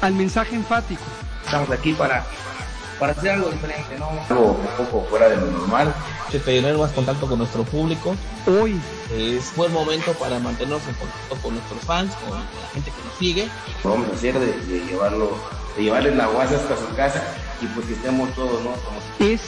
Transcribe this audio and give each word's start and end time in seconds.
al 0.00 0.12
mensaje 0.12 0.54
enfático. 0.54 1.02
Estamos 1.44 1.70
aquí 1.70 1.92
para, 1.92 2.24
para 2.98 3.12
hacer 3.12 3.30
algo 3.30 3.50
diferente, 3.50 3.98
¿no? 3.98 4.10
Algo 4.28 4.52
un 4.52 4.84
poco 4.84 5.06
fuera 5.08 5.28
de 5.28 5.36
lo 5.36 5.46
normal. 5.46 5.94
Tener 6.44 6.76
más 6.76 6.92
contacto 6.92 7.26
con 7.26 7.38
nuestro 7.38 7.62
público. 7.64 8.14
Hoy 8.46 8.78
es 9.12 9.54
buen 9.56 9.72
momento 9.72 10.12
para 10.14 10.38
mantenernos 10.38 10.86
en 10.86 10.94
contacto 10.94 11.36
con 11.42 11.54
nuestros 11.54 11.80
fans, 11.82 12.12
con 12.16 12.38
la 12.38 12.68
gente 12.74 12.90
que 12.90 13.08
nos 13.08 13.18
sigue. 13.18 13.48
Vamos 13.82 14.08
a 14.10 14.14
hacer 14.14 14.38
de, 14.38 14.52
de 14.52 14.86
llevarlo, 14.86 15.38
de 15.76 15.84
llevarles 15.84 16.16
la 16.16 16.26
guasa 16.26 16.56
hasta 16.56 16.76
su 16.76 16.94
casa 16.94 17.22
y 17.62 17.66
pues 17.66 17.86
que 17.86 17.94
estemos 17.94 18.32
todos, 18.34 18.62
¿no? 18.62 18.72
Como... 18.72 18.98
Es 19.20 19.40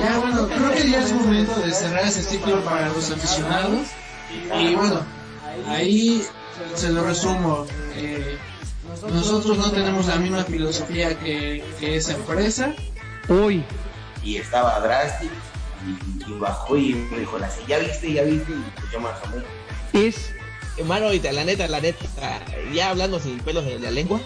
ya, 0.00 0.18
bueno, 0.18 0.46
creo 0.48 0.70
que 0.72 0.90
ya 0.90 1.00
es 1.00 1.12
momento 1.12 1.54
de 1.60 1.72
cerrar 1.72 2.04
ese 2.04 2.22
ciclo 2.22 2.60
para 2.64 2.88
los 2.88 3.10
aficionados. 3.10 3.88
Y 4.30 4.74
bueno, 4.74 5.00
ahí 5.66 6.24
se 6.74 6.90
lo 6.90 7.04
resumo. 7.04 7.66
Eh, 7.94 8.38
nosotros 9.02 9.58
no 9.58 9.70
tenemos 9.70 10.06
la 10.06 10.16
misma 10.16 10.44
filosofía 10.44 11.18
que, 11.18 11.64
que 11.78 11.96
esa 11.96 12.14
empresa. 12.14 12.74
Hoy. 13.28 13.64
Y 14.22 14.36
estaba 14.36 14.80
drástico 14.80 15.32
y, 15.86 16.30
y, 16.30 16.38
bajó 16.38 16.76
y 16.76 16.94
me 16.94 17.20
dijo, 17.20 17.38
la 17.38 17.50
ya 17.66 17.78
viste, 17.78 18.12
ya 18.12 18.22
viste, 18.22 18.52
y 18.52 18.80
pues 18.80 18.92
yo 18.92 19.00
me 19.00 19.08
asomé. 19.08 19.42
Es. 19.92 20.32
Hermano, 20.76 21.06
ahorita, 21.06 21.32
la 21.32 21.44
neta, 21.44 21.66
la 21.66 21.80
neta, 21.80 22.04
ya 22.72 22.90
hablando 22.90 23.18
sin 23.18 23.38
pelos 23.40 23.64
de 23.64 23.80
la 23.80 23.90
lengua, 23.90 24.20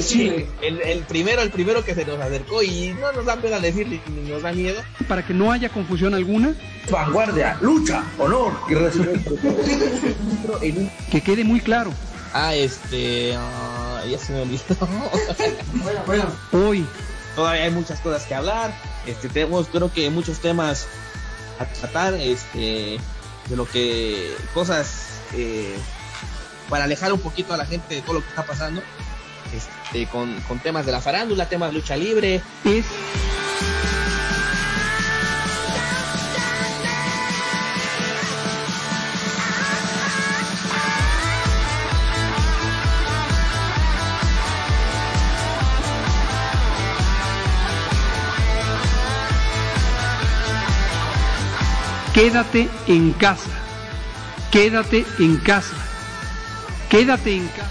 sí, 0.00 0.46
el, 0.62 0.80
el, 0.80 1.00
primero, 1.00 1.42
el 1.42 1.50
primero 1.50 1.84
que 1.84 1.94
se 1.94 2.06
nos 2.06 2.18
acercó 2.18 2.62
y 2.62 2.94
no 2.98 3.12
nos 3.12 3.26
da 3.26 3.36
pena 3.36 3.60
decirle 3.60 4.00
ni 4.08 4.30
nos 4.30 4.42
da 4.42 4.52
miedo. 4.52 4.80
Para 5.06 5.26
que 5.26 5.34
no 5.34 5.52
haya 5.52 5.68
confusión 5.68 6.14
alguna. 6.14 6.54
Vanguardia, 6.90 7.58
lucha, 7.60 8.04
honor 8.18 8.54
y 8.70 8.74
respeto. 8.74 9.36
que 11.10 11.20
quede 11.20 11.44
muy 11.44 11.60
claro. 11.60 11.92
Ah, 12.32 12.54
este, 12.54 13.36
uh, 13.36 13.91
ya 14.06 14.18
se 14.18 14.32
me 14.32 14.42
olvidó. 14.42 14.62
bueno, 15.82 16.00
bueno. 16.06 16.24
Hoy. 16.52 16.86
Todavía 17.34 17.64
hay 17.64 17.70
muchas 17.70 18.00
cosas 18.00 18.24
que 18.26 18.34
hablar. 18.34 18.74
Este, 19.06 19.28
tenemos, 19.28 19.68
creo 19.68 19.92
que 19.92 20.10
muchos 20.10 20.40
temas 20.40 20.86
a 21.58 21.64
tratar, 21.64 22.14
este, 22.14 22.98
de 23.48 23.56
lo 23.56 23.66
que, 23.66 24.34
cosas, 24.52 25.20
eh, 25.32 25.76
para 26.68 26.84
alejar 26.84 27.12
un 27.12 27.20
poquito 27.20 27.54
a 27.54 27.56
la 27.56 27.64
gente 27.64 27.94
de 27.94 28.02
todo 28.02 28.14
lo 28.14 28.20
que 28.20 28.28
está 28.28 28.44
pasando 28.44 28.82
este, 29.54 30.06
con, 30.08 30.40
con, 30.42 30.58
temas 30.58 30.86
de 30.86 30.92
la 30.92 31.00
farándula, 31.00 31.48
temas 31.48 31.70
de 31.70 31.78
lucha 31.78 31.96
libre. 31.96 32.42
Es... 32.64 32.84
Quédate 52.14 52.68
en 52.88 53.14
casa. 53.14 53.50
Quédate 54.50 55.06
en 55.18 55.38
casa. 55.38 55.74
Quédate 56.90 57.36
en 57.36 57.48
casa. 57.48 57.70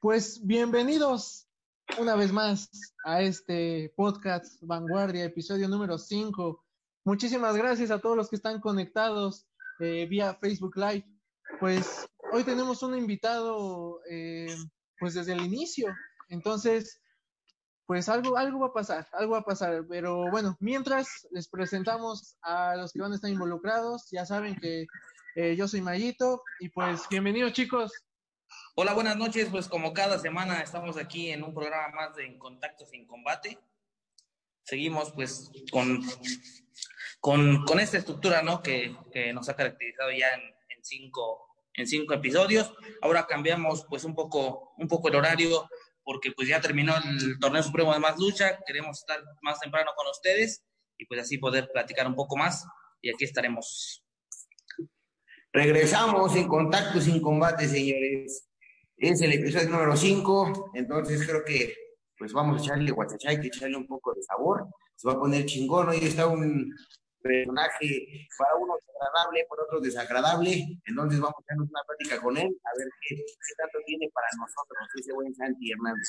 Pues 0.00 0.44
bienvenidos 0.44 1.48
una 1.98 2.16
vez 2.16 2.30
más 2.32 2.68
a 3.06 3.22
este 3.22 3.94
podcast 3.94 4.60
Vanguardia, 4.62 5.24
episodio 5.24 5.68
número 5.68 5.96
5. 5.96 6.64
Muchísimas 7.04 7.56
gracias 7.56 7.92
a 7.92 8.00
todos 8.00 8.16
los 8.16 8.28
que 8.28 8.34
están 8.34 8.60
conectados 8.60 9.46
eh, 9.78 10.06
vía 10.06 10.34
Facebook 10.40 10.76
Live. 10.76 11.06
Pues 11.60 12.08
hoy 12.32 12.42
tenemos 12.42 12.82
un 12.82 12.98
invitado 12.98 14.00
eh, 14.10 14.52
pues 14.98 15.14
desde 15.14 15.34
el 15.34 15.42
inicio. 15.42 15.86
Entonces, 16.30 17.00
pues 17.86 18.08
algo, 18.08 18.36
algo 18.36 18.58
va 18.58 18.66
a 18.66 18.72
pasar, 18.72 19.06
algo 19.12 19.34
va 19.34 19.38
a 19.38 19.44
pasar. 19.44 19.86
Pero 19.88 20.28
bueno, 20.32 20.56
mientras 20.58 21.28
les 21.30 21.48
presentamos 21.48 22.36
a 22.42 22.74
los 22.74 22.92
que 22.92 23.02
van 23.02 23.12
a 23.12 23.14
estar 23.14 23.30
involucrados, 23.30 24.08
ya 24.10 24.26
saben 24.26 24.56
que 24.56 24.86
eh, 25.36 25.54
yo 25.54 25.68
soy 25.68 25.80
Mayito 25.80 26.42
y 26.58 26.70
pues 26.70 27.08
bienvenidos 27.08 27.52
chicos. 27.52 27.92
Hola, 28.78 28.92
buenas 28.92 29.16
noches. 29.16 29.48
Pues 29.50 29.68
como 29.68 29.94
cada 29.94 30.18
semana 30.18 30.60
estamos 30.60 30.98
aquí 30.98 31.30
en 31.30 31.42
un 31.42 31.54
programa 31.54 31.88
más 31.94 32.14
de 32.14 32.26
En 32.26 32.38
Contacto 32.38 32.84
sin 32.84 33.06
Combate. 33.06 33.58
Seguimos 34.64 35.12
pues 35.12 35.50
con, 35.72 36.02
con, 37.18 37.64
con 37.64 37.80
esta 37.80 37.96
estructura 37.96 38.42
¿no? 38.42 38.62
que, 38.62 38.94
que, 39.10 39.32
nos 39.32 39.48
ha 39.48 39.56
caracterizado 39.56 40.10
ya 40.10 40.26
en, 40.28 40.84
cinco, 40.84 41.56
en 41.72 41.86
cinco 41.86 42.12
episodios. 42.12 42.70
Ahora 43.00 43.26
cambiamos 43.26 43.86
pues 43.88 44.04
un 44.04 44.14
poco, 44.14 44.74
un 44.76 44.88
poco 44.88 45.08
el 45.08 45.16
horario 45.16 45.70
porque 46.04 46.32
pues 46.32 46.46
ya 46.46 46.60
terminó 46.60 46.94
el 46.98 47.38
torneo 47.38 47.62
supremo 47.62 47.94
de 47.94 48.00
más 48.00 48.18
lucha. 48.18 48.58
Queremos 48.66 48.98
estar 48.98 49.24
más 49.40 49.58
temprano 49.58 49.92
con 49.96 50.06
ustedes 50.08 50.66
y 50.98 51.06
pues 51.06 51.22
así 51.22 51.38
poder 51.38 51.70
platicar 51.72 52.06
un 52.06 52.14
poco 52.14 52.36
más. 52.36 52.66
Y 53.00 53.08
aquí 53.08 53.24
estaremos. 53.24 54.04
Regresamos 55.50 56.36
en 56.36 56.46
Contacto 56.46 57.00
sin 57.00 57.22
Combate, 57.22 57.66
señores. 57.66 58.50
Es 58.98 59.20
el 59.20 59.30
episodio 59.30 59.68
número 59.68 59.94
5, 59.94 60.70
entonces 60.72 61.26
creo 61.26 61.44
que 61.44 61.74
pues 62.18 62.32
vamos 62.32 62.58
a 62.58 62.64
echarle 62.64 62.90
guachachay, 62.90 63.38
que 63.38 63.48
echarle 63.48 63.76
un 63.76 63.86
poco 63.86 64.14
de 64.14 64.22
sabor. 64.22 64.66
Se 64.94 65.06
va 65.06 65.12
a 65.12 65.18
poner 65.18 65.44
chingón. 65.44 65.90
Hoy 65.90 65.98
está 65.98 66.26
un 66.26 66.72
personaje 67.20 68.26
para 68.38 68.56
uno 68.56 68.72
agradable, 68.72 69.46
para 69.50 69.62
otro 69.64 69.80
desagradable. 69.80 70.80
Entonces 70.86 71.20
vamos 71.20 71.36
a 71.38 71.44
tener 71.44 71.60
una 71.60 71.82
plática 71.86 72.22
con 72.22 72.38
él, 72.38 72.46
a 72.64 72.78
ver 72.78 72.88
qué, 73.06 73.16
qué 73.16 73.54
tanto 73.58 73.78
tiene 73.84 74.08
para 74.14 74.28
nosotros 74.38 74.88
ese 74.98 75.12
buen 75.12 75.34
Santi 75.34 75.72
Hernández. 75.72 76.08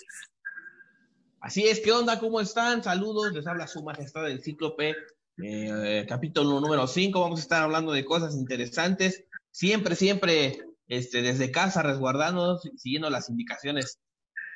Así 1.41 1.67
es, 1.67 1.81
¿qué 1.81 1.91
onda? 1.91 2.21
¿Cómo 2.21 2.39
están? 2.39 2.83
Saludos, 2.83 3.33
les 3.33 3.45
habla 3.47 3.67
su 3.67 3.83
majestad 3.83 4.23
del 4.23 4.41
Cíclope, 4.41 4.95
eh, 5.43 6.05
capítulo 6.07 6.61
número 6.61 6.87
5. 6.87 7.19
Vamos 7.19 7.39
a 7.39 7.43
estar 7.43 7.63
hablando 7.63 7.91
de 7.91 8.05
cosas 8.05 8.33
interesantes. 8.35 9.25
Siempre, 9.51 9.95
siempre 9.95 10.67
este, 10.87 11.21
desde 11.21 11.51
casa, 11.51 11.83
resguardándonos, 11.83 12.61
siguiendo 12.77 13.09
las 13.09 13.29
indicaciones 13.29 13.99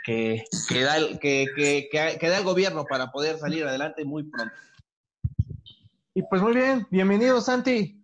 que, 0.03 0.43
que, 0.67 0.81
da 0.81 0.97
el, 0.97 1.19
que, 1.19 1.47
que, 1.55 1.89
que, 1.91 2.29
da 2.29 2.37
el 2.37 2.43
gobierno 2.43 2.85
para 2.85 3.11
poder 3.11 3.37
salir 3.37 3.65
adelante 3.65 4.05
muy 4.05 4.23
pronto. 4.23 4.53
Y 6.13 6.23
pues 6.23 6.41
muy 6.41 6.53
bien, 6.53 6.87
bienvenido 6.89 7.39
Santi. 7.41 8.01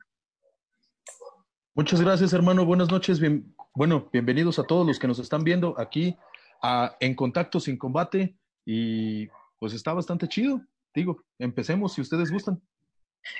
Muchas 1.73 2.01
gracias 2.01 2.33
hermano, 2.33 2.65
buenas 2.65 2.89
noches, 2.89 3.19
bien, 3.19 3.55
bueno, 3.73 4.09
bienvenidos 4.11 4.59
a 4.59 4.63
todos 4.63 4.85
los 4.85 4.97
que 4.99 5.07
nos 5.07 5.19
están 5.19 5.43
viendo 5.43 5.79
aquí 5.79 6.17
a, 6.61 6.95
en 6.99 7.15
Contacto 7.15 7.59
sin 7.59 7.77
Combate 7.77 8.35
y 8.65 9.27
pues 9.59 9.73
está 9.73 9.93
bastante 9.93 10.27
chido, 10.27 10.61
digo, 10.93 11.23
empecemos 11.39 11.93
si 11.93 12.01
ustedes 12.01 12.31
gustan. 12.31 12.61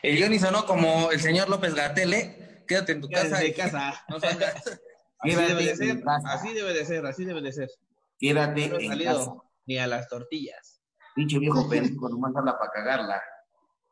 El 0.01 0.21
Johnny 0.21 0.39
sonó 0.39 0.65
como 0.65 1.11
el 1.11 1.19
señor 1.19 1.49
López 1.49 1.73
Gatele, 1.73 2.46
quédate 2.67 2.91
en 2.91 3.01
tu 3.01 3.09
casa. 3.09 3.39
De 3.39 3.53
casa. 3.53 3.93
No 4.09 4.19
salgas. 4.19 4.63
Así 5.19 5.35
debe 5.35 5.63
de 5.63 5.75
ser, 5.75 6.03
así 6.05 6.53
debe 6.53 6.73
de 6.73 6.85
ser, 6.85 7.05
así 7.07 7.25
debe 7.25 7.41
de 7.41 7.51
ser. 7.51 7.69
Quédate 8.19 8.69
no 8.69 8.79
en 8.79 8.87
salido 8.87 9.17
casa. 9.17 9.31
ni 9.65 9.77
a 9.79 9.87
las 9.87 10.07
tortillas. 10.09 10.79
Pinche 11.15 11.39
viejo 11.39 11.67
pendejo, 11.69 12.07
nomás 12.07 12.35
habla 12.35 12.55
para 12.57 12.71
cagarla. 12.71 13.21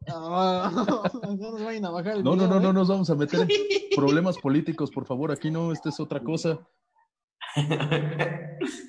No, 0.07 0.69
no 1.35 1.35
nos 1.35 1.63
vayan 1.63 1.85
a 1.85 1.89
bajar 1.89 2.17
el 2.17 2.23
No, 2.23 2.35
no, 2.35 2.43
video, 2.43 2.47
no, 2.47 2.59
no 2.59 2.69
¿eh? 2.69 2.73
nos 2.73 2.87
vamos 2.87 3.09
a 3.09 3.15
meter 3.15 3.41
en 3.41 3.49
problemas 3.95 4.37
políticos, 4.37 4.91
por 4.91 5.07
favor, 5.07 5.31
aquí 5.31 5.49
no, 5.49 5.71
esta 5.71 5.89
es 5.89 5.99
otra 5.99 6.21
cosa. 6.21 6.59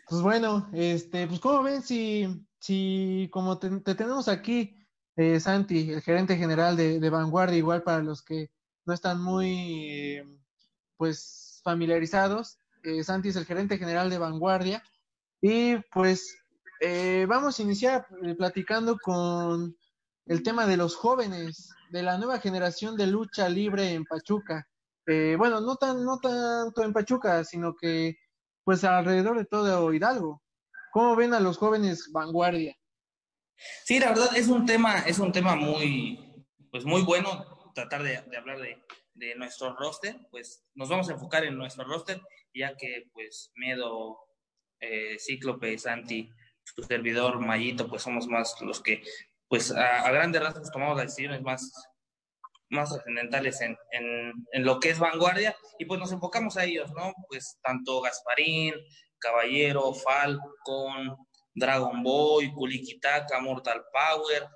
Pues 0.09 0.21
bueno, 0.23 0.69
este, 0.73 1.27
pues 1.27 1.41
como 1.41 1.62
ven, 1.62 1.83
si, 1.83 2.47
si 2.59 3.31
como 3.33 3.59
te, 3.59 3.81
te 3.81 3.94
tenemos 3.94 4.29
aquí, 4.29 4.77
eh, 5.17 5.41
Santi, 5.41 5.93
el 5.93 6.03
gerente 6.03 6.37
general 6.37 6.77
de, 6.77 7.00
de, 7.00 7.11
Vanguardia, 7.11 7.56
igual 7.56 7.83
para 7.83 8.03
los 8.03 8.23
que 8.23 8.50
no 8.87 8.94
están 8.94 9.21
muy, 9.21 9.91
eh, 9.91 10.25
pues, 10.97 11.61
familiarizados, 11.65 12.59
eh, 12.85 13.03
Santi 13.03 13.29
es 13.29 13.37
el 13.37 13.44
gerente 13.44 13.79
general 13.79 14.09
de 14.09 14.19
Vanguardia 14.19 14.83
y 15.41 15.77
pues 15.93 16.38
eh, 16.81 17.27
vamos 17.29 17.59
a 17.59 17.62
iniciar 17.62 18.06
platicando 18.38 18.97
con 18.97 19.77
el 20.27 20.43
tema 20.44 20.67
de 20.67 20.77
los 20.77 20.94
jóvenes, 20.94 21.71
de 21.91 22.03
la 22.03 22.17
nueva 22.17 22.38
generación 22.38 22.97
de 22.97 23.09
lucha 23.09 23.49
libre 23.49 23.93
en 23.93 24.05
Pachuca. 24.05 24.69
bueno, 25.05 25.61
no 25.61 25.77
tan, 25.77 26.05
no 26.05 26.19
tanto 26.19 26.85
en 26.85 26.93
Pachuca, 26.93 27.44
sino 27.44 27.75
que 27.75 28.17
pues 28.64 28.85
alrededor 28.85 29.38
de 29.38 29.45
todo 29.45 29.93
Hidalgo. 29.93 30.43
¿Cómo 30.93 31.16
ven 31.16 31.35
a 31.35 31.40
los 31.40 31.59
jóvenes 31.59 32.11
vanguardia? 32.12 32.76
Sí, 33.85 33.99
la 33.99 34.09
verdad 34.09 34.37
es 34.37 34.49
un 34.49 34.64
tema, 34.66 35.00
es 35.00 35.19
un 35.19 35.33
tema 35.33 35.57
muy, 35.57 36.47
pues 36.71 36.85
muy 36.85 37.02
bueno 37.02 37.56
tratar 37.76 38.02
de, 38.02 38.16
hablar 38.37 38.59
de, 38.59 39.35
nuestro 39.37 39.76
roster, 39.76 40.16
pues 40.30 40.64
nos 40.75 40.88
vamos 40.88 41.09
a 41.09 41.12
enfocar 41.12 41.45
en 41.45 41.56
nuestro 41.56 41.85
roster, 41.85 42.21
ya 42.54 42.75
que 42.76 43.04
pues 43.12 43.52
Miedo, 43.54 44.18
eh, 44.80 45.16
Cíclope, 45.18 45.78
Santi, 45.78 46.30
su 46.64 46.83
servidor 46.83 47.38
Mayito, 47.38 47.87
pues 47.87 48.02
somos 48.02 48.26
más 48.26 48.61
los 48.62 48.83
que 48.83 49.02
pues 49.49 49.71
a, 49.73 50.11
grandes 50.11 50.42
rasgos 50.42 50.73
tomamos 50.73 50.97
las 50.97 51.06
decisiones 51.06 51.42
más, 51.42 51.71
más 52.71 52.90
trascendentales 52.90 53.61
en, 53.61 53.76
en, 53.92 54.33
en, 54.52 54.64
lo 54.64 54.80
que 54.80 54.90
es 54.90 54.99
vanguardia 54.99 55.54
y 55.78 55.85
pues 55.85 56.00
nos 56.00 56.12
enfocamos 56.12 56.56
a 56.56 56.64
ellos, 56.64 56.90
¿no? 56.92 57.12
Pues 57.28 57.59
tanto 57.62 58.00
Gasparín, 58.00 58.75
Caballero, 59.18 59.92
Falcon, 59.92 61.16
Dragon 61.54 62.02
Boy, 62.02 62.52
Kulikitaka, 62.52 63.38
Mortal 63.40 63.85
Power, 63.92 64.49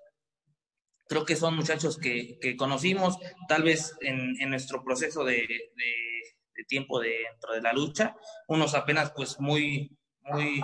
creo 1.10 1.24
que 1.24 1.34
son 1.34 1.56
muchachos 1.56 1.98
que, 1.98 2.38
que 2.40 2.56
conocimos 2.56 3.18
tal 3.48 3.64
vez 3.64 3.96
en, 4.00 4.48
nuestro 4.48 4.84
proceso 4.84 5.24
de, 5.24 5.44
tiempo 6.68 7.00
dentro 7.00 7.52
de 7.52 7.62
la 7.62 7.72
lucha, 7.72 8.14
unos 8.46 8.74
apenas 8.74 9.10
pues 9.10 9.40
muy, 9.40 9.98
muy, 10.20 10.62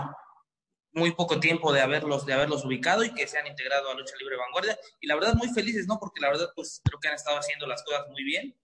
muy 0.92 1.10
poco 1.12 1.40
tiempo 1.40 1.72
de 1.72 1.80
haberlos, 1.80 2.26
de 2.26 2.34
haberlos 2.34 2.64
ubicado 2.64 3.02
y 3.02 3.12
que 3.12 3.26
se 3.26 3.38
han 3.38 3.48
integrado 3.48 3.90
a 3.90 3.94
Lucha 3.94 4.14
Libre 4.20 4.36
Vanguardia 4.36 4.78
y 5.00 5.08
la 5.08 5.16
verdad 5.16 5.34
muy 5.34 5.48
felices, 5.48 5.88
¿no? 5.88 5.98
Porque 5.98 6.20
la 6.20 6.28
verdad 6.28 6.48
pues 6.54 6.80
creo 6.84 7.00
que 7.00 7.08
han 7.08 7.14
estado 7.14 7.38
haciendo 7.38 7.66
las 7.66 7.82
cosas 7.82 8.06
muy 8.10 8.22
bien 8.22 8.54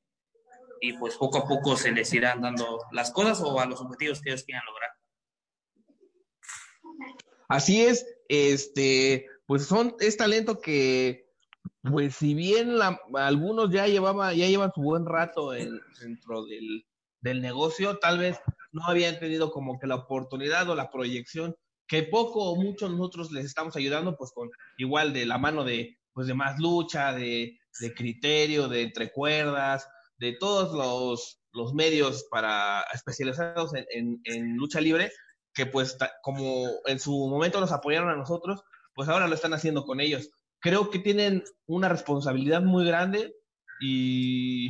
y 0.80 0.92
pues 0.92 1.16
poco 1.16 1.38
a 1.38 1.48
poco 1.48 1.76
se 1.76 1.90
les 1.90 2.12
irán 2.12 2.42
dando 2.42 2.78
las 2.92 3.10
cosas 3.10 3.40
o 3.40 3.58
a 3.58 3.66
los 3.66 3.80
objetivos 3.80 4.20
que 4.20 4.30
ellos 4.30 4.44
quieran 4.44 4.64
lograr. 4.66 4.90
Así 7.48 7.82
es, 7.82 8.06
este, 8.28 9.26
pues 9.46 9.66
son, 9.66 9.96
es 9.98 10.16
talento 10.16 10.60
que 10.60 11.31
pues 11.82 12.14
si 12.14 12.34
bien 12.34 12.78
la, 12.78 13.00
algunos 13.14 13.70
ya 13.70 13.86
llevaba, 13.86 14.32
ya 14.34 14.46
llevan 14.46 14.72
su 14.72 14.82
buen 14.82 15.04
rato 15.04 15.54
en, 15.54 15.80
dentro 16.00 16.44
del, 16.44 16.86
del, 17.20 17.42
negocio, 17.42 17.98
tal 17.98 18.18
vez 18.18 18.40
no 18.70 18.84
habían 18.86 19.18
tenido 19.18 19.50
como 19.50 19.78
que 19.78 19.88
la 19.88 19.96
oportunidad 19.96 20.68
o 20.70 20.76
la 20.76 20.90
proyección 20.90 21.56
que 21.88 22.04
poco 22.04 22.50
o 22.50 22.56
mucho 22.56 22.88
nosotros 22.88 23.32
les 23.32 23.44
estamos 23.44 23.76
ayudando, 23.76 24.16
pues 24.16 24.30
con 24.32 24.48
igual 24.78 25.12
de 25.12 25.26
la 25.26 25.38
mano 25.38 25.64
de, 25.64 25.98
pues 26.12 26.28
de 26.28 26.34
más 26.34 26.58
lucha, 26.58 27.12
de, 27.12 27.58
de 27.80 27.94
criterio, 27.94 28.68
de 28.68 28.82
entrecuerdas, 28.82 29.88
de 30.18 30.32
todos 30.32 30.72
los, 30.72 31.42
los 31.52 31.74
medios 31.74 32.26
para 32.30 32.82
especializados 32.94 33.74
en, 33.74 33.84
en, 33.90 34.20
en 34.24 34.56
lucha 34.56 34.80
libre, 34.80 35.10
que 35.52 35.66
pues 35.66 35.98
como 36.22 36.70
en 36.86 37.00
su 37.00 37.10
momento 37.28 37.60
nos 37.60 37.72
apoyaron 37.72 38.08
a 38.08 38.16
nosotros, 38.16 38.62
pues 38.94 39.08
ahora 39.08 39.26
lo 39.26 39.34
están 39.34 39.52
haciendo 39.52 39.84
con 39.84 40.00
ellos 40.00 40.30
creo 40.62 40.90
que 40.90 41.00
tienen 41.00 41.42
una 41.66 41.88
responsabilidad 41.88 42.62
muy 42.62 42.86
grande 42.86 43.34
y, 43.80 44.68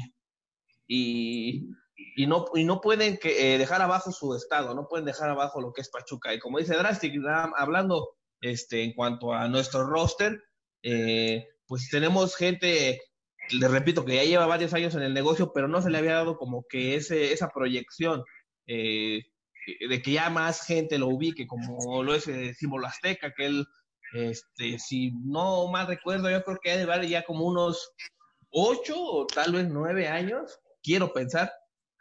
y, 0.88 1.68
no, 2.26 2.46
y 2.54 2.64
no 2.64 2.80
pueden 2.80 3.18
eh, 3.22 3.58
dejar 3.58 3.82
abajo 3.82 4.10
su 4.10 4.34
estado, 4.34 4.74
no 4.74 4.88
pueden 4.88 5.04
dejar 5.04 5.28
abajo 5.28 5.60
lo 5.60 5.72
que 5.72 5.82
es 5.82 5.90
Pachuca. 5.90 6.34
Y 6.34 6.38
como 6.38 6.58
dice 6.58 6.74
Drastic, 6.74 7.14
hablando 7.56 8.16
este, 8.40 8.82
en 8.82 8.94
cuanto 8.94 9.34
a 9.34 9.48
nuestro 9.48 9.86
roster, 9.86 10.42
eh, 10.82 11.46
pues 11.66 11.88
tenemos 11.90 12.36
gente, 12.36 13.00
les 13.50 13.70
repito, 13.70 14.04
que 14.04 14.16
ya 14.16 14.24
lleva 14.24 14.46
varios 14.46 14.72
años 14.72 14.94
en 14.94 15.02
el 15.02 15.12
negocio, 15.12 15.52
pero 15.52 15.68
no 15.68 15.82
se 15.82 15.90
le 15.90 15.98
había 15.98 16.14
dado 16.14 16.38
como 16.38 16.64
que 16.68 16.96
ese, 16.96 17.32
esa 17.32 17.50
proyección. 17.50 18.24
Eh, 18.66 19.20
de 19.88 20.02
que 20.02 20.12
ya 20.12 20.28
más 20.28 20.66
gente 20.66 20.98
lo 20.98 21.06
ubique, 21.08 21.46
como 21.46 22.02
lo 22.02 22.14
es 22.14 22.26
el 22.26 22.54
símbolo 22.56 22.86
azteca, 22.86 23.32
que 23.32 23.46
él 23.46 23.66
este, 24.12 24.78
si 24.78 25.12
no 25.24 25.68
mal 25.68 25.86
recuerdo, 25.86 26.30
yo 26.30 26.42
creo 26.44 26.58
que 26.62 26.70
ha 26.72 26.76
de 26.76 26.86
valer 26.86 27.08
ya 27.08 27.24
como 27.24 27.46
unos 27.46 27.92
ocho 28.50 29.02
o 29.02 29.26
tal 29.26 29.52
vez 29.52 29.68
nueve 29.68 30.08
años, 30.08 30.60
quiero 30.82 31.12
pensar, 31.12 31.50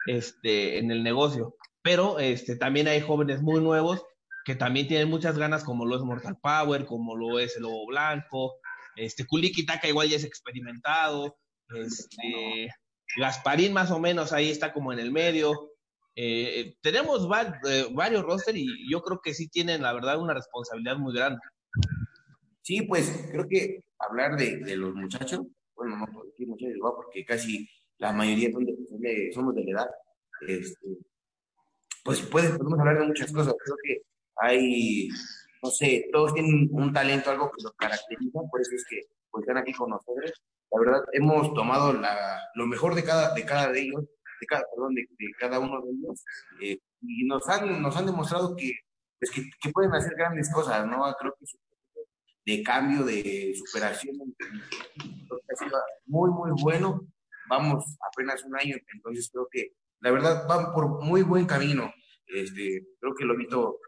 este, 0.05 0.77
en 0.77 0.91
el 0.91 1.03
negocio. 1.03 1.55
Pero 1.81 2.19
este, 2.19 2.57
también 2.57 2.87
hay 2.87 3.01
jóvenes 3.01 3.41
muy 3.41 3.61
nuevos 3.61 4.05
que 4.43 4.55
también 4.55 4.87
tienen 4.87 5.09
muchas 5.09 5.37
ganas, 5.37 5.63
como 5.63 5.85
lo 5.85 5.95
es 5.95 6.01
Mortal 6.01 6.37
Power, 6.41 6.85
como 6.85 7.15
lo 7.15 7.39
es 7.39 7.55
el 7.55 7.63
Lobo 7.63 7.87
Blanco, 7.87 8.55
este, 8.95 9.25
Kuliki 9.25 9.65
Taka 9.65 9.87
igual 9.87 10.09
ya 10.09 10.17
es 10.17 10.23
experimentado, 10.23 11.37
este, 11.69 12.69
Gasparín 13.17 13.73
más 13.73 13.91
o 13.91 13.99
menos 13.99 14.33
ahí 14.33 14.49
está 14.49 14.73
como 14.73 14.91
en 14.91 14.99
el 14.99 15.11
medio. 15.11 15.71
Eh, 16.15 16.75
tenemos 16.81 17.27
eh, 17.67 17.87
varios 17.91 18.23
roster 18.23 18.57
y 18.57 18.89
yo 18.91 19.01
creo 19.01 19.21
que 19.23 19.33
sí 19.33 19.47
tienen, 19.47 19.81
la 19.81 19.93
verdad, 19.93 20.19
una 20.19 20.33
responsabilidad 20.33 20.97
muy 20.97 21.13
grande. 21.13 21.39
Sí, 22.61 22.83
pues 22.83 23.27
creo 23.31 23.47
que 23.47 23.81
hablar 23.97 24.37
de, 24.37 24.57
de 24.57 24.75
los 24.75 24.93
muchachos, 24.93 25.41
bueno, 25.75 25.97
no 25.97 26.05
puedo 26.07 26.27
decir 26.27 26.47
muchachos, 26.47 26.77
porque 26.95 27.25
casi 27.25 27.67
la 27.97 28.11
mayoría 28.11 28.49
somos 29.33 29.55
de 29.55 29.63
la 29.63 29.71
edad, 29.71 29.89
este, 30.47 30.97
pues 32.03 32.21
puede, 32.21 32.49
podemos 32.49 32.79
hablar 32.79 32.99
de 32.99 33.07
muchas 33.07 33.31
cosas. 33.31 33.53
Creo 33.63 33.77
que 33.83 34.01
hay, 34.37 35.09
no 35.61 35.69
sé, 35.69 36.09
todos 36.11 36.33
tienen 36.33 36.67
un 36.71 36.91
talento, 36.93 37.29
algo 37.29 37.51
que 37.51 37.63
los 37.63 37.73
caracteriza, 37.73 38.39
por 38.49 38.61
eso 38.61 38.75
es 38.75 38.85
que 38.89 39.01
pues, 39.29 39.43
están 39.43 39.57
aquí 39.57 39.73
con 39.73 39.89
nosotros. 39.89 40.31
La 40.71 40.79
verdad, 40.79 41.03
hemos 41.13 41.53
tomado 41.53 41.93
la, 41.93 42.39
lo 42.55 42.65
mejor 42.65 42.95
de 42.95 43.03
cada, 43.03 43.33
de 43.33 43.45
cada 43.45 43.71
de 43.71 43.81
ellos, 43.81 44.01
de 44.03 44.47
cada, 44.47 44.63
perdón, 44.73 44.95
de, 44.95 45.01
de 45.01 45.27
cada 45.37 45.59
uno 45.59 45.81
de 45.81 45.91
ellos, 45.91 46.23
eh, 46.61 46.79
y 47.01 47.25
nos 47.25 47.47
han, 47.49 47.81
nos 47.81 47.95
han 47.97 48.05
demostrado 48.05 48.55
que, 48.55 48.71
pues, 49.19 49.31
que, 49.31 49.43
que, 49.61 49.71
pueden 49.71 49.93
hacer 49.93 50.15
grandes 50.15 50.51
cosas, 50.51 50.87
¿no? 50.87 51.03
Creo 51.19 51.35
que 51.37 51.45
su 51.45 51.57
de 52.45 52.63
cambio, 52.63 53.03
de 53.03 53.53
superación. 53.55 54.15
Ha 54.99 55.63
sido 55.63 55.77
muy, 56.05 56.29
muy 56.31 56.51
bueno. 56.61 57.07
Vamos 57.49 57.83
apenas 58.11 58.43
un 58.43 58.55
año, 58.55 58.77
entonces 58.93 59.29
creo 59.31 59.47
que 59.51 59.73
la 59.99 60.11
verdad 60.11 60.47
van 60.47 60.73
por 60.73 61.03
muy 61.03 61.21
buen 61.21 61.45
camino. 61.45 61.93
Este, 62.25 62.87
creo 62.99 63.13
que 63.13 63.25
lo 63.25 63.35
visto 63.35 63.79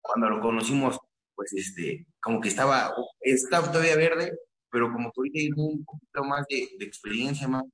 cuando 0.00 0.30
lo 0.30 0.40
conocimos, 0.40 0.98
pues 1.34 1.52
este, 1.52 2.06
como 2.20 2.40
que 2.40 2.48
estaba, 2.48 2.94
estaba 3.20 3.70
todavía 3.70 3.96
verde, 3.96 4.38
pero 4.70 4.92
como 4.92 5.10
que 5.10 5.20
ahorita 5.20 5.38
hay 5.40 5.50
un 5.56 5.84
poquito 5.84 6.24
más 6.24 6.46
de, 6.48 6.68
de 6.78 6.84
experiencia, 6.84 7.48
más 7.48 7.64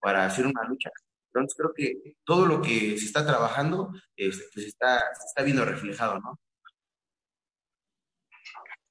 para 0.00 0.26
hacer 0.26 0.46
una 0.46 0.64
lucha. 0.68 0.90
Entonces 1.32 1.56
creo 1.56 1.72
que 1.74 2.16
todo 2.24 2.46
lo 2.46 2.60
que 2.60 2.98
se 2.98 3.04
está 3.04 3.24
trabajando, 3.24 3.92
este, 4.16 4.44
pues 4.52 4.66
está, 4.66 4.98
se 4.98 5.26
está 5.26 5.42
viendo 5.42 5.64
reflejado, 5.64 6.18
¿no? 6.20 6.38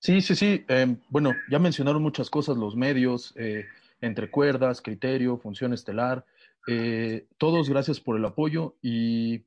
Sí, 0.08 0.22
sí, 0.22 0.38
sí. 0.38 0.64
Eh, 0.70 0.96
bueno, 1.10 1.34
ya 1.52 1.60
mencionaron 1.60 2.02
muchas 2.02 2.30
cosas, 2.30 2.56
los 2.56 2.78
medios, 2.78 3.34
eh, 3.36 3.66
entre 4.00 4.32
cuerdas, 4.32 4.82
criterio, 4.82 5.38
función 5.38 5.74
estelar. 5.74 6.26
Eh, 6.66 7.28
todos 7.38 7.70
gracias 7.70 8.00
por 8.00 8.16
el 8.16 8.24
apoyo 8.24 8.78
y 8.82 9.44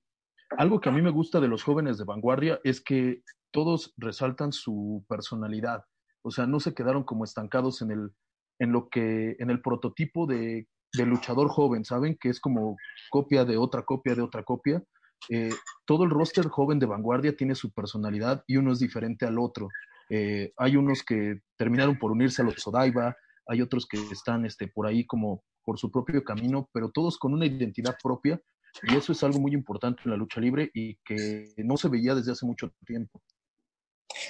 algo 0.59 0.79
que 0.79 0.91
a 0.91 0.93
mí 0.93 1.01
me 1.01 1.09
gusta 1.09 1.41
de 1.41 1.49
los 1.49 1.63
jóvenes 1.63 1.97
de 1.97 2.05
vanguardia 2.05 2.61
es 2.63 2.83
que 2.83 3.23
todos 3.51 3.95
resaltan 3.97 4.53
su 4.53 5.03
personalidad. 5.09 5.87
O 6.21 6.31
sea, 6.31 6.47
no 6.47 6.61
se 6.61 6.75
quedaron 6.75 7.05
como 7.05 7.25
estancados 7.25 7.81
en 7.81 7.93
el, 7.93 8.11
en 8.59 8.71
lo 8.71 8.91
que, 8.91 9.37
en 9.39 9.49
el 9.49 9.63
prototipo 9.63 10.27
de, 10.27 10.69
de 10.93 11.07
luchador 11.07 11.49
joven, 11.49 11.87
¿saben? 11.87 12.19
Que 12.21 12.29
es 12.29 12.39
como 12.39 12.77
copia 13.09 13.47
de 13.47 13.57
otra 13.57 13.87
copia 13.87 14.15
de 14.15 14.21
otra 14.21 14.43
copia. 14.43 14.85
Eh, 15.29 15.55
todo 15.87 16.05
el 16.05 16.11
roster 16.11 16.49
joven 16.49 16.79
de 16.79 16.87
vanguardia 16.87 17.37
tiene 17.37 17.55
su 17.55 17.73
personalidad 17.73 18.45
y 18.47 18.57
uno 18.57 18.73
es 18.73 18.79
diferente 18.79 19.27
al 19.27 19.39
otro. 19.39 19.69
Eh, 20.11 20.53
hay 20.57 20.77
unos 20.77 21.03
que 21.03 21.41
terminaron 21.57 21.99
por 21.99 22.11
unirse 22.11 22.43
a 22.43 22.45
los 22.45 22.67
Odaiba, 22.67 23.17
hay 23.47 23.63
otros 23.63 23.87
que 23.87 23.99
están 24.13 24.45
este, 24.45 24.69
por 24.69 24.87
ahí 24.87 25.07
como 25.07 25.45
por 25.65 25.79
su 25.79 25.91
propio 25.91 26.23
camino, 26.25 26.69
pero 26.73 26.91
todos 26.91 27.19
con 27.19 27.33
una 27.33 27.47
identidad 27.47 27.97
propia 28.03 28.41
y 28.83 28.97
eso 28.97 29.13
es 29.13 29.23
algo 29.23 29.41
muy 29.41 29.53
importante 29.53 30.03
en 30.05 30.11
la 30.11 30.17
lucha 30.17 30.41
libre 30.41 30.71
y 30.75 30.97
que 31.05 31.53
no 31.59 31.77
se 31.77 31.89
veía 31.89 32.15
desde 32.15 32.33
hace 32.33 32.47
mucho 32.47 32.73
tiempo. 32.87 33.23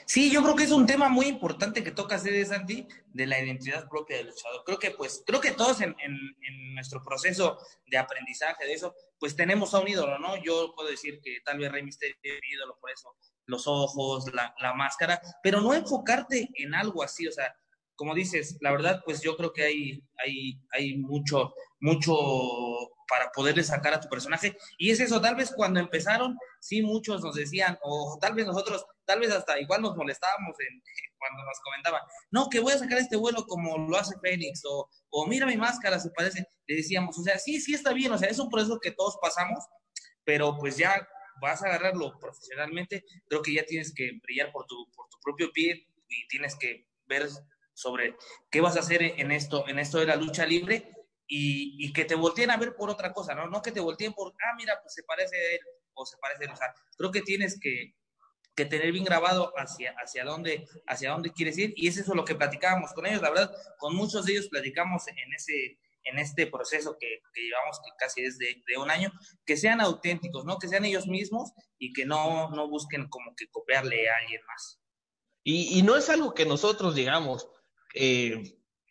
Sí, 0.05 0.31
yo 0.31 0.43
creo 0.43 0.55
que 0.55 0.65
es 0.65 0.73
un 0.73 0.87
tema 0.87 1.09
muy 1.09 1.27
importante 1.27 1.83
que 1.83 1.91
toca 1.91 2.17
hacer, 2.17 2.45
Santi, 2.45 2.87
de 3.07 3.27
la 3.27 3.41
identidad 3.41 3.89
propia 3.89 4.19
del 4.19 4.27
luchador. 4.27 4.63
Creo 4.65 4.79
que, 4.79 4.91
pues, 4.91 5.23
creo 5.27 5.41
que 5.41 5.53
todos 5.53 5.81
en, 5.81 5.95
nuestro 6.75 7.03
proceso 7.03 7.59
de 7.87 7.99
aprendizaje 7.99 8.65
de 8.65 8.73
eso, 8.73 8.95
pues 9.19 9.37
tenemos 9.37 9.75
a 9.75 9.81
un 9.81 9.89
ídolo, 9.89 10.19
¿no? 10.19 10.37
Yo 10.43 10.73
puedo 10.75 10.89
decir 10.89 11.21
que 11.23 11.39
tal 11.45 11.59
vez 11.59 11.71
Rey 11.71 11.83
Misterio 11.83 12.17
es 12.23 12.41
mi 12.41 12.55
ídolo 12.55 12.79
por 12.81 12.91
eso, 12.91 13.15
los 13.51 13.67
ojos, 13.67 14.33
la, 14.33 14.55
la, 14.61 14.73
máscara, 14.75 15.21
pero 15.43 15.61
no 15.61 15.75
enfocarte 15.75 16.49
en 16.55 16.75
algo 16.75 17.03
así, 17.03 17.27
o 17.27 17.33
sea, 17.33 17.55
como 17.97 18.15
dices, 18.15 18.57
la 18.63 18.71
verdad, 18.71 19.03
pues 19.05 19.21
yo 19.21 19.37
creo 19.37 19.53
que 19.53 19.63
hay, 19.63 20.03
hay, 20.25 20.59
hay 20.73 20.97
mucho, 20.97 21.53
mucho 21.81 22.15
para 23.07 23.31
poderle 23.33 23.63
sacar 23.63 23.93
a 23.93 24.01
tu 24.01 24.09
personaje. 24.09 24.57
Y 24.79 24.91
es 24.91 25.01
eso, 25.01 25.21
tal 25.21 25.35
vez 25.35 25.53
cuando 25.55 25.81
empezaron, 25.81 26.39
sí 26.61 26.81
muchos 26.81 27.23
nos 27.23 27.35
decían, 27.35 27.77
o 27.83 28.17
tal 28.19 28.35
vez 28.35 28.47
nosotros, 28.47 28.87
tal 29.05 29.21
vez 29.21 29.33
hasta 29.33 29.61
igual 29.61 29.83
nos 29.83 29.97
molestábamos 29.97 30.57
en, 30.61 30.83
cuando 31.19 31.45
nos 31.45 31.61
comentaban, 31.61 32.01
no, 32.31 32.49
que 32.49 32.61
voy 32.61 32.73
a 32.73 32.79
sacar 32.79 32.97
este 32.97 33.17
vuelo 33.17 33.45
como 33.47 33.77
lo 33.77 33.99
hace 33.99 34.19
Fénix, 34.21 34.63
o, 34.65 34.89
o 35.11 35.27
mira 35.27 35.45
mi 35.45 35.59
máscara, 35.59 35.99
se 35.99 36.11
parece. 36.11 36.47
Le 36.67 36.77
decíamos, 36.77 37.19
o 37.19 37.23
sea, 37.23 37.39
sí, 37.39 37.61
sí 37.61 37.75
está 37.75 37.93
bien, 37.93 38.13
o 38.13 38.17
sea, 38.17 38.31
es 38.31 38.39
un 38.39 38.49
proceso 38.49 38.79
que 38.81 38.93
todos 38.93 39.19
pasamos, 39.21 39.63
pero 40.25 40.57
pues 40.57 40.79
ya 40.79 41.07
vas 41.41 41.63
a 41.63 41.67
agarrarlo 41.67 42.19
profesionalmente, 42.19 43.05
creo 43.29 43.43
que 43.43 43.55
ya 43.55 43.65
tienes 43.65 43.95
que 43.95 44.13
brillar 44.23 44.53
por 44.53 44.67
tu, 44.67 44.91
por 44.93 45.09
tu 45.09 45.19
propio 45.23 45.51
pie 45.53 45.89
y 46.09 46.29
tienes 46.29 46.57
que 46.57 46.87
ver 47.07 47.29
sobre 47.75 48.17
qué 48.51 48.61
vas 48.61 48.77
a 48.77 48.81
hacer 48.81 49.03
en 49.03 49.33
esto, 49.33 49.67
en 49.69 49.79
esto 49.79 49.99
de 49.99 50.07
la 50.07 50.17
lucha 50.17 50.47
libre 50.47 50.93
y, 51.27 51.77
y, 51.79 51.93
que 51.93 52.05
te 52.05 52.15
volteen 52.15 52.51
a 52.51 52.57
ver 52.57 52.75
por 52.75 52.91
otra 52.91 53.13
cosa, 53.13 53.35
¿no? 53.35 53.47
No 53.47 53.63
que 53.63 53.73
te 53.73 53.81
volteen 53.81 54.13
por, 54.13 54.33
ah, 54.33 54.55
mira, 54.57 54.79
pues 54.83 54.95
se 54.95 55.05
parece 55.05 55.37
a 55.37 55.53
él 55.55 55.61
o 55.95 56.05
se 56.05 56.19
parece 56.19 56.45
a 56.45 56.47
él. 56.47 56.53
O 56.53 56.57
sea, 56.57 56.75
creo 56.97 57.11
que 57.13 57.23
tienes 57.23 57.59
que, 57.61 57.95
que 58.55 58.65
tener 58.65 58.93
bien 58.93 59.05
grabado 59.05 59.53
hacia, 59.57 59.95
hacia, 60.03 60.25
dónde, 60.25 60.67
hacia 60.87 61.11
dónde 61.11 61.33
quieres 61.33 61.57
ir 61.57 61.73
y 61.77 61.89
es 61.89 61.97
eso 61.97 62.15
lo 62.15 62.25
que 62.25 62.35
platicábamos 62.35 62.93
con 62.93 63.07
ellos. 63.07 63.23
La 63.23 63.31
verdad, 63.31 63.55
con 63.79 63.95
muchos 63.95 64.27
de 64.27 64.33
ellos 64.33 64.49
platicamos 64.49 65.07
en 65.09 65.33
ese 65.33 65.79
en 66.05 66.19
este 66.19 66.47
proceso 66.47 66.97
que, 66.99 67.21
que 67.35 67.43
llevamos, 67.43 67.81
que 67.85 67.91
casi 67.99 68.23
es 68.23 68.39
de, 68.39 68.63
de, 68.67 68.79
un 68.79 68.91
año, 68.91 69.13
que 69.45 69.57
sean 69.57 69.81
auténticos, 69.81 70.45
¿no? 70.45 70.59
Que 70.59 70.69
sean 70.69 70.85
ellos 70.85 71.07
mismos 71.07 71.53
y 71.79 71.93
que 71.93 72.07
no, 72.07 72.51
no 72.51 72.69
busquen 72.69 73.09
como 73.09 73.35
que 73.37 73.49
copiarle 73.49 74.09
a 74.09 74.17
alguien 74.23 74.41
más. 74.47 74.81
Y, 75.43 75.79
y 75.79 75.83
no 75.83 75.97
es 75.97 76.09
algo 76.11 76.35
que 76.35 76.47
nosotros 76.47 76.95
digamos, 76.95 77.49
eh, 77.95 78.43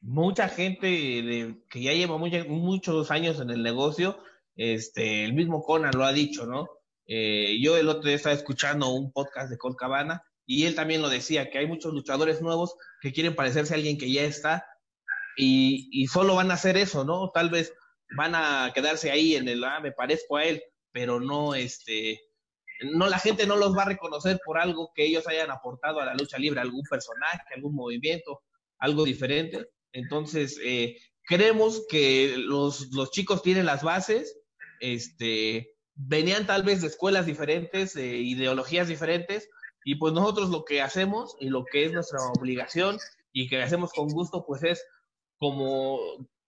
mucha 0.02 0.50
gente 0.50 1.58
que 1.70 1.82
ya 1.82 1.94
lleva 1.94 2.18
muchos 2.18 3.12
años 3.12 3.40
en 3.40 3.50
el 3.50 3.64
negocio, 3.64 4.22
este, 4.56 5.24
el 5.26 5.34
mismo 5.34 5.62
Conan 5.64 5.94
lo 5.96 6.06
ha 6.06 6.14
dicho, 6.14 6.46
¿no? 6.46 6.68
Eh, 7.08 7.60
yo 7.62 7.78
el 7.78 7.90
otro 7.90 8.04
día 8.04 8.16
estaba 8.16 8.36
escuchando 8.36 8.90
un 8.90 9.12
podcast 9.12 9.50
de 9.50 9.58
Colcabana 9.58 10.24
y 10.46 10.66
él 10.66 10.76
también 10.76 11.02
lo 11.02 11.10
decía, 11.10 11.50
que 11.50 11.58
hay 11.58 11.68
muchos 11.68 11.94
luchadores 11.94 12.42
nuevos 12.42 12.76
que 13.02 13.12
quieren 13.12 13.36
parecerse 13.36 13.74
a 13.74 13.78
alguien 13.78 13.98
que 13.98 14.12
ya 14.12 14.24
está 14.24 14.66
y, 15.42 16.08
solo 16.08 16.36
van 16.36 16.52
a 16.52 16.56
hacer 16.56 16.78
eso, 16.78 17.06
¿no? 17.06 17.32
Tal 17.32 17.50
vez 17.50 17.74
van 18.18 18.36
a 18.36 18.72
quedarse 18.74 19.12
ahí 19.12 19.36
en 19.36 19.48
el, 19.48 19.64
ah, 19.64 19.80
me 19.80 19.92
parezco 19.92 20.38
a 20.38 20.44
él, 20.44 20.62
pero 20.92 21.20
no, 21.20 21.56
este, 21.56 22.20
no, 22.82 23.08
la 23.08 23.20
gente 23.20 23.48
no 23.48 23.56
los 23.56 23.76
va 23.78 23.84
a 23.84 23.90
reconocer 23.90 24.40
por 24.44 24.58
algo 24.58 24.92
que 24.94 25.06
ellos 25.06 25.28
hayan 25.28 25.52
aportado 25.52 26.00
a 26.00 26.06
la 26.06 26.16
lucha 26.16 26.38
libre, 26.38 26.60
algún 26.60 26.84
personaje, 26.90 27.42
algún 27.56 27.76
movimiento, 27.76 28.42
algo 28.80 29.06
diferente. 29.06 29.68
Entonces, 29.94 30.60
eh, 30.64 30.98
creemos 31.24 31.86
que 31.90 32.36
los, 32.38 32.92
los 32.92 33.12
chicos 33.12 33.42
tienen 33.42 33.66
las 33.66 33.84
bases, 33.84 34.38
este, 34.82 35.76
venían 35.96 36.48
tal 36.48 36.64
vez 36.64 36.82
de 36.82 36.88
escuelas 36.88 37.26
diferentes, 37.26 37.94
de 37.94 38.18
ideologías 38.18 38.88
diferentes, 38.88 39.50
y 39.86 39.96
pues 39.96 40.14
nosotros 40.14 40.50
lo 40.50 40.66
que 40.66 40.82
hacemos 40.82 41.36
y 41.40 41.50
lo 41.50 41.64
que 41.64 41.86
es 41.86 41.94
nuestra 41.94 42.20
obligación 42.38 42.98
y 43.32 43.48
que 43.48 43.62
hacemos 43.62 43.94
con 43.94 44.10
gusto, 44.10 44.44
pues 44.46 44.64
es 44.64 44.84
como 45.40 46.00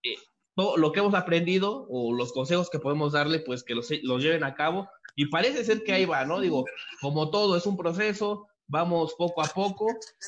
eh, 0.04 0.16
todo 0.56 0.78
lo 0.78 0.92
que 0.92 1.00
hemos 1.00 1.14
aprendido 1.14 1.88
o 1.90 2.14
los 2.14 2.34
consejos 2.34 2.70
que 2.70 2.80
podemos 2.80 3.14
darle, 3.14 3.40
pues 3.40 3.64
que 3.64 3.76
los, 3.76 3.90
los 4.04 4.22
lleven 4.22 4.44
a 4.44 4.56
cabo. 4.56 4.90
Y 5.16 5.28
parece 5.28 5.64
ser 5.64 5.84
que 5.84 5.94
ahí 5.94 6.06
va, 6.06 6.26
¿no? 6.26 6.40
Digo, 6.40 6.66
como 7.02 7.32
todo 7.32 7.58
es 7.58 7.66
un 7.66 7.78
proceso, 7.78 8.48
vamos 8.68 9.16
poco 9.18 9.44
a 9.44 9.48
poco, 9.48 9.88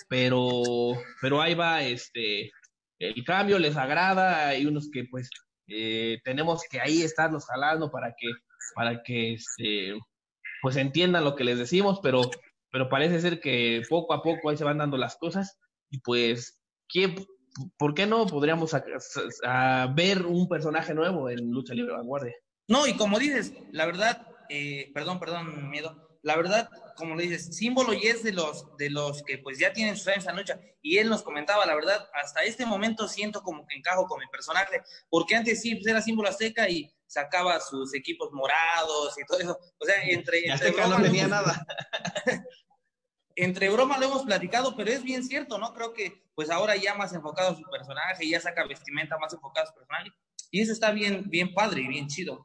pero, 0.09 0.41
pero 1.21 1.41
ahí 1.41 1.53
va, 1.53 1.83
este, 1.83 2.51
el 2.99 3.23
cambio 3.23 3.59
les 3.59 3.77
agrada, 3.77 4.49
hay 4.49 4.65
unos 4.65 4.89
que 4.91 5.05
pues 5.09 5.29
eh, 5.67 6.19
tenemos 6.23 6.63
que 6.69 6.81
ahí 6.81 7.01
estarlos 7.01 7.45
jalando 7.45 7.89
para 7.89 8.13
que, 8.17 8.27
para 8.75 9.01
que 9.01 9.33
este, 9.33 9.97
pues 10.61 10.75
entiendan 10.75 11.23
lo 11.23 11.35
que 11.35 11.45
les 11.45 11.57
decimos, 11.57 11.99
pero, 12.03 12.21
pero 12.69 12.89
parece 12.89 13.21
ser 13.21 13.39
que 13.39 13.81
poco 13.89 14.13
a 14.13 14.21
poco 14.21 14.49
ahí 14.49 14.57
se 14.57 14.65
van 14.65 14.77
dando 14.77 14.97
las 14.97 15.15
cosas 15.15 15.57
y 15.89 15.99
pues, 15.99 16.61
¿quién, 16.89 17.15
¿por 17.77 17.93
qué 17.93 18.05
no 18.05 18.25
podríamos 18.25 18.73
a, 18.73 18.83
a 19.45 19.87
ver 19.87 20.25
un 20.25 20.47
personaje 20.47 20.93
nuevo 20.93 21.29
en 21.29 21.51
Lucha 21.51 21.73
Libre 21.73 21.93
Vanguardia? 21.93 22.35
No, 22.67 22.87
y 22.87 22.95
como 22.95 23.19
dices, 23.19 23.53
la 23.71 23.85
verdad, 23.85 24.27
eh, 24.49 24.91
perdón, 24.93 25.19
perdón, 25.19 25.69
miedo, 25.69 26.03
la 26.23 26.37
verdad, 26.37 26.69
como 26.95 27.15
le 27.15 27.23
dices, 27.23 27.55
símbolo 27.55 27.93
y 27.93 28.07
es 28.07 28.23
de 28.23 28.31
los, 28.31 28.77
de 28.77 28.89
los 28.89 29.23
que 29.23 29.39
pues 29.39 29.59
ya 29.59 29.73
tienen 29.73 29.97
sus 29.97 30.07
años 30.07 30.25
en 30.25 30.37
lucha. 30.37 30.59
Y 30.81 30.97
él 30.97 31.09
nos 31.09 31.21
comentaba, 31.21 31.65
la 31.65 31.75
verdad, 31.75 32.07
hasta 32.13 32.43
este 32.43 32.65
momento 32.65 33.07
siento 33.09 33.41
como 33.41 33.65
que 33.67 33.75
encajo 33.75 34.05
con 34.05 34.19
mi 34.19 34.27
personaje, 34.27 34.81
porque 35.09 35.35
antes 35.35 35.61
sí 35.61 35.75
pues, 35.75 35.87
era 35.87 36.01
símbolo 36.01 36.29
azteca 36.29 36.69
y 36.69 36.89
sacaba 37.07 37.59
sus 37.59 37.93
equipos 37.93 38.31
morados 38.31 39.15
y 39.17 39.25
todo 39.25 39.39
eso. 39.39 39.59
O 39.77 39.85
sea, 39.85 40.01
entre... 40.03 40.39
entre 40.45 40.71
broma, 40.71 40.97
no 40.97 41.03
tenía 41.03 41.27
nada. 41.27 41.65
entre 43.35 43.69
broma 43.69 43.97
lo 43.97 44.05
hemos 44.05 44.23
platicado, 44.23 44.75
pero 44.75 44.91
es 44.91 45.03
bien 45.03 45.23
cierto, 45.23 45.57
¿no? 45.57 45.73
Creo 45.73 45.93
que 45.93 46.23
pues 46.35 46.49
ahora 46.49 46.75
ya 46.75 46.95
más 46.95 47.13
enfocado 47.13 47.51
a 47.51 47.55
su 47.55 47.63
personaje, 47.63 48.27
ya 48.27 48.39
saca 48.39 48.65
vestimenta 48.65 49.17
más 49.17 49.33
enfocada 49.33 49.65
a 49.65 49.69
su 49.69 49.75
personaje. 49.75 50.11
Y 50.51 50.61
eso 50.61 50.71
está 50.71 50.91
bien, 50.91 51.29
bien 51.29 51.53
padre 51.53 51.81
y 51.81 51.87
bien 51.87 52.07
chido. 52.07 52.43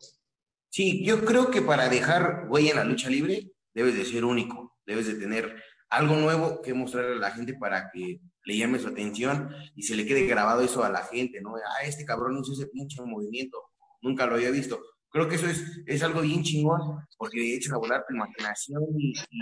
Sí, 0.70 1.04
yo 1.04 1.24
creo 1.24 1.50
que 1.50 1.62
para 1.62 1.88
dejar 1.88 2.46
güey 2.48 2.68
en 2.68 2.76
la 2.76 2.84
lucha 2.84 3.08
libre, 3.08 3.50
debes 3.74 3.94
de 3.94 4.04
ser 4.04 4.24
único, 4.24 4.78
debes 4.86 5.06
de 5.06 5.14
tener 5.14 5.62
algo 5.90 6.16
nuevo 6.16 6.60
que 6.62 6.74
mostrarle 6.74 7.16
a 7.16 7.18
la 7.18 7.30
gente 7.30 7.54
para 7.54 7.90
que 7.90 8.20
le 8.44 8.56
llame 8.56 8.78
su 8.78 8.88
atención 8.88 9.54
y 9.74 9.82
se 9.82 9.96
le 9.96 10.06
quede 10.06 10.26
grabado 10.26 10.62
eso 10.62 10.84
a 10.84 10.90
la 10.90 11.04
gente, 11.04 11.40
¿no? 11.40 11.56
Ah, 11.56 11.84
este 11.84 12.04
cabrón 12.04 12.38
hizo 12.38 12.52
ese 12.52 12.66
pinche 12.66 13.02
movimiento, 13.02 13.58
nunca 14.02 14.26
lo 14.26 14.34
había 14.34 14.50
visto. 14.50 14.80
Creo 15.10 15.28
que 15.28 15.36
eso 15.36 15.46
es, 15.46 15.82
es 15.86 16.02
algo 16.02 16.20
bien 16.20 16.42
chingón, 16.42 16.80
porque 17.16 17.56
echas 17.56 17.72
a 17.72 17.78
volar 17.78 18.04
tu 18.06 18.14
imaginación 18.14 18.82
y, 18.98 19.12
y, 19.12 19.40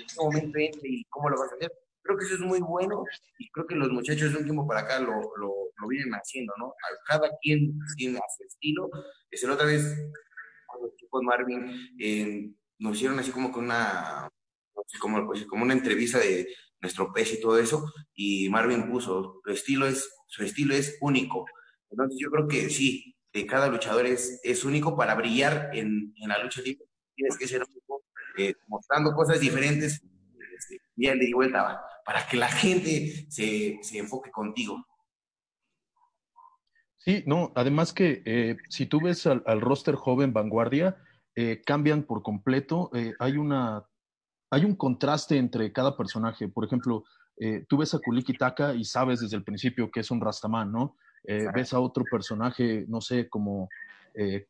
y 0.00 0.04
momento 0.18 0.58
y 0.58 1.04
cómo 1.08 1.30
lo 1.30 1.38
vas 1.38 1.52
a 1.52 1.54
hacer. 1.56 1.72
Creo 2.02 2.18
que 2.18 2.24
eso 2.26 2.34
es 2.34 2.40
muy 2.40 2.60
bueno 2.60 3.02
y 3.38 3.50
creo 3.50 3.66
que 3.66 3.74
los 3.74 3.90
muchachos 3.90 4.32
de 4.32 4.38
un 4.38 4.44
tiempo 4.44 4.66
para 4.66 4.80
acá 4.80 5.00
lo, 5.00 5.12
lo, 5.12 5.52
lo 5.76 5.88
vienen 5.88 6.12
haciendo, 6.12 6.52
¿no? 6.58 6.74
Cada 7.06 7.30
quien 7.42 7.78
tiene 7.96 8.20
su 8.36 8.44
estilo. 8.44 8.88
Es 9.30 9.42
la 9.42 9.54
otra 9.54 9.66
vez, 9.66 9.82
los 10.80 10.94
chicos 10.96 11.22
Marvin, 11.22 11.96
eh, 11.98 12.50
nos 12.78 12.96
hicieron 12.96 13.18
así 13.18 13.30
como 13.30 13.50
con 13.50 13.64
una, 13.64 14.30
no 14.74 14.82
sé, 14.86 14.98
como, 14.98 15.26
pues, 15.26 15.46
como 15.46 15.64
una 15.64 15.72
entrevista 15.72 16.18
de 16.18 16.46
nuestro 16.80 17.12
pez 17.12 17.32
y 17.32 17.40
todo 17.40 17.58
eso, 17.58 17.92
y 18.14 18.48
Marvin 18.50 18.88
puso, 18.88 19.40
su 19.44 19.50
estilo 19.50 19.86
es, 19.86 20.08
su 20.28 20.44
estilo 20.44 20.74
es 20.74 20.98
único. 21.00 21.46
Entonces 21.90 22.18
yo 22.20 22.30
creo 22.30 22.46
que 22.46 22.68
sí, 22.70 23.15
cada 23.44 23.68
luchador 23.68 24.06
es, 24.06 24.40
es 24.44 24.64
único 24.64 24.96
para 24.96 25.14
brillar 25.14 25.70
en, 25.74 26.14
en 26.16 26.28
la 26.28 26.42
lucha 26.42 26.62
libre. 26.62 26.86
Tienes 27.14 27.36
que 27.36 27.48
ser 27.48 27.62
único, 27.62 28.04
eh, 28.38 28.54
mostrando 28.68 29.12
cosas 29.12 29.40
diferentes, 29.40 30.02
este, 30.56 30.80
y 30.96 31.08
de 31.08 31.34
vuelta 31.34 31.62
va, 31.62 31.82
para 32.04 32.26
que 32.26 32.36
la 32.36 32.48
gente 32.48 33.26
se, 33.28 33.78
se 33.82 33.98
enfoque 33.98 34.30
contigo. 34.30 34.86
Sí, 36.96 37.24
no, 37.26 37.52
además 37.54 37.92
que 37.92 38.22
eh, 38.24 38.56
si 38.68 38.86
tú 38.86 39.00
ves 39.00 39.26
al, 39.26 39.60
roster 39.60 39.96
joven 39.96 40.32
vanguardia, 40.32 40.96
eh, 41.34 41.62
cambian 41.64 42.04
por 42.04 42.22
completo. 42.22 42.90
Hay, 43.18 43.36
una, 43.36 43.84
hay 44.50 44.64
un 44.64 44.74
contraste 44.76 45.36
entre 45.36 45.72
cada 45.72 45.96
personaje. 45.96 46.48
Por 46.48 46.64
ejemplo, 46.64 47.04
tú 47.68 47.76
ves 47.76 47.92
a 47.92 47.98
Kuliki 47.98 48.32
Taka 48.32 48.74
y 48.74 48.84
sabes 48.84 49.20
desde 49.20 49.36
el 49.36 49.44
principio 49.44 49.90
que 49.90 50.00
es 50.00 50.10
un 50.10 50.20
Rastaman, 50.20 50.72
¿no? 50.72 50.96
Ves 51.26 51.72
a 51.72 51.80
otro 51.80 52.04
personaje, 52.10 52.84
no 52.88 53.00
sé, 53.00 53.28
como 53.28 53.68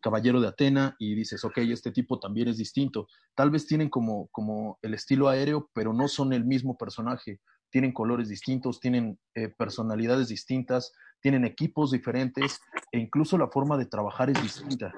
Caballero 0.00 0.40
de 0.40 0.48
Atena 0.48 0.94
y 0.98 1.14
dices, 1.14 1.44
ok, 1.44 1.58
este 1.58 1.90
tipo 1.90 2.20
también 2.20 2.48
es 2.48 2.58
distinto. 2.58 3.08
Tal 3.34 3.50
vez 3.50 3.66
tienen 3.66 3.88
como, 3.88 4.28
como 4.28 4.78
el 4.82 4.94
estilo 4.94 5.28
aéreo, 5.28 5.70
pero 5.72 5.92
no 5.92 6.08
son 6.08 6.32
el 6.32 6.44
mismo 6.44 6.76
personaje. 6.76 7.40
Tienen 7.70 7.92
colores 7.92 8.28
distintos, 8.28 8.78
tienen 8.78 9.18
personalidades 9.58 10.28
distintas, 10.28 10.92
tienen 11.20 11.44
equipos 11.44 11.90
diferentes 11.90 12.60
e 12.92 12.98
incluso 12.98 13.36
la 13.36 13.48
forma 13.48 13.76
de 13.76 13.86
trabajar 13.86 14.30
es 14.30 14.40
distinta. 14.40 14.92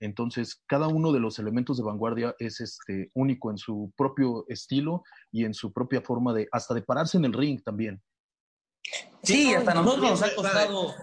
Entonces, 0.00 0.62
cada 0.66 0.88
uno 0.88 1.12
de 1.12 1.20
los 1.20 1.38
elementos 1.38 1.76
de 1.76 1.84
vanguardia 1.84 2.34
es 2.38 2.60
este, 2.60 3.10
único 3.14 3.50
en 3.50 3.58
su 3.58 3.92
propio 3.96 4.46
estilo 4.48 5.02
y 5.30 5.44
en 5.44 5.52
su 5.52 5.72
propia 5.72 6.00
forma 6.00 6.32
de, 6.32 6.48
hasta 6.52 6.72
de 6.74 6.82
pararse 6.82 7.18
en 7.18 7.26
el 7.26 7.34
ring 7.34 7.62
también. 7.62 8.02
Sí, 9.22 9.52
hasta 9.54 9.74
nosotros 9.74 10.10
nos 10.10 10.22
ha 10.22 10.34
costado. 10.34 10.94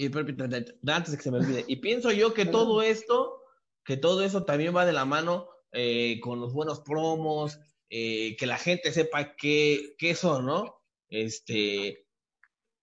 Y 0.00 0.90
antes 0.90 1.10
de 1.10 1.16
que 1.18 1.22
se 1.22 1.30
me 1.30 1.38
olvide, 1.38 1.64
y 1.68 1.76
pienso 1.76 2.10
yo 2.10 2.32
que 2.32 2.46
todo 2.46 2.80
esto, 2.82 3.42
que 3.84 3.96
todo 3.96 4.22
eso 4.22 4.44
también 4.44 4.74
va 4.74 4.86
de 4.86 4.92
la 4.92 5.04
mano 5.04 5.48
eh, 5.72 6.20
con 6.20 6.40
los 6.40 6.52
buenos 6.54 6.80
promos, 6.80 7.58
eh, 7.90 8.36
que 8.36 8.46
la 8.46 8.56
gente 8.56 8.92
sepa 8.92 9.36
qué, 9.36 9.94
qué 9.98 10.14
son, 10.14 10.46
¿no? 10.46 10.80
Este, 11.08 12.06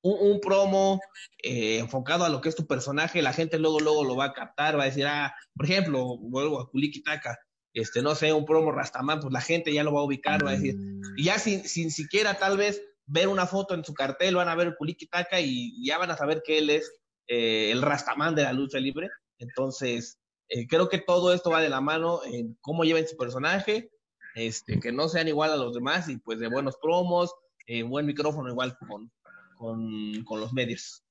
un, 0.01 0.34
un 0.34 0.39
promo 0.39 1.01
eh, 1.41 1.80
enfocado 1.80 2.23
a 2.23 2.30
lo 2.30 2.39
que 2.39 2.49
es 2.49 2.56
tu 2.56 2.67
personaje, 2.67 3.21
la 3.21 3.34
gente 3.34 3.58
luego, 3.58 3.80
luego 3.80 4.03
lo 4.03 4.15
va 4.15 4.25
a 4.25 4.34
captar, 4.34 4.77
va 4.77 4.84
a 4.84 4.88
decir, 4.88 5.08
ah, 5.08 5.34
por 5.56 5.65
ejemplo, 5.65 6.17
vuelvo 6.19 6.60
a 6.60 6.69
Kuliki 6.69 7.01
Taka, 7.01 7.39
este, 7.73 8.01
no 8.01 8.13
sé, 8.13 8.32
un 8.32 8.45
promo 8.45 8.71
Rastaman, 8.71 9.21
pues 9.21 9.34
la 9.34 9.41
gente 9.41 9.73
ya 9.73 9.84
lo 9.84 9.93
va 9.93 10.01
a 10.01 10.06
ubicar, 10.06 10.45
va 10.45 10.51
a 10.51 10.56
decir, 10.56 10.75
y 11.15 11.23
ya 11.23 11.39
sin, 11.39 11.67
sin 11.67 11.89
siquiera 11.89 12.38
tal 12.38 12.58
vez 12.58 12.82
ver 13.08 13.27
una 13.27 13.47
foto 13.47 13.73
en 13.73 13.84
su 13.84 13.93
cartel, 13.93 14.36
van 14.36 14.49
a 14.49 14.56
ver 14.56 14.75
Kuliki 14.77 15.08
Taka 15.08 15.39
y 15.39 15.84
ya 15.84 15.97
van 15.97 16.12
a 16.12 16.17
saber 16.17 16.43
que 16.45 16.60
él 16.60 16.69
es 16.69 16.91
eh, 17.27 17.71
el 17.71 17.81
Rastaman 17.81 18.35
de 18.35 18.43
la 18.43 18.53
lucha 18.53 18.79
libre. 18.79 19.09
Entonces, 19.37 20.19
eh, 20.49 20.67
creo 20.67 20.89
que 20.89 20.99
todo 20.99 21.33
esto 21.33 21.51
va 21.51 21.61
de 21.61 21.69
la 21.69 21.81
mano 21.81 22.21
en 22.25 22.57
cómo 22.61 22.83
lleven 22.83 23.07
su 23.07 23.17
personaje, 23.17 23.91
este, 24.35 24.79
que 24.79 24.91
no 24.91 25.09
sean 25.09 25.27
igual 25.27 25.51
a 25.51 25.57
los 25.57 25.73
demás 25.73 26.07
y 26.09 26.17
pues 26.17 26.39
de 26.39 26.47
buenos 26.47 26.77
promos, 26.77 27.33
eh, 27.65 27.83
buen 27.83 28.05
micrófono 28.05 28.49
igual 28.49 28.77
con, 28.77 29.11
con, 29.57 30.39
los 30.39 30.53
medios. 30.53 31.03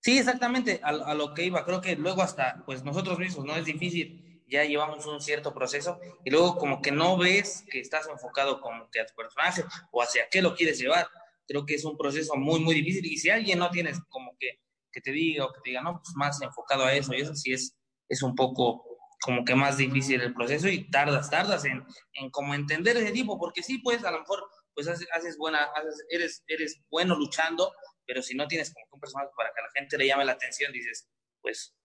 Sí, 0.00 0.18
exactamente, 0.18 0.80
a, 0.84 0.90
a, 0.90 1.14
lo 1.14 1.34
que 1.34 1.44
iba. 1.44 1.64
Creo 1.64 1.80
que 1.80 1.96
luego 1.96 2.22
hasta, 2.22 2.62
pues 2.64 2.84
nosotros 2.84 3.18
mismos, 3.18 3.44
no 3.44 3.56
es 3.56 3.64
difícil, 3.64 4.42
ya 4.46 4.64
llevamos 4.64 5.04
un 5.06 5.20
cierto 5.20 5.52
proceso 5.52 5.98
y 6.24 6.30
luego 6.30 6.56
como 6.56 6.80
que 6.80 6.92
no 6.92 7.16
ves 7.18 7.64
que 7.70 7.80
estás 7.80 8.08
enfocado 8.08 8.60
como 8.60 8.88
que 8.90 9.00
a 9.00 9.06
tu 9.06 9.14
personaje 9.14 9.64
o 9.90 10.02
hacia 10.02 10.28
qué 10.30 10.40
lo 10.40 10.54
quieres 10.54 10.78
llevar. 10.78 11.08
Creo 11.46 11.66
que 11.66 11.74
es 11.74 11.84
un 11.84 11.96
proceso 11.96 12.36
muy, 12.36 12.60
muy 12.60 12.74
difícil 12.74 13.06
y 13.06 13.18
si 13.18 13.30
alguien 13.30 13.58
no 13.58 13.70
tienes 13.70 14.00
como 14.08 14.36
que 14.38 14.60
que 14.92 15.00
te 15.00 15.12
diga 15.12 15.44
o 15.44 15.52
que 15.52 15.60
te 15.62 15.70
diga, 15.70 15.82
no, 15.82 16.00
pues 16.02 16.14
más 16.16 16.40
enfocado 16.42 16.84
a 16.84 16.94
eso, 16.94 17.14
y 17.14 17.20
eso 17.20 17.34
sí 17.34 17.52
es, 17.52 17.76
es 18.08 18.22
un 18.22 18.34
poco 18.34 18.84
como 19.20 19.44
que 19.44 19.54
más 19.54 19.76
difícil 19.76 20.20
el 20.20 20.34
proceso 20.34 20.68
y 20.68 20.88
tardas, 20.90 21.28
tardas 21.30 21.64
en, 21.64 21.84
en 22.12 22.30
como 22.30 22.54
entender 22.54 22.96
ese 22.96 23.12
tipo, 23.12 23.38
porque 23.38 23.62
sí, 23.62 23.78
pues 23.78 24.04
a 24.04 24.10
lo 24.10 24.20
mejor 24.20 24.44
pues 24.74 24.86
haces, 24.86 25.36
buena, 25.36 25.64
haces, 25.74 26.06
eres, 26.08 26.44
eres 26.46 26.80
bueno 26.88 27.16
luchando, 27.16 27.72
pero 28.06 28.22
si 28.22 28.36
no 28.36 28.46
tienes 28.46 28.72
como 28.72 28.86
un 28.92 29.00
personaje 29.00 29.30
para 29.36 29.50
que 29.50 29.60
la 29.60 29.70
gente 29.74 29.98
le 29.98 30.06
llame 30.06 30.24
la 30.24 30.32
atención, 30.32 30.72
dices, 30.72 31.08
pues, 31.42 31.76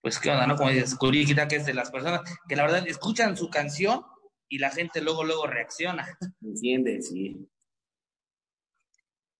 pues 0.00 0.20
qué 0.20 0.30
onda, 0.30 0.46
¿no? 0.46 0.54
Como 0.54 0.70
dices, 0.70 0.94
Kuriquita, 0.94 1.48
que 1.48 1.56
es 1.56 1.66
de 1.66 1.74
las 1.74 1.90
personas 1.90 2.20
que 2.48 2.54
la 2.54 2.62
verdad 2.62 2.86
escuchan 2.86 3.36
su 3.36 3.50
canción 3.50 4.04
y 4.48 4.58
la 4.58 4.70
gente 4.70 5.00
luego, 5.00 5.24
luego 5.24 5.48
reacciona. 5.48 6.16
Entiende, 6.40 7.02
sí. 7.02 7.50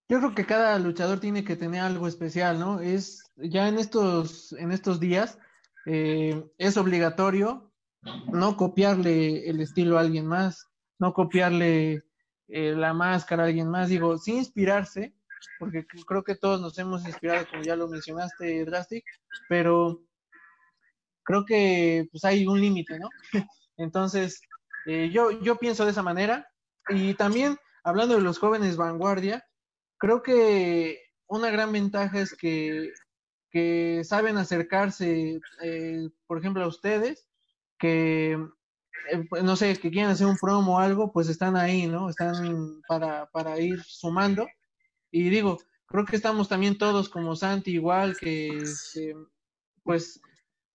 Yo 0.08 0.18
creo 0.18 0.34
que 0.34 0.46
cada 0.46 0.78
luchador 0.78 1.20
tiene 1.20 1.44
que 1.44 1.56
tener 1.56 1.82
algo 1.82 2.08
especial, 2.08 2.58
¿no? 2.58 2.80
Es 2.80 3.30
ya 3.36 3.68
en 3.68 3.78
estos, 3.78 4.52
en 4.52 4.72
estos 4.72 5.00
días 5.00 5.38
eh, 5.84 6.44
es 6.56 6.76
obligatorio 6.78 7.70
no 8.32 8.56
copiarle 8.56 9.48
el 9.48 9.60
estilo 9.60 9.98
a 9.98 10.00
alguien 10.00 10.26
más, 10.26 10.66
no 10.98 11.12
copiarle 11.12 12.04
eh, 12.48 12.74
la 12.74 12.94
máscara 12.94 13.42
a 13.42 13.46
alguien 13.46 13.68
más, 13.68 13.88
digo, 13.88 14.16
sin 14.16 14.38
inspirarse, 14.38 15.14
porque 15.58 15.84
creo 16.06 16.24
que 16.24 16.36
todos 16.36 16.60
nos 16.60 16.78
hemos 16.78 17.06
inspirado, 17.06 17.46
como 17.50 17.62
ya 17.62 17.76
lo 17.76 17.88
mencionaste, 17.88 18.64
Drastic, 18.64 19.04
pero 19.48 20.02
creo 21.22 21.44
que 21.44 22.08
pues 22.10 22.24
hay 22.24 22.46
un 22.46 22.60
límite, 22.60 22.98
¿no? 22.98 23.10
Entonces, 23.76 24.40
eh, 24.86 25.10
yo, 25.12 25.30
yo 25.42 25.56
pienso 25.56 25.84
de 25.84 25.90
esa 25.90 26.02
manera. 26.02 26.48
Y 26.88 27.12
también, 27.14 27.58
hablando 27.84 28.14
de 28.14 28.22
los 28.22 28.38
jóvenes 28.38 28.78
vanguardia, 28.78 29.44
creo 29.98 30.22
que 30.22 31.00
una 31.26 31.50
gran 31.50 31.72
ventaja 31.72 32.20
es 32.20 32.34
que, 32.34 32.92
que 33.50 34.02
saben 34.04 34.36
acercarse, 34.38 35.40
eh, 35.62 36.08
por 36.26 36.38
ejemplo, 36.38 36.64
a 36.64 36.68
ustedes, 36.68 37.28
que 37.78 38.38
eh, 39.10 39.24
pues, 39.28 39.42
no 39.42 39.56
sé, 39.56 39.76
que 39.76 39.90
quieren 39.90 40.10
hacer 40.10 40.26
un 40.26 40.36
promo 40.36 40.76
o 40.76 40.78
algo, 40.78 41.12
pues 41.12 41.28
están 41.28 41.56
ahí, 41.56 41.86
¿no? 41.86 42.10
Están 42.10 42.82
para, 42.88 43.26
para 43.30 43.58
ir 43.58 43.82
sumando. 43.84 44.46
Y 45.10 45.30
digo, 45.30 45.58
creo 45.86 46.04
que 46.04 46.16
estamos 46.16 46.48
también 46.48 46.78
todos 46.78 47.08
como 47.08 47.36
Santi, 47.36 47.72
igual 47.72 48.16
que, 48.16 48.48
este, 48.48 49.14
pues, 49.82 50.20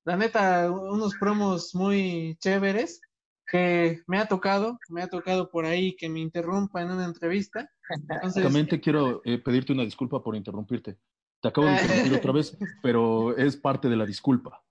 la 0.05 0.17
neta, 0.17 0.69
unos 0.71 1.15
promos 1.15 1.73
muy 1.75 2.38
chéveres 2.39 3.01
que 3.47 4.01
me 4.07 4.17
ha 4.17 4.27
tocado, 4.27 4.79
me 4.89 5.01
ha 5.01 5.07
tocado 5.07 5.49
por 5.49 5.65
ahí 5.65 5.95
que 5.95 6.09
me 6.09 6.19
interrumpa 6.19 6.81
en 6.81 6.91
una 6.91 7.05
entrevista. 7.05 7.69
Entonces, 7.89 8.79
quiero 8.81 9.21
eh, 9.25 9.37
pedirte 9.39 9.73
una 9.73 9.83
disculpa 9.83 10.21
por 10.23 10.35
interrumpirte. 10.35 10.97
Te 11.41 11.47
acabo 11.49 11.67
de 11.67 11.73
interrumpir 11.73 12.13
otra 12.13 12.31
vez, 12.31 12.57
pero 12.81 13.35
es 13.35 13.57
parte 13.57 13.89
de 13.89 13.95
la 13.95 14.05
disculpa. 14.05 14.63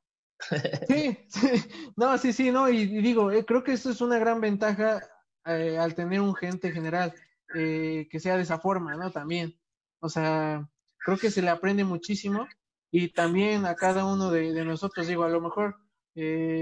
Sí, 0.89 1.19
sí, 1.29 1.49
no, 1.97 2.19
sí, 2.19 2.33
sí, 2.33 2.51
no, 2.51 2.69
y, 2.69 2.87
digo, 2.87 3.31
eh, 3.31 3.45
creo 3.45 3.63
que 3.63 3.73
eso 3.73 3.91
es 3.91 4.01
una 4.01 4.19
gran 4.19 4.41
ventaja 4.41 5.01
eh, 5.45 5.79
al 5.79 5.95
tener 5.95 6.21
un 6.21 6.35
gente 6.35 6.73
general 6.73 7.15
que 7.55 8.19
sea 8.19 8.37
de 8.37 8.45
esa 8.45 8.59
forma, 8.59 8.97
¿no? 8.97 9.11
También, 9.11 9.55
o 10.01 10.09
sea, 10.09 10.67
creo 11.05 11.19
que 11.19 11.31
se 11.31 11.43
le 11.43 11.51
aprende 11.51 11.85
muchísimo 11.85 12.49
y 12.91 13.09
también 13.09 13.67
a 13.67 13.75
cada 13.75 14.07
uno 14.07 14.31
de, 14.31 14.55
de 14.55 14.65
nosotros, 14.65 15.07
digo, 15.07 15.25
a 15.25 15.29
lo 15.29 15.43
mejor 15.43 15.77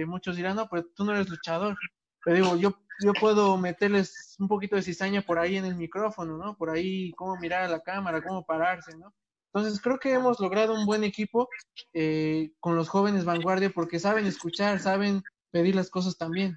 muchos 0.06 0.34
dirán, 0.34 0.56
no, 0.56 0.68
pero 0.68 0.84
tú 0.86 1.04
no 1.04 1.12
eres 1.12 1.28
luchador, 1.28 1.76
pero 2.24 2.36
digo, 2.36 2.56
yo, 2.56 2.74
yo 3.04 3.12
puedo 3.14 3.56
meterles 3.56 4.36
un 4.38 4.48
poquito 4.48 4.76
de 4.76 4.82
cizaña 4.82 5.22
por 5.22 5.38
ahí 5.38 5.56
en 5.56 5.64
el 5.64 5.76
micrófono, 5.76 6.36
¿no? 6.36 6.56
Por 6.56 6.70
ahí, 6.70 7.12
cómo 7.12 7.36
mirar 7.36 7.62
a 7.64 7.68
la 7.68 7.80
cámara, 7.80 8.22
cómo 8.22 8.44
pararse, 8.44 8.96
¿no? 8.96 9.14
Entonces 9.52 9.80
creo 9.80 9.98
que 9.98 10.12
hemos 10.12 10.38
logrado 10.38 10.74
un 10.74 10.86
buen 10.86 11.02
equipo 11.02 11.48
eh, 11.92 12.52
con 12.60 12.76
los 12.76 12.88
jóvenes 12.88 13.24
vanguardia 13.24 13.70
porque 13.70 13.98
saben 13.98 14.26
escuchar, 14.26 14.78
saben 14.78 15.22
pedir 15.50 15.74
las 15.74 15.90
cosas 15.90 16.16
también. 16.16 16.56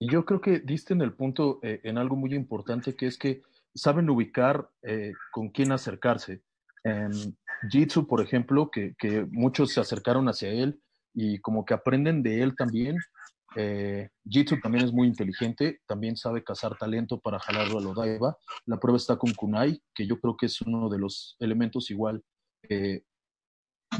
Yo 0.00 0.24
creo 0.24 0.40
que 0.40 0.60
diste 0.60 0.94
en 0.94 1.02
el 1.02 1.12
punto 1.12 1.60
eh, 1.62 1.80
en 1.84 1.98
algo 1.98 2.16
muy 2.16 2.34
importante 2.34 2.96
que 2.96 3.06
es 3.06 3.18
que 3.18 3.42
saben 3.74 4.08
ubicar 4.08 4.70
eh, 4.82 5.12
con 5.30 5.50
quién 5.50 5.72
acercarse. 5.72 6.42
Jitsu, 7.70 8.08
por 8.08 8.20
ejemplo, 8.20 8.70
que, 8.70 8.96
que, 8.98 9.24
muchos 9.30 9.72
se 9.72 9.80
acercaron 9.80 10.28
hacia 10.28 10.48
él 10.48 10.82
y 11.14 11.38
como 11.38 11.64
que 11.64 11.74
aprenden 11.74 12.22
de 12.22 12.42
él 12.42 12.56
también. 12.56 12.96
Jitsu 14.28 14.60
también 14.60 14.84
es 14.84 14.92
muy 14.92 15.08
inteligente, 15.08 15.80
también 15.86 16.16
sabe 16.16 16.42
cazar 16.42 16.76
talento 16.78 17.20
para 17.20 17.38
jalarlo 17.38 17.78
a 17.78 17.92
Odaiba. 17.92 18.36
La 18.66 18.78
prueba 18.78 18.96
está 18.96 19.16
con 19.16 19.32
Kunai, 19.32 19.82
que 19.94 20.06
yo 20.06 20.18
creo 20.20 20.36
que 20.36 20.46
es 20.46 20.60
uno 20.62 20.88
de 20.88 20.98
los 20.98 21.36
elementos 21.38 21.90
igual 21.90 22.22
eh, 22.68 23.02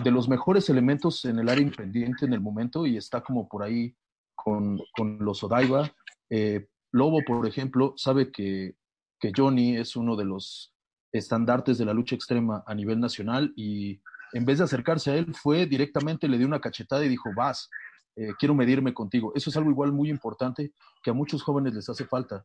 de 0.03 0.11
los 0.11 0.29
mejores 0.29 0.71
elementos 0.71 1.25
en 1.25 1.39
el 1.39 1.49
área 1.49 1.63
independiente 1.63 2.25
en 2.25 2.33
el 2.33 2.41
momento 2.41 2.87
y 2.87 2.97
está 2.97 3.21
como 3.23 3.49
por 3.49 3.63
ahí 3.63 3.95
con, 4.35 4.81
con 4.97 5.19
los 5.21 5.43
Odaiba. 5.45 5.93
Eh, 6.31 6.67
Lobo, 6.93 7.21
por 7.27 7.47
ejemplo, 7.47 7.95
sabe 7.97 8.31
que, 8.31 8.77
que 9.21 9.33
Johnny 9.37 9.77
es 9.77 9.97
uno 9.97 10.17
de 10.17 10.25
los 10.25 10.75
estandartes 11.13 11.79
de 11.79 11.85
la 11.85 11.95
lucha 11.95 12.15
extrema 12.15 12.65
a 12.67 12.75
nivel 12.75 13.01
nacional 13.01 13.53
y 13.57 14.01
en 14.33 14.47
vez 14.47 14.59
de 14.59 14.65
acercarse 14.65 15.11
a 15.11 15.17
él, 15.17 15.35
fue 15.35 15.67
directamente, 15.67 16.27
le 16.27 16.39
dio 16.39 16.47
una 16.47 16.61
cachetada 16.61 17.05
y 17.05 17.09
dijo, 17.09 17.31
vas, 17.37 17.69
eh, 18.17 18.33
quiero 18.39 18.55
medirme 18.55 18.95
contigo. 18.95 19.33
Eso 19.35 19.51
es 19.51 19.57
algo 19.57 19.71
igual 19.71 19.93
muy 19.93 20.11
importante 20.11 20.73
que 21.03 21.11
a 21.11 21.15
muchos 21.15 21.43
jóvenes 21.43 21.75
les 21.75 21.89
hace 21.89 22.05
falta, 22.05 22.45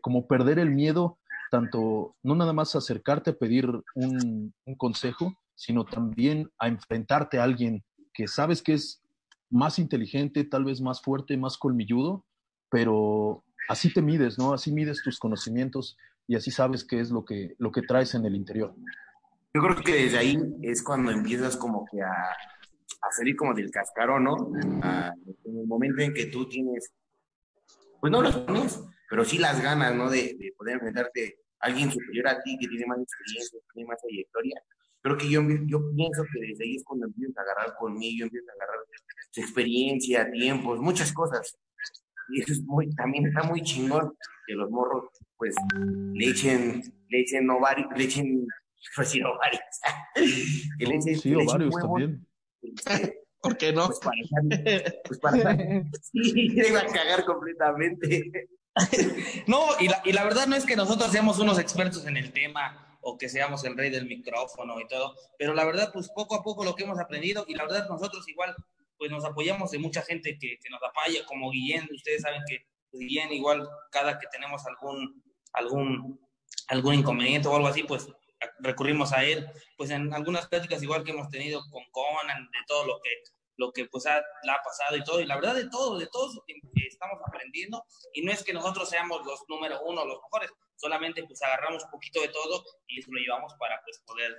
como 0.00 0.28
perder 0.28 0.60
el 0.60 0.70
miedo, 0.70 1.18
tanto, 1.50 2.14
no 2.22 2.34
nada 2.36 2.52
más 2.52 2.76
acercarte 2.76 3.30
a 3.30 3.36
pedir 3.36 3.68
un, 3.94 4.54
un 4.64 4.74
consejo, 4.76 5.36
sino 5.56 5.84
también 5.84 6.50
a 6.58 6.68
enfrentarte 6.68 7.38
a 7.38 7.44
alguien 7.44 7.84
que 8.14 8.28
sabes 8.28 8.62
que 8.62 8.74
es 8.74 9.02
más 9.50 9.78
inteligente, 9.78 10.44
tal 10.44 10.64
vez 10.64 10.80
más 10.80 11.00
fuerte, 11.02 11.36
más 11.36 11.56
colmilludo, 11.58 12.24
pero 12.70 13.44
así 13.68 13.92
te 13.92 14.02
mides, 14.02 14.38
¿no? 14.38 14.52
Así 14.52 14.72
mides 14.72 15.02
tus 15.02 15.18
conocimientos 15.18 15.96
y 16.26 16.36
así 16.36 16.50
sabes 16.50 16.84
qué 16.84 17.00
es 17.00 17.10
lo 17.10 17.24
que, 17.24 17.54
lo 17.58 17.70
que 17.70 17.82
traes 17.82 18.14
en 18.14 18.24
el 18.24 18.34
interior. 18.34 18.74
Yo 19.54 19.62
creo 19.62 19.76
que 19.76 19.94
desde 19.94 20.18
ahí 20.18 20.38
es 20.62 20.82
cuando 20.82 21.10
empiezas 21.10 21.56
como 21.56 21.86
que 21.90 22.02
a, 22.02 22.36
a 23.08 23.12
salir 23.12 23.36
como 23.36 23.54
del 23.54 23.70
cascarón, 23.70 24.24
¿no? 24.24 24.36
en 24.54 25.58
el 25.58 25.66
momento 25.66 26.02
en 26.02 26.12
que 26.12 26.26
tú 26.26 26.48
tienes, 26.48 26.92
pues 28.00 28.10
no 28.10 28.22
los 28.22 28.36
pones, 28.38 28.82
pero 29.08 29.24
sí 29.24 29.38
las 29.38 29.62
ganas, 29.62 29.94
¿no? 29.94 30.10
De, 30.10 30.36
de 30.38 30.52
poder 30.56 30.74
enfrentarte 30.74 31.38
a 31.60 31.66
alguien 31.66 31.90
superior 31.90 32.28
a 32.28 32.42
ti 32.42 32.58
que 32.58 32.68
tiene 32.68 32.86
más 32.86 32.98
experiencia, 32.98 33.58
que 33.60 33.74
tiene 33.74 33.88
más 33.88 34.00
trayectoria 34.00 34.62
creo 35.06 35.16
que 35.18 35.30
yo, 35.30 35.40
yo 35.66 35.94
pienso 35.94 36.24
que 36.24 36.40
desde 36.48 36.64
ahí 36.64 36.76
es 36.76 36.84
cuando 36.84 37.06
empiezo 37.06 37.38
a 37.38 37.42
agarrar 37.42 37.76
conmigo, 37.76 38.24
empiezo 38.24 38.46
a 38.50 38.54
agarrar 38.54 38.84
su 39.30 39.40
experiencia, 39.40 40.28
tiempos, 40.32 40.80
muchas 40.80 41.12
cosas. 41.12 41.56
Y 42.28 42.40
eso 42.40 42.52
es 42.52 42.62
muy, 42.64 42.90
también 42.90 43.26
está 43.26 43.44
muy 43.44 43.62
chingón 43.62 44.12
que 44.48 44.54
los 44.54 44.68
morros, 44.68 45.04
pues, 45.36 45.54
le 46.12 46.26
echen, 46.26 46.82
le 47.08 47.20
echen 47.20 47.48
ovarios, 47.48 47.86
le 47.96 48.02
echen, 48.02 48.46
pues 48.96 49.08
sí, 49.08 49.22
ovarios. 49.22 49.62
que 50.78 50.86
le 50.86 50.96
echen, 50.96 51.16
sí, 51.16 51.30
le 51.30 51.44
ovarios 51.44 51.74
también. 51.76 52.26
¿Por 53.40 53.56
qué 53.56 53.72
no? 53.72 53.86
Pues 53.86 54.00
para, 54.00 54.16
pues 55.04 55.20
para 55.20 55.58
sí, 56.02 56.32
iba 56.68 56.80
a 56.80 56.86
cagar 56.86 57.24
completamente. 57.24 58.48
no, 59.46 59.66
y 59.78 59.88
la, 59.88 60.02
y 60.04 60.12
la 60.12 60.24
verdad 60.24 60.46
no 60.46 60.56
es 60.56 60.64
que 60.64 60.76
nosotros 60.76 61.10
seamos 61.10 61.38
unos 61.38 61.58
expertos 61.58 62.06
en 62.06 62.16
el 62.16 62.32
tema, 62.32 62.86
o 63.08 63.16
que 63.16 63.28
seamos 63.28 63.64
el 63.64 63.76
rey 63.76 63.88
del 63.90 64.06
micrófono 64.06 64.80
y 64.80 64.88
todo, 64.88 65.14
pero 65.38 65.54
la 65.54 65.64
verdad, 65.64 65.90
pues 65.92 66.10
poco 66.12 66.34
a 66.34 66.42
poco 66.42 66.64
lo 66.64 66.74
que 66.74 66.82
hemos 66.82 66.98
aprendido 66.98 67.44
y 67.46 67.54
la 67.54 67.62
verdad 67.62 67.88
nosotros 67.88 68.28
igual, 68.28 68.52
pues 68.98 69.12
nos 69.12 69.24
apoyamos 69.24 69.70
de 69.70 69.78
mucha 69.78 70.02
gente 70.02 70.36
que, 70.40 70.58
que 70.60 70.70
nos 70.70 70.80
apoya, 70.82 71.24
como 71.24 71.52
Guillén, 71.52 71.88
ustedes 71.94 72.22
saben 72.22 72.42
que 72.48 72.66
pues, 72.90 73.02
Guillén 73.02 73.32
igual 73.32 73.68
cada 73.92 74.18
que 74.18 74.26
tenemos 74.32 74.66
algún, 74.66 75.22
algún, 75.52 76.20
algún 76.66 76.94
inconveniente 76.94 77.46
o 77.46 77.54
algo 77.54 77.68
así, 77.68 77.84
pues 77.84 78.08
recurrimos 78.60 79.12
a 79.12 79.24
él, 79.24 79.46
pues 79.76 79.90
en 79.90 80.12
algunas 80.12 80.46
pláticas 80.48 80.82
igual 80.82 81.04
que 81.04 81.12
hemos 81.12 81.28
tenido 81.28 81.60
con 81.70 81.82
Conan, 81.90 82.44
de 82.50 82.58
todo 82.66 82.86
lo 82.86 83.00
que 83.02 83.10
lo 83.56 83.72
que 83.72 83.86
pues 83.86 84.06
ha, 84.06 84.22
la 84.42 84.54
ha 84.54 84.62
pasado 84.62 84.96
y 84.96 85.04
todo, 85.04 85.20
y 85.20 85.26
la 85.26 85.36
verdad 85.36 85.54
de 85.54 85.68
todo, 85.68 85.98
de 85.98 86.06
todo 86.08 86.44
que 86.46 86.54
estamos 86.86 87.18
aprendiendo, 87.26 87.84
y 88.12 88.22
no 88.22 88.32
es 88.32 88.44
que 88.44 88.52
nosotros 88.52 88.88
seamos 88.88 89.24
los 89.24 89.44
número 89.48 89.80
uno, 89.82 90.04
los 90.04 90.20
mejores, 90.22 90.50
solamente 90.76 91.24
pues 91.24 91.42
agarramos 91.42 91.84
un 91.84 91.90
poquito 91.90 92.20
de 92.20 92.28
todo 92.28 92.64
y 92.86 93.00
eso 93.00 93.10
lo 93.10 93.20
llevamos 93.20 93.54
para 93.58 93.80
pues 93.82 94.02
poder, 94.06 94.36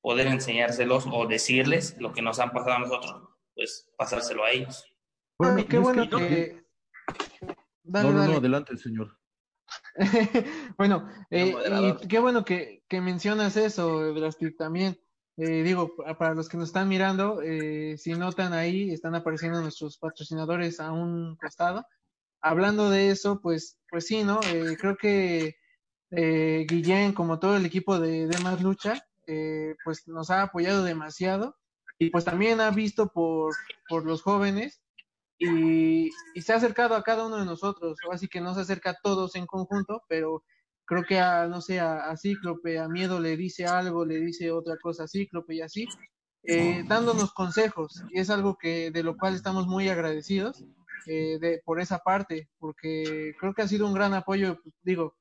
poder 0.00 0.26
enseñárselos 0.26 1.06
o 1.10 1.26
decirles 1.26 1.96
lo 1.98 2.12
que 2.12 2.22
nos 2.22 2.38
han 2.38 2.50
pasado 2.52 2.76
a 2.76 2.78
nosotros, 2.80 3.28
pues 3.54 3.88
pasárselo 3.96 4.44
a 4.44 4.50
ellos. 4.50 4.84
Bueno, 5.38 5.64
qué 5.68 5.78
bueno 5.78 6.08
que... 6.08 6.64
no, 7.84 8.12
no, 8.12 8.36
adelante, 8.36 8.76
señor. 8.76 9.17
bueno, 10.78 11.08
eh, 11.30 11.54
y 12.02 12.06
qué 12.08 12.18
bueno 12.18 12.44
que, 12.44 12.82
que 12.88 13.00
mencionas 13.00 13.56
eso, 13.56 14.14
Drastic, 14.14 14.56
también. 14.56 14.98
Eh, 15.36 15.62
digo, 15.62 15.94
para 16.18 16.34
los 16.34 16.48
que 16.48 16.56
nos 16.56 16.68
están 16.68 16.88
mirando, 16.88 17.42
eh, 17.42 17.96
si 17.96 18.12
notan 18.12 18.52
ahí, 18.52 18.90
están 18.90 19.14
apareciendo 19.14 19.60
nuestros 19.60 19.98
patrocinadores 19.98 20.80
a 20.80 20.90
un 20.92 21.36
costado. 21.36 21.86
Hablando 22.40 22.90
de 22.90 23.10
eso, 23.10 23.40
pues, 23.40 23.78
pues 23.88 24.06
sí, 24.06 24.24
¿no? 24.24 24.40
Eh, 24.52 24.76
creo 24.78 24.96
que 24.96 25.56
Guillén, 26.10 27.12
como 27.12 27.38
todo 27.38 27.56
el 27.56 27.66
equipo 27.66 28.00
de, 28.00 28.26
de 28.26 28.38
Más 28.38 28.60
Lucha, 28.62 29.02
eh, 29.30 29.76
pues 29.84 30.08
nos 30.08 30.30
ha 30.30 30.40
apoyado 30.40 30.82
demasiado 30.82 31.54
y 31.98 32.08
pues 32.08 32.24
también 32.24 32.62
ha 32.62 32.70
visto 32.70 33.08
por, 33.08 33.54
por 33.86 34.06
los 34.06 34.22
jóvenes 34.22 34.80
y, 35.38 36.10
se 36.40 36.52
ha 36.52 36.56
acercado 36.56 36.94
a 36.94 37.02
cada 37.02 37.26
uno 37.26 37.36
de 37.36 37.44
nosotros, 37.44 37.98
así 38.10 38.28
que 38.28 38.40
no 38.40 38.54
se 38.54 38.62
acerca 38.62 38.90
a 38.90 38.98
todos 39.02 39.36
en 39.36 39.46
conjunto, 39.46 40.02
pero 40.08 40.42
creo 40.84 41.04
que 41.04 41.20
a, 41.20 41.46
no 41.46 41.60
sé, 41.60 41.80
a, 41.80 42.16
Cíclope, 42.16 42.78
a 42.78 42.88
Miedo 42.88 43.20
le 43.20 43.36
dice 43.36 43.66
algo, 43.66 44.04
le 44.04 44.18
dice 44.18 44.50
otra 44.50 44.76
cosa 44.78 45.04
a 45.04 45.08
Cíclope 45.08 45.54
y 45.54 45.60
así, 45.60 45.86
eh, 46.42 46.82
dándonos 46.86 47.32
consejos, 47.32 48.02
y 48.10 48.20
es 48.20 48.30
algo 48.30 48.56
que 48.56 48.90
de 48.90 49.02
lo 49.02 49.16
cual 49.16 49.34
estamos 49.34 49.66
muy 49.66 49.88
agradecidos 49.88 50.64
eh, 51.06 51.38
de, 51.40 51.60
por 51.64 51.80
esa 51.80 51.98
parte, 51.98 52.48
porque 52.58 53.34
creo 53.38 53.54
que 53.54 53.62
ha 53.62 53.68
sido 53.68 53.86
un 53.86 53.94
gran 53.94 54.14
apoyo, 54.14 54.58
pues, 54.62 54.74
digo, 54.82 55.16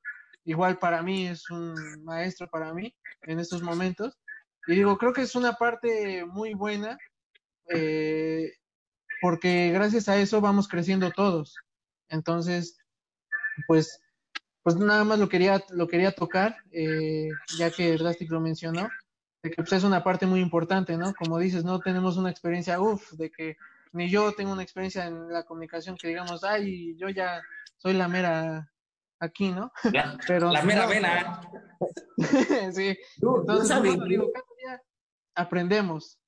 igual 0.46 0.80
para 0.80 1.04
mí 1.04 1.28
es 1.28 1.50
un 1.50 1.76
maestro 2.04 2.48
para 2.48 2.74
mí 2.74 2.96
en 3.24 3.40
estos 3.40 3.62
momentos, 3.62 4.18
y 4.68 4.76
digo, 4.76 4.98
creo 4.98 5.14
que 5.14 5.22
es 5.22 5.36
una 5.36 5.54
parte 5.54 6.26
muy 6.26 6.54
buena, 6.54 6.98
eh, 7.70 8.52
porque 9.22 9.72
gracias 9.72 10.10
a 10.10 10.18
eso 10.18 10.42
vamos 10.42 10.68
creciendo 10.68 11.12
todos. 11.12 11.56
Entonces, 12.10 12.78
pues, 13.68 14.00
pues 14.64 14.76
nada 14.76 15.04
más 15.04 15.20
lo 15.20 15.30
quería, 15.30 15.64
lo 15.70 15.88
quería 15.88 16.12
tocar, 16.12 16.56
eh, 16.72 17.30
ya 17.58 17.72
que 17.72 17.98
Drastic 17.98 18.30
lo 18.30 18.40
mencionó, 18.40 18.90
de 19.44 19.52
que 19.52 19.56
pues, 19.58 19.74
es 19.74 19.84
una 19.84 20.04
parte 20.04 20.26
muy 20.26 20.40
importante, 20.42 20.98
¿no? 20.98 21.14
Como 21.14 21.40
dices, 21.40 21.64
no 21.64 21.80
tenemos 21.80 22.18
una 22.18 22.30
experiencia, 22.30 22.80
uff, 22.80 23.12
de 23.14 23.32
que 23.32 23.58
ni 23.94 24.10
yo 24.10 24.34
tengo 24.34 24.52
una 24.52 24.64
experiencia 24.64 25.06
en 25.06 25.32
la 25.32 25.44
comunicación 25.44 25.98
que 25.98 26.10
digamos, 26.10 26.44
ay, 26.44 26.96
yo 26.98 27.10
ya 27.10 27.42
soy 27.78 27.94
la 27.94 28.08
mera 28.08 28.70
aquí, 29.20 29.52
¿no? 29.52 29.72
Pero, 30.28 30.52
la 30.52 30.62
mera 30.64 30.86
vena. 30.86 31.42
sí. 32.74 32.98
Entonces, 33.22 33.84
digo, 34.08 34.32
aprendemos. 35.36 36.20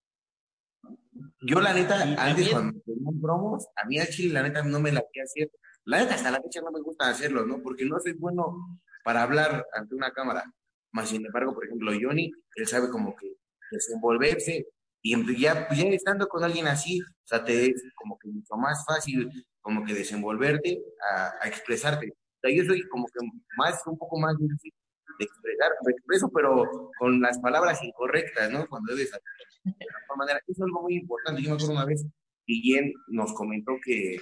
Yo, 1.42 1.60
la 1.62 1.74
neta, 1.74 2.02
antes 2.18 2.50
cuando 2.50 2.80
tenían 2.82 3.22
promos, 3.22 3.68
a 3.76 3.86
mí 3.86 4.00
a 4.00 4.08
Chile, 4.08 4.34
la 4.34 4.44
neta, 4.44 4.64
no 4.64 4.80
me 4.80 4.92
la 4.92 5.02
quería 5.02 5.24
hacer. 5.24 5.52
La 5.86 6.00
neta, 6.00 6.16
hasta 6.16 6.32
la 6.32 6.42
fecha 6.42 6.62
no 6.62 6.72
me 6.72 6.82
gusta 6.82 7.10
hacerlo, 7.10 7.46
¿no? 7.46 7.62
Porque 7.62 7.86
no 7.86 8.00
soy 8.00 8.14
bueno 8.14 8.80
para 9.04 9.24
hablar 9.24 9.66
ante 9.74 9.96
una 9.96 10.12
cámara. 10.12 10.44
Más 10.92 11.10
sin 11.10 11.26
embargo, 11.26 11.54
por 11.54 11.66
ejemplo, 11.66 11.92
Johnny, 12.00 12.32
él 12.56 12.68
sabe 12.68 12.90
como 12.90 13.16
que 13.16 13.34
desenvolverse 13.72 14.68
y 15.02 15.40
ya, 15.40 15.68
ya 15.70 15.84
estando 15.84 16.28
con 16.28 16.44
alguien 16.44 16.68
así, 16.68 17.02
o 17.02 17.06
sea, 17.28 17.44
te 17.44 17.68
es 17.68 17.84
como 17.96 18.18
que 18.20 18.28
mucho 18.28 18.56
más 18.56 18.84
fácil 18.86 19.30
como 19.62 19.86
que 19.86 19.94
desenvolverte 19.94 20.82
a, 21.12 21.34
a 21.42 21.48
expresarte. 21.48 22.10
O 22.10 22.40
sea, 22.42 22.56
yo 22.56 22.64
soy 22.66 22.88
como 22.90 23.06
que 23.06 23.26
más, 23.58 23.82
un 23.86 23.98
poco 23.98 24.20
más 24.20 24.38
difícil 24.38 24.74
de 25.20 25.26
expresar, 25.26 25.72
me 25.86 25.92
expreso, 25.92 26.30
pero 26.34 26.92
con 26.98 27.22
las 27.22 27.40
palabras 27.40 27.84
incorrectas, 27.84 28.50
¿no? 28.52 28.68
Cuando 28.68 28.94
debes 28.94 29.12
de 29.63 29.86
la 29.86 30.15
manera. 30.15 30.39
Eso 30.39 30.52
es 30.52 30.62
algo 30.62 30.82
muy 30.82 30.95
importante. 30.95 31.41
Yo 31.41 31.50
me 31.50 31.56
acuerdo 31.56 31.74
una 31.74 31.86
vez, 31.86 32.06
Guillén 32.45 32.93
nos 33.08 33.34
comentó 33.34 33.74
que 33.84 34.17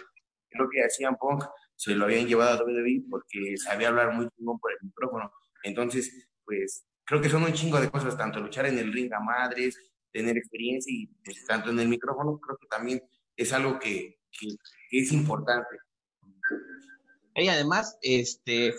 creo 0.49 0.69
que 0.69 0.83
hacían 0.83 1.17
punk 1.17 1.43
se 1.75 1.95
lo 1.95 2.05
habían 2.05 2.27
llevado 2.27 2.59
a 2.59 2.65
WWE 2.65 3.03
porque 3.09 3.55
sabía 3.57 3.89
hablar 3.89 4.13
muy 4.13 4.27
chingón 4.29 4.59
por 4.59 4.71
el 4.71 4.77
micrófono. 4.81 5.31
Entonces, 5.63 6.27
pues, 6.43 6.85
creo 7.05 7.21
que 7.21 7.29
son 7.29 7.43
un 7.43 7.53
chingo 7.53 7.79
de 7.79 7.89
cosas, 7.89 8.17
tanto 8.17 8.39
luchar 8.39 8.65
en 8.65 8.79
el 8.79 8.91
ring 8.91 9.13
a 9.13 9.19
madres, 9.19 9.79
tener 10.11 10.37
experiencia 10.37 10.91
y 10.91 11.07
pues, 11.23 11.45
tanto 11.45 11.69
en 11.69 11.79
el 11.79 11.87
micrófono, 11.87 12.39
creo 12.39 12.57
que 12.57 12.67
también 12.67 13.01
es 13.35 13.53
algo 13.53 13.77
que 13.79 14.19
es 14.91 15.11
importante. 15.13 15.77
Y 17.35 17.47
además, 17.47 17.97
este, 18.01 18.73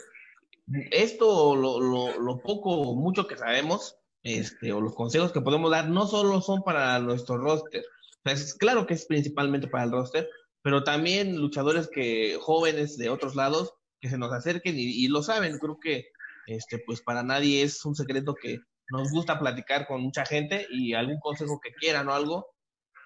esto, 0.91 1.55
lo, 1.55 1.81
lo, 1.81 2.21
lo 2.21 2.43
poco 2.43 2.71
o 2.71 2.97
mucho 2.97 3.29
que 3.29 3.37
sabemos, 3.37 3.97
este, 4.29 4.75
o 4.75 4.81
los 4.83 4.95
consejos 4.95 5.33
que 5.33 5.41
podemos 5.41 5.71
dar, 5.71 5.89
no 5.89 6.07
solo 6.07 6.43
son 6.43 6.63
para 6.63 6.99
nuestro 6.99 7.39
roster. 7.39 7.83
es 8.25 8.55
claro 8.55 8.87
que 8.87 8.93
es 8.93 9.07
principalmente 9.07 9.69
para 9.69 9.85
el 9.85 9.91
roster, 9.91 10.29
pero 10.63 10.85
también 10.85 11.39
luchadores 11.39 11.89
que 11.89 12.37
jóvenes 12.39 12.99
de 12.99 13.09
otros 13.09 13.35
lados 13.35 13.73
que 14.01 14.11
se 14.11 14.19
nos 14.19 14.31
acerquen 14.33 14.75
y, 14.77 15.09
lo 15.09 15.23
saben. 15.23 15.59
Creo 15.59 15.79
que 15.81 16.09
este, 16.47 16.79
pues 16.85 17.01
para 17.01 17.23
nadie 17.23 17.63
es 17.63 17.83
un 17.87 17.95
secreto 17.95 18.35
que 18.35 18.59
nos 18.91 19.11
gusta 19.11 19.39
platicar 19.39 19.87
con 19.87 20.03
mucha 20.03 20.27
gente 20.27 20.67
y 20.71 20.93
algún 20.93 21.21
consejo 21.21 21.59
que 21.63 21.73
quieran 21.73 22.09
o 22.09 22.13
algo, 22.13 22.49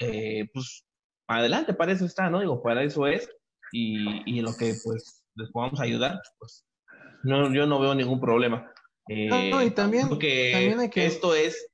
eh, 0.01 0.49
pues 0.53 0.85
adelante, 1.29 1.73
para 1.73 1.93
eso 1.93 2.05
está, 2.05 2.31
¿no? 2.31 2.41
Digo, 2.41 2.63
para 2.63 2.83
eso 2.83 3.07
es 3.07 3.29
y, 3.71 4.23
y 4.27 4.41
lo 4.41 4.57
que 4.57 4.75
pues 4.83 5.25
les 5.37 5.51
podamos 5.53 5.79
ayudar, 5.79 6.21
pues 6.41 6.67
no, 7.23 7.55
yo 7.55 7.67
no 7.67 7.79
veo 7.79 7.95
ningún 7.95 8.21
problema. 8.21 8.72
No, 9.29 9.63
y 9.63 9.71
también, 9.71 10.07
creo 10.07 10.19
que, 10.19 10.91
que, 10.93 11.07
esto 11.07 11.35
es, 11.35 11.69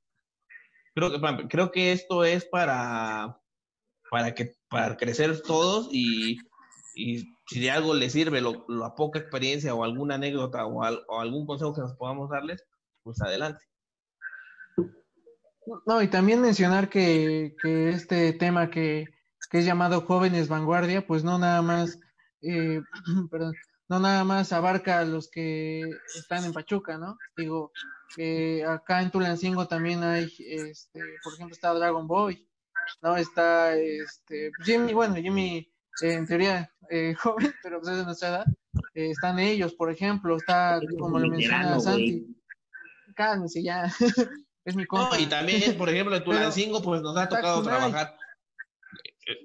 creo 0.95 1.11
que, 1.11 1.47
creo 1.47 1.71
que 1.71 1.91
esto 1.91 2.23
es 2.23 2.45
para, 2.45 3.39
para 4.09 4.33
que, 4.33 4.53
para 4.69 4.97
crecer 4.97 5.41
todos 5.41 5.89
y, 5.91 6.37
y 6.95 7.23
si 7.47 7.59
de 7.59 7.71
algo 7.71 7.93
les 7.93 8.13
sirve 8.13 8.41
lo, 8.41 8.65
la 8.67 8.95
poca 8.95 9.19
experiencia 9.19 9.73
o 9.73 9.83
alguna 9.83 10.15
anécdota 10.15 10.65
o, 10.65 10.79
o 10.79 11.19
algún 11.19 11.45
consejo 11.45 11.73
que 11.73 11.81
nos 11.81 11.95
podamos 11.95 12.29
darles, 12.29 12.65
pues 13.03 13.21
adelante. 13.21 13.65
No, 15.85 16.01
y 16.01 16.07
también 16.07 16.41
mencionar 16.41 16.89
que, 16.89 17.55
que 17.61 17.89
este 17.89 18.33
tema 18.33 18.69
que, 18.69 19.05
que, 19.49 19.59
es 19.59 19.65
llamado 19.65 20.01
Jóvenes 20.01 20.47
Vanguardia, 20.47 21.05
pues 21.05 21.23
no 21.23 21.37
nada 21.37 21.61
más, 21.61 21.99
eh, 22.41 22.81
perdón, 23.31 23.53
no 23.89 23.99
nada 23.99 24.23
más 24.23 24.53
abarca 24.53 24.99
a 24.99 25.05
los 25.05 25.29
que 25.29 26.03
están 26.15 26.45
en 26.45 26.53
Pachuca, 26.53 26.97
¿no? 26.97 27.19
Digo, 27.35 27.71
que 28.15 28.63
acá 28.63 29.01
en 29.01 29.09
Tulancingo 29.09 29.67
también 29.67 30.03
hay, 30.03 30.31
este, 30.39 31.19
por 31.23 31.33
ejemplo, 31.33 31.53
está 31.53 31.73
Dragon 31.73 32.07
Boy, 32.07 32.47
¿no? 33.01 33.17
Está, 33.17 33.75
este, 33.75 34.53
Jimmy, 34.61 34.93
bueno, 34.93 35.15
Jimmy, 35.15 35.71
eh, 36.01 36.13
en 36.13 36.27
teoría, 36.27 36.71
eh, 36.89 37.15
joven, 37.19 37.53
pero 37.63 37.79
pues 37.79 37.91
es 37.91 37.97
de 37.97 38.05
nuestra 38.05 38.29
edad, 38.29 38.45
eh, 38.93 39.09
están 39.09 39.39
ellos, 39.39 39.73
por 39.73 39.91
ejemplo, 39.91 40.37
está, 40.37 40.79
como 40.99 41.17
lo 41.17 41.27
menciona 41.27 41.79
Santi, 41.79 42.27
cálmense 43.15 43.63
ya, 43.63 43.91
es 44.65 44.75
mi 44.75 44.85
compa. 44.85 45.19
y 45.19 45.25
también, 45.25 45.75
por 45.77 45.89
ejemplo, 45.89 46.15
en 46.15 46.23
Tulancingo, 46.23 46.83
pues 46.83 47.01
nos 47.01 47.17
ha 47.17 47.27
tocado 47.27 47.63
trabajar 47.63 48.15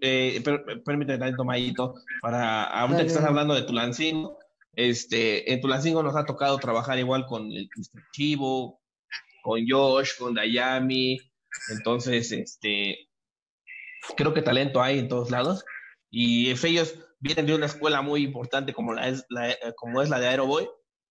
eh, 0.00 0.42
permíteme 0.84 1.18
tanto, 1.18 1.44
Mayito, 1.44 1.94
para 2.22 2.64
ahorita 2.64 3.00
que 3.02 3.08
estás 3.08 3.24
hablando 3.24 3.54
de 3.54 3.62
Tulancingo, 3.62 4.38
este, 4.74 5.52
en 5.52 5.60
Tulancingo 5.60 6.02
nos 6.02 6.16
ha 6.16 6.24
tocado 6.24 6.58
trabajar 6.58 6.98
igual 6.98 7.26
con 7.26 7.52
el 7.52 7.68
Chivo, 8.12 8.80
con 9.42 9.60
Josh, 9.68 10.16
con 10.18 10.34
Dayami, 10.34 11.18
entonces, 11.70 12.32
este, 12.32 13.08
creo 14.16 14.34
que 14.34 14.42
talento 14.42 14.82
hay 14.82 14.98
en 14.98 15.08
todos 15.08 15.30
lados, 15.30 15.64
y 16.10 16.50
ellos 16.50 16.94
vienen 17.20 17.46
de 17.46 17.54
una 17.54 17.66
escuela 17.66 18.02
muy 18.02 18.22
importante 18.22 18.72
como, 18.72 18.94
la 18.94 19.08
es, 19.08 19.24
la, 19.28 19.54
como 19.76 20.02
es 20.02 20.08
la 20.08 20.18
de 20.18 20.28
Aeroboy, 20.28 20.68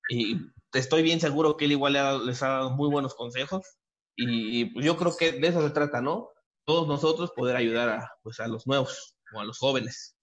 y 0.09 0.37
estoy 0.73 1.01
bien 1.01 1.19
seguro 1.19 1.55
que 1.55 1.65
él 1.65 1.71
igual 1.71 1.93
les 2.25 2.43
ha 2.43 2.49
dado 2.49 2.71
muy 2.71 2.89
buenos 2.89 3.13
consejos, 3.15 3.77
y 4.15 4.79
yo 4.81 4.97
creo 4.97 5.15
que 5.15 5.31
de 5.31 5.47
eso 5.47 5.61
se 5.61 5.73
trata, 5.73 6.01
¿no? 6.01 6.32
Todos 6.65 6.87
nosotros 6.87 7.31
poder 7.35 7.55
ayudar 7.55 7.89
a, 7.89 8.11
pues, 8.21 8.39
a 8.39 8.47
los 8.47 8.65
nuevos 8.67 9.15
o 9.33 9.39
a 9.39 9.45
los 9.45 9.57
jóvenes, 9.57 10.15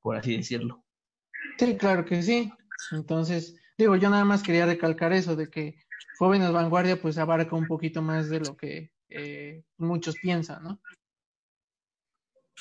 por 0.00 0.16
así 0.16 0.36
decirlo. 0.36 0.84
Sí, 1.58 1.76
claro 1.76 2.04
que 2.04 2.22
sí. 2.22 2.52
Entonces, 2.90 3.54
digo, 3.78 3.96
yo 3.96 4.10
nada 4.10 4.24
más 4.24 4.42
quería 4.42 4.66
recalcar 4.66 5.12
eso 5.12 5.36
de 5.36 5.48
que 5.50 5.76
Jóvenes 6.18 6.52
Vanguardia 6.52 7.00
pues 7.00 7.18
abarca 7.18 7.54
un 7.56 7.66
poquito 7.66 8.02
más 8.02 8.28
de 8.28 8.40
lo 8.40 8.56
que 8.56 8.92
eh, 9.08 9.64
muchos 9.76 10.16
piensan, 10.16 10.62
¿no? 10.64 10.80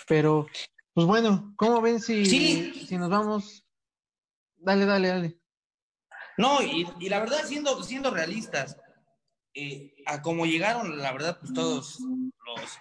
Pero, 0.07 0.47
pues 0.93 1.07
bueno, 1.07 1.53
¿cómo 1.57 1.81
ven 1.81 1.99
si, 1.99 2.25
si 2.25 2.97
nos 2.97 3.09
vamos? 3.09 3.65
Dale, 4.57 4.85
dale, 4.85 5.07
dale. 5.07 5.39
No, 6.37 6.61
y, 6.61 6.87
y 6.99 7.09
la 7.09 7.19
verdad, 7.19 7.43
siendo, 7.45 7.83
siendo 7.83 8.11
realistas, 8.11 8.77
eh, 9.53 9.93
a 10.05 10.21
cómo 10.21 10.45
llegaron, 10.45 10.97
la 10.97 11.11
verdad, 11.11 11.37
pues 11.39 11.53
todos 11.53 11.99
los, 11.99 12.79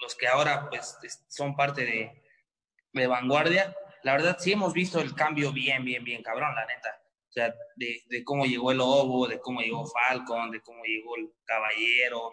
los 0.00 0.14
que 0.14 0.26
ahora 0.26 0.68
pues 0.68 0.98
son 1.28 1.56
parte 1.56 1.84
de, 1.84 2.22
de 2.92 3.06
vanguardia, 3.06 3.74
la 4.02 4.12
verdad 4.12 4.36
sí 4.38 4.52
hemos 4.52 4.72
visto 4.72 5.00
el 5.00 5.14
cambio 5.14 5.52
bien, 5.52 5.84
bien, 5.84 6.04
bien 6.04 6.22
cabrón, 6.22 6.54
la 6.54 6.66
neta. 6.66 6.96
O 7.28 7.32
sea, 7.32 7.54
de, 7.76 8.02
de 8.08 8.24
cómo 8.24 8.44
llegó 8.44 8.72
el 8.72 8.78
Lobo, 8.78 9.28
de 9.28 9.38
cómo 9.38 9.60
llegó 9.60 9.86
Falcon, 9.86 10.50
de 10.50 10.60
cómo 10.62 10.82
llegó 10.84 11.16
el 11.16 11.30
Caballero, 11.44 12.32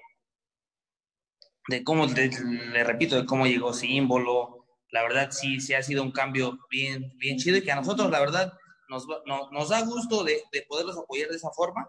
de 1.68 1.84
cómo, 1.84 2.08
le 2.08 2.84
repito, 2.84 3.16
de 3.16 3.26
cómo 3.26 3.46
llegó 3.46 3.74
Símbolo. 3.74 4.66
La 4.90 5.04
verdad 5.04 5.30
sí, 5.32 5.60
sí 5.60 5.74
ha 5.74 5.84
sido 5.84 6.02
un 6.02 6.12
cambio 6.12 6.58
bien, 6.72 7.12
bien 7.18 7.38
chido 7.38 7.58
y 7.58 7.64
que 7.64 7.72
a 7.72 7.76
nosotros, 7.76 8.10
la 8.10 8.20
verdad, 8.20 8.54
nos, 8.90 9.06
nos, 9.26 9.52
nos 9.52 9.70
da 9.70 9.82
gusto 9.82 10.24
de, 10.24 10.42
de 10.52 10.62
poderlos 10.64 10.98
apoyar 10.98 11.30
de 11.30 11.36
esa 11.36 11.52
forma 11.52 11.88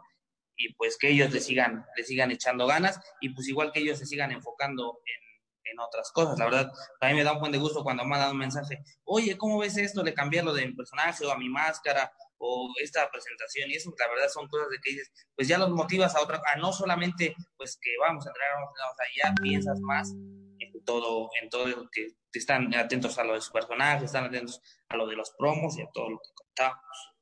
y 0.56 0.74
pues 0.74 0.98
que 0.98 1.08
ellos 1.08 1.32
le 1.32 1.40
sigan, 1.40 1.86
le 1.96 2.04
sigan 2.04 2.30
echando 2.32 2.66
ganas 2.66 3.00
y 3.20 3.30
pues 3.30 3.48
igual 3.48 3.72
que 3.72 3.80
ellos 3.80 3.98
se 3.98 4.06
sigan 4.06 4.32
enfocando 4.32 5.00
en, 5.06 5.27
otras 5.78 6.10
cosas. 6.12 6.38
La 6.38 6.44
verdad, 6.44 6.72
a 7.00 7.08
mí 7.08 7.14
me 7.14 7.24
da 7.24 7.32
un 7.32 7.40
buen 7.40 7.52
de 7.52 7.58
gusto 7.58 7.82
cuando 7.82 8.04
me 8.04 8.14
han 8.14 8.20
dado 8.20 8.32
un 8.32 8.38
mensaje, 8.38 8.82
oye, 9.04 9.36
¿cómo 9.36 9.58
ves 9.58 9.76
esto? 9.76 10.02
Le 10.02 10.14
cambié 10.14 10.42
lo 10.42 10.52
de 10.52 10.66
mi 10.66 10.74
personaje 10.74 11.24
o 11.24 11.32
a 11.32 11.38
mi 11.38 11.48
máscara 11.48 12.12
o 12.38 12.72
esta 12.82 13.10
presentación 13.10 13.70
y 13.70 13.74
eso 13.74 13.92
la 13.98 14.08
verdad 14.08 14.28
son 14.28 14.48
cosas 14.48 14.68
de 14.70 14.78
que 14.80 14.90
dices, 14.90 15.10
pues 15.34 15.48
ya 15.48 15.58
los 15.58 15.70
motivas 15.70 16.14
a 16.14 16.22
otra, 16.22 16.40
a 16.46 16.56
no 16.56 16.72
solamente 16.72 17.34
pues 17.56 17.78
que 17.80 17.90
vamos 18.00 18.24
a 18.26 18.30
entrenar, 18.30 18.54
vamos 18.54 18.78
a, 18.78 18.90
o 18.90 18.94
sea, 18.94 19.06
ya 19.30 19.34
piensas 19.42 19.80
más 19.80 20.12
en 20.12 20.84
todo, 20.84 21.30
en 21.42 21.50
todo 21.50 21.66
lo 21.66 21.88
que 21.90 22.08
están 22.32 22.74
atentos 22.74 23.18
a 23.18 23.24
lo 23.24 23.34
de 23.34 23.40
su 23.40 23.52
personaje, 23.52 24.04
están 24.04 24.24
atentos 24.24 24.62
a 24.88 24.96
lo 24.96 25.06
de 25.06 25.16
los 25.16 25.32
promos 25.36 25.76
y 25.78 25.82
a 25.82 25.88
todo 25.92 26.10
lo 26.10 26.18
que 26.18 26.30
contamos. 26.34 27.17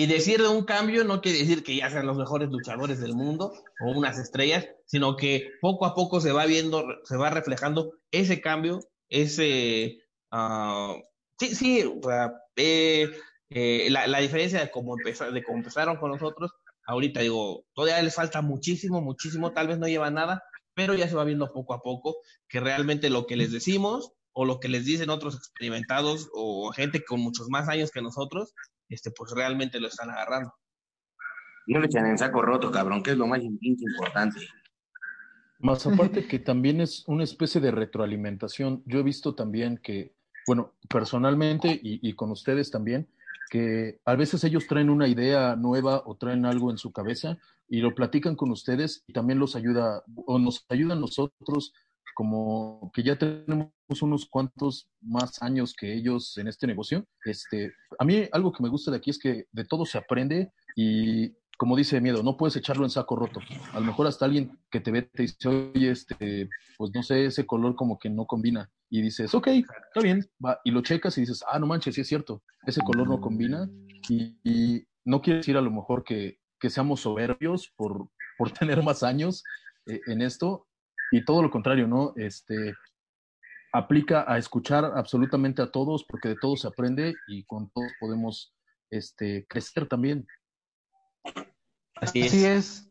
Y 0.00 0.06
decir 0.06 0.40
de 0.40 0.48
un 0.48 0.64
cambio 0.64 1.04
no 1.04 1.20
quiere 1.20 1.40
decir 1.40 1.62
que 1.62 1.76
ya 1.76 1.90
sean 1.90 2.06
los 2.06 2.16
mejores 2.16 2.48
luchadores 2.48 3.00
del 3.00 3.12
mundo 3.12 3.52
o 3.80 3.90
unas 3.90 4.18
estrellas, 4.18 4.66
sino 4.86 5.14
que 5.14 5.50
poco 5.60 5.84
a 5.84 5.94
poco 5.94 6.22
se 6.22 6.32
va 6.32 6.46
viendo, 6.46 6.86
se 7.04 7.18
va 7.18 7.28
reflejando 7.28 7.92
ese 8.10 8.40
cambio, 8.40 8.80
ese... 9.10 9.98
Uh, 10.32 11.02
sí, 11.38 11.54
sí, 11.54 11.92
eh, 12.56 13.10
eh, 13.50 13.88
la, 13.90 14.06
la, 14.06 14.20
diferencia 14.20 14.60
de 14.60 14.70
cómo, 14.70 14.96
empezar, 14.96 15.34
de 15.34 15.42
cómo 15.42 15.58
empezaron 15.58 15.98
con 15.98 16.12
nosotros, 16.12 16.50
ahorita 16.86 17.20
digo, 17.20 17.66
todavía 17.74 18.02
les 18.02 18.14
falta 18.14 18.40
muchísimo, 18.40 19.02
muchísimo, 19.02 19.52
tal 19.52 19.68
vez 19.68 19.78
no 19.78 19.86
lleva 19.86 20.10
nada, 20.10 20.42
pero 20.72 20.94
ya 20.94 21.10
se 21.10 21.14
va 21.14 21.24
viendo 21.24 21.52
poco 21.52 21.74
a 21.74 21.82
poco 21.82 22.16
que 22.48 22.60
realmente 22.60 23.10
lo 23.10 23.26
que 23.26 23.36
les 23.36 23.52
decimos 23.52 24.12
o 24.32 24.46
lo 24.46 24.60
que 24.60 24.70
les 24.70 24.86
dicen 24.86 25.10
otros 25.10 25.34
experimentados 25.34 26.30
o 26.32 26.72
gente 26.72 27.04
con 27.04 27.20
muchos 27.20 27.50
más 27.50 27.68
años 27.68 27.90
que 27.90 28.00
nosotros, 28.00 28.54
este, 28.90 29.10
pues 29.12 29.32
realmente 29.34 29.80
lo 29.80 29.88
están 29.88 30.10
agarrando. 30.10 30.52
No 31.66 31.80
le 31.80 31.86
echan 31.86 32.06
en 32.06 32.18
saco 32.18 32.42
roto, 32.42 32.70
cabrón, 32.70 33.02
que 33.02 33.12
es 33.12 33.16
lo 33.16 33.26
más 33.26 33.40
importante. 33.42 34.40
Más 35.60 35.86
aparte 35.86 36.26
que 36.26 36.38
también 36.38 36.80
es 36.80 37.04
una 37.06 37.24
especie 37.24 37.60
de 37.60 37.70
retroalimentación. 37.70 38.82
Yo 38.86 38.98
he 38.98 39.02
visto 39.02 39.34
también 39.34 39.78
que, 39.78 40.14
bueno, 40.46 40.74
personalmente 40.88 41.68
y, 41.68 42.06
y 42.06 42.14
con 42.14 42.30
ustedes 42.30 42.70
también, 42.70 43.08
que 43.50 44.00
a 44.04 44.14
veces 44.14 44.42
ellos 44.44 44.66
traen 44.66 44.90
una 44.90 45.06
idea 45.06 45.56
nueva 45.56 46.02
o 46.06 46.16
traen 46.16 46.46
algo 46.46 46.70
en 46.70 46.78
su 46.78 46.92
cabeza 46.92 47.38
y 47.68 47.80
lo 47.80 47.94
platican 47.94 48.36
con 48.36 48.50
ustedes 48.50 49.04
y 49.06 49.12
también 49.12 49.38
los 49.38 49.54
ayuda 49.54 50.02
o 50.26 50.38
nos 50.38 50.64
ayuda 50.68 50.94
a 50.94 50.98
nosotros 50.98 51.72
como 52.14 52.90
que 52.94 53.02
ya 53.02 53.16
tenemos 53.16 53.72
unos 54.02 54.26
cuantos 54.26 54.88
más 55.00 55.40
años 55.42 55.74
que 55.74 55.92
ellos 55.94 56.36
en 56.38 56.48
este 56.48 56.66
negocio. 56.66 57.06
Este, 57.24 57.72
a 57.98 58.04
mí 58.04 58.28
algo 58.32 58.52
que 58.52 58.62
me 58.62 58.68
gusta 58.68 58.90
de 58.90 58.98
aquí 58.98 59.10
es 59.10 59.18
que 59.18 59.46
de 59.52 59.64
todo 59.64 59.86
se 59.86 59.98
aprende 59.98 60.52
y 60.76 61.32
como 61.60 61.76
dice 61.76 62.00
Miedo, 62.00 62.22
no 62.22 62.38
puedes 62.38 62.56
echarlo 62.56 62.84
en 62.84 62.90
saco 62.90 63.16
roto. 63.16 63.38
A 63.74 63.80
lo 63.80 63.84
mejor 63.84 64.06
hasta 64.06 64.24
alguien 64.24 64.58
que 64.70 64.80
te 64.80 64.90
ve 64.90 65.02
te 65.02 65.24
dice, 65.24 65.46
oye, 65.46 65.90
este, 65.90 66.48
pues 66.78 66.90
no 66.94 67.02
sé, 67.02 67.26
ese 67.26 67.44
color 67.44 67.76
como 67.76 67.98
que 67.98 68.08
no 68.08 68.24
combina. 68.24 68.70
Y 68.88 69.02
dices, 69.02 69.34
ok, 69.34 69.48
está 69.48 70.00
bien, 70.02 70.26
va. 70.42 70.58
Y 70.64 70.70
lo 70.70 70.80
checas 70.80 71.18
y 71.18 71.20
dices, 71.20 71.44
ah, 71.46 71.58
no 71.58 71.66
manches, 71.66 71.96
sí 71.96 72.00
es 72.00 72.08
cierto, 72.08 72.42
ese 72.66 72.80
color 72.80 73.06
no 73.06 73.20
combina. 73.20 73.68
Y, 74.08 74.86
no 75.04 75.20
quiere 75.20 75.40
decir 75.40 75.58
a 75.58 75.60
lo 75.60 75.70
mejor 75.70 76.02
que, 76.02 76.38
que 76.58 76.70
seamos 76.70 77.00
soberbios 77.00 77.70
por, 77.76 78.08
por 78.38 78.50
tener 78.58 78.82
más 78.82 79.02
años 79.02 79.44
eh, 79.84 80.00
en 80.06 80.22
esto. 80.22 80.66
Y 81.10 81.24
todo 81.24 81.42
lo 81.42 81.50
contrario, 81.50 81.86
¿no? 81.86 82.12
Este, 82.16 82.74
aplica 83.72 84.24
a 84.26 84.38
escuchar 84.38 84.84
absolutamente 84.84 85.62
a 85.62 85.70
todos, 85.70 86.04
porque 86.04 86.30
de 86.30 86.36
todos 86.36 86.62
se 86.62 86.68
aprende 86.68 87.14
y 87.28 87.44
con 87.44 87.70
todos 87.70 87.90
podemos 87.98 88.54
este, 88.90 89.46
crecer 89.48 89.86
también. 89.86 90.26
Así 91.96 92.20
es. 92.20 92.26
Así 92.26 92.44
es. 92.44 92.90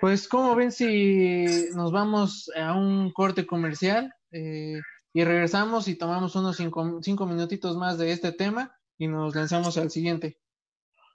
Pues, 0.00 0.28
¿cómo 0.28 0.54
ven 0.54 0.72
si 0.72 1.68
nos 1.74 1.92
vamos 1.92 2.50
a 2.56 2.74
un 2.74 3.12
corte 3.12 3.46
comercial 3.46 4.14
eh, 4.30 4.80
y 5.12 5.24
regresamos 5.24 5.88
y 5.88 5.96
tomamos 5.96 6.34
unos 6.36 6.56
cinco, 6.56 7.00
cinco, 7.02 7.26
minutitos 7.26 7.76
más 7.76 7.98
de 7.98 8.12
este 8.12 8.32
tema 8.32 8.74
y 8.96 9.08
nos 9.08 9.34
lanzamos 9.34 9.76
al 9.76 9.90
siguiente? 9.90 10.40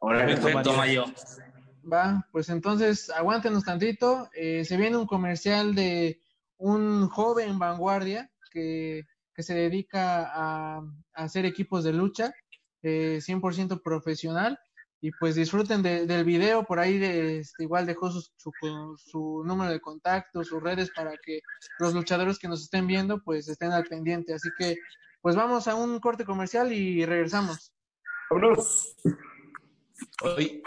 Ahora 0.01 0.25
Perfecto, 0.27 0.73
Mayo. 0.73 1.05
Va, 1.91 2.27
pues 2.31 2.49
entonces 2.49 3.09
aguántenos 3.09 3.63
tantito. 3.63 4.29
Eh, 4.35 4.63
se 4.65 4.77
viene 4.77 4.97
un 4.97 5.07
comercial 5.07 5.73
de 5.73 6.21
un 6.57 7.07
joven 7.09 7.59
vanguardia 7.59 8.29
que, 8.51 9.03
que 9.33 9.43
se 9.43 9.53
dedica 9.53 10.23
a, 10.23 10.77
a, 10.77 10.83
hacer 11.13 11.45
equipos 11.45 11.83
de 11.83 11.93
lucha, 11.93 12.33
eh, 12.83 13.19
100% 13.21 13.81
profesional 13.81 14.59
y 15.01 15.11
pues 15.11 15.35
disfruten 15.35 15.83
de, 15.83 16.05
del 16.07 16.23
video, 16.23 16.63
por 16.63 16.79
ahí 16.79 16.97
de, 16.97 17.39
este, 17.39 17.63
igual 17.63 17.85
dejó 17.85 18.09
su, 18.09 18.21
su, 18.37 18.51
su, 18.97 19.43
número 19.45 19.71
de 19.71 19.79
contacto, 19.79 20.43
sus 20.43 20.63
redes 20.63 20.89
para 20.95 21.15
que 21.17 21.41
los 21.79 21.93
luchadores 21.93 22.39
que 22.39 22.47
nos 22.47 22.63
estén 22.63 22.87
viendo 22.87 23.21
pues 23.21 23.47
estén 23.47 23.71
al 23.71 23.83
pendiente. 23.83 24.33
Así 24.33 24.49
que 24.57 24.77
pues 25.21 25.35
vamos 25.35 25.67
a 25.67 25.75
un 25.75 25.99
corte 25.99 26.25
comercial 26.25 26.71
y 26.71 27.05
regresamos. 27.05 27.71
¡Vámonos! 28.29 28.95
Hoy. 30.23 30.63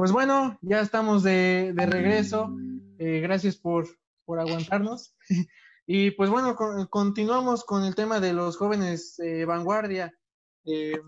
Pues 0.00 0.12
bueno, 0.12 0.58
ya 0.62 0.80
estamos 0.80 1.22
de, 1.22 1.74
de 1.74 1.84
regreso. 1.84 2.56
Eh, 2.98 3.20
gracias 3.20 3.58
por, 3.58 3.86
por 4.24 4.40
aguantarnos. 4.40 5.14
y 5.86 6.12
pues 6.12 6.30
bueno, 6.30 6.56
con- 6.56 6.86
continuamos 6.86 7.66
con 7.66 7.84
el 7.84 7.94
tema 7.94 8.18
de 8.18 8.32
los 8.32 8.56
jóvenes 8.56 9.18
eh, 9.18 9.44
vanguardia. 9.44 10.14
Eh, 10.64 10.98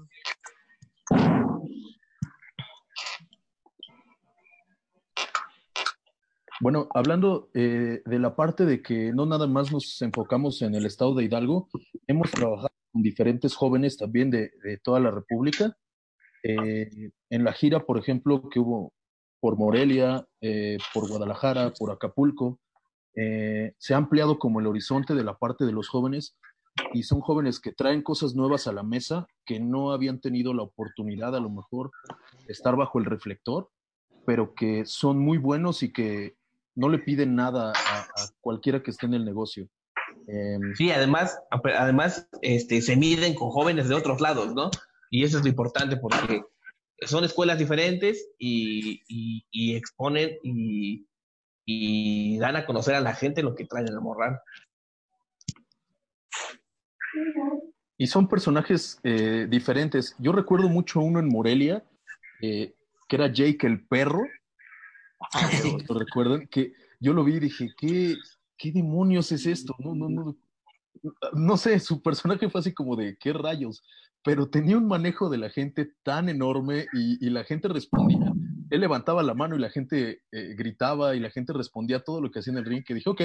Bueno, 6.61 6.87
hablando 6.95 7.49
eh, 7.55 8.03
de 8.05 8.19
la 8.19 8.37
parte 8.37 8.67
de 8.67 8.83
que 8.83 9.11
no 9.15 9.25
nada 9.25 9.47
más 9.47 9.73
nos 9.73 10.01
enfocamos 10.03 10.61
en 10.61 10.75
el 10.75 10.85
estado 10.85 11.15
de 11.15 11.25
Hidalgo, 11.25 11.71
hemos 12.07 12.31
trabajado 12.31 12.69
con 12.93 13.03
diferentes 13.03 13.55
jóvenes 13.55 13.97
también 13.97 14.31
de, 14.31 14.51
de 14.63 14.77
toda 14.77 15.01
la 15.01 15.11
República. 15.11 15.75
Eh, 16.43 17.11
en 17.31 17.45
la 17.45 17.53
gira, 17.53 17.85
por 17.85 17.99
ejemplo, 17.99 18.49
que 18.49 18.61
hubo 18.61 18.93
por 19.41 19.57
Morelia, 19.57 20.27
eh, 20.41 20.79
por 20.95 21.09
Guadalajara, 21.09 21.73
por 21.79 21.91
Acapulco, 21.91 22.61
eh, 23.15 23.75
se 23.79 23.95
ha 23.95 23.97
ampliado 23.97 24.39
como 24.39 24.61
el 24.61 24.67
horizonte 24.67 25.15
de 25.15 25.25
la 25.25 25.37
parte 25.37 25.65
de 25.65 25.73
los 25.73 25.89
jóvenes 25.89 26.37
y 26.95 27.03
son 27.03 27.21
jóvenes 27.21 27.61
que 27.61 27.73
traen 27.73 28.03
cosas 28.03 28.35
nuevas 28.35 28.67
a 28.67 28.73
la 28.73 28.83
mesa 28.83 29.27
que 29.45 29.61
no 29.61 29.93
habían 29.93 30.21
tenido 30.21 30.55
la 30.55 30.63
oportunidad 30.63 31.37
a 31.37 31.41
lo 31.41 31.51
mejor 31.51 31.91
de 32.47 32.53
estar 32.53 32.77
bajo 32.77 32.99
el 32.99 33.05
reflector, 33.05 33.69
pero 34.25 34.55
que 34.55 34.87
son 34.87 35.19
muy 35.19 35.39
buenos 35.39 35.83
y 35.83 35.93
que 35.93 36.37
no 36.75 36.89
le 36.89 36.99
piden 36.99 37.35
nada 37.35 37.73
a, 37.73 38.01
a 38.01 38.29
cualquiera 38.41 38.83
que 38.83 38.91
esté 38.91 39.07
en 39.07 39.15
el 39.15 39.25
negocio. 39.25 39.69
Eh, 40.29 40.59
Sí, 40.77 40.91
además, 40.91 41.39
además 41.51 42.29
este, 42.41 42.81
se 42.81 42.97
miden 42.97 43.35
con 43.35 43.51
jóvenes 43.51 43.89
de 43.89 43.95
otros 43.95 44.21
lados, 44.21 44.55
¿no? 44.55 44.71
Y 45.15 45.25
eso 45.25 45.37
es 45.37 45.45
lo 45.45 45.51
importante 45.51 45.99
porque 45.99 46.43
son 47.03 47.23
escuelas 47.23 47.59
diferentes 47.59 48.31
y, 48.39 49.03
y- 49.07 49.45
y 49.51 49.77
exponen 49.77 50.39
y, 50.43 51.07
y 51.67 52.39
dan 52.39 52.57
a 52.57 52.65
conocer 52.65 52.95
a 52.95 53.01
la 53.01 53.15
gente 53.15 53.43
lo 53.43 53.55
que 53.55 53.67
traen 53.67 53.89
en 53.89 53.93
el 53.95 54.01
morral. 54.01 54.39
Y 57.99 58.07
son 58.07 58.27
personajes 58.27 58.99
eh, 59.05 59.47
diferentes. 59.51 60.17
Yo 60.19 60.33
recuerdo 60.33 60.71
mucho 60.71 61.01
uno 61.01 61.21
en 61.21 61.29
Morelia, 61.29 61.85
eh, 62.41 62.75
que 63.07 63.17
era 63.17 63.31
Jake 63.31 63.67
el 63.67 63.87
perro. 63.87 64.23
¿Lo, 65.63 65.77
lo 65.95 66.01
recuerdan? 66.01 66.47
Que 66.49 66.73
yo 67.01 67.13
lo 67.13 67.23
vi 67.23 67.35
y 67.35 67.41
dije, 67.41 67.69
¿qué, 67.77 68.17
qué 68.57 68.73
demonios 68.73 69.31
es 69.31 69.45
esto? 69.45 69.77
No, 69.79 69.95
no, 69.95 70.09
no. 70.09 70.37
No 71.35 71.57
sé, 71.59 71.79
su 71.81 72.01
personaje 72.03 72.49
fue 72.49 72.61
así 72.61 72.73
como 72.73 72.97
de, 72.97 73.15
¿qué 73.19 73.35
rayos? 73.35 73.83
Pero 74.25 74.49
tenía 74.49 74.77
un 74.77 74.87
manejo 74.87 75.29
de 75.29 75.39
la 75.39 75.51
gente 75.51 75.93
tan 76.03 76.29
enorme 76.29 76.87
y, 76.93 77.25
y 77.25 77.31
la 77.31 77.45
gente 77.45 77.69
respondía. 77.69 78.33
Él 78.71 78.81
levantaba 78.81 79.23
la 79.23 79.35
mano 79.35 79.57
y 79.57 79.59
la 79.59 79.71
gente 79.71 80.23
eh, 80.31 80.55
gritaba 80.57 81.15
y 81.15 81.21
la 81.21 81.31
gente 81.31 81.53
respondía 81.53 81.99
a 81.99 82.05
todo 82.05 82.21
lo 82.21 82.31
que 82.31 82.39
hacía 82.39 82.53
en 82.53 82.59
el 82.59 82.65
ring. 82.65 82.85
Que 82.85 82.95
dije, 82.95 83.11
ok, 83.11 83.21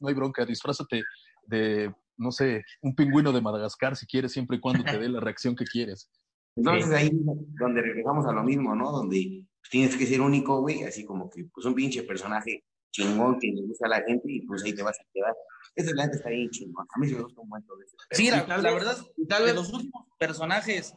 no 0.00 0.08
hay 0.08 0.14
bronca, 0.14 0.44
disfrázate 0.44 1.02
de, 1.46 1.94
no 2.16 2.30
sé, 2.30 2.64
un 2.82 2.94
pingüino 2.94 3.32
de 3.32 3.40
Madagascar 3.40 3.96
si 3.96 4.06
quieres, 4.06 4.32
siempre 4.32 4.58
y 4.58 4.60
cuando 4.60 4.84
te 4.84 4.98
dé 4.98 5.08
la 5.08 5.20
reacción 5.20 5.56
que 5.56 5.64
quieres. 5.64 6.10
Entonces 6.56 6.92
ahí 6.92 7.10
donde 7.58 7.80
regresamos 7.80 8.26
a 8.26 8.32
lo 8.32 8.42
mismo, 8.42 8.74
¿no? 8.74 8.90
Donde 8.90 9.46
tienes 9.70 9.96
que 9.96 10.06
ser 10.06 10.20
único, 10.20 10.60
güey, 10.60 10.82
así 10.82 11.04
como 11.04 11.30
que 11.30 11.44
pues 11.52 11.64
un 11.64 11.74
pinche 11.74 12.02
personaje 12.02 12.64
chingón 12.90 13.38
que 13.38 13.48
le 13.48 13.62
gusta 13.62 13.86
a 13.86 13.90
la 13.90 14.02
gente 14.02 14.24
y 14.30 14.40
pues 14.42 14.64
ahí 14.64 14.74
te 14.74 14.82
vas 14.82 14.98
a 14.98 15.04
quedar. 15.12 15.34
Ese 15.74 15.94
la 15.94 16.04
neta 16.06 16.16
está 16.18 16.30
bien 16.30 16.50
chingón. 16.50 16.86
A 16.94 16.98
mí 16.98 17.08
se 17.08 17.14
me 17.14 17.22
gusta 17.22 17.40
un 17.40 17.50
de 17.50 17.84
ese. 17.84 17.96
Sí, 18.10 18.30
la, 18.30 18.44
la 18.46 18.56
vez- 18.56 18.74
verdad, 18.74 18.96
tal 19.28 19.38
de 19.40 19.46
vez- 19.46 19.54
los 19.54 19.72
últimos 19.72 20.06
personajes, 20.18 20.94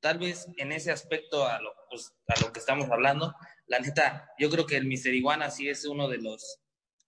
tal 0.00 0.18
vez 0.18 0.46
en 0.56 0.72
ese 0.72 0.90
aspecto 0.90 1.46
a 1.46 1.60
lo, 1.60 1.70
pues, 1.90 2.12
a 2.28 2.40
lo 2.44 2.52
que 2.52 2.58
estamos 2.60 2.90
hablando, 2.90 3.34
la 3.66 3.78
neta, 3.80 4.30
yo 4.38 4.50
creo 4.50 4.66
que 4.66 4.76
el 4.76 4.86
Mister 4.86 5.14
Iguana 5.14 5.50
sí 5.50 5.68
es 5.68 5.84
uno 5.86 6.08
de 6.08 6.18
los 6.18 6.60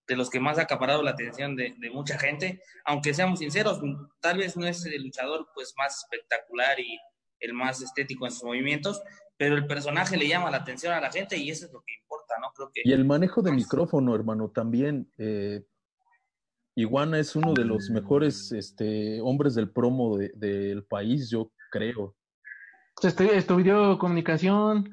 de 0.08 0.14
los 0.14 0.30
que 0.30 0.38
más 0.38 0.56
ha 0.58 0.62
acaparado 0.62 1.02
la 1.02 1.10
atención 1.10 1.56
de, 1.56 1.74
de 1.78 1.90
mucha 1.90 2.16
gente, 2.16 2.62
aunque 2.84 3.12
seamos 3.12 3.40
sinceros, 3.40 3.80
tal 4.20 4.38
vez 4.38 4.56
no 4.56 4.64
es 4.64 4.84
el 4.86 5.02
luchador 5.02 5.48
pues 5.52 5.74
más 5.76 5.98
espectacular 6.04 6.78
y 6.78 6.96
el 7.40 7.52
más 7.54 7.82
estético 7.82 8.24
en 8.24 8.30
sus 8.30 8.44
movimientos, 8.44 9.02
pero 9.36 9.56
el 9.56 9.66
personaje 9.66 10.16
le 10.16 10.28
llama 10.28 10.48
la 10.52 10.58
atención 10.58 10.92
a 10.92 11.00
la 11.00 11.10
gente 11.10 11.36
y 11.36 11.50
eso 11.50 11.66
es 11.66 11.72
lo 11.72 11.82
que 11.84 11.94
importa, 12.00 12.34
¿no? 12.40 12.52
Creo 12.54 12.70
que 12.72 12.82
Y 12.84 12.92
el 12.92 13.04
manejo 13.04 13.42
de 13.42 13.50
micrófono, 13.50 14.14
hermano, 14.14 14.48
también. 14.50 15.12
eh, 15.18 15.64
Iguana 16.78 17.18
es 17.18 17.34
uno 17.34 17.54
de 17.54 17.64
los 17.64 17.88
mejores 17.88 18.52
este, 18.52 19.20
hombres 19.22 19.54
del 19.54 19.70
promo 19.70 20.18
de- 20.18 20.30
del 20.36 20.84
país, 20.84 21.30
yo 21.30 21.50
creo. 21.70 22.14
estu- 23.02 23.30
estudió 23.30 23.98
comunicación. 23.98 24.90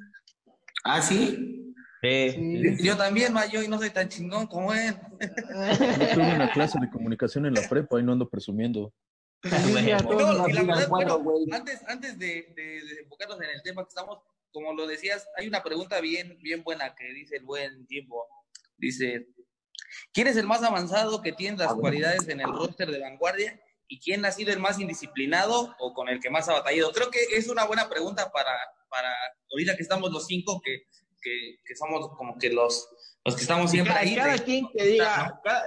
Ah, 0.85 1.01
sí. 1.01 1.59
Sí. 2.01 2.77
yo 2.83 2.97
también, 2.97 3.31
ma, 3.31 3.45
yo 3.45 3.61
y 3.63 3.67
no 3.69 3.77
soy 3.79 3.89
tan 3.89 4.09
chingón 4.09 4.45
como 4.47 4.73
él. 4.73 4.93
Yo 5.21 6.13
tuve 6.13 6.35
una 6.35 6.51
clase 6.53 6.77
de 6.79 6.89
comunicación 6.89 7.45
en 7.45 7.53
la 7.53 7.61
prepa 7.69 7.99
y 7.99 8.03
no 8.03 8.11
ando 8.13 8.29
presumiendo. 8.29 8.93
Antes, 11.51 11.81
antes 11.87 12.17
de, 12.19 12.53
de- 12.55 12.63
de 12.85 13.01
enfocarnos 13.03 13.37
en 13.41 13.49
el 13.55 13.61
tema 13.61 13.83
que 13.83 13.89
estamos, 13.89 14.19
como 14.51 14.73
lo 14.73 14.87
decías, 14.87 15.27
hay 15.37 15.47
una 15.47 15.61
pregunta 15.63 15.99
bien, 16.01 16.37
bien 16.41 16.63
buena 16.63 16.95
que 16.95 17.11
dice 17.13 17.37
el 17.37 17.43
buen 17.43 17.85
Jimbo. 17.87 18.25
Dice, 18.77 19.27
¿quién 20.13 20.27
es 20.27 20.37
el 20.37 20.45
más 20.47 20.63
avanzado 20.63 21.21
que 21.21 21.31
tiene 21.33 21.57
las 21.57 21.71
Ah, 21.71 21.75
cualidades 21.79 22.27
en 22.27 22.41
el 22.41 22.51
roster 22.51 22.89
de 22.91 22.99
vanguardia? 22.99 23.59
¿Y 23.87 23.99
quién 23.99 24.25
ha 24.25 24.31
sido 24.31 24.51
el 24.53 24.59
más 24.59 24.79
indisciplinado 24.79 25.75
o 25.79 25.93
con 25.93 26.09
el 26.09 26.19
que 26.19 26.29
más 26.29 26.47
ha 26.49 26.53
batallado? 26.53 26.91
Creo 26.93 27.11
que 27.11 27.19
es 27.31 27.47
una 27.49 27.65
buena 27.65 27.89
pregunta 27.89 28.31
para, 28.31 28.51
para 28.89 29.09
ahorita 29.51 29.75
que 29.75 29.83
estamos 29.83 30.11
los 30.11 30.25
cinco, 30.25 30.61
que, 30.63 30.83
que, 31.21 31.57
que 31.65 31.75
somos 31.75 32.07
como 32.17 32.37
que 32.39 32.49
los, 32.49 32.87
los 33.23 33.35
que 33.35 33.41
estamos 33.41 33.69
siempre 33.69 33.93
cada, 33.93 34.03
ahí. 34.05 34.15
cada 34.15 34.33
de- 34.33 34.43
quien 34.43 34.67
que 34.75 34.83
diga, 34.85 35.39
cada- 35.43 35.65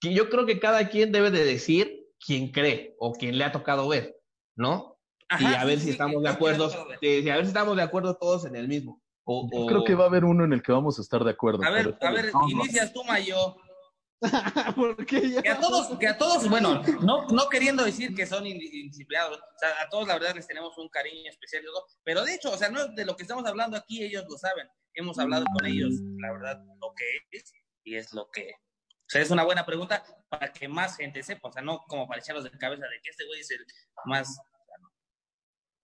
que 0.00 0.12
yo 0.12 0.28
creo 0.28 0.44
que 0.46 0.60
cada 0.60 0.88
quien 0.90 1.10
debe 1.12 1.30
de 1.30 1.44
decir 1.44 2.06
quién 2.24 2.50
cree 2.52 2.94
o 2.98 3.12
quién 3.14 3.38
le 3.38 3.44
ha 3.44 3.52
tocado 3.52 3.88
ver, 3.88 4.16
¿no? 4.54 4.98
y 5.40 5.44
Ajá, 5.44 5.60
a 5.62 5.64
ver 5.64 5.76
sí, 5.78 5.80
si 5.80 5.86
sí, 5.86 5.90
estamos 5.92 6.22
que- 6.22 6.28
de 6.28 6.34
acuerdo, 6.34 6.66
a 6.72 6.84
ver 6.98 6.98
si 7.42 7.48
estamos 7.48 7.76
de 7.76 7.82
acuerdo 7.82 8.16
todos 8.16 8.44
en 8.44 8.54
el 8.56 8.68
mismo. 8.68 9.02
O, 9.28 9.48
Yo 9.52 9.58
o- 9.62 9.66
creo 9.66 9.84
que 9.84 9.94
va 9.94 10.04
a 10.04 10.06
haber 10.06 10.24
uno 10.24 10.44
en 10.44 10.52
el 10.52 10.62
que 10.62 10.70
vamos 10.72 10.98
a 10.98 11.02
estar 11.02 11.22
de 11.24 11.30
acuerdo. 11.32 11.64
A 11.64 11.70
ver, 11.70 11.98
a 12.00 12.10
ver, 12.12 12.30
Vamos. 12.32 12.50
inicias 12.52 12.92
tú, 12.92 13.02
Mayo. 13.04 13.56
Porque 14.76 15.28
ya. 15.30 15.42
Que 15.42 15.50
a 15.50 15.60
todos, 15.60 15.98
que 15.98 16.06
a 16.08 16.16
todos, 16.16 16.48
bueno, 16.48 16.82
no, 17.02 17.26
no 17.26 17.48
queriendo 17.50 17.84
decir 17.84 18.14
que 18.14 18.24
son 18.24 18.44
indi- 18.44 18.70
indisciplinados, 18.72 19.38
o 19.38 19.58
sea, 19.58 19.68
a 19.84 19.88
todos 19.90 20.06
la 20.08 20.14
verdad 20.14 20.34
les 20.34 20.46
tenemos 20.46 20.78
un 20.78 20.88
cariño 20.88 21.28
especial, 21.28 21.62
y 21.62 21.66
todo, 21.66 21.84
pero 22.02 22.24
de 22.24 22.34
hecho, 22.34 22.50
o 22.50 22.56
sea, 22.56 22.70
no 22.70 22.80
es 22.80 22.94
de 22.94 23.04
lo 23.04 23.14
que 23.14 23.24
estamos 23.24 23.44
hablando 23.44 23.76
aquí, 23.76 24.02
ellos 24.02 24.24
lo 24.30 24.38
saben, 24.38 24.66
hemos 24.94 25.18
hablado 25.18 25.44
con 25.54 25.66
ellos, 25.66 25.92
la 26.18 26.32
verdad, 26.32 26.64
lo 26.80 26.94
que 26.96 27.04
es, 27.36 27.52
y 27.84 27.96
es 27.96 28.14
lo 28.14 28.30
que, 28.30 28.52
o 28.54 29.08
sea, 29.08 29.20
es 29.20 29.30
una 29.30 29.44
buena 29.44 29.66
pregunta 29.66 30.02
para 30.30 30.50
que 30.50 30.66
más 30.66 30.96
gente 30.96 31.22
sepa, 31.22 31.48
o 31.48 31.52
sea, 31.52 31.60
no 31.60 31.80
como 31.86 32.08
para 32.08 32.20
echarlos 32.20 32.44
de 32.44 32.50
cabeza 32.52 32.84
de 32.86 32.98
que 33.02 33.10
este 33.10 33.26
güey 33.26 33.40
es 33.40 33.50
el 33.50 33.66
más, 34.06 34.38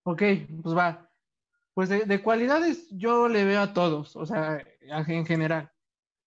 Ok, 0.04 0.22
pues 0.62 0.74
va. 0.76 1.08
Pues 1.74 1.88
de, 1.88 2.04
de 2.04 2.22
cualidades 2.22 2.86
yo 2.90 3.28
le 3.28 3.44
veo 3.44 3.60
a 3.60 3.72
todos, 3.72 4.16
o 4.16 4.26
sea, 4.26 4.62
en 4.80 5.26
general. 5.26 5.72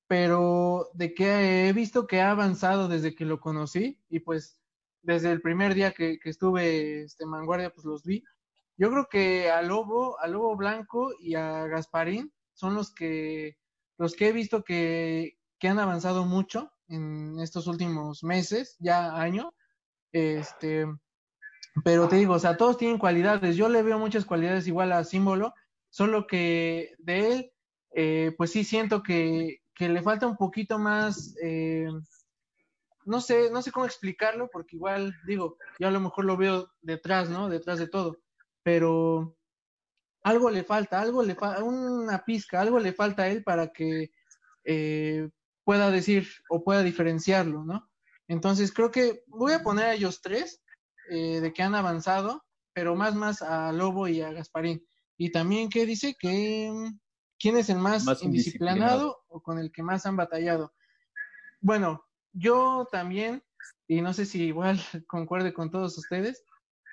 Pero 0.08 0.90
de 0.94 1.14
que 1.14 1.68
he 1.68 1.74
visto 1.74 2.08
que 2.08 2.22
ha 2.22 2.32
avanzado 2.32 2.88
desde 2.88 3.16
que 3.16 3.26
lo 3.26 3.40
conocí 3.40 4.00
y 4.10 4.20
pues 4.20 4.62
desde 5.06 5.32
el 5.32 5.42
primer 5.42 5.76
día 5.76 5.92
que, 5.92 6.20
estuve 6.24 7.04
este, 7.04 7.24
en 7.24 7.32
Vanguardia, 7.32 7.70
pues 7.70 7.86
los 7.86 8.04
vi. 8.04 8.24
Yo 8.78 8.90
creo 8.90 9.08
que 9.10 9.52
a 9.52 9.62
Lobo, 9.62 10.20
a 10.20 10.28
Lobo 10.28 10.56
Blanco 10.56 11.14
y 11.20 11.36
a 11.36 11.68
Gasparín 11.68 12.34
son 12.54 12.74
los 12.76 12.94
que, 12.94 13.58
los 13.98 14.16
que 14.16 14.30
he 14.30 14.32
visto 14.34 14.64
que, 14.64 15.38
que 15.60 15.68
han 15.68 15.80
avanzado 15.80 16.26
mucho 16.26 16.72
en 16.88 17.40
estos 17.40 17.68
últimos 17.68 18.24
meses, 18.24 18.76
ya 18.80 19.16
año. 19.16 19.54
Este, 20.12 20.86
pero 21.84 22.08
te 22.08 22.16
digo, 22.16 22.34
o 22.36 22.40
sea, 22.40 22.58
todos 22.58 22.78
tienen 22.78 22.98
cualidades. 22.98 23.56
Yo 23.56 23.70
le 23.70 23.84
veo 23.84 24.00
muchas 24.00 24.26
cualidades 24.26 24.68
igual 24.68 24.92
a 24.92 25.04
Símbolo, 25.04 25.54
solo 25.90 26.28
que 26.28 26.96
de 27.00 27.32
él, 27.32 27.52
eh, 27.94 28.34
pues 28.38 28.52
sí 28.52 28.64
siento 28.64 29.04
que, 29.04 29.62
que 29.74 29.90
le 29.90 30.02
falta 30.02 30.28
un 30.28 30.38
poquito 30.38 30.80
más, 30.80 31.36
eh, 31.42 31.88
no 33.06 33.22
sé, 33.22 33.50
no 33.52 33.62
sé 33.62 33.72
cómo 33.72 33.86
explicarlo, 33.86 34.50
porque 34.52 34.78
igual 34.78 35.14
digo, 35.28 35.58
yo 35.80 35.88
a 35.88 35.92
lo 35.92 36.00
mejor 36.00 36.26
lo 36.26 36.38
veo 36.38 36.70
detrás, 36.82 37.30
¿no? 37.30 37.50
Detrás 37.50 37.78
de 37.80 37.88
todo, 37.88 38.20
pero 38.64 39.38
algo 40.24 40.50
le 40.50 40.64
falta, 40.64 41.02
algo 41.02 41.24
le 41.24 41.36
falta, 41.36 41.64
una 41.64 42.24
pizca, 42.26 42.62
algo 42.62 42.80
le 42.80 42.94
falta 42.94 43.24
a 43.24 43.28
él 43.28 43.44
para 43.44 43.68
que 43.72 44.12
eh, 44.64 45.30
pueda 45.64 45.92
decir 45.92 46.28
o 46.50 46.64
pueda 46.64 46.84
diferenciarlo, 46.84 47.64
¿no? 47.64 47.90
Entonces 48.28 48.74
creo 48.74 48.92
que 48.92 49.24
voy 49.28 49.54
a 49.54 49.62
poner 49.62 49.86
a 49.86 49.94
ellos 49.94 50.22
tres 50.22 50.64
eh, 51.10 51.40
de 51.42 51.54
que 51.54 51.64
han 51.64 51.76
avanzado, 51.76 52.44
pero 52.74 52.96
más 52.96 53.16
más 53.16 53.42
a 53.42 53.72
Lobo 53.72 54.08
y 54.08 54.22
a 54.22 54.32
Gasparín. 54.32 54.86
Y 55.18 55.32
también 55.32 55.70
que 55.70 55.86
dice 55.86 56.16
que 56.20 56.70
mm, 56.72 57.00
quién 57.40 57.58
es 57.58 57.70
el 57.70 57.80
más, 57.80 58.06
indisciplinado. 58.22 59.24
o 59.28 59.42
con 59.42 59.60
el 59.60 59.72
que 59.72 59.84
más 59.84 60.06
han 60.06 60.16
batallado. 60.16 60.74
Bueno, 61.62 62.06
yo 62.34 62.88
también, 62.92 63.44
y 63.88 64.02
no 64.02 64.14
sé 64.14 64.26
si 64.26 64.44
igual 64.44 64.80
concuerde 65.08 65.54
con 65.54 65.72
todos 65.72 65.98
ustedes, 65.98 66.44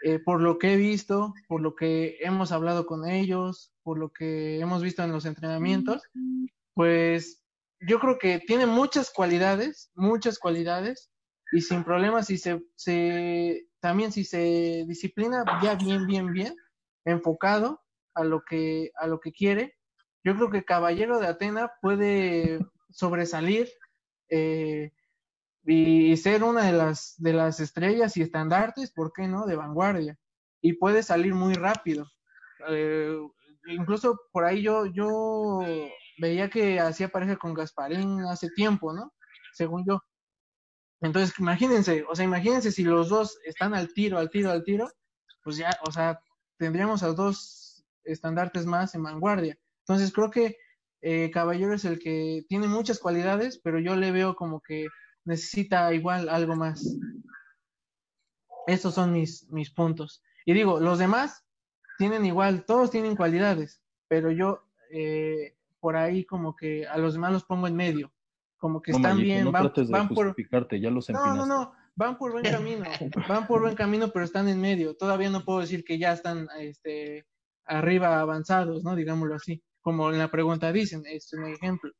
eh, 0.04 0.18
por 0.18 0.40
lo 0.40 0.58
que 0.58 0.74
he 0.74 0.76
visto, 0.76 1.32
por 1.46 1.60
lo 1.60 1.76
que 1.76 2.16
hemos 2.20 2.50
hablado 2.50 2.86
con 2.86 3.08
ellos, 3.08 3.72
por 3.84 3.98
lo 3.98 4.12
que 4.12 4.58
hemos 4.58 4.82
visto 4.82 5.02
en 5.02 5.12
los 5.12 5.26
entrenamientos, 5.26 6.02
pues 6.74 7.44
yo 7.80 8.00
creo 8.00 8.18
que 8.18 8.40
tiene 8.40 8.66
muchas 8.66 9.10
cualidades, 9.10 9.92
muchas 9.94 10.40
cualidades, 10.40 11.11
y 11.52 11.60
sin 11.60 11.84
problemas, 11.84 12.26
si 12.26 12.38
se, 12.38 12.64
se 12.74 13.68
también 13.78 14.10
si 14.10 14.24
se 14.24 14.84
disciplina 14.88 15.44
ya 15.62 15.74
bien, 15.74 16.06
bien, 16.06 16.32
bien, 16.32 16.56
enfocado 17.04 17.82
a 18.14 18.24
lo 18.24 18.42
que, 18.42 18.90
a 18.96 19.06
lo 19.06 19.20
que 19.20 19.32
quiere, 19.32 19.76
yo 20.24 20.34
creo 20.34 20.50
que 20.50 20.64
Caballero 20.64 21.18
de 21.18 21.26
Atena 21.26 21.72
puede 21.80 22.58
sobresalir 22.90 23.68
eh, 24.30 24.92
y 25.64 26.16
ser 26.16 26.42
una 26.42 26.64
de 26.64 26.72
las, 26.72 27.14
de 27.18 27.32
las 27.32 27.60
estrellas 27.60 28.16
y 28.16 28.22
estandartes, 28.22 28.90
¿por 28.92 29.12
qué 29.12 29.28
no?, 29.28 29.46
de 29.46 29.56
vanguardia. 29.56 30.18
Y 30.60 30.74
puede 30.74 31.02
salir 31.02 31.34
muy 31.34 31.54
rápido. 31.54 32.06
Eh, 32.68 33.18
incluso 33.66 34.18
por 34.32 34.44
ahí 34.44 34.62
yo, 34.62 34.86
yo 34.86 35.60
veía 36.18 36.48
que 36.48 36.80
hacía 36.80 37.08
pareja 37.08 37.36
con 37.36 37.54
Gasparín 37.54 38.20
hace 38.20 38.48
tiempo, 38.50 38.92
¿no? 38.92 39.12
Según 39.52 39.84
yo. 39.84 40.02
Entonces, 41.02 41.36
imagínense, 41.38 42.04
o 42.08 42.14
sea, 42.14 42.24
imagínense 42.24 42.70
si 42.70 42.84
los 42.84 43.08
dos 43.08 43.38
están 43.44 43.74
al 43.74 43.92
tiro, 43.92 44.18
al 44.18 44.30
tiro, 44.30 44.50
al 44.50 44.62
tiro, 44.62 44.88
pues 45.42 45.56
ya, 45.56 45.76
o 45.86 45.90
sea, 45.90 46.20
tendríamos 46.58 47.02
a 47.02 47.08
dos 47.08 47.84
estandartes 48.04 48.66
más 48.66 48.94
en 48.94 49.02
vanguardia. 49.02 49.58
Entonces, 49.80 50.12
creo 50.12 50.30
que 50.30 50.56
eh, 51.00 51.30
Caballero 51.32 51.74
es 51.74 51.84
el 51.84 51.98
que 51.98 52.44
tiene 52.48 52.68
muchas 52.68 53.00
cualidades, 53.00 53.58
pero 53.58 53.80
yo 53.80 53.96
le 53.96 54.12
veo 54.12 54.36
como 54.36 54.60
que 54.60 54.86
necesita 55.24 55.92
igual 55.92 56.28
algo 56.28 56.54
más. 56.54 56.96
Estos 58.68 58.94
son 58.94 59.12
mis, 59.12 59.50
mis 59.50 59.70
puntos. 59.70 60.22
Y 60.46 60.52
digo, 60.52 60.78
los 60.78 61.00
demás 61.00 61.44
tienen 61.98 62.24
igual, 62.24 62.64
todos 62.64 62.92
tienen 62.92 63.16
cualidades, 63.16 63.82
pero 64.06 64.30
yo 64.30 64.68
eh, 64.92 65.56
por 65.80 65.96
ahí 65.96 66.24
como 66.24 66.54
que 66.54 66.86
a 66.86 66.96
los 66.98 67.14
demás 67.14 67.32
los 67.32 67.44
pongo 67.44 67.66
en 67.66 67.74
medio, 67.74 68.11
como 68.62 68.80
que 68.80 68.92
están 68.92 69.18
bien, 69.18 69.42
no 69.42 69.50
van, 69.50 69.64
trates 69.64 69.88
de 69.88 69.92
van 69.92 70.08
por... 70.08 70.36
ya 70.80 70.88
los 70.88 71.10
No, 71.10 71.18
no, 71.18 71.26
empinaste. 71.26 71.48
no, 71.48 71.74
van 71.96 72.16
por 72.16 72.30
buen 72.30 72.44
camino, 72.44 72.84
van 73.28 73.48
por 73.48 73.60
buen 73.60 73.74
camino, 73.74 74.12
pero 74.12 74.24
están 74.24 74.48
en 74.48 74.60
medio. 74.60 74.96
Todavía 74.96 75.30
no 75.30 75.44
puedo 75.44 75.58
decir 75.58 75.82
que 75.82 75.98
ya 75.98 76.12
están 76.12 76.46
este, 76.60 77.26
arriba 77.64 78.20
avanzados, 78.20 78.84
¿no? 78.84 78.94
Digámoslo 78.94 79.34
así, 79.34 79.64
como 79.80 80.12
en 80.12 80.18
la 80.18 80.30
pregunta 80.30 80.70
dicen, 80.70 81.02
es 81.06 81.32
un 81.32 81.44
ejemplo. 81.46 81.90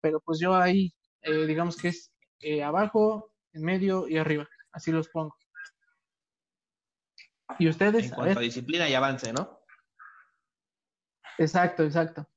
Pero 0.00 0.18
pues 0.18 0.40
yo 0.40 0.56
ahí, 0.56 0.92
eh, 1.20 1.46
digamos 1.46 1.76
que 1.76 1.88
es 1.90 2.12
eh, 2.40 2.64
abajo, 2.64 3.32
en 3.52 3.62
medio 3.62 4.08
y 4.08 4.16
arriba, 4.16 4.48
así 4.72 4.90
los 4.90 5.08
pongo. 5.08 5.36
¿Y 7.60 7.68
ustedes? 7.68 8.06
En 8.06 8.10
cuanto 8.10 8.40
a 8.40 8.42
disciplina 8.42 8.88
y 8.88 8.94
avance, 8.94 9.32
¿no? 9.32 9.60
Exacto, 11.38 11.84
exacto. 11.84 12.28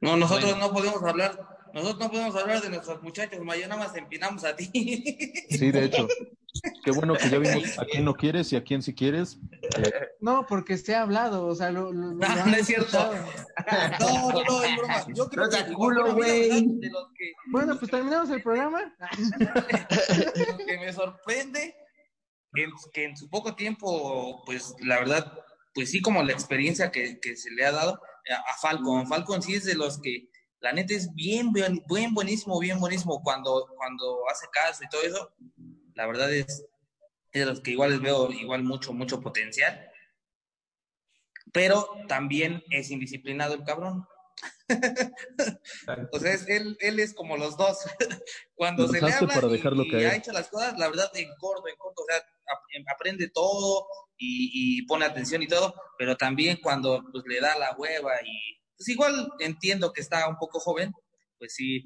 No, 0.00 0.16
nosotros 0.16 0.52
Bueno. 0.52 0.68
no 0.68 0.72
podemos 0.72 1.02
hablar, 1.02 1.57
nosotros 1.78 1.98
no 2.00 2.10
podemos 2.10 2.36
hablar 2.36 2.60
de 2.62 2.70
nuestros 2.70 3.02
muchachos, 3.02 3.40
Maya, 3.44 3.66
nada 3.68 3.82
más 3.84 3.92
te 3.92 4.00
empinamos 4.00 4.44
a 4.44 4.54
ti. 4.56 4.70
Sí, 5.50 5.70
de 5.70 5.84
hecho. 5.84 6.06
Qué 6.84 6.90
bueno 6.90 7.14
que 7.14 7.28
ya 7.30 7.38
vimos 7.38 7.78
a 7.78 7.84
quién 7.84 8.04
no 8.04 8.14
quieres 8.14 8.52
y 8.52 8.56
a 8.56 8.64
quién 8.64 8.82
sí 8.82 8.94
quieres. 8.94 9.38
Eh, 9.76 9.92
No, 10.20 10.46
porque 10.48 10.76
se 10.78 10.94
ha 10.94 11.02
hablado, 11.02 11.46
o 11.46 11.54
sea, 11.54 11.70
lo, 11.70 11.92
lo- 11.92 12.12
lo 12.14 12.16
No, 12.46 12.54
es 12.56 12.66
cierto. 12.66 12.98
No, 14.00 14.32
no, 14.32 14.42
no, 14.44 14.64
es 14.64 14.76
broma. 14.76 15.04
Yo 15.14 15.28
creo 15.28 15.44
No 15.44 15.50
que 15.50 15.72
culo, 15.72 16.14
güey. 16.14 16.48
¿verdad? 16.48 16.62
De 16.80 16.90
los 16.90 17.08
que, 17.16 17.32
Bueno, 17.52 17.78
pues 17.78 17.90
terminamos 17.90 18.30
el 18.30 18.42
programa. 18.42 18.94
lo 20.48 20.56
que 20.66 20.78
me 20.78 20.92
sorprende 20.92 21.74
que 22.54 22.62
en, 22.64 22.70
que 22.92 23.04
en 23.04 23.16
su 23.16 23.28
poco 23.28 23.54
tiempo, 23.54 24.42
pues 24.46 24.74
la 24.80 24.98
verdad, 24.98 25.32
pues 25.74 25.90
sí, 25.90 26.00
como 26.00 26.22
la 26.22 26.32
experiencia 26.32 26.90
que, 26.90 27.20
que 27.20 27.36
se 27.36 27.50
le 27.50 27.64
ha 27.66 27.72
dado 27.72 28.00
a, 28.30 28.50
a 28.52 28.56
Falcon. 28.60 29.06
Falcon 29.06 29.42
sí 29.42 29.54
es 29.54 29.64
de 29.64 29.74
los 29.74 30.00
que, 30.00 30.28
la 30.60 30.72
neta 30.72 30.94
es 30.94 31.14
bien, 31.14 31.52
bien, 31.52 31.82
bien 31.88 32.12
buenísimo, 32.14 32.58
bien 32.58 32.80
buenísimo 32.80 33.22
cuando, 33.22 33.66
cuando 33.76 34.28
hace 34.30 34.46
caso 34.52 34.82
y 34.84 34.88
todo 34.88 35.02
eso. 35.02 35.32
La 35.94 36.06
verdad 36.06 36.32
es, 36.32 36.46
es 37.32 37.40
de 37.40 37.46
los 37.46 37.60
que 37.60 37.72
igual 37.72 37.90
les 37.90 38.00
veo 38.00 38.30
igual 38.32 38.62
mucho, 38.62 38.92
mucho 38.92 39.20
potencial. 39.20 39.90
Pero 41.52 41.88
también 42.08 42.62
es 42.70 42.90
indisciplinado 42.90 43.54
el 43.54 43.64
cabrón. 43.64 44.06
O 46.12 46.18
sea, 46.20 46.32
es- 46.34 46.46
él, 46.48 46.76
él 46.80 47.00
es 47.00 47.14
como 47.14 47.36
los 47.36 47.56
dos. 47.56 47.78
Cuando 48.54 48.86
se 48.88 49.00
le 49.00 49.12
habla 49.12 49.32
para 49.34 49.48
y, 49.48 49.52
dejarlo 49.52 49.82
y 49.84 49.90
caer. 49.90 50.06
ha 50.08 50.16
hecho 50.16 50.32
las 50.32 50.48
cosas, 50.48 50.78
la 50.78 50.88
verdad, 50.88 51.10
en 51.14 51.28
corto, 51.38 51.66
en 51.68 51.76
corto, 51.76 52.02
o 52.02 52.04
sea, 52.06 52.16
ap- 52.18 52.94
aprende 52.94 53.30
todo 53.30 53.86
y, 54.16 54.78
y 54.78 54.82
pone 54.82 55.04
atención 55.06 55.42
y 55.42 55.48
todo, 55.48 55.74
pero 55.96 56.16
también 56.16 56.58
cuando 56.62 57.02
pues, 57.12 57.24
le 57.26 57.40
da 57.40 57.58
la 57.58 57.74
hueva 57.76 58.12
y 58.22 58.57
pues 58.78 58.88
igual 58.88 59.32
entiendo 59.40 59.92
que 59.92 60.00
está 60.00 60.28
un 60.28 60.36
poco 60.38 60.60
joven, 60.60 60.92
pues 61.36 61.54
sí, 61.54 61.84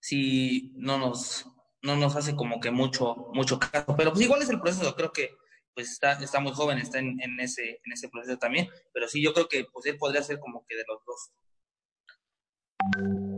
sí, 0.00 0.72
no 0.76 0.98
nos, 0.98 1.46
no 1.82 1.96
nos 1.96 2.14
hace 2.14 2.36
como 2.36 2.60
que 2.60 2.70
mucho, 2.70 3.16
mucho 3.32 3.58
caso, 3.58 3.96
pero 3.96 4.12
pues 4.12 4.22
igual 4.24 4.42
es 4.42 4.50
el 4.50 4.60
proceso, 4.60 4.94
creo 4.94 5.12
que 5.12 5.30
pues 5.74 5.90
está, 5.92 6.12
está 6.12 6.40
muy 6.40 6.52
joven, 6.52 6.78
está 6.78 6.98
en, 6.98 7.18
en 7.22 7.40
ese, 7.40 7.80
en 7.84 7.92
ese 7.92 8.08
proceso 8.10 8.36
también, 8.38 8.68
pero 8.92 9.08
sí, 9.08 9.22
yo 9.22 9.32
creo 9.32 9.48
que 9.48 9.64
pues 9.72 9.86
él 9.86 9.96
podría 9.96 10.22
ser 10.22 10.38
como 10.40 10.64
que 10.68 10.76
de 10.76 10.84
los 10.86 11.00
dos. 11.06 11.30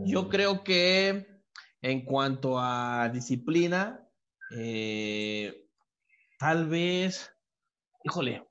Yo 0.05 0.27
creo 0.27 0.63
que 0.63 1.25
en 1.81 2.03
cuanto 2.03 2.59
a 2.59 3.09
disciplina, 3.13 4.07
eh, 4.57 5.67
tal 6.37 6.67
vez, 6.67 7.33
híjole, 8.03 8.45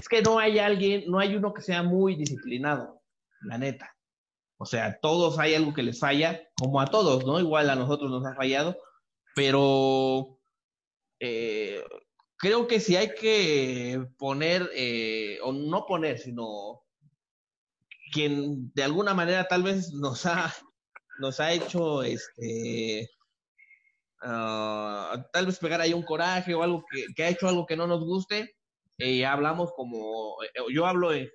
es 0.00 0.08
que 0.08 0.22
no 0.22 0.38
hay 0.38 0.58
alguien, 0.58 1.04
no 1.10 1.18
hay 1.18 1.34
uno 1.34 1.52
que 1.52 1.62
sea 1.62 1.82
muy 1.82 2.14
disciplinado, 2.14 3.01
la 3.44 3.58
neta. 3.58 3.96
O 4.62 4.66
sea, 4.66 4.98
todos 5.00 5.38
hay 5.38 5.54
algo 5.54 5.74
que 5.74 5.82
les 5.82 5.98
falla, 5.98 6.40
como 6.56 6.80
a 6.80 6.86
todos, 6.86 7.26
¿no? 7.26 7.40
Igual 7.40 7.68
a 7.68 7.74
nosotros 7.74 8.10
nos 8.10 8.24
ha 8.24 8.34
fallado, 8.36 8.76
pero 9.34 10.38
eh, 11.18 11.82
creo 12.36 12.68
que 12.68 12.78
si 12.78 12.96
hay 12.96 13.14
que 13.14 14.06
poner, 14.18 14.70
eh, 14.74 15.38
o 15.42 15.52
no 15.52 15.84
poner, 15.86 16.18
sino 16.18 16.82
quien 18.12 18.72
de 18.74 18.84
alguna 18.84 19.14
manera 19.14 19.48
tal 19.48 19.62
vez 19.62 19.92
nos 19.92 20.26
ha, 20.26 20.54
nos 21.18 21.40
ha 21.40 21.52
hecho 21.52 22.02
este 22.02 23.10
ah, 24.22 25.26
tal 25.32 25.46
vez 25.46 25.58
pegar 25.58 25.80
ahí 25.80 25.92
un 25.92 26.04
coraje 26.04 26.54
o 26.54 26.62
algo 26.62 26.84
que, 27.16 27.22
ha 27.24 27.28
hecho 27.28 27.48
algo 27.48 27.66
que 27.66 27.76
no 27.76 27.86
nos 27.86 28.04
guste, 28.04 28.54
eh, 28.98 29.26
hablamos 29.26 29.72
como, 29.74 30.36
yo 30.72 30.86
hablo 30.86 31.12
en, 31.12 31.28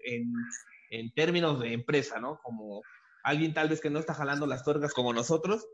en 0.90 1.12
términos 1.14 1.60
de 1.60 1.74
empresa, 1.74 2.20
¿no? 2.20 2.40
Como 2.44 2.82
alguien 3.24 3.54
tal 3.54 3.70
vez 3.70 3.82
que 3.82 3.90
no 3.90 4.00
está 4.00 4.14
jalando 4.14 4.48
las 4.48 4.64
tuercas 4.64 4.94
como 4.94 5.14
nosotros. 5.14 5.68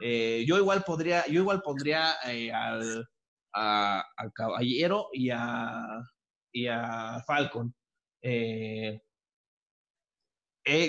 Eh, 0.00 0.44
yo 0.46 0.58
igual 0.58 0.82
podría, 0.84 1.26
yo 1.26 1.40
igual 1.40 1.62
pondría 1.62 2.14
eh, 2.26 2.52
al, 2.52 3.08
a, 3.54 4.04
al 4.16 4.32
caballero 4.32 5.08
y 5.12 5.30
a, 5.30 5.86
y 6.52 6.66
a 6.66 7.22
Falcon. 7.26 7.74
Eh, 8.22 9.00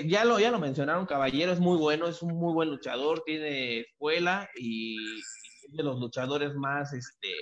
ya, 0.08 0.24
lo, 0.24 0.40
ya 0.40 0.50
lo 0.50 0.58
mencionaron, 0.58 1.06
Caballero 1.06 1.52
es 1.52 1.60
muy 1.60 1.78
bueno, 1.78 2.08
es 2.08 2.20
un 2.20 2.34
muy 2.34 2.52
buen 2.52 2.68
luchador, 2.68 3.22
tiene 3.24 3.80
escuela 3.80 4.48
y 4.56 4.96
es 5.20 5.72
de 5.72 5.84
los 5.84 6.00
luchadores 6.00 6.54
más, 6.54 6.92
este, 6.92 7.32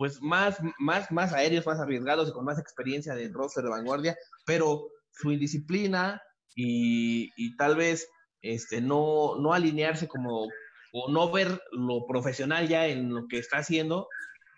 pues 0.00 0.22
más, 0.22 0.56
más, 0.78 1.12
más 1.12 1.34
aéreos, 1.34 1.66
más 1.66 1.78
arriesgados 1.78 2.26
y 2.26 2.32
con 2.32 2.46
más 2.46 2.58
experiencia 2.58 3.14
del 3.14 3.34
roster 3.34 3.62
de 3.62 3.68
vanguardia, 3.68 4.16
pero 4.46 4.88
su 5.10 5.30
indisciplina 5.30 6.22
y, 6.54 7.30
y 7.36 7.54
tal 7.56 7.76
vez 7.76 8.08
este, 8.40 8.80
no, 8.80 9.36
no 9.38 9.52
alinearse 9.52 10.08
como, 10.08 10.48
o 10.94 11.12
no 11.12 11.30
ver 11.30 11.60
lo 11.72 12.06
profesional 12.06 12.66
ya 12.66 12.86
en 12.86 13.12
lo 13.12 13.28
que 13.28 13.36
está 13.36 13.58
haciendo, 13.58 14.08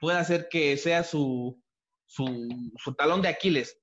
puede 0.00 0.16
hacer 0.16 0.46
que 0.48 0.76
sea 0.76 1.02
su, 1.02 1.60
su, 2.06 2.94
talón 2.96 3.20
de 3.20 3.30
Aquiles 3.30 3.76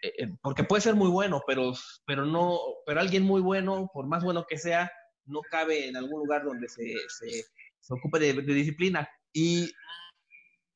eh, 0.00 0.14
eh, 0.20 0.28
porque 0.40 0.64
puede 0.64 0.80
ser 0.80 0.94
muy 0.94 1.10
bueno, 1.10 1.42
pero, 1.46 1.74
pero 2.06 2.24
no, 2.24 2.58
pero 2.86 3.00
alguien 3.00 3.24
muy 3.24 3.42
bueno, 3.42 3.90
por 3.92 4.06
más 4.06 4.24
bueno 4.24 4.46
que 4.48 4.56
sea, 4.56 4.90
no 5.26 5.42
cabe 5.50 5.86
en 5.86 5.98
algún 5.98 6.20
lugar 6.20 6.44
donde 6.44 6.66
se, 6.66 6.94
se, 7.08 7.44
se 7.78 7.92
ocupe 7.92 8.18
de, 8.18 8.32
de, 8.32 8.54
disciplina. 8.54 9.06
Y, 9.34 9.70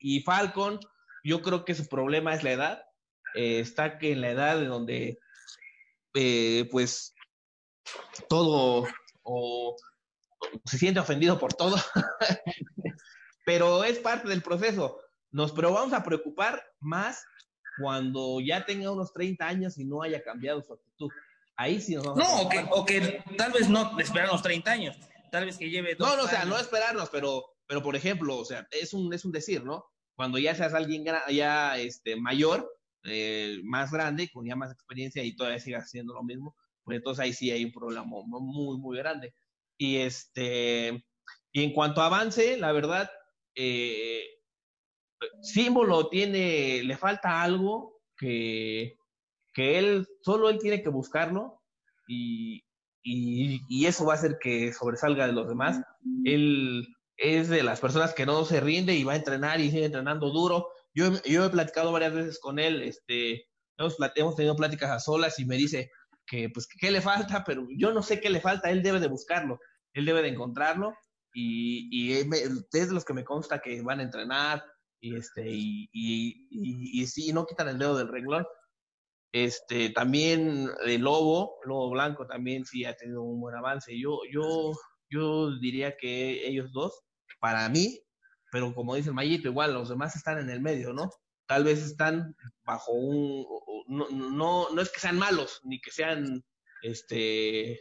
y 0.03 0.21
Falcon, 0.23 0.81
yo 1.25 1.43
creo 1.43 1.65
que 1.65 1.75
su 1.75 1.87
problema 1.89 2.35
es 2.35 2.43
la 2.43 2.53
edad. 2.53 2.85
Eh, 3.35 3.61
está 3.61 3.99
que 3.99 4.13
en 4.13 4.21
la 4.21 4.31
edad 4.31 4.59
de 4.59 4.67
donde, 4.67 5.19
eh, 6.15 6.69
pues, 6.71 7.15
todo 8.29 8.87
o, 9.23 9.77
se 10.65 10.79
siente 10.79 11.01
ofendido 11.01 11.39
por 11.39 11.55
todo, 11.55 11.77
pero 13.47 13.85
es 13.85 13.99
parte 13.99 14.29
del 14.29 14.43
proceso. 14.43 15.01
Nos 15.31 15.53
pero 15.53 15.73
vamos 15.73 15.95
a 15.95 16.05
preocupar 16.05 16.63
más 16.81 17.25
cuando 17.79 18.39
ya 18.41 18.67
tenga 18.67 18.91
unos 18.91 19.13
30 19.15 19.47
años 19.47 19.79
y 19.79 19.85
no 19.85 20.03
haya 20.03 20.23
cambiado 20.23 20.63
su 20.63 20.75
actitud. 20.75 21.09
Ahí 21.57 21.81
sí 21.81 21.95
nos 21.95 22.05
vamos 22.05 22.19
No, 22.19 22.25
a 22.25 22.41
o 22.43 22.49
que, 22.49 22.67
o 22.71 22.85
que 22.85 23.25
tal 23.39 23.53
vez 23.53 23.69
no 23.69 23.99
esperar 23.99 24.29
los 24.29 24.43
30 24.43 24.71
años, 24.71 24.97
tal 25.31 25.47
vez 25.47 25.57
que 25.57 25.71
lleve 25.71 25.95
dos 25.95 26.09
No, 26.09 26.17
no, 26.17 26.25
o 26.25 26.29
sea, 26.29 26.45
no 26.45 26.59
esperarnos, 26.59 27.09
pero, 27.11 27.45
pero 27.67 27.83
por 27.83 27.97
ejemplo, 27.97 28.37
o 28.37 28.45
sea, 28.45 28.67
es 28.71 28.93
un, 28.93 29.13
es 29.15 29.25
un 29.25 29.33
decir, 29.33 29.65
¿no? 29.65 29.92
Cuando 30.15 30.39
ya 30.39 30.55
seas 30.55 30.75
alguien 30.75 31.05
ya 31.31 31.79
este, 31.79 32.17
mayor, 32.17 32.71
eh, 33.05 33.61
más 33.65 33.91
grande, 33.91 34.31
con 34.33 34.47
ya 34.47 34.57
más 34.57 34.73
experiencia 34.73 35.25
y 35.25 35.35
todavía 35.35 35.59
sigas 35.59 35.85
haciendo 35.85 36.15
lo 36.15 36.23
mismo, 36.23 36.55
pues 36.85 36.97
entonces 36.97 37.25
ahí 37.25 37.33
sí 37.33 37.51
hay 37.51 37.65
un 37.65 37.73
problema 37.73 38.05
muy, 38.05 38.79
muy 38.79 38.99
grande. 38.99 39.35
Y 39.77 39.97
este, 39.97 41.05
y 41.53 41.65
en 41.65 41.73
cuanto 41.73 42.01
a 42.01 42.07
avance, 42.07 42.57
la 42.57 42.73
verdad, 42.73 43.11
eh, 43.55 44.23
símbolo 45.43 46.09
tiene, 46.09 46.83
le 46.83 46.97
falta 46.97 47.43
algo 47.43 48.01
que, 48.17 48.97
que 49.53 49.79
él, 49.79 50.07
solo 50.23 50.49
él 50.51 50.59
tiene 50.59 50.83
que 50.83 50.89
buscarlo 50.89 51.63
y, 52.09 52.65
y, 53.03 53.87
eso 53.87 54.07
va 54.07 54.15
a 54.15 54.17
hacer 54.17 54.39
que 54.41 54.73
sobresalga 54.73 55.27
de 55.27 55.33
los 55.33 55.49
demás. 55.49 55.81
Él 56.25 56.87
es 57.17 57.49
de 57.49 57.63
las 57.63 57.81
personas 57.81 58.15
que 58.15 58.27
no 58.27 58.45
se 58.45 58.61
rinde 58.61 58.95
y 58.95 59.05
va 59.05 59.13
a 59.13 59.17
entrenar 59.17 59.61
y 59.61 59.71
sigue 59.71 59.87
entrenando 59.87 60.31
duro. 60.31 60.69
Yo, 60.95 61.11
yo 61.25 61.45
he 61.45 61.51
platicado 61.51 61.93
varias 61.93 62.13
veces 62.13 62.39
con 62.41 62.59
él, 62.59 62.83
este, 62.83 63.47
hemos, 63.79 63.97
hemos 64.17 64.37
tenido 64.37 64.57
pláticas 64.57 64.91
a 64.91 65.01
solas 65.01 65.39
y 65.39 65.45
me 65.45 65.57
dice 65.57 65.91
que, 66.27 66.51
pues, 66.51 66.67
qué 66.67 66.91
le 66.91 67.01
falta, 67.01 67.45
pero 67.45 67.67
yo 67.77 67.93
no 67.93 68.03
sé 68.03 68.21
qué 68.21 68.31
le 68.31 68.41
falta, 68.41 68.71
él 68.71 68.83
debe 68.83 69.01
de 69.01 69.09
buscarlo, 69.09 69.59
él 69.95 70.05
debe 70.05 70.23
de 70.23 70.29
encontrarlo 70.29 70.95
y, 71.33 71.89
y 71.91 72.13
es 72.13 72.29
de 72.29 72.93
los 72.93 73.05
que 73.05 73.15
me 73.15 73.25
consta 73.25 73.61
que 73.61 73.81
van 73.83 74.01
a 74.01 74.05
entrenar 74.05 74.65
y, 75.01 75.17
este, 75.17 75.49
y, 75.49 75.89
y, 75.93 77.01
y, 77.01 77.07
sí, 77.07 77.33
no 77.33 77.47
quitan 77.47 77.69
el 77.69 77.79
dedo 77.79 77.97
del 77.97 78.09
renglón, 78.09 78.47
este, 79.33 79.89
también 79.91 80.69
el 80.85 81.01
Lobo, 81.01 81.57
Lobo 81.65 81.91
Blanco 81.91 82.27
también 82.27 82.67
sí 82.67 82.85
ha 82.85 82.95
tenido 82.95 83.23
un 83.23 83.41
buen 83.41 83.57
avance. 83.57 83.99
Yo, 83.99 84.21
yo, 84.31 84.73
yo 85.13 85.59
diría 85.59 85.97
que 85.97 86.47
ellos 86.47 86.73
dos, 86.73 87.03
para 87.41 87.69
mí, 87.69 88.01
pero 88.51 88.75
como 88.75 88.95
dice 88.95 89.09
el 89.09 89.15
Mayito, 89.15 89.49
igual 89.49 89.75
los 89.75 89.89
demás 89.89 90.17
están 90.17 90.39
en 90.39 90.51
el 90.51 90.61
medio, 90.61 90.93
¿no? 90.93 91.11
Tal 91.47 91.65
vez 91.65 91.83
están 91.83 92.37
bajo 92.65 92.93
un, 92.93 93.47
no, 93.89 94.09
no, 94.11 94.71
no 94.71 94.83
es 94.83 94.91
que 94.91 95.01
sean 95.01 95.19
malos, 95.19 95.61
ni 95.65 95.81
que 95.81 95.91
sean, 95.91 96.45
este, 96.83 97.81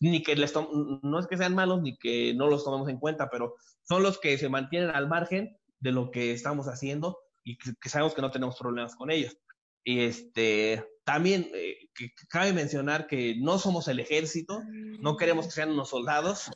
ni 0.00 0.22
que 0.22 0.36
les 0.36 0.54
no 0.54 1.18
es 1.18 1.26
que 1.26 1.36
sean 1.36 1.54
malos, 1.54 1.82
ni 1.82 1.98
que 1.98 2.34
no 2.34 2.46
los 2.46 2.64
tomemos 2.64 2.88
en 2.88 2.98
cuenta, 2.98 3.28
pero 3.30 3.56
son 3.82 4.02
los 4.02 4.18
que 4.18 4.38
se 4.38 4.48
mantienen 4.48 4.90
al 4.90 5.08
margen 5.08 5.56
de 5.80 5.92
lo 5.92 6.10
que 6.10 6.32
estamos 6.32 6.66
haciendo 6.66 7.18
y 7.42 7.58
que 7.58 7.88
sabemos 7.88 8.14
que 8.14 8.22
no 8.22 8.30
tenemos 8.30 8.56
problemas 8.56 8.94
con 8.94 9.10
ellos. 9.10 9.36
Y 9.84 10.00
este, 10.00 10.86
también 11.04 11.50
eh, 11.54 11.88
cabe 12.28 12.52
mencionar 12.52 13.06
que 13.06 13.36
no 13.38 13.58
somos 13.58 13.88
el 13.88 13.98
ejército, 13.98 14.62
no 15.00 15.16
queremos 15.16 15.46
que 15.46 15.52
sean 15.52 15.70
unos 15.70 15.88
soldados, 15.90 16.50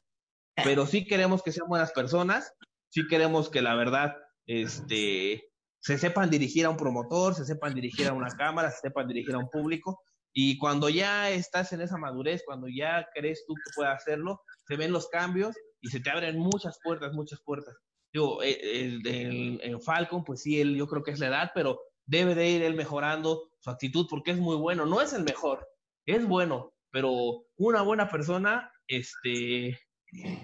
pero 0.62 0.86
sí 0.86 1.06
queremos 1.06 1.42
que 1.42 1.52
sean 1.52 1.68
buenas 1.68 1.92
personas, 1.92 2.52
sí 2.90 3.06
queremos 3.08 3.50
que 3.50 3.62
la 3.62 3.74
verdad, 3.74 4.16
este, 4.46 5.50
se 5.80 5.98
sepan 5.98 6.30
dirigir 6.30 6.64
a 6.66 6.70
un 6.70 6.76
promotor, 6.76 7.34
se 7.34 7.44
sepan 7.44 7.74
dirigir 7.74 8.08
a 8.08 8.12
una 8.12 8.30
cámara, 8.30 8.70
se 8.70 8.80
sepan 8.80 9.08
dirigir 9.08 9.34
a 9.34 9.38
un 9.38 9.50
público. 9.50 10.00
Y 10.32 10.58
cuando 10.58 10.88
ya 10.88 11.30
estás 11.30 11.72
en 11.72 11.80
esa 11.80 11.96
madurez, 11.96 12.42
cuando 12.44 12.66
ya 12.68 13.06
crees 13.14 13.44
tú 13.46 13.54
que 13.54 13.70
puedes 13.76 13.92
hacerlo, 13.92 14.40
se 14.66 14.76
ven 14.76 14.92
los 14.92 15.08
cambios 15.08 15.54
y 15.80 15.88
se 15.88 16.00
te 16.00 16.10
abren 16.10 16.38
muchas 16.38 16.78
puertas, 16.82 17.12
muchas 17.12 17.40
puertas. 17.44 17.76
Digo, 18.12 18.38
en 18.42 19.80
Falcon, 19.82 20.24
pues 20.24 20.42
sí, 20.42 20.60
él, 20.60 20.76
yo 20.76 20.86
creo 20.86 21.02
que 21.02 21.10
es 21.10 21.18
la 21.18 21.26
edad, 21.26 21.50
pero 21.54 21.80
debe 22.06 22.34
de 22.34 22.48
ir 22.48 22.62
él 22.62 22.74
mejorando 22.74 23.50
su 23.60 23.70
actitud 23.70 24.06
porque 24.08 24.30
es 24.30 24.38
muy 24.38 24.56
bueno. 24.56 24.86
No 24.86 25.00
es 25.00 25.12
el 25.12 25.24
mejor, 25.24 25.66
es 26.06 26.26
bueno, 26.26 26.72
pero 26.90 27.44
una 27.56 27.82
buena 27.82 28.08
persona, 28.08 28.70
este, 28.88 29.78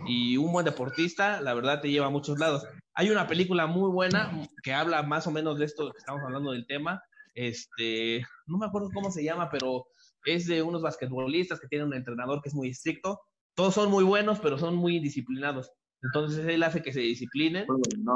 y 0.06 0.36
un 0.36 0.52
buen 0.52 0.64
deportista, 0.64 1.40
la 1.40 1.54
verdad 1.54 1.80
te 1.80 1.90
lleva 1.90 2.06
a 2.06 2.10
muchos 2.10 2.38
lados. 2.38 2.66
Hay 2.94 3.10
una 3.10 3.26
película 3.26 3.66
muy 3.66 3.90
buena 3.90 4.30
que 4.62 4.72
habla 4.72 5.02
más 5.02 5.26
o 5.26 5.30
menos 5.30 5.58
de 5.58 5.64
esto 5.64 5.90
que 5.92 5.98
estamos 5.98 6.22
hablando 6.24 6.52
del 6.52 6.66
tema. 6.66 7.02
Este, 7.34 8.24
no 8.46 8.58
me 8.58 8.66
acuerdo 8.66 8.90
cómo 8.92 9.10
se 9.10 9.22
llama, 9.22 9.48
pero 9.50 9.86
es 10.24 10.46
de 10.46 10.62
unos 10.62 10.82
basquetbolistas 10.82 11.60
que 11.60 11.68
tienen 11.68 11.88
un 11.88 11.94
entrenador 11.94 12.42
que 12.42 12.48
es 12.48 12.54
muy 12.54 12.70
estricto. 12.70 13.20
Todos 13.54 13.74
son 13.74 13.90
muy 13.90 14.04
buenos, 14.04 14.40
pero 14.40 14.58
son 14.58 14.74
muy 14.74 14.98
disciplinados. 14.98 15.70
Entonces 16.02 16.46
él 16.46 16.62
hace 16.62 16.82
que 16.82 16.92
se 16.92 17.00
disciplinen. 17.00 17.66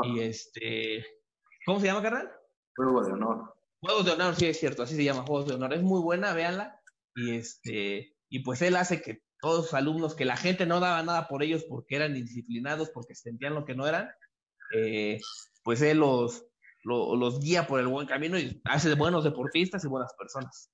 Y 0.04 0.20
este, 0.20 1.04
¿cómo 1.66 1.80
se 1.80 1.86
llama, 1.86 2.02
carnal? 2.02 2.30
Juego 2.76 3.02
de 3.02 3.12
honor. 3.12 3.54
Juegos 3.80 4.06
de 4.06 4.12
honor, 4.12 4.34
sí 4.34 4.46
es 4.46 4.58
cierto, 4.58 4.82
así 4.82 4.96
se 4.96 5.04
llama, 5.04 5.24
Juegos 5.26 5.46
de 5.46 5.54
honor. 5.54 5.74
Es 5.74 5.82
muy 5.82 6.00
buena, 6.00 6.32
véanla. 6.32 6.80
Y 7.14 7.36
este, 7.36 8.16
y 8.28 8.40
pues 8.40 8.62
él 8.62 8.76
hace 8.76 9.02
que 9.02 9.22
todos 9.44 9.66
sus 9.66 9.74
alumnos, 9.74 10.14
que 10.14 10.24
la 10.24 10.38
gente 10.38 10.64
no 10.64 10.80
daba 10.80 11.02
nada 11.02 11.28
por 11.28 11.42
ellos 11.42 11.66
porque 11.68 11.96
eran 11.96 12.16
indisciplinados, 12.16 12.88
porque 12.88 13.14
sentían 13.14 13.54
lo 13.54 13.66
que 13.66 13.74
no 13.74 13.86
eran, 13.86 14.08
eh, 14.74 15.20
pues 15.62 15.82
él 15.82 15.98
los, 15.98 16.46
los, 16.82 17.40
guía 17.40 17.66
por 17.66 17.78
el 17.78 17.88
buen 17.88 18.06
camino 18.06 18.38
y 18.38 18.58
hace 18.64 18.94
buenos 18.94 19.22
deportistas 19.22 19.84
y 19.84 19.88
buenas 19.88 20.14
personas. 20.14 20.70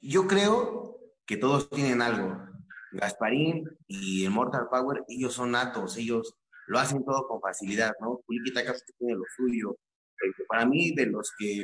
Yo 0.00 0.26
creo 0.26 0.98
que 1.26 1.36
todos 1.36 1.70
tienen 1.70 2.02
algo. 2.02 2.36
Gasparín 2.90 3.64
y 3.86 4.24
el 4.24 4.32
Mortal 4.32 4.66
Power, 4.68 5.04
ellos 5.06 5.34
son 5.34 5.52
natos, 5.52 5.96
ellos 5.96 6.34
lo 6.66 6.80
hacen 6.80 7.04
todo 7.04 7.28
con 7.28 7.40
facilidad, 7.40 7.92
¿no? 8.00 8.20
Puliquita 8.26 8.62
tiene 8.98 9.14
lo 9.14 9.22
suyo, 9.36 9.76
para 10.48 10.66
mí, 10.66 10.92
de 10.92 11.06
los 11.06 11.30
que 11.38 11.62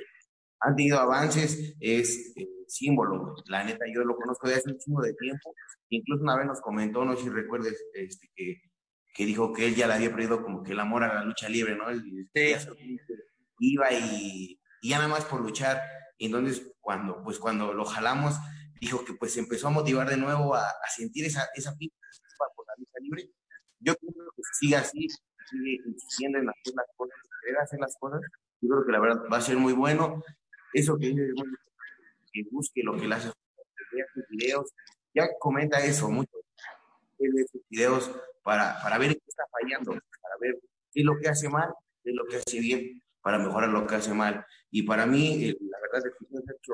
han 0.62 0.76
tenido 0.76 0.98
avances, 0.98 1.74
es 1.80 2.32
eh, 2.36 2.48
símbolo. 2.66 3.34
La 3.46 3.64
neta, 3.64 3.84
yo 3.92 4.04
lo 4.04 4.16
conozco 4.16 4.46
desde 4.46 4.60
hace 4.60 4.70
un 4.70 4.78
chingo 4.78 5.02
de 5.02 5.14
tiempo. 5.14 5.54
Incluso 5.88 6.22
una 6.22 6.36
vez 6.36 6.46
nos 6.46 6.60
comentó, 6.60 7.04
no 7.04 7.16
sé 7.16 7.24
si 7.24 7.28
recuerdes, 7.28 7.84
este, 7.94 8.30
que, 8.34 8.62
que 9.14 9.26
dijo 9.26 9.52
que 9.52 9.66
él 9.66 9.74
ya 9.74 9.86
le 9.86 9.94
había 9.94 10.10
perdido 10.10 10.42
como 10.42 10.62
que 10.62 10.72
el 10.72 10.80
amor 10.80 11.04
a 11.04 11.14
la 11.14 11.24
lucha 11.24 11.48
libre, 11.48 11.76
¿no? 11.76 11.90
Él, 11.90 12.02
iba 13.58 13.92
y, 13.92 14.58
y, 14.82 14.88
ya 14.88 14.96
nada 14.98 15.08
más 15.08 15.24
por 15.24 15.40
luchar. 15.40 15.80
Y 16.18 16.26
entonces, 16.26 16.72
cuando, 16.80 17.22
pues, 17.22 17.38
cuando 17.38 17.72
lo 17.72 17.84
jalamos, 17.84 18.36
dijo 18.80 19.04
que 19.04 19.14
pues 19.14 19.36
empezó 19.36 19.68
a 19.68 19.70
motivar 19.70 20.08
de 20.08 20.16
nuevo 20.16 20.54
a, 20.54 20.68
a 20.68 20.90
sentir 20.96 21.24
esa, 21.24 21.48
esa 21.54 21.72
por 21.72 22.66
la 22.66 22.74
lucha 22.76 22.98
libre. 23.00 23.30
Yo 23.80 23.94
creo 23.96 24.12
que 24.36 24.42
siga 24.60 24.80
así, 24.80 25.08
sigue 25.50 25.78
insistiendo 25.86 26.38
en 26.38 26.48
hacer 26.48 26.74
las 26.74 26.86
cosas, 26.96 27.16
querer 27.42 27.58
hacer 27.58 27.80
las 27.80 27.96
cosas, 27.98 28.20
yo 28.60 28.68
creo 28.68 28.86
que 28.86 28.92
la 28.92 29.00
verdad 29.00 29.22
va 29.32 29.36
a 29.38 29.40
ser 29.40 29.56
muy 29.56 29.72
bueno. 29.72 30.22
Eso 30.72 30.96
que 30.98 31.08
dice, 31.08 31.32
que 32.32 32.42
busque 32.50 32.82
lo 32.82 32.96
que 32.96 33.06
le 33.06 33.14
hace, 33.14 33.30
vea 33.92 34.06
sus 34.14 34.24
videos, 34.28 34.70
ya 35.14 35.28
comenta 35.38 35.84
eso 35.84 36.08
mucho. 36.10 36.32
Ve 37.18 37.46
sus 37.50 37.62
videos 37.68 38.10
para, 38.42 38.80
para 38.82 38.98
ver 38.98 39.12
qué 39.12 39.22
está 39.28 39.44
fallando, 39.50 39.92
para 39.92 40.34
ver 40.40 40.58
qué 40.92 41.00
es 41.00 41.04
lo 41.04 41.18
que 41.18 41.28
hace 41.28 41.48
mal, 41.48 41.72
qué 42.02 42.10
es 42.10 42.16
lo 42.16 42.24
que 42.26 42.36
hace 42.36 42.58
bien, 42.58 43.02
para 43.20 43.38
mejorar 43.38 43.68
lo 43.68 43.86
que 43.86 43.94
hace 43.94 44.12
mal. 44.12 44.44
Y 44.70 44.82
para 44.82 45.06
mí, 45.06 45.44
eh, 45.44 45.56
la 45.60 45.78
verdad 45.80 46.08
es 46.08 46.14
que 46.18 46.26
me 46.30 46.40
ha 46.40 46.56
hecho 46.56 46.72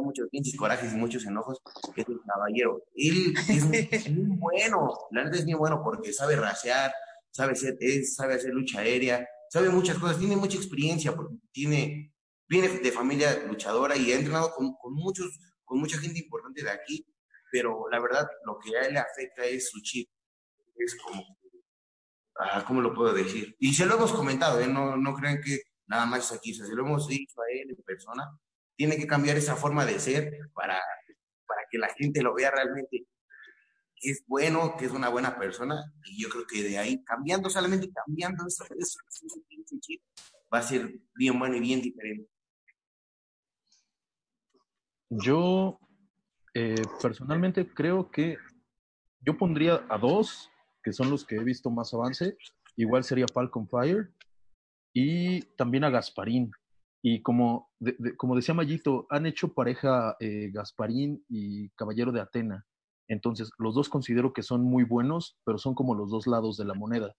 muchos 0.00 0.28
pinches 0.28 0.56
corajes 0.56 0.92
y 0.92 0.96
muchos 0.96 1.24
enojos, 1.26 1.60
es 1.96 2.08
el 2.08 2.20
caballero. 2.26 2.84
Él 2.94 3.34
es 3.48 3.64
muy, 3.64 3.88
bueno, 4.38 4.92
la 5.10 5.24
verdad 5.24 5.40
es 5.40 5.44
muy 5.44 5.54
bueno 5.54 5.80
porque 5.82 6.12
sabe 6.12 6.36
rasear, 6.36 6.92
sabe, 7.30 7.54
ser, 7.54 7.76
es, 7.80 8.14
sabe 8.14 8.34
hacer 8.34 8.52
lucha 8.52 8.80
aérea, 8.80 9.26
sabe 9.50 9.68
muchas 9.70 9.98
cosas, 9.98 10.18
tiene 10.18 10.36
mucha 10.36 10.56
experiencia, 10.56 11.14
porque 11.14 11.36
tiene, 11.52 12.13
viene 12.48 12.68
de 12.68 12.92
familia 12.92 13.44
luchadora 13.46 13.96
y 13.96 14.12
ha 14.12 14.16
entrenado 14.16 14.52
con, 14.54 14.74
muchos, 14.94 15.38
con 15.64 15.78
mucha 15.78 15.98
gente 15.98 16.18
importante 16.18 16.62
de 16.62 16.70
aquí, 16.70 17.06
pero 17.50 17.88
la 17.90 18.00
verdad 18.00 18.26
lo 18.44 18.58
que 18.58 18.76
a 18.76 18.82
él 18.82 18.94
le 18.94 19.00
afecta 19.00 19.44
es 19.44 19.70
su 19.70 19.80
chip. 19.80 20.08
Es 20.76 20.96
como, 20.96 21.24
ah, 22.38 22.64
¿cómo 22.66 22.80
lo 22.80 22.94
puedo 22.94 23.12
decir? 23.12 23.56
Y 23.58 23.72
se 23.74 23.86
lo 23.86 23.94
hemos 23.94 24.12
comentado, 24.12 24.60
¿eh? 24.60 24.66
no, 24.66 24.96
no 24.96 25.14
crean 25.14 25.40
que 25.40 25.60
nada 25.86 26.06
más 26.06 26.30
es 26.30 26.38
aquí, 26.38 26.54
se 26.54 26.66
lo 26.74 26.82
hemos 26.82 27.06
dicho 27.08 27.40
a 27.40 27.52
él 27.52 27.70
en 27.70 27.82
persona, 27.84 28.24
tiene 28.76 28.96
que 28.96 29.06
cambiar 29.06 29.36
esa 29.36 29.54
forma 29.54 29.86
de 29.86 30.00
ser 30.00 30.38
para, 30.52 30.80
para 31.46 31.62
que 31.70 31.78
la 31.78 31.88
gente 31.94 32.22
lo 32.22 32.34
vea 32.34 32.50
realmente 32.50 33.06
es 34.04 34.24
bueno, 34.26 34.76
que 34.78 34.86
es 34.86 34.92
una 34.92 35.08
buena 35.08 35.38
persona, 35.38 35.82
y 36.04 36.22
yo 36.22 36.28
creo 36.28 36.46
que 36.46 36.62
de 36.62 36.78
ahí, 36.78 37.02
cambiando, 37.04 37.48
solamente 37.48 37.90
cambiando 37.90 38.46
eso, 38.46 38.64
va 40.52 40.58
a 40.58 40.62
ser 40.62 40.94
bien 41.14 41.38
bueno 41.38 41.56
y 41.56 41.60
bien 41.60 41.80
diferente. 41.80 42.28
Yo 45.22 45.78
eh, 46.54 46.82
personalmente 47.00 47.68
creo 47.72 48.10
que 48.10 48.36
yo 49.20 49.38
pondría 49.38 49.86
a 49.88 49.96
dos, 49.96 50.50
que 50.82 50.92
son 50.92 51.10
los 51.10 51.24
que 51.24 51.36
he 51.36 51.44
visto 51.44 51.70
más 51.70 51.94
avance, 51.94 52.36
igual 52.76 53.04
sería 53.04 53.26
Falcon 53.32 53.68
Fire, 53.68 54.12
y 54.92 55.42
también 55.56 55.84
a 55.84 55.90
Gasparín. 55.90 56.50
Y 57.02 57.22
como, 57.22 57.70
como 58.16 58.34
decía 58.34 58.54
Mayito, 58.54 59.06
han 59.10 59.26
hecho 59.26 59.52
pareja 59.52 60.16
eh, 60.18 60.50
Gasparín 60.52 61.24
y 61.28 61.68
Caballero 61.70 62.10
de 62.10 62.20
Atena. 62.20 62.66
Entonces, 63.08 63.50
los 63.58 63.74
dos 63.74 63.88
considero 63.88 64.32
que 64.32 64.42
son 64.42 64.62
muy 64.62 64.84
buenos, 64.84 65.36
pero 65.44 65.58
son 65.58 65.74
como 65.74 65.94
los 65.94 66.10
dos 66.10 66.26
lados 66.26 66.56
de 66.56 66.64
la 66.64 66.74
moneda. 66.74 67.14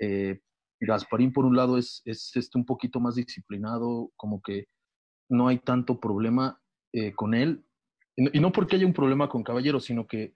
Eh, 0.00 0.40
Gasparín, 0.80 1.32
por 1.32 1.44
un 1.44 1.56
lado, 1.56 1.78
es, 1.78 2.02
es 2.04 2.34
este, 2.34 2.58
un 2.58 2.64
poquito 2.64 3.00
más 3.00 3.16
disciplinado, 3.16 4.10
como 4.16 4.40
que 4.40 4.66
no 5.28 5.48
hay 5.48 5.58
tanto 5.58 6.00
problema 6.00 6.60
eh, 6.92 7.12
con 7.14 7.34
él. 7.34 7.64
Y 8.16 8.40
no 8.40 8.50
porque 8.50 8.76
haya 8.76 8.86
un 8.86 8.94
problema 8.94 9.28
con 9.28 9.44
Caballero, 9.44 9.78
sino 9.78 10.06
que 10.06 10.34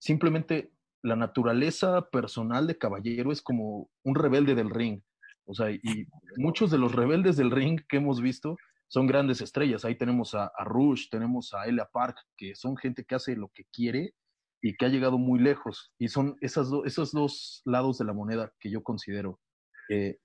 simplemente 0.00 0.72
la 1.02 1.14
naturaleza 1.14 2.08
personal 2.10 2.66
de 2.66 2.76
Caballero 2.76 3.30
es 3.30 3.40
como 3.40 3.88
un 4.02 4.14
rebelde 4.14 4.54
del 4.54 4.70
ring. 4.70 5.02
O 5.44 5.54
sea, 5.54 5.70
y 5.70 6.06
muchos 6.38 6.70
de 6.70 6.78
los 6.78 6.92
rebeldes 6.92 7.36
del 7.36 7.50
ring 7.50 7.80
que 7.88 7.98
hemos 7.98 8.20
visto 8.20 8.56
son 8.88 9.06
grandes 9.06 9.40
estrellas. 9.40 9.84
Ahí 9.84 9.96
tenemos 9.96 10.34
a, 10.34 10.50
Rush, 10.64 11.08
tenemos 11.10 11.54
a 11.54 11.66
Elia 11.66 11.88
Park, 11.92 12.16
que 12.36 12.56
son 12.56 12.76
gente 12.76 13.04
que 13.04 13.14
hace 13.14 13.36
lo 13.36 13.48
que 13.54 13.64
quiere 13.72 14.14
y 14.60 14.76
que 14.76 14.86
ha 14.86 14.88
llegado 14.88 15.16
muy 15.16 15.38
lejos. 15.38 15.92
Y 15.98 16.08
son 16.08 16.36
esas 16.40 16.68
esos 16.84 17.12
dos 17.12 17.62
lados 17.64 17.98
de 17.98 18.06
la 18.06 18.12
moneda 18.12 18.52
que 18.58 18.70
yo 18.70 18.82
considero. 18.82 19.38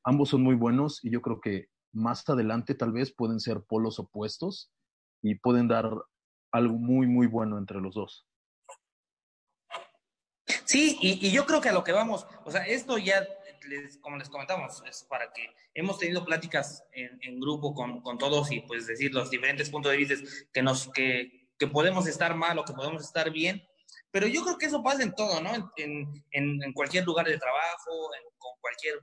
ambos 0.03 0.29
son 0.29 0.41
muy 0.41 0.55
buenos 0.55 1.03
y 1.03 1.11
yo 1.11 1.21
creo 1.21 1.39
que 1.39 1.67
más 1.93 2.27
adelante 2.29 2.75
tal 2.75 2.91
vez 2.91 3.13
pueden 3.13 3.39
ser 3.39 3.61
polos 3.67 3.99
opuestos 3.99 4.71
y 5.21 5.35
pueden 5.35 5.67
dar 5.67 5.89
algo 6.51 6.77
muy, 6.77 7.07
muy 7.07 7.27
bueno 7.27 7.57
entre 7.57 7.79
los 7.81 7.95
dos. 7.95 8.25
Sí, 10.65 10.97
y, 11.01 11.31
yo 11.31 11.45
creo 11.45 11.61
que 11.61 11.69
a 11.69 11.73
lo 11.73 11.83
que 11.83 11.91
vamos, 11.91 12.27
o 12.43 12.51
sea, 12.51 12.65
esto 12.65 12.97
ya, 12.97 13.27
como 14.01 14.17
les 14.17 14.29
comentamos, 14.29 14.83
es 14.87 15.03
para 15.03 15.31
que 15.31 15.47
hemos 15.73 15.97
tenido 15.99 16.25
pláticas 16.25 16.83
en, 16.91 17.39
grupo 17.39 17.73
con, 17.73 18.01
con, 18.01 18.17
todos 18.17 18.51
y 18.51 18.61
pues 18.61 18.87
decir 18.87 19.13
los 19.13 19.29
diferentes 19.29 19.69
puntos 19.69 19.91
de 19.91 19.97
vista 19.97 20.15
que, 20.53 20.61
nos, 20.61 20.91
que, 20.91 21.49
que 21.57 21.67
podemos 21.67 22.07
estar 22.07 22.35
mal 22.35 22.57
o 22.57 22.65
que 22.65 22.73
podemos 22.73 23.03
estar 23.03 23.31
bien, 23.31 23.63
pero 24.11 24.27
yo 24.27 24.43
creo 24.43 24.57
que 24.57 24.67
eso 24.67 24.83
pasa 24.83 25.03
en 25.03 25.13
todo, 25.13 25.41
¿no? 25.41 25.71
En, 25.77 26.23
en, 26.31 26.63
en 26.63 26.73
cualquier 26.73 27.05
lugar 27.05 27.27
de 27.27 27.37
trabajo, 27.37 28.13
en, 28.15 28.23
con 28.37 28.53
cualquier 28.61 28.99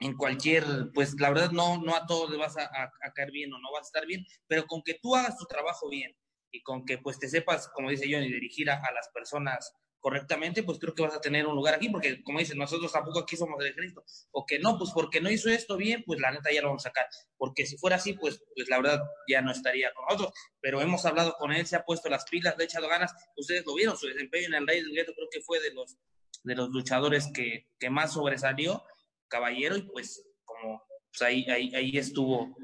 en 0.00 0.16
cualquier, 0.16 0.64
pues 0.92 1.14
la 1.18 1.30
verdad 1.30 1.50
no, 1.50 1.80
no 1.82 1.94
a 1.94 2.06
todos 2.06 2.30
le 2.30 2.36
vas 2.36 2.56
a, 2.58 2.92
caer 3.14 3.30
bien 3.30 3.52
o 3.52 3.58
no 3.58 3.72
vas 3.72 3.82
a 3.84 3.88
estar 3.88 4.06
bien, 4.06 4.26
pero 4.46 4.66
con 4.66 4.82
que 4.82 4.94
tú 4.94 5.16
hagas 5.16 5.38
tu 5.38 5.46
trabajo 5.46 5.88
bien 5.88 6.14
y 6.50 6.62
con 6.62 6.84
que 6.84 6.98
pues 6.98 7.18
te 7.18 7.28
sepas, 7.28 7.68
como 7.68 7.90
dice 7.90 8.06
Johnny, 8.10 8.30
dirigir 8.30 8.70
a, 8.70 8.80
las 8.94 9.08
personas 9.14 9.74
correctamente, 9.98 10.62
pues 10.62 10.78
creo 10.78 10.94
que 10.94 11.02
vas 11.02 11.14
a 11.14 11.20
tener 11.20 11.46
un 11.46 11.56
lugar 11.56 11.74
aquí, 11.74 11.88
porque 11.88 12.22
como 12.22 12.38
dicen, 12.38 12.58
nosotros 12.58 12.92
tampoco 12.92 13.20
aquí 13.20 13.36
somos 13.36 13.58
del 13.58 13.72
ejército, 13.72 14.04
o 14.30 14.46
que 14.46 14.58
no, 14.58 14.78
pues 14.78 14.92
porque 14.94 15.20
no 15.20 15.30
hizo 15.30 15.48
esto 15.48 15.76
bien, 15.76 16.04
pues 16.06 16.20
la 16.20 16.30
neta 16.30 16.52
ya 16.52 16.60
lo 16.62 16.68
vamos 16.68 16.86
a 16.86 16.90
sacar, 16.90 17.06
porque 17.36 17.66
si 17.66 17.76
fuera 17.76 17.96
así, 17.96 18.12
pues, 18.12 18.40
pues 18.54 18.68
la 18.68 18.76
verdad 18.76 19.02
ya 19.26 19.40
no 19.40 19.50
estaría 19.50 19.92
con 19.94 20.04
nosotros, 20.04 20.32
pero 20.60 20.80
hemos 20.80 21.04
hablado 21.06 21.34
con 21.38 21.52
él, 21.52 21.66
se 21.66 21.74
ha 21.74 21.84
puesto 21.84 22.08
las 22.08 22.24
pilas, 22.26 22.56
le 22.56 22.64
ha 22.64 22.66
echado 22.66 22.88
ganas, 22.88 23.12
ustedes 23.36 23.66
lo 23.66 23.74
vieron, 23.74 23.96
su 23.96 24.06
desempeño 24.06 24.46
en 24.48 24.54
el 24.54 24.66
Rey 24.66 24.80
del 24.80 24.92
Gueto 24.92 25.12
creo 25.12 25.28
que 25.28 25.40
fue 25.40 25.58
de 25.60 25.72
los, 25.72 25.96
de 26.44 26.54
los 26.54 26.68
luchadores 26.68 27.28
que, 27.34 27.66
que 27.80 27.90
más 27.90 28.12
sobresalió, 28.12 28.84
caballero 29.28 29.76
y 29.76 29.82
pues 29.82 30.24
como 30.44 30.82
pues, 31.10 31.22
ahí, 31.22 31.44
ahí, 31.48 31.74
ahí 31.74 31.98
estuvo 31.98 32.54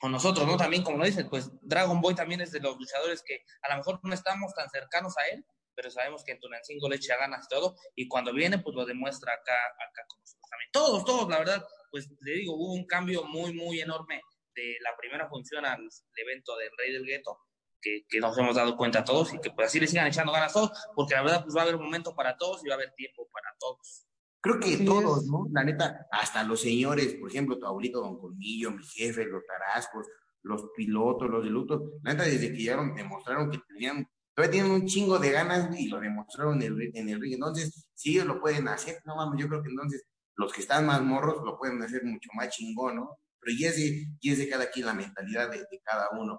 con 0.00 0.12
nosotros, 0.12 0.46
¿no? 0.46 0.56
También, 0.56 0.82
como 0.82 0.98
lo 0.98 1.04
dicen, 1.04 1.28
pues 1.28 1.50
Dragon 1.62 2.00
Boy 2.00 2.14
también 2.14 2.40
es 2.40 2.52
de 2.52 2.60
los 2.60 2.76
luchadores 2.76 3.22
que 3.22 3.42
a 3.62 3.70
lo 3.70 3.78
mejor 3.78 4.00
no 4.02 4.12
estamos 4.12 4.52
tan 4.54 4.68
cercanos 4.68 5.16
a 5.18 5.26
él, 5.28 5.44
pero 5.74 5.90
sabemos 5.90 6.24
que 6.24 6.32
en 6.32 6.40
Tunancingo 6.40 6.88
le 6.88 6.96
echa 6.96 7.16
ganas 7.16 7.48
todo 7.48 7.74
y 7.94 8.08
cuando 8.08 8.32
viene, 8.32 8.58
pues 8.58 8.74
lo 8.76 8.84
demuestra 8.84 9.32
acá, 9.32 9.54
acá 9.54 10.02
con 10.08 10.20
nosotros 10.20 10.50
también. 10.50 10.70
Todos, 10.72 11.04
todos, 11.04 11.28
la 11.28 11.38
verdad, 11.38 11.66
pues 11.90 12.08
le 12.20 12.32
digo, 12.32 12.54
hubo 12.54 12.74
un 12.74 12.86
cambio 12.86 13.24
muy, 13.24 13.52
muy 13.52 13.80
enorme 13.80 14.20
de 14.54 14.76
la 14.82 14.96
primera 14.96 15.28
función 15.28 15.64
al 15.64 15.88
evento 16.16 16.56
del 16.56 16.70
Rey 16.76 16.92
del 16.92 17.06
Gueto, 17.06 17.38
que, 17.80 18.04
que, 18.08 18.20
nos 18.20 18.36
hemos 18.38 18.54
dado 18.56 18.76
cuenta 18.76 19.04
todos 19.04 19.34
y 19.34 19.40
que 19.40 19.50
pues 19.50 19.68
así 19.68 19.80
le 19.80 19.86
sigan 19.86 20.06
echando 20.06 20.32
ganas 20.32 20.52
todos, 20.52 20.70
porque 20.94 21.14
la 21.14 21.22
verdad 21.22 21.42
pues 21.42 21.56
va 21.56 21.60
a 21.60 21.64
haber 21.64 21.78
momento 21.78 22.14
para 22.14 22.36
todos 22.36 22.64
y 22.64 22.68
va 22.68 22.74
a 22.74 22.76
haber 22.76 22.92
tiempo 22.94 23.28
para 23.32 23.54
todos. 23.58 24.06
Creo 24.44 24.60
que 24.60 24.84
todos, 24.84 25.24
¿no? 25.24 25.46
La 25.52 25.64
neta, 25.64 26.06
hasta 26.12 26.44
los 26.44 26.60
señores, 26.60 27.14
por 27.14 27.30
ejemplo, 27.30 27.58
tu 27.58 27.64
abuelito 27.64 28.02
Don 28.02 28.18
Colmillo, 28.18 28.72
mi 28.72 28.84
jefe, 28.84 29.24
los 29.24 29.42
tarascos, 29.46 30.06
los 30.42 30.68
pilotos, 30.76 31.30
los 31.30 31.42
de 31.42 31.48
luto, 31.48 31.92
la 32.02 32.12
neta, 32.12 32.24
desde 32.24 32.52
que 32.52 32.58
llegaron, 32.58 32.94
demostraron 32.94 33.50
que 33.50 33.58
tenían, 33.66 34.06
todavía 34.34 34.52
tienen 34.52 34.72
un 34.72 34.84
chingo 34.84 35.18
de 35.18 35.30
ganas 35.30 35.70
y 35.80 35.88
lo 35.88 35.98
demostraron 35.98 36.60
en 36.60 36.74
el, 36.74 36.90
en 36.94 37.08
el 37.08 37.22
ring. 37.22 37.32
Entonces, 37.32 37.88
si 37.94 38.10
ellos 38.10 38.26
lo 38.26 38.38
pueden 38.38 38.68
hacer, 38.68 39.00
no 39.06 39.16
mames, 39.16 39.40
yo 39.40 39.48
creo 39.48 39.62
que 39.62 39.70
entonces 39.70 40.04
los 40.36 40.52
que 40.52 40.60
están 40.60 40.84
más 40.84 41.00
morros 41.00 41.42
lo 41.42 41.56
pueden 41.56 41.80
hacer 41.80 42.04
mucho 42.04 42.28
más 42.34 42.50
chingón, 42.50 42.96
¿no? 42.96 43.16
Pero 43.40 43.56
y 43.56 43.64
es 43.64 43.76
de, 43.76 44.06
y 44.20 44.30
es 44.30 44.36
de 44.36 44.48
cada 44.50 44.70
quien 44.70 44.84
la 44.84 44.92
mentalidad 44.92 45.50
de, 45.50 45.66
cada 45.82 46.10
uno. 46.20 46.38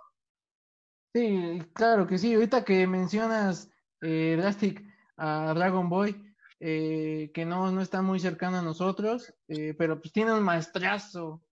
Sí, 1.12 1.60
claro 1.74 2.06
que 2.06 2.20
sí. 2.20 2.36
Ahorita 2.36 2.64
que 2.64 2.86
mencionas 2.86 3.72
eh, 4.02 4.36
Drastic 4.38 4.84
a 5.18 5.56
Dragon 5.56 5.90
Boy, 5.90 6.25
eh, 6.60 7.32
que 7.34 7.46
no, 7.46 7.72
no 7.72 7.82
está 7.82 8.02
muy 8.02 8.20
cercano 8.20 8.58
a 8.58 8.62
nosotros, 8.62 9.34
eh, 9.48 9.74
pero 9.78 10.00
pues 10.00 10.14
tiene 10.14 10.34
un 10.34 10.44
maestrazo 10.44 11.44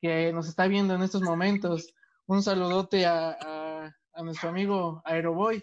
que 0.00 0.32
nos 0.32 0.48
está 0.48 0.66
viendo 0.66 0.94
en 0.94 1.02
estos 1.02 1.22
momentos. 1.22 1.94
Un 2.26 2.42
saludote 2.42 3.06
a, 3.06 3.36
a, 4.14 4.22
nuestro 4.22 4.48
amigo 4.48 5.02
Aeroboy, 5.04 5.62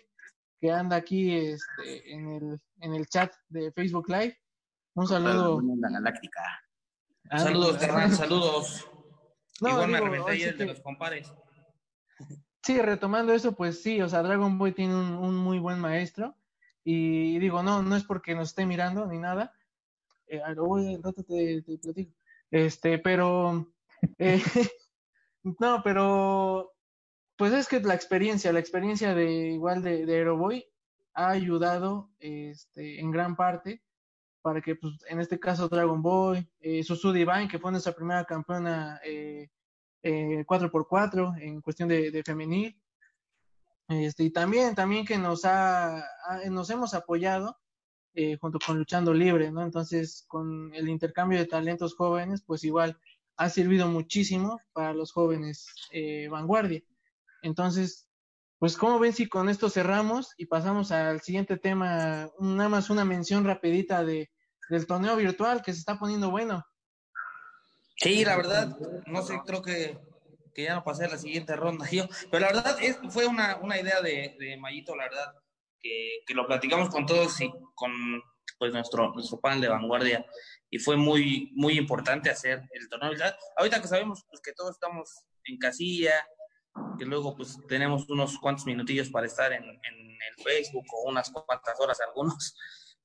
que 0.61 0.71
anda 0.71 0.95
aquí 0.95 1.35
este, 1.35 2.13
en, 2.13 2.29
el, 2.29 2.61
en 2.81 2.93
el 2.93 3.07
chat 3.07 3.33
de 3.49 3.71
Facebook 3.71 4.09
Live. 4.09 4.37
Un 4.95 5.07
saludo. 5.07 5.59
La 5.79 5.89
galáctica. 5.89 6.41
saludos, 7.35 7.77
carnal, 7.77 8.11
saludos. 8.11 8.87
Igual 9.59 9.89
me 9.89 9.99
de 9.99 10.65
los 10.65 10.79
compares. 10.81 11.33
Sí, 12.61 12.79
retomando 12.79 13.33
eso, 13.33 13.53
pues 13.53 13.81
sí, 13.81 14.01
o 14.01 14.07
sea, 14.07 14.21
Dragon 14.21 14.57
Boy 14.57 14.71
tiene 14.71 14.95
un, 14.95 15.13
un 15.15 15.35
muy 15.35 15.59
buen 15.59 15.79
maestro. 15.79 16.37
Y 16.83 17.39
digo, 17.39 17.63
no, 17.63 17.81
no 17.81 17.95
es 17.95 18.03
porque 18.03 18.35
nos 18.35 18.49
esté 18.49 18.65
mirando 18.65 19.05
ni 19.05 19.17
nada. 19.17 19.53
Eh, 20.27 20.41
voy, 20.57 20.97
rato 20.97 21.23
te, 21.23 21.61
te, 21.61 21.77
platico. 21.77 22.13
Este, 22.51 22.99
pero. 22.99 23.69
Eh, 24.19 24.43
no, 25.61 25.81
pero. 25.81 26.73
Pues 27.37 27.53
es 27.53 27.69
que 27.69 27.79
la 27.79 27.93
experiencia, 27.93 28.51
la 28.51 28.59
experiencia 28.59 29.15
de 29.15 29.51
igual 29.51 29.81
de, 29.81 30.05
de 30.05 30.15
Aeroboy 30.17 30.65
ha 31.13 31.29
ayudado 31.29 32.11
este, 32.19 32.99
en 32.99 33.11
gran 33.11 33.37
parte 33.37 33.81
para 34.41 34.61
que, 34.61 34.75
pues, 34.75 34.93
en 35.07 35.21
este 35.21 35.39
caso, 35.39 35.69
Dragon 35.69 36.01
Boy, 36.01 36.45
eh, 36.59 36.83
Susu 36.83 37.13
Divine, 37.13 37.47
que 37.47 37.59
fue 37.59 37.71
nuestra 37.71 37.93
primera 37.93 38.25
campeona 38.25 38.99
eh, 39.05 39.49
4x4 40.03 41.41
en 41.41 41.61
cuestión 41.61 41.87
de 41.87 42.23
femenil, 42.25 42.77
este, 44.01 44.23
y 44.23 44.31
también, 44.31 44.75
también 44.75 45.05
que 45.05 45.17
nos 45.17 45.45
ha, 45.45 46.03
nos 46.49 46.69
hemos 46.69 46.93
apoyado 46.93 47.57
eh, 48.13 48.37
junto 48.39 48.59
con 48.59 48.77
Luchando 48.77 49.13
Libre, 49.13 49.51
¿no? 49.51 49.63
Entonces, 49.63 50.25
con 50.27 50.73
el 50.73 50.87
intercambio 50.89 51.39
de 51.39 51.47
talentos 51.47 51.95
jóvenes, 51.95 52.43
pues 52.45 52.63
igual 52.63 52.99
ha 53.37 53.49
servido 53.49 53.87
muchísimo 53.87 54.61
para 54.71 54.93
los 54.93 55.11
jóvenes 55.11 55.67
eh, 55.91 56.27
vanguardia. 56.29 56.81
Entonces, 57.41 58.07
pues 58.59 58.77
como 58.77 58.99
ven 58.99 59.13
si 59.13 59.27
con 59.27 59.49
esto 59.49 59.69
cerramos 59.69 60.33
y 60.37 60.45
pasamos 60.45 60.91
al 60.91 61.21
siguiente 61.21 61.57
tema, 61.57 62.29
nada 62.39 62.69
más 62.69 62.89
una 62.89 63.03
mención 63.03 63.43
rapidita 63.45 64.05
de, 64.05 64.29
del 64.69 64.85
torneo 64.87 65.15
virtual 65.15 65.61
que 65.61 65.73
se 65.73 65.79
está 65.79 65.97
poniendo 65.97 66.29
bueno. 66.31 66.63
Sí, 67.97 68.23
la 68.23 68.37
verdad, 68.37 68.77
no 69.07 69.21
sé, 69.21 69.39
creo 69.45 69.61
que 69.61 69.97
que 70.53 70.63
ya 70.63 70.75
no 70.75 70.83
pasé 70.83 71.07
la 71.07 71.17
siguiente 71.17 71.55
ronda 71.55 71.87
yo. 71.91 72.07
Pero 72.31 72.45
la 72.45 72.53
verdad 72.53 72.77
es, 72.81 72.99
fue 73.09 73.25
una, 73.25 73.57
una 73.57 73.79
idea 73.79 74.01
de, 74.01 74.35
de 74.39 74.57
Mayito, 74.57 74.95
la 74.95 75.05
verdad, 75.05 75.35
que, 75.79 76.21
que, 76.25 76.33
lo 76.33 76.47
platicamos 76.47 76.89
con 76.89 77.05
todos 77.05 77.39
y 77.41 77.51
con 77.75 78.21
pues 78.57 78.73
nuestro, 78.73 79.11
nuestro 79.13 79.39
panel 79.39 79.61
de 79.61 79.67
vanguardia. 79.67 80.25
Y 80.69 80.79
fue 80.79 80.95
muy, 80.95 81.51
muy 81.55 81.77
importante 81.77 82.29
hacer 82.29 82.61
el 82.71 82.89
torneo. 82.89 83.11
Ahorita 83.57 83.81
que 83.81 83.87
sabemos 83.87 84.23
pues, 84.29 84.41
que 84.41 84.53
todos 84.53 84.71
estamos 84.71 85.25
en 85.45 85.57
casilla, 85.57 86.25
que 86.97 87.05
luego 87.05 87.35
pues 87.35 87.59
tenemos 87.67 88.09
unos 88.09 88.37
cuantos 88.39 88.65
minutillos 88.65 89.09
para 89.09 89.27
estar 89.27 89.51
en, 89.51 89.63
en 89.63 90.17
el 90.29 90.43
Facebook 90.43 90.85
o 90.93 91.09
unas 91.09 91.31
cuantas 91.31 91.79
horas 91.79 91.99
algunos. 92.01 92.55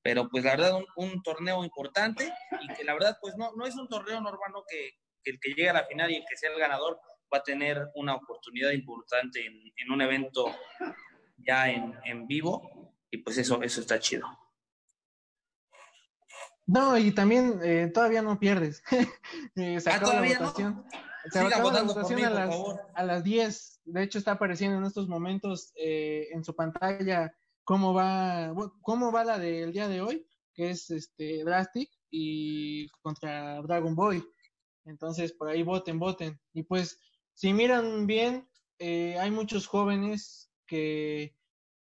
Pero 0.01 0.29
pues 0.29 0.43
la 0.45 0.51
verdad 0.51 0.75
un, 0.75 0.85
un, 0.95 1.21
torneo 1.23 1.63
importante 1.63 2.33
y 2.61 2.73
que 2.73 2.85
la 2.85 2.93
verdad 2.93 3.17
pues 3.21 3.35
no, 3.35 3.51
no 3.55 3.65
es 3.65 3.75
un 3.75 3.89
torneo 3.89 4.21
normal, 4.21 4.51
¿no? 4.53 4.63
Que, 4.65 4.91
que 5.21 5.31
el 5.31 5.39
que 5.39 5.49
llegue 5.49 5.69
a 5.69 5.73
la 5.73 5.85
final 5.85 6.09
y 6.09 6.15
el 6.15 6.25
que 6.27 6.37
sea 6.37 6.51
el 6.51 6.59
ganador 6.59 6.99
va 7.33 7.39
a 7.39 7.43
tener 7.43 7.89
una 7.95 8.15
oportunidad 8.15 8.71
importante 8.71 9.45
en, 9.45 9.91
un 9.91 10.01
evento 10.01 10.55
ya 11.37 11.69
en, 11.69 12.27
vivo 12.27 12.93
y 13.09 13.17
pues 13.17 13.37
eso, 13.37 13.61
eso 13.61 13.81
está 13.81 13.99
chido. 13.99 14.27
No, 16.65 16.97
y 16.97 17.11
también 17.11 17.59
eh, 17.63 17.89
todavía 17.91 18.21
no 18.21 18.39
pierdes. 18.39 18.83
eh, 19.55 19.79
se 19.79 19.89
ah, 19.89 19.95
acaba 19.95 20.21
la 20.21 20.39
votación. 20.39 20.85
Se 21.31 21.39
acaba 21.39 21.73
la 21.73 21.81
votación 21.81 22.23
a, 22.25 22.29
las, 22.29 22.55
a 22.93 23.03
las 23.03 23.23
10. 23.23 23.81
De 23.85 24.03
hecho, 24.03 24.19
está 24.19 24.33
apareciendo 24.33 24.77
en 24.77 24.83
estos 24.83 25.07
momentos 25.07 25.71
eh, 25.75 26.27
en 26.31 26.43
su 26.43 26.55
pantalla 26.55 27.33
cómo 27.63 27.93
va, 27.93 28.53
cómo 28.81 29.11
va 29.11 29.23
la 29.23 29.37
del 29.37 29.71
día 29.71 29.87
de 29.87 30.01
hoy, 30.01 30.27
que 30.55 30.71
es 30.71 30.89
este 30.89 31.43
Drastic 31.43 31.89
y 32.09 32.87
contra 33.01 33.61
Dragon 33.61 33.95
Boy. 33.95 34.23
Entonces, 34.85 35.33
por 35.33 35.49
ahí 35.49 35.61
voten, 35.61 35.99
voten. 35.99 36.39
Y 36.53 36.63
pues, 36.63 36.99
si 37.39 37.53
miran 37.53 38.05
bien, 38.05 38.49
eh, 38.79 39.17
hay 39.17 39.31
muchos 39.31 39.65
jóvenes 39.65 40.51
que, 40.67 41.37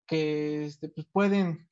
este, 0.09 0.89
pues 0.89 1.05
pueden, 1.11 1.69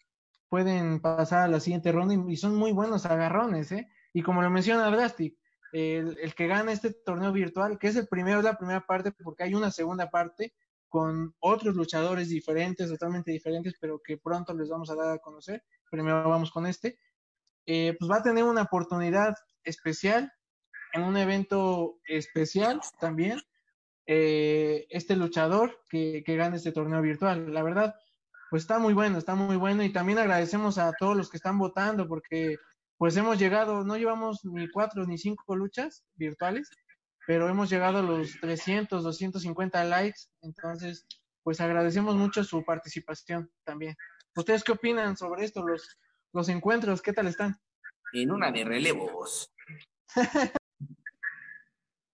pueden 0.50 1.00
pasar 1.00 1.46
a 1.46 1.48
la 1.48 1.60
siguiente 1.60 1.92
ronda 1.92 2.14
y, 2.32 2.38
son 2.38 2.56
muy 2.56 2.74
buenos 2.74 3.08
agarrones, 3.08 3.72
¿eh? 3.72 3.90
Y 4.14 4.22
como 4.22 4.44
lo 4.44 4.52
menciona 4.52 4.92
Drastic, 4.92 5.36
el, 5.74 6.16
el, 6.20 6.36
que 6.36 6.46
gana 6.46 6.72
este 6.72 6.94
torneo 6.94 7.32
virtual, 7.32 7.80
que 7.80 7.88
es 7.88 7.96
el 7.96 8.08
primero, 8.08 8.38
es 8.38 8.44
la 8.44 8.56
primera 8.56 8.86
parte, 8.86 9.14
porque 9.14 9.46
hay 9.46 9.56
una 9.56 9.72
segunda 9.72 10.12
parte 10.12 10.54
con 10.88 11.34
otros 11.40 11.76
luchadores 11.76 12.30
diferentes, 12.30 12.88
totalmente 12.88 13.32
diferentes, 13.32 13.74
pero 13.82 14.00
que 14.00 14.18
pronto 14.18 14.54
les 14.54 14.70
vamos 14.70 14.92
a 14.92 14.96
dar 14.96 15.16
a 15.16 15.18
conocer. 15.18 15.64
Primero 15.90 16.30
vamos 16.30 16.52
con 16.52 16.68
este. 16.68 17.00
Eh, 17.66 17.96
pues 17.98 18.12
va 18.12 18.18
a 18.18 18.24
tener 18.24 18.44
una 18.44 18.62
oportunidad 18.62 19.34
especial 19.64 20.32
en 20.94 21.02
un 21.02 21.18
evento 21.18 22.00
especial 22.06 22.80
también 23.00 23.42
eh, 24.14 24.88
este 24.90 25.16
luchador 25.16 25.80
que, 25.90 26.22
que 26.26 26.36
gane 26.36 26.58
este 26.58 26.74
torneo 26.74 27.02
virtual. 27.02 27.54
La 27.54 27.64
verdad, 27.64 27.96
pues 28.50 28.64
está 28.64 28.78
muy 28.78 28.94
bueno, 28.94 29.18
está 29.18 29.36
muy 29.36 29.56
bueno 29.56 29.84
y 29.84 29.94
también 29.94 30.20
agradecemos 30.20 30.78
a 30.78 30.92
todos 31.00 31.16
los 31.16 31.30
que 31.30 31.38
están 31.38 31.58
votando 31.58 32.10
porque 32.10 32.58
pues 32.98 33.16
hemos 33.16 33.40
llegado, 33.40 33.86
no 33.86 33.96
llevamos 33.96 34.44
ni 34.44 34.70
cuatro 34.70 35.06
ni 35.06 35.18
cinco 35.18 35.56
luchas 35.56 36.04
virtuales, 36.16 36.70
pero 37.26 37.48
hemos 37.48 37.70
llegado 37.70 38.00
a 38.00 38.02
los 38.02 38.38
300, 38.42 39.02
250 39.02 39.82
likes, 39.86 40.20
entonces 40.42 41.08
pues 41.42 41.62
agradecemos 41.62 42.18
mucho 42.18 42.44
su 42.44 42.66
participación 42.66 43.50
también. 43.64 43.96
¿Ustedes 44.36 44.66
qué 44.66 44.74
opinan 44.74 45.16
sobre 45.16 45.46
esto, 45.46 45.66
los, 45.66 45.98
los 46.34 46.50
encuentros? 46.50 47.02
¿Qué 47.02 47.14
tal 47.14 47.28
están? 47.28 47.58
En 48.12 48.30
una 48.30 48.52
de 48.52 48.66
relevos. 48.66 49.54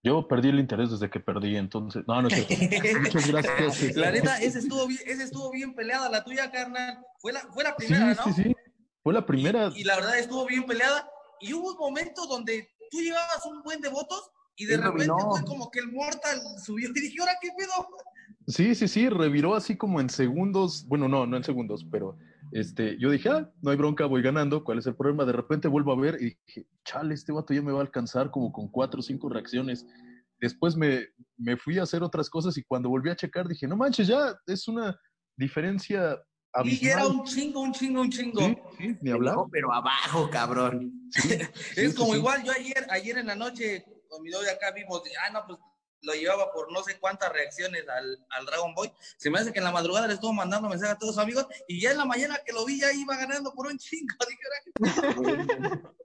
Yo 0.08 0.28
perdí 0.28 0.49
el 0.49 0.60
interés 0.60 0.89
desde 0.89 1.10
que 1.10 1.20
perdí, 1.20 1.58
entonces. 1.58 2.03
No, 2.08 2.22
no 2.22 2.30
es 2.30 2.47
cierto. 2.47 2.99
Muchas 3.01 3.28
gracias. 3.28 3.95
La 3.95 4.12
neta, 4.12 4.38
ese 4.38 4.60
estuvo 4.60 4.88
bien, 4.88 5.01
ese 5.05 5.24
estuvo 5.24 5.51
bien 5.51 5.74
peleada, 5.76 6.10
la 6.10 6.24
tuya, 6.24 6.49
carnal. 6.49 6.99
Fue 7.20 7.34
la, 7.34 7.41
fue 7.53 7.64
la 7.64 7.76
primera, 7.76 8.16
sí, 8.16 8.22
¿no? 8.26 8.34
Sí, 8.34 8.43
sí, 8.43 8.55
Fue 9.03 9.14
la 9.14 9.26
primera. 9.26 9.70
Y, 9.76 9.82
y, 9.82 9.84
la 9.84 9.97
verdad 9.97 10.18
estuvo 10.18 10.45
bien 10.45 10.66
peleada. 10.66 11.10
Y 11.41 11.53
hubo 11.53 11.72
un 11.74 11.78
momento 11.78 12.26
donde 12.26 12.70
tú 12.89 13.01
llevabas 13.01 13.45
un 13.45 13.62
buen 13.64 13.82
de 13.82 13.89
votos 13.89 14.32
y 14.55 14.66
de 14.66 14.78
repente 14.78 15.14
fue 15.30 15.43
como 15.43 15.70
que 15.70 15.80
el 15.80 15.91
Mortal 15.91 16.39
subió 16.64 16.89
y 16.89 16.93
dije, 16.93 17.18
¿ahora 17.20 17.34
qué 17.41 17.49
pedo? 17.58 17.88
Sí, 18.47 18.74
sí, 18.76 18.88
sí, 18.88 19.10
reviró 19.10 19.55
así 19.55 19.76
como 19.76 19.99
en 19.99 20.10
segundos. 20.10 20.86
Bueno, 20.88 21.08
no, 21.08 21.28
no 21.28 21.38
en 21.38 21.43
segundos, 21.43 21.86
pero 21.91 22.18
este, 22.52 22.98
yo 23.00 23.10
dije, 23.12 23.30
ah, 23.30 23.52
no 23.62 23.72
hay 23.72 23.78
bronca, 23.78 24.06
voy 24.06 24.22
ganando. 24.22 24.64
¿Cuál 24.64 24.80
es 24.80 24.88
el 24.88 24.95
problema? 24.95 25.26
De 25.26 25.34
repente 25.34 25.68
vuelvo 25.68 25.91
a 25.91 26.00
ver 26.00 26.18
y 26.22 26.38
dije, 26.45 26.68
chale, 26.86 27.14
este 27.14 27.32
vato 27.32 27.54
ya 27.54 27.62
me 27.62 27.72
va 27.72 27.80
a 27.80 27.82
alcanzar 27.82 28.32
como 28.32 28.52
con 28.52 28.70
cuatro 28.70 29.00
o 29.00 29.04
cinco 29.04 29.30
reacciones. 29.30 29.86
Después 30.39 30.76
me, 30.76 31.08
me 31.38 31.58
fui 31.58 31.80
a 31.80 31.84
hacer 31.84 32.04
otras 32.04 32.30
cosas 32.30 32.58
y 32.58 32.64
cuando 32.64 32.89
volví 32.89 33.10
a 33.10 33.16
checar 33.16 33.48
dije, 33.48 33.68
no 33.68 33.76
manches, 33.76 34.08
ya 34.08 34.36
es 34.45 34.68
una 34.68 34.98
diferencia 35.36 36.20
Y 36.64 36.88
era 36.88 37.02
abismal. 37.02 37.08
un 37.08 37.24
chingo, 37.26 37.62
un 37.62 37.74
chingo, 37.74 38.02
un 38.02 38.10
chingo. 38.10 38.41
Sí, 38.41 38.58
sí, 38.78 38.98
ni 39.02 39.12
hablar. 39.12 39.36
No, 39.36 39.50
pero 39.52 39.74
abajo, 39.74 40.30
cabrón. 40.30 40.91
Sí, 41.12 41.30
es 41.76 41.95
como 41.95 42.16
igual, 42.16 42.43
yo 42.43 42.52
ayer, 42.52 42.86
ayer 42.89 43.18
en 43.18 43.28
la 43.28 43.36
noche 43.36 43.84
con 44.10 44.22
mi 44.22 44.30
novia 44.30 44.52
acá 44.54 44.72
vimos, 44.72 45.04
de, 45.04 45.12
ah, 45.18 45.32
no, 45.34 45.43
pues 45.45 45.60
lo 46.02 46.14
llevaba 46.14 46.52
por 46.52 46.72
no 46.72 46.84
sé 46.84 47.00
cuántas 47.00 47.32
reacciones 47.32 47.88
al, 47.88 48.26
al 48.30 48.45
Dragon 48.45 48.74
Ball. 48.74 48.91
Se 49.18 49.30
me 49.30 49.39
hace 49.39 49.52
que 49.52 49.60
en 49.60 49.66
la 49.66 49.72
madrugada 49.72 50.08
le 50.08 50.14
estuvo 50.14 50.34
mandando 50.34 50.70
mensajes 50.70 50.95
a 50.95 50.98
todos 51.00 51.16
sus 51.16 51.24
amigos 51.24 51.45
y 51.68 51.82
ya 51.82 51.91
en 51.91 51.98
la 51.98 52.06
mañana 52.06 52.39
que 52.45 52.54
lo 52.54 52.66
vi 52.66 52.80
ya 52.80 52.91
iba 52.93 53.16
ganando 53.18 53.54
por 53.54 53.68
un 53.68 53.78
chingo. 53.78 54.16
Dije, 54.30 54.41
"Ahora 55.16 55.45
qué 55.45 55.98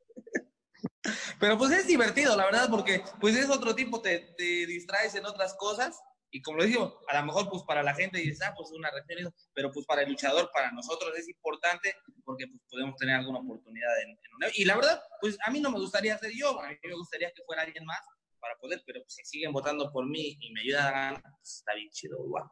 Pero 1.40 1.58
pues 1.58 1.72
es 1.72 1.86
divertido, 1.86 2.36
la 2.36 2.44
verdad, 2.44 2.68
porque 2.70 3.02
pues 3.20 3.36
es 3.36 3.50
otro 3.50 3.74
tipo, 3.74 4.00
te, 4.00 4.34
te 4.36 4.66
distraes 4.66 5.14
en 5.14 5.26
otras 5.26 5.54
cosas. 5.54 6.00
Y 6.34 6.40
como 6.40 6.58
lo 6.58 6.64
digo, 6.64 7.00
a 7.08 7.20
lo 7.20 7.26
mejor 7.26 7.50
pues 7.50 7.62
para 7.64 7.82
la 7.82 7.94
gente 7.94 8.18
dices, 8.18 8.40
ah, 8.42 8.54
pues 8.56 8.70
una 8.70 8.90
reacción, 8.90 9.18
y 9.18 9.22
eso", 9.22 9.34
pero 9.52 9.70
pues 9.70 9.84
para 9.84 10.02
el 10.02 10.08
luchador, 10.08 10.50
para 10.52 10.72
nosotros 10.72 11.12
es 11.18 11.28
importante 11.28 11.94
porque 12.24 12.46
pues 12.46 12.62
podemos 12.70 12.96
tener 12.96 13.16
alguna 13.16 13.40
oportunidad 13.40 13.90
en. 14.02 14.16
Y 14.54 14.64
la 14.64 14.76
verdad, 14.76 15.02
pues 15.20 15.36
a 15.44 15.50
mí 15.50 15.60
no 15.60 15.70
me 15.70 15.78
gustaría 15.78 16.16
ser 16.16 16.30
yo, 16.34 16.58
a 16.58 16.68
mí 16.68 16.76
me 16.82 16.94
gustaría 16.94 17.30
que 17.32 17.42
fuera 17.44 17.62
alguien 17.62 17.84
más 17.84 18.00
para 18.42 18.56
poder, 18.58 18.82
pero 18.84 19.00
pues, 19.00 19.14
si 19.14 19.24
siguen 19.24 19.52
votando 19.52 19.90
por 19.92 20.04
mí 20.06 20.36
y 20.40 20.52
me 20.52 20.60
ayudan 20.62 20.86
a 20.86 20.90
ganar, 20.90 21.22
pues, 21.22 21.58
está 21.58 21.74
bien 21.74 21.88
chido, 21.90 22.18
guau. 22.18 22.44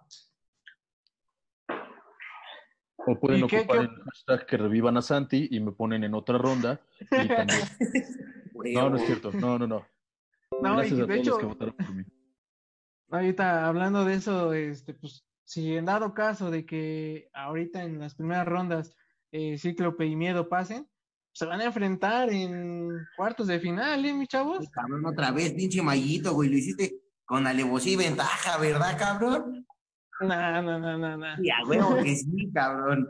O 3.06 3.18
pueden 3.18 3.44
¿Y 3.44 3.46
qué- 3.48 3.58
ocupar 3.60 3.78
qué- 3.78 3.84
el 3.84 4.02
hashtag 4.04 4.46
que 4.46 4.56
revivan 4.56 4.96
a 4.96 5.02
Santi 5.02 5.48
y 5.50 5.60
me 5.60 5.72
ponen 5.72 6.04
en 6.04 6.14
otra 6.14 6.38
ronda. 6.38 6.80
Y 7.10 7.28
también- 7.28 7.48
No, 8.74 8.90
no 8.90 8.96
es 8.96 9.06
cierto. 9.06 9.32
No, 9.32 9.58
no, 9.58 9.66
no. 9.66 9.86
No, 10.60 10.72
y 10.74 10.76
Gracias 10.76 11.00
a 11.00 11.06
de 11.06 11.06
todos 11.06 11.18
hecho, 11.20 11.30
los 11.30 11.38
que 11.38 11.46
votaron 11.46 11.76
por 11.76 11.94
mí. 11.94 12.04
ahorita 13.10 13.66
hablando 13.66 14.04
de 14.04 14.14
eso, 14.14 14.52
este, 14.52 14.92
pues, 14.94 15.24
si 15.44 15.74
en 15.76 15.86
dado 15.86 16.12
caso 16.12 16.50
de 16.50 16.66
que 16.66 17.30
ahorita 17.32 17.82
en 17.84 17.98
las 17.98 18.14
primeras 18.14 18.46
rondas 18.46 18.94
eh, 19.32 19.56
Cíclope 19.58 20.04
y 20.04 20.14
Miedo 20.14 20.48
pasen, 20.50 20.89
se 21.40 21.46
van 21.46 21.62
a 21.62 21.64
enfrentar 21.64 22.28
en 22.28 22.90
cuartos 23.16 23.46
de 23.46 23.58
final, 23.58 24.04
¿eh, 24.04 24.12
mis 24.12 24.28
chavos? 24.28 24.68
Cabrón, 24.68 25.06
otra 25.06 25.30
vez, 25.30 25.54
pinche 25.54 25.80
mallito, 25.80 26.34
güey. 26.34 26.50
Lo 26.50 26.58
hiciste 26.58 27.00
con 27.24 27.46
alevosía 27.46 27.94
y 27.94 27.96
ventaja, 27.96 28.58
¿verdad, 28.58 28.98
cabrón? 28.98 29.66
No, 30.20 30.62
no, 30.62 30.78
no, 30.78 30.98
no, 30.98 31.16
no. 31.16 31.42
Y 31.42 31.48
a 31.48 31.64
huevo 31.66 31.96
que 32.02 32.14
sí, 32.14 32.50
cabrón. 32.52 33.08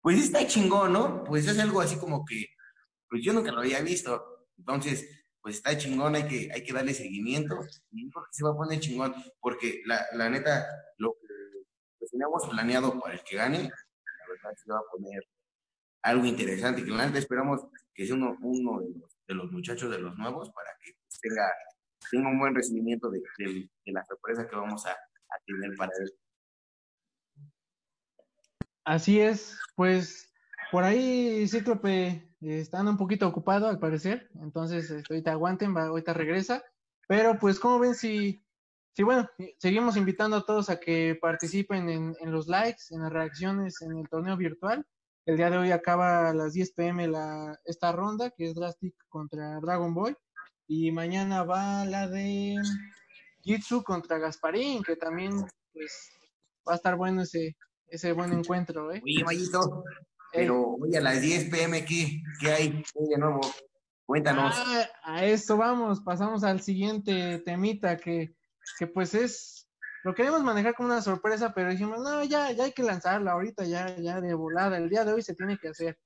Pues 0.00 0.18
está 0.18 0.44
chingón, 0.44 0.92
¿no? 0.92 1.22
Pues 1.22 1.46
es 1.46 1.56
algo 1.60 1.80
así 1.80 2.00
como 2.00 2.24
que, 2.24 2.46
pues 3.08 3.22
yo 3.22 3.32
nunca 3.32 3.52
lo 3.52 3.60
había 3.60 3.80
visto. 3.80 4.48
Entonces, 4.58 5.24
pues 5.40 5.54
está 5.54 5.78
chingón, 5.78 6.16
hay 6.16 6.26
que, 6.26 6.50
hay 6.52 6.64
que 6.64 6.72
darle 6.72 6.94
seguimiento. 6.94 7.60
Y 7.92 8.06
yo 8.06 8.10
creo 8.10 8.24
que 8.24 8.32
se 8.32 8.42
va 8.42 8.50
a 8.50 8.56
poner 8.56 8.80
chingón, 8.80 9.14
porque 9.38 9.82
la, 9.86 10.04
la 10.14 10.28
neta, 10.28 10.66
lo 10.98 11.12
que 11.12 11.28
pues, 11.96 12.10
teníamos 12.10 12.48
planeado 12.48 12.98
para 12.98 13.14
el 13.14 13.22
que 13.22 13.36
gane, 13.36 13.58
la 13.62 14.26
verdad 14.28 14.50
se 14.56 14.72
va 14.72 14.78
a 14.78 14.90
poner 14.90 15.22
algo 16.02 16.24
interesante. 16.24 16.84
Que 16.84 16.90
la 16.90 17.06
esperamos 17.06 17.66
que 17.94 18.06
sea 18.06 18.14
uno, 18.14 18.36
uno 18.40 18.80
de, 19.26 19.34
los, 19.34 19.50
muchachos 19.52 19.90
de 19.90 19.98
los 19.98 20.16
nuevos 20.16 20.50
para 20.50 20.70
que 20.82 20.92
tenga, 21.20 21.52
tenga 22.10 22.28
un 22.28 22.38
buen 22.38 22.54
recibimiento 22.54 23.10
de, 23.10 23.20
la 23.86 24.04
sorpresa 24.04 24.48
que 24.48 24.56
vamos 24.56 24.86
a, 24.86 24.96
tener 25.46 25.76
para 25.76 25.92
él. 26.00 26.12
Así 28.84 29.20
es, 29.20 29.58
pues 29.76 30.32
por 30.72 30.84
ahí 30.84 31.46
Cíclope 31.46 32.34
están 32.40 32.88
un 32.88 32.96
poquito 32.96 33.28
ocupado 33.28 33.68
al 33.68 33.78
parecer, 33.78 34.30
entonces 34.40 34.90
este, 34.90 35.12
ahorita 35.12 35.32
aguanten, 35.32 35.76
va, 35.76 35.84
ahorita 35.84 36.14
regresa, 36.14 36.64
pero 37.06 37.38
pues 37.38 37.60
como 37.60 37.78
ven 37.78 37.94
si, 37.94 38.42
si 38.92 39.02
bueno, 39.02 39.28
seguimos 39.58 39.96
invitando 39.96 40.38
a 40.38 40.46
todos 40.46 40.70
a 40.70 40.80
que 40.80 41.18
participen 41.20 41.88
en, 41.88 42.16
en 42.20 42.32
los 42.32 42.48
likes, 42.48 42.84
en 42.90 43.02
las 43.02 43.12
reacciones 43.12 43.80
en 43.82 43.98
el 43.98 44.08
torneo 44.08 44.36
virtual. 44.36 44.86
El 45.26 45.36
día 45.36 45.50
de 45.50 45.58
hoy 45.58 45.70
acaba 45.70 46.30
a 46.30 46.34
las 46.34 46.54
10 46.54 46.72
pm 46.72 47.08
la, 47.08 47.58
esta 47.64 47.92
ronda, 47.92 48.30
que 48.30 48.46
es 48.46 48.54
Drastic 48.54 48.94
contra 49.08 49.60
Dragon 49.60 49.92
Boy, 49.94 50.16
y 50.66 50.90
mañana 50.92 51.44
va 51.44 51.84
la 51.84 52.08
de 52.08 52.56
Jitsu 53.42 53.82
contra 53.82 54.18
Gasparín, 54.18 54.82
que 54.82 54.96
también 54.96 55.32
pues 55.72 56.10
va 56.66 56.72
a 56.72 56.76
estar 56.76 56.96
bueno 56.96 57.22
ese, 57.22 57.56
ese 57.86 58.12
buen 58.12 58.32
encuentro, 58.32 58.92
¿eh? 58.92 59.00
Oye, 59.04 59.24
Mayito, 59.24 59.84
pero 60.32 60.76
hoy 60.80 60.94
a 60.96 61.00
las 61.00 61.20
10 61.20 61.50
pm, 61.50 61.84
¿qué, 61.84 62.22
qué 62.40 62.50
hay 62.50 62.70
¿Qué 62.70 63.00
hay 63.00 63.08
de 63.08 63.18
nuevo? 63.18 63.40
Cuéntanos. 64.06 64.54
Ah, 64.56 64.88
a 65.04 65.24
eso 65.24 65.56
vamos, 65.56 66.00
pasamos 66.00 66.42
al 66.44 66.60
siguiente 66.60 67.38
temita 67.40 67.96
que, 67.96 68.34
que 68.78 68.86
pues 68.86 69.14
es, 69.14 69.68
lo 70.02 70.14
queremos 70.14 70.42
manejar 70.42 70.74
como 70.74 70.88
una 70.88 71.02
sorpresa, 71.02 71.52
pero 71.54 71.70
dijimos, 71.70 71.98
no, 72.00 72.24
ya, 72.24 72.52
ya 72.52 72.64
hay 72.64 72.72
que 72.72 72.82
lanzarla 72.82 73.32
ahorita, 73.32 73.64
ya, 73.64 73.96
ya 73.96 74.20
de 74.20 74.34
volada, 74.34 74.78
el 74.78 74.88
día 74.88 75.04
de 75.04 75.12
hoy 75.12 75.22
se 75.22 75.34
tiene 75.34 75.58
que 75.58 75.68
hacer. 75.68 75.98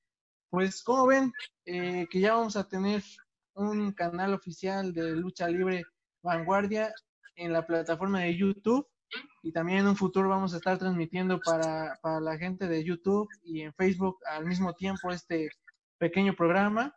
Pues 0.50 0.82
como 0.82 1.06
ven, 1.06 1.32
eh, 1.64 2.06
que 2.10 2.20
ya 2.20 2.34
vamos 2.34 2.56
a 2.56 2.68
tener 2.68 3.02
un 3.54 3.92
canal 3.92 4.34
oficial 4.34 4.92
de 4.92 5.12
lucha 5.12 5.48
libre 5.48 5.84
vanguardia 6.22 6.92
en 7.36 7.52
la 7.52 7.66
plataforma 7.66 8.20
de 8.20 8.36
YouTube 8.36 8.86
y 9.42 9.52
también 9.52 9.80
en 9.80 9.88
un 9.88 9.96
futuro 9.96 10.28
vamos 10.28 10.54
a 10.54 10.56
estar 10.56 10.78
transmitiendo 10.78 11.38
para, 11.40 11.98
para 12.02 12.20
la 12.20 12.36
gente 12.36 12.66
de 12.66 12.84
YouTube 12.84 13.28
y 13.42 13.62
en 13.62 13.74
Facebook 13.74 14.18
al 14.26 14.46
mismo 14.46 14.74
tiempo 14.74 15.10
este 15.10 15.50
pequeño 15.98 16.34
programa. 16.34 16.94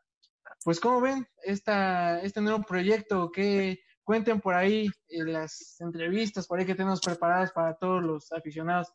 Pues 0.64 0.80
como 0.80 1.02
ven, 1.02 1.28
esta, 1.44 2.22
este 2.22 2.42
nuevo 2.42 2.64
proyecto, 2.64 3.32
que 3.32 3.80
cuenten 4.08 4.40
por 4.40 4.54
ahí 4.54 4.90
en 5.10 5.34
las 5.34 5.82
entrevistas, 5.82 6.48
por 6.48 6.58
ahí 6.58 6.66
que 6.66 6.76
tenemos 6.76 7.02
preparadas 7.02 7.52
para 7.52 7.76
todos 7.76 8.02
los 8.02 8.32
aficionados 8.32 8.88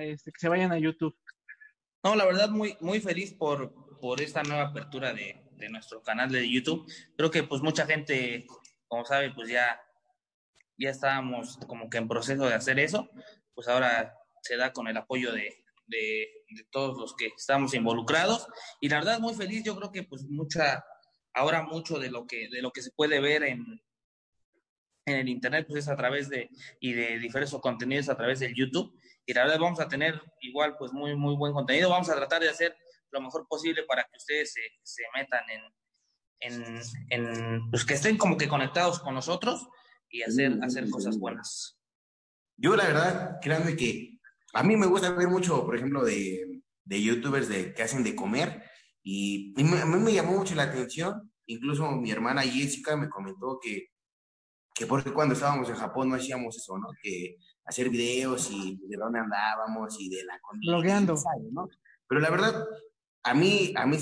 este, 0.00 0.30
que 0.30 0.38
se 0.38 0.50
vayan 0.50 0.70
a 0.70 0.78
YouTube. 0.78 1.16
No, 2.02 2.14
la 2.14 2.26
verdad, 2.26 2.50
muy, 2.50 2.76
muy 2.80 3.00
feliz 3.00 3.32
por, 3.32 3.98
por 3.98 4.20
esta 4.20 4.42
nueva 4.42 4.64
apertura 4.64 5.14
de, 5.14 5.48
de 5.52 5.70
nuestro 5.70 6.02
canal 6.02 6.30
de 6.30 6.46
YouTube. 6.46 6.86
Creo 7.16 7.30
que 7.30 7.44
pues 7.44 7.62
mucha 7.62 7.86
gente, 7.86 8.46
como 8.86 9.06
sabe, 9.06 9.32
pues 9.32 9.48
ya, 9.48 9.80
ya 10.76 10.90
estábamos 10.90 11.56
como 11.66 11.88
que 11.88 11.96
en 11.96 12.06
proceso 12.06 12.46
de 12.46 12.52
hacer 12.52 12.78
eso. 12.78 13.08
Pues 13.54 13.66
ahora 13.66 14.14
se 14.42 14.58
da 14.58 14.74
con 14.74 14.88
el 14.88 14.96
apoyo 14.98 15.32
de, 15.32 15.64
de, 15.86 16.28
de 16.50 16.64
todos 16.70 16.98
los 16.98 17.16
que 17.16 17.28
estamos 17.28 17.72
involucrados. 17.72 18.46
Y 18.78 18.90
la 18.90 18.96
verdad, 18.96 19.20
muy 19.20 19.32
feliz. 19.32 19.64
Yo 19.64 19.74
creo 19.74 19.90
que 19.90 20.02
pues 20.02 20.24
mucha, 20.24 20.84
ahora 21.32 21.62
mucho 21.62 21.98
de 21.98 22.10
lo 22.10 22.26
que, 22.26 22.50
de 22.50 22.60
lo 22.60 22.72
que 22.72 22.82
se 22.82 22.90
puede 22.90 23.20
ver 23.20 23.44
en, 23.44 23.80
en 25.06 25.16
el 25.16 25.28
internet, 25.28 25.66
pues 25.68 25.84
es 25.84 25.88
a 25.90 25.96
través 25.96 26.28
de, 26.28 26.48
y 26.80 26.92
de 26.92 27.18
diferentes 27.18 27.54
contenidos 27.60 28.08
a 28.08 28.16
través 28.16 28.40
del 28.40 28.54
YouTube. 28.54 28.98
Y 29.26 29.32
la 29.34 29.42
verdad 29.44 29.58
vamos 29.60 29.80
a 29.80 29.88
tener 29.88 30.20
igual 30.40 30.76
pues 30.78 30.92
muy, 30.92 31.14
muy 31.14 31.34
buen 31.36 31.52
contenido. 31.52 31.90
Vamos 31.90 32.08
a 32.08 32.16
tratar 32.16 32.42
de 32.42 32.48
hacer 32.48 32.76
lo 33.10 33.20
mejor 33.20 33.46
posible 33.48 33.84
para 33.84 34.02
que 34.04 34.16
ustedes 34.16 34.52
se, 34.52 34.60
se 34.82 35.02
metan 35.14 35.44
en, 35.50 35.62
en, 36.40 36.80
en, 37.10 37.70
pues 37.70 37.84
que 37.84 37.94
estén 37.94 38.16
como 38.16 38.36
que 38.36 38.48
conectados 38.48 39.00
con 39.00 39.14
nosotros 39.14 39.66
y 40.08 40.22
hacer, 40.22 40.58
hacer 40.62 40.88
cosas 40.90 41.18
buenas. 41.18 41.78
Yo 42.56 42.76
la 42.76 42.84
verdad, 42.86 43.38
créanme 43.40 43.76
que 43.76 44.18
a 44.52 44.62
mí 44.62 44.76
me 44.76 44.86
gusta 44.86 45.10
ver 45.10 45.28
mucho, 45.28 45.64
por 45.64 45.76
ejemplo, 45.76 46.04
de, 46.04 46.62
de 46.84 47.02
youtubers 47.02 47.48
de, 47.48 47.74
que 47.74 47.82
hacen 47.82 48.04
de 48.04 48.14
comer 48.14 48.62
y, 49.02 49.52
y 49.60 49.64
me- 49.64 49.80
a 49.80 49.86
mí 49.86 49.98
me 49.98 50.12
llamó 50.12 50.38
mucho 50.38 50.54
la 50.54 50.64
atención 50.64 51.30
Incluso 51.46 51.90
mi 51.90 52.10
hermana 52.10 52.40
Jessica 52.40 52.96
me 52.96 53.10
comentó 53.10 53.58
que, 53.62 53.88
que 54.74 54.86
porque 54.86 55.12
cuando 55.12 55.34
estábamos 55.34 55.68
en 55.68 55.76
Japón 55.76 56.08
no 56.08 56.16
hacíamos 56.16 56.56
eso, 56.56 56.76
¿no? 56.76 56.88
Que 57.00 57.36
hacer 57.64 57.88
videos 57.88 58.50
y 58.50 58.80
de 58.88 58.96
dónde 58.96 59.20
andábamos 59.20 59.96
y 60.00 60.08
de 60.08 60.24
la 60.24 60.38
comida. 60.40 60.72
Blogueando. 60.72 61.14
¿no? 61.52 61.68
Pero 62.08 62.20
la 62.20 62.30
verdad, 62.30 62.66
a 63.22 63.34
mí, 63.34 63.72
a 63.76 63.86
mí 63.86 63.96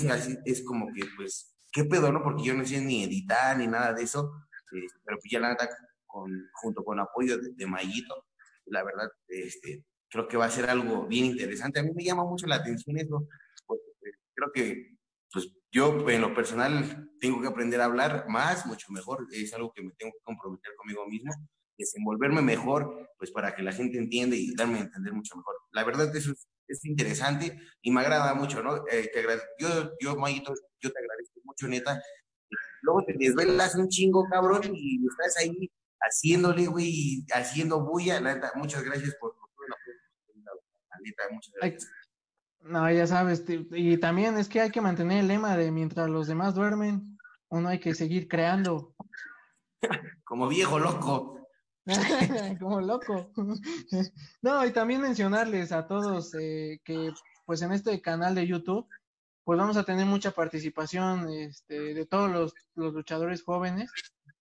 es 0.45 0.63
como 0.65 0.87
que, 0.93 1.03
pues, 1.15 1.55
¿qué 1.71 1.85
pedo, 1.85 2.11
no? 2.11 2.23
Porque 2.23 2.43
yo 2.43 2.55
no 2.55 2.65
sé 2.65 2.81
ni 2.81 3.03
editar 3.03 3.57
ni 3.57 3.67
nada 3.67 3.93
de 3.93 4.03
eso, 4.03 4.33
eh, 4.73 4.87
pero 5.05 5.17
pues 5.17 5.31
ya 5.31 5.39
la 5.39 5.49
neta, 5.49 5.69
con, 6.07 6.49
junto 6.53 6.83
con 6.83 6.99
apoyo 6.99 7.37
de, 7.37 7.51
de 7.53 7.67
Mayito, 7.67 8.25
la 8.65 8.83
verdad, 8.83 9.09
este, 9.27 9.85
creo 10.09 10.27
que 10.27 10.37
va 10.37 10.45
a 10.45 10.51
ser 10.51 10.69
algo 10.69 11.05
bien 11.07 11.25
interesante. 11.25 11.79
A 11.79 11.83
mí 11.83 11.91
me 11.93 12.03
llama 12.03 12.25
mucho 12.25 12.47
la 12.47 12.55
atención 12.55 12.97
eso, 12.97 13.27
porque 13.65 13.83
pues, 13.99 14.15
creo 14.33 14.51
que, 14.51 14.97
pues, 15.31 15.53
yo 15.73 16.07
en 16.07 16.21
lo 16.21 16.33
personal 16.35 17.09
tengo 17.19 17.41
que 17.41 17.47
aprender 17.47 17.81
a 17.81 17.85
hablar 17.85 18.25
más, 18.29 18.65
mucho 18.67 18.91
mejor, 18.91 19.27
es 19.31 19.53
algo 19.53 19.73
que 19.73 19.81
me 19.81 19.91
tengo 19.97 20.13
que 20.13 20.23
comprometer 20.23 20.75
conmigo 20.75 21.07
mismo, 21.07 21.33
desenvolverme 21.75 22.43
mejor, 22.43 23.09
pues 23.17 23.31
para 23.31 23.55
que 23.55 23.63
la 23.63 23.71
gente 23.71 23.97
entienda 23.97 24.35
y 24.35 24.53
darme 24.53 24.77
a 24.77 24.81
entender 24.81 25.13
mucho 25.13 25.35
mejor. 25.35 25.55
La 25.71 25.83
verdad, 25.83 26.15
eso 26.15 26.31
es, 26.31 26.47
es 26.67 26.85
interesante 26.85 27.59
y 27.81 27.89
me 27.89 28.01
agrada 28.01 28.35
mucho, 28.35 28.61
¿no? 28.61 28.85
Eh, 28.87 29.09
te 29.11 29.23
yo, 29.57 29.91
yo, 29.99 30.15
Mayito, 30.15 30.53
yo 30.79 30.91
te 30.91 30.99
agradezco 30.99 31.39
mucho, 31.43 31.67
neta. 31.67 31.99
Luego 32.83 33.03
te 33.05 33.15
desvelas 33.17 33.73
un 33.73 33.89
chingo, 33.89 34.27
cabrón, 34.29 34.61
y 34.75 35.03
estás 35.07 35.37
ahí 35.37 35.71
haciéndole, 36.01 36.67
güey, 36.67 37.25
haciendo 37.33 37.83
bulla. 37.83 38.21
La 38.21 38.35
neta, 38.35 38.51
muchas 38.55 38.83
gracias 38.83 39.15
por, 39.15 39.35
por 39.35 39.49
todo 39.55 39.65
el 39.65 39.73
apoyo. 39.73 39.97
La 40.91 40.99
neta, 41.01 41.23
muchas 41.31 41.53
gracias. 41.55 41.91
No, 42.63 42.89
ya 42.91 43.05
sabes, 43.07 43.43
y 43.47 43.97
también 43.97 44.37
es 44.37 44.47
que 44.47 44.61
hay 44.61 44.71
que 44.71 44.81
mantener 44.81 45.19
el 45.19 45.27
lema 45.27 45.57
de 45.57 45.71
mientras 45.71 46.09
los 46.09 46.27
demás 46.27 46.55
duermen, 46.55 47.17
uno 47.49 47.69
hay 47.69 47.79
que 47.79 47.93
seguir 47.93 48.27
creando. 48.27 48.95
Como 50.23 50.47
viejo 50.47 50.79
loco. 50.79 51.47
Como 52.59 52.81
loco. 52.81 53.31
no, 54.41 54.65
y 54.65 54.71
también 54.71 55.01
mencionarles 55.01 55.71
a 55.71 55.85
todos 55.87 56.33
eh, 56.35 56.79
que 56.83 57.11
pues 57.45 57.61
en 57.61 57.73
este 57.73 58.01
canal 58.01 58.35
de 58.35 58.47
YouTube 58.47 58.87
pues 59.43 59.59
vamos 59.59 59.75
a 59.75 59.83
tener 59.83 60.05
mucha 60.05 60.31
participación 60.31 61.29
este, 61.29 61.93
de 61.93 62.05
todos 62.05 62.31
los, 62.31 62.53
los 62.75 62.93
luchadores 62.93 63.43
jóvenes 63.43 63.91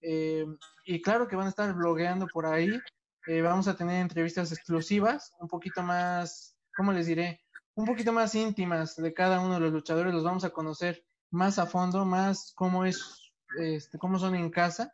eh, 0.01 0.47
y 0.85 1.01
claro 1.01 1.29
que 1.29 1.37
van 1.37 1.47
a 1.47 1.51
estar 1.51 1.73
blogueando 1.75 2.27
por 2.27 2.47
ahí. 2.47 2.79
Eh, 3.27 3.41
vamos 3.41 3.69
a 3.69 3.77
tener 3.77 4.01
entrevistas 4.01 4.51
exclusivas, 4.53 5.33
un 5.39 5.49
poquito 5.49 5.83
más, 5.83 6.57
¿cómo 6.77 6.93
les 6.93 7.07
diré? 7.07 7.42
Un 7.75 7.87
poquito 7.87 8.13
más 8.13 8.35
íntimas 8.35 8.97
de 8.97 9.15
cada 9.15 9.41
uno 9.41 9.55
de 9.55 9.61
los 9.61 9.73
luchadores. 9.73 10.13
Los 10.13 10.25
vamos 10.25 10.45
a 10.45 10.51
conocer 10.51 11.05
más 11.31 11.59
a 11.59 11.67
fondo, 11.67 12.05
más 12.05 12.53
cómo 12.55 12.85
es, 12.85 13.33
este, 13.59 13.99
cómo 13.99 14.19
son 14.19 14.35
en 14.35 14.51
casa 14.51 14.93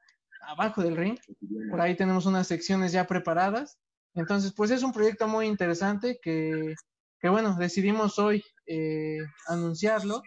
abajo 0.49 0.83
del 0.83 0.97
ring. 0.97 1.18
Por 1.70 1.81
ahí 1.81 1.97
tenemos 1.97 2.26
unas 2.26 2.47
secciones 2.47 2.93
ya 2.93 3.07
preparadas. 3.07 3.79
Entonces, 4.14 4.53
pues 4.55 4.70
es 4.70 4.83
un 4.83 4.93
proyecto 4.93 5.29
muy 5.29 5.47
interesante 5.47 6.18
que, 6.22 6.74
que 7.20 7.29
bueno, 7.29 7.57
decidimos 7.57 8.18
hoy 8.18 8.43
eh, 8.66 9.18
anunciarlo. 9.47 10.22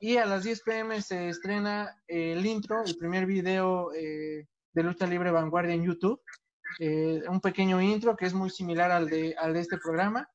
Y 0.00 0.18
a 0.18 0.26
las 0.26 0.44
10 0.44 0.62
pm 0.62 1.02
se 1.02 1.28
estrena 1.28 1.96
el 2.06 2.44
intro, 2.44 2.84
el 2.84 2.96
primer 2.96 3.26
video 3.26 3.92
eh, 3.94 4.46
de 4.72 4.82
lucha 4.82 5.06
libre 5.06 5.30
vanguardia 5.30 5.74
en 5.74 5.84
YouTube. 5.84 6.20
Eh, 6.80 7.22
un 7.28 7.40
pequeño 7.40 7.80
intro 7.80 8.16
que 8.16 8.26
es 8.26 8.34
muy 8.34 8.50
similar 8.50 8.90
al 8.90 9.08
de, 9.08 9.34
al 9.38 9.54
de 9.54 9.60
este 9.60 9.78
programa. 9.78 10.28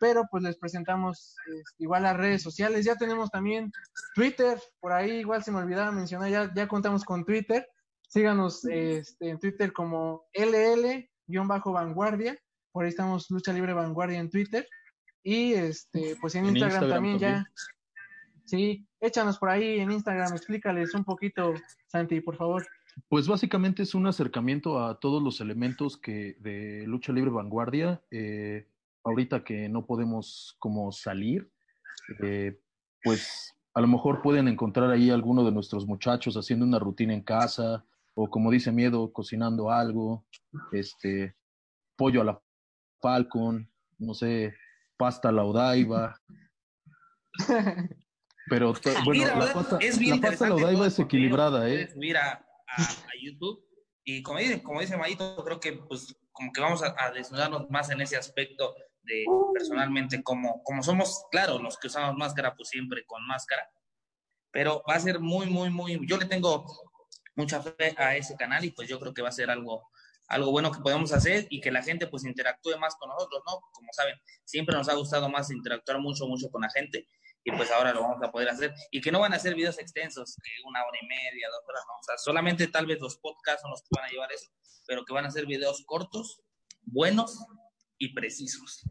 Pero 0.00 0.24
pues 0.30 0.42
les 0.42 0.56
presentamos 0.56 1.36
igual 1.78 2.04
las 2.04 2.16
redes 2.16 2.42
sociales. 2.42 2.84
Ya 2.84 2.96
tenemos 2.96 3.30
también 3.30 3.70
Twitter, 4.14 4.58
por 4.80 4.92
ahí 4.92 5.18
igual 5.18 5.42
se 5.42 5.50
me 5.50 5.58
olvidaba 5.58 5.90
mencionar, 5.92 6.30
ya, 6.30 6.52
ya 6.54 6.68
contamos 6.68 7.04
con 7.04 7.24
Twitter. 7.24 7.66
Síganos 8.08 8.64
este, 8.64 9.30
en 9.30 9.38
Twitter 9.38 9.72
como 9.72 10.24
LL-vanguardia. 10.32 12.38
Por 12.72 12.84
ahí 12.84 12.90
estamos 12.90 13.30
Lucha 13.30 13.52
Libre 13.52 13.72
Vanguardia 13.74 14.18
en 14.18 14.30
Twitter. 14.30 14.66
Y 15.22 15.52
este, 15.54 16.16
pues 16.20 16.34
en, 16.36 16.46
En 16.46 16.56
Instagram, 16.56 16.84
Instagram 16.84 16.90
también, 16.90 17.18
también. 17.20 17.44
ya. 17.44 17.52
Sí, 18.44 18.88
échanos 19.00 19.38
por 19.38 19.50
ahí 19.50 19.78
en 19.78 19.90
Instagram, 19.90 20.32
explícales 20.32 20.94
un 20.94 21.04
poquito, 21.04 21.52
Santi, 21.86 22.22
por 22.22 22.36
favor. 22.36 22.66
Pues 23.08 23.28
básicamente 23.28 23.82
es 23.82 23.94
un 23.94 24.06
acercamiento 24.06 24.82
a 24.82 24.98
todos 24.98 25.22
los 25.22 25.42
elementos 25.42 25.98
que 25.98 26.36
de 26.40 26.84
lucha 26.86 27.12
libre 27.12 27.30
vanguardia. 27.30 28.02
eh, 28.10 28.66
ahorita 29.08 29.42
que 29.44 29.68
no 29.68 29.84
podemos 29.86 30.56
como 30.58 30.90
salir, 30.92 31.50
eh, 32.22 32.58
pues 33.02 33.54
a 33.74 33.80
lo 33.80 33.86
mejor 33.88 34.22
pueden 34.22 34.48
encontrar 34.48 34.90
ahí 34.90 35.10
alguno 35.10 35.44
de 35.44 35.52
nuestros 35.52 35.86
muchachos 35.86 36.36
haciendo 36.36 36.64
una 36.64 36.78
rutina 36.78 37.12
en 37.14 37.22
casa 37.22 37.84
o 38.14 38.28
como 38.28 38.50
dice 38.50 38.72
Miedo, 38.72 39.12
cocinando 39.12 39.70
algo, 39.70 40.26
este 40.72 41.36
pollo 41.96 42.22
a 42.22 42.24
la 42.24 42.42
Falcon, 43.00 43.70
no 43.98 44.14
sé, 44.14 44.54
pasta 44.96 45.28
a 45.28 45.32
la 45.32 45.44
Odaiba. 45.44 46.20
Pero 48.48 48.72
bueno, 49.04 49.22
Mira, 49.24 49.36
la 49.36 49.52
pasta, 49.52 49.78
es 49.80 49.98
bien 49.98 50.20
la 50.20 50.28
pasta 50.30 50.46
a 50.46 50.48
la 50.48 50.54
Odaiba 50.56 50.86
es 50.86 50.98
equilibrada, 50.98 51.68
¿eh? 51.68 51.74
puedes 51.74 51.92
subir 51.92 52.16
a, 52.16 52.32
a- 52.32 52.82
a 52.82 53.12
YouTube. 53.22 53.64
Y 54.04 54.22
como 54.22 54.38
dice, 54.38 54.62
como 54.62 54.80
dice 54.80 54.96
Mayito, 54.96 55.36
creo 55.44 55.60
que 55.60 55.72
pues 55.74 56.16
como 56.32 56.50
que 56.52 56.60
vamos 56.60 56.82
a, 56.82 56.94
a 56.98 57.10
desnudarnos 57.12 57.68
más 57.70 57.90
en 57.90 58.00
ese 58.00 58.16
aspecto 58.16 58.74
de 59.08 59.24
personalmente 59.52 60.22
como, 60.22 60.62
como 60.62 60.82
somos, 60.82 61.24
claro, 61.30 61.58
los 61.58 61.78
que 61.78 61.88
usamos 61.88 62.16
máscara, 62.16 62.54
pues 62.54 62.68
siempre 62.68 63.04
con 63.06 63.26
máscara. 63.26 63.68
Pero 64.52 64.82
va 64.88 64.94
a 64.94 65.00
ser 65.00 65.18
muy, 65.18 65.46
muy, 65.46 65.70
muy, 65.70 65.98
yo 66.06 66.16
le 66.16 66.26
tengo 66.26 66.66
mucha 67.34 67.62
fe 67.62 67.94
a 67.96 68.16
ese 68.16 68.36
canal 68.36 68.64
y 68.64 68.70
pues 68.70 68.88
yo 68.88 69.00
creo 69.00 69.14
que 69.14 69.22
va 69.22 69.28
a 69.28 69.32
ser 69.32 69.50
algo, 69.50 69.88
algo 70.28 70.50
bueno 70.50 70.70
que 70.70 70.80
podemos 70.80 71.12
hacer 71.12 71.46
y 71.50 71.60
que 71.60 71.70
la 71.70 71.82
gente 71.82 72.06
pues 72.06 72.24
interactúe 72.24 72.76
más 72.78 72.94
con 72.96 73.08
nosotros, 73.08 73.42
¿no? 73.46 73.60
Como 73.72 73.88
saben, 73.92 74.16
siempre 74.44 74.76
nos 74.76 74.88
ha 74.88 74.94
gustado 74.94 75.28
más 75.28 75.50
interactuar 75.50 75.98
mucho, 75.98 76.26
mucho 76.26 76.50
con 76.50 76.62
la 76.62 76.70
gente 76.70 77.06
y 77.44 77.52
pues 77.52 77.70
ahora 77.70 77.94
lo 77.94 78.02
vamos 78.02 78.22
a 78.22 78.30
poder 78.30 78.48
hacer 78.50 78.74
y 78.90 79.00
que 79.00 79.12
no 79.12 79.20
van 79.20 79.32
a 79.32 79.38
ser 79.38 79.54
videos 79.54 79.78
extensos, 79.78 80.36
que 80.42 80.50
una 80.68 80.84
hora 80.84 80.98
y 81.00 81.06
media, 81.06 81.48
dos 81.48 81.64
horas, 81.68 81.82
no, 81.86 81.94
o 81.94 82.02
sea, 82.02 82.18
solamente 82.18 82.66
tal 82.66 82.86
vez 82.86 83.00
los 83.00 83.16
podcasts 83.18 83.62
son 83.62 83.70
los 83.70 83.80
que 83.82 83.88
van 83.96 84.04
a 84.04 84.08
llevar 84.08 84.32
eso, 84.32 84.50
pero 84.86 85.04
que 85.04 85.14
van 85.14 85.24
a 85.24 85.30
ser 85.30 85.46
videos 85.46 85.82
cortos, 85.86 86.42
buenos 86.82 87.38
y 87.98 88.14
precisos. 88.14 88.84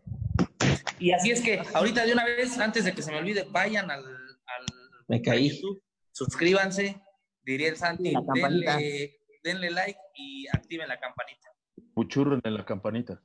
Y 0.99 1.12
así 1.12 1.32
es 1.32 1.41
que 1.41 1.62
ahorita 1.74 2.05
de 2.05 2.14
una 2.14 2.26
vez, 2.26 2.58
antes 2.60 2.86
de 2.86 2.93
que 2.93 3.01
se 3.01 3.12
me 3.12 3.20
olvide, 3.20 3.47
vayan 3.51 3.89
al, 3.91 4.03
al 4.05 4.66
Me 5.08 5.22
caí. 5.22 5.49
YouTube, 5.49 5.82
suscríbanse, 6.12 7.01
diría 7.43 7.70
el 7.70 7.78
Santi, 7.78 8.12
La 8.12 8.22
campanita. 8.26 8.78
denle, 8.78 9.20
denle 9.43 9.72
like 9.72 9.99
y 10.16 10.47
activen 10.51 10.88
la 10.88 10.99
campanita. 10.99 11.49
Puchurren 11.93 12.41
en 12.43 12.53
la 12.53 12.66
campanita. 12.66 13.22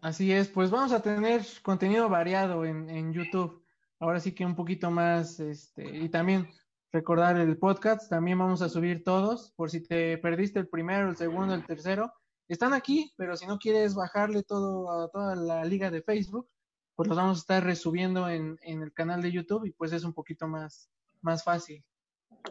Así 0.00 0.32
es, 0.32 0.48
pues 0.48 0.70
vamos 0.70 0.92
a 0.92 1.02
tener 1.02 1.42
contenido 1.62 2.08
variado 2.08 2.64
en, 2.64 2.88
en 2.88 3.12
YouTube. 3.12 3.64
Ahora 3.98 4.18
sí 4.18 4.32
que 4.32 4.46
un 4.46 4.56
poquito 4.56 4.90
más, 4.90 5.40
este, 5.40 5.84
y 5.98 6.08
también 6.08 6.48
recordar 6.92 7.36
el 7.36 7.58
podcast, 7.58 8.08
también 8.08 8.38
vamos 8.38 8.62
a 8.62 8.68
subir 8.68 9.04
todos, 9.04 9.52
por 9.56 9.70
si 9.70 9.82
te 9.82 10.16
perdiste 10.18 10.58
el 10.58 10.68
primero, 10.68 11.10
el 11.10 11.16
segundo, 11.16 11.54
el 11.54 11.66
tercero, 11.66 12.12
están 12.54 12.72
aquí, 12.74 13.12
pero 13.16 13.36
si 13.36 13.46
no 13.46 13.58
quieres 13.58 13.94
bajarle 13.94 14.42
todo 14.42 14.90
a 14.90 15.08
toda 15.10 15.36
la 15.36 15.64
liga 15.64 15.90
de 15.90 16.02
Facebook, 16.02 16.48
pues 16.96 17.08
los 17.08 17.16
vamos 17.16 17.38
a 17.38 17.40
estar 17.40 17.64
resubiendo 17.64 18.28
en, 18.28 18.58
en 18.62 18.82
el 18.82 18.92
canal 18.92 19.22
de 19.22 19.32
YouTube 19.32 19.64
y 19.66 19.72
pues 19.72 19.92
es 19.92 20.04
un 20.04 20.12
poquito 20.12 20.46
más, 20.48 20.90
más 21.22 21.44
fácil. 21.44 21.84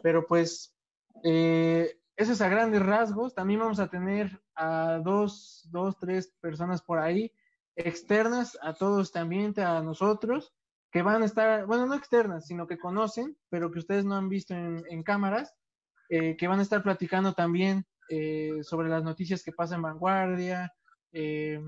Pero 0.02 0.26
pues, 0.26 0.74
eh, 1.22 1.98
eso 2.16 2.32
es 2.32 2.40
a 2.40 2.48
grandes 2.48 2.84
rasgos. 2.84 3.34
También 3.34 3.60
vamos 3.60 3.78
a 3.78 3.88
tener 3.88 4.42
a 4.54 5.00
dos, 5.04 5.68
dos, 5.70 5.96
tres 5.98 6.32
personas 6.40 6.82
por 6.82 6.98
ahí 6.98 7.32
externas 7.76 8.58
a 8.62 8.74
todo 8.74 9.00
este 9.00 9.18
ambiente, 9.18 9.62
a 9.62 9.80
nosotros, 9.82 10.52
que 10.90 11.02
van 11.02 11.22
a 11.22 11.26
estar, 11.26 11.66
bueno, 11.66 11.86
no 11.86 11.94
externas, 11.94 12.46
sino 12.46 12.66
que 12.66 12.78
conocen, 12.78 13.36
pero 13.48 13.70
que 13.70 13.78
ustedes 13.78 14.04
no 14.04 14.16
han 14.16 14.28
visto 14.28 14.54
en, 14.54 14.84
en 14.90 15.02
cámaras, 15.02 15.54
eh, 16.08 16.36
que 16.36 16.48
van 16.48 16.58
a 16.58 16.62
estar 16.62 16.82
platicando 16.82 17.34
también 17.34 17.86
eh, 18.10 18.58
sobre 18.62 18.88
las 18.88 19.02
noticias 19.02 19.42
que 19.42 19.52
pasan 19.52 19.76
en 19.76 19.82
Vanguardia. 19.82 20.72
eh, 21.12 21.58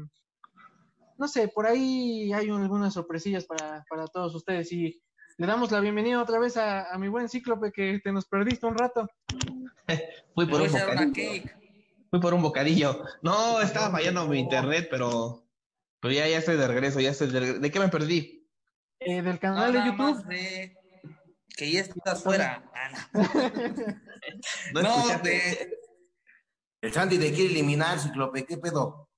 no 1.19 1.29
sé, 1.29 1.49
por 1.49 1.67
ahí 1.67 2.33
hay 2.33 2.51
un- 2.51 2.63
algunas 2.63 2.95
sorpresillas 2.95 3.45
para, 3.47 3.85
para 3.89 4.07
todos 4.09 4.35
ustedes 4.35 4.73
y 4.73 5.01
le 5.39 5.47
damos 5.47 5.71
la 5.71 5.81
bienvenida 5.81 6.21
otra 6.21 6.39
vez 6.39 6.57
a, 6.57 6.93
a 6.93 6.99
mi 6.99 7.09
buen 7.09 7.29
cíclope 7.29 7.71
que 7.73 8.01
te 8.03 8.13
nos 8.13 8.27
perdiste 8.27 8.67
un 8.67 8.77
rato. 8.77 9.09
Fui 10.35 10.47
por 10.47 10.61
un 10.63 10.73
bocadillo. 10.73 11.43
Fui 12.11 12.21
por 12.21 12.35
un 12.35 12.43
bocadillo. 12.43 13.05
No, 13.23 13.61
estaba 13.61 13.91
fallando 13.91 14.27
mi 14.27 14.39
internet, 14.41 14.89
pero, 14.91 15.45
pero 16.01 16.13
ya, 16.13 16.27
ya 16.29 16.39
estoy 16.39 16.57
de 16.57 16.67
regreso, 16.69 17.01
ya 17.01 17.11
estoy 17.11 17.29
de 17.31 17.41
regreso. 17.41 17.61
¿De 17.61 17.71
qué 17.71 17.79
me 17.81 17.89
perdí? 17.89 18.49
Eh, 19.01 19.23
del 19.23 19.39
canal 19.39 19.73
de 19.73 19.79
YouTube. 19.85 20.25
de 20.27 20.77
que 21.57 21.71
ya 21.71 21.81
estás 21.81 22.23
fuera. 22.23 22.71
Ah, 22.75 22.91
no. 23.13 23.23
No, 24.73 25.19
de, 25.23 25.79
El 26.83 26.93
Santi 26.93 27.19
te 27.19 27.33
quiere 27.33 27.51
eliminar, 27.53 27.99
Ciclope, 27.99 28.45
¿qué 28.45 28.59
pedo? 28.59 29.09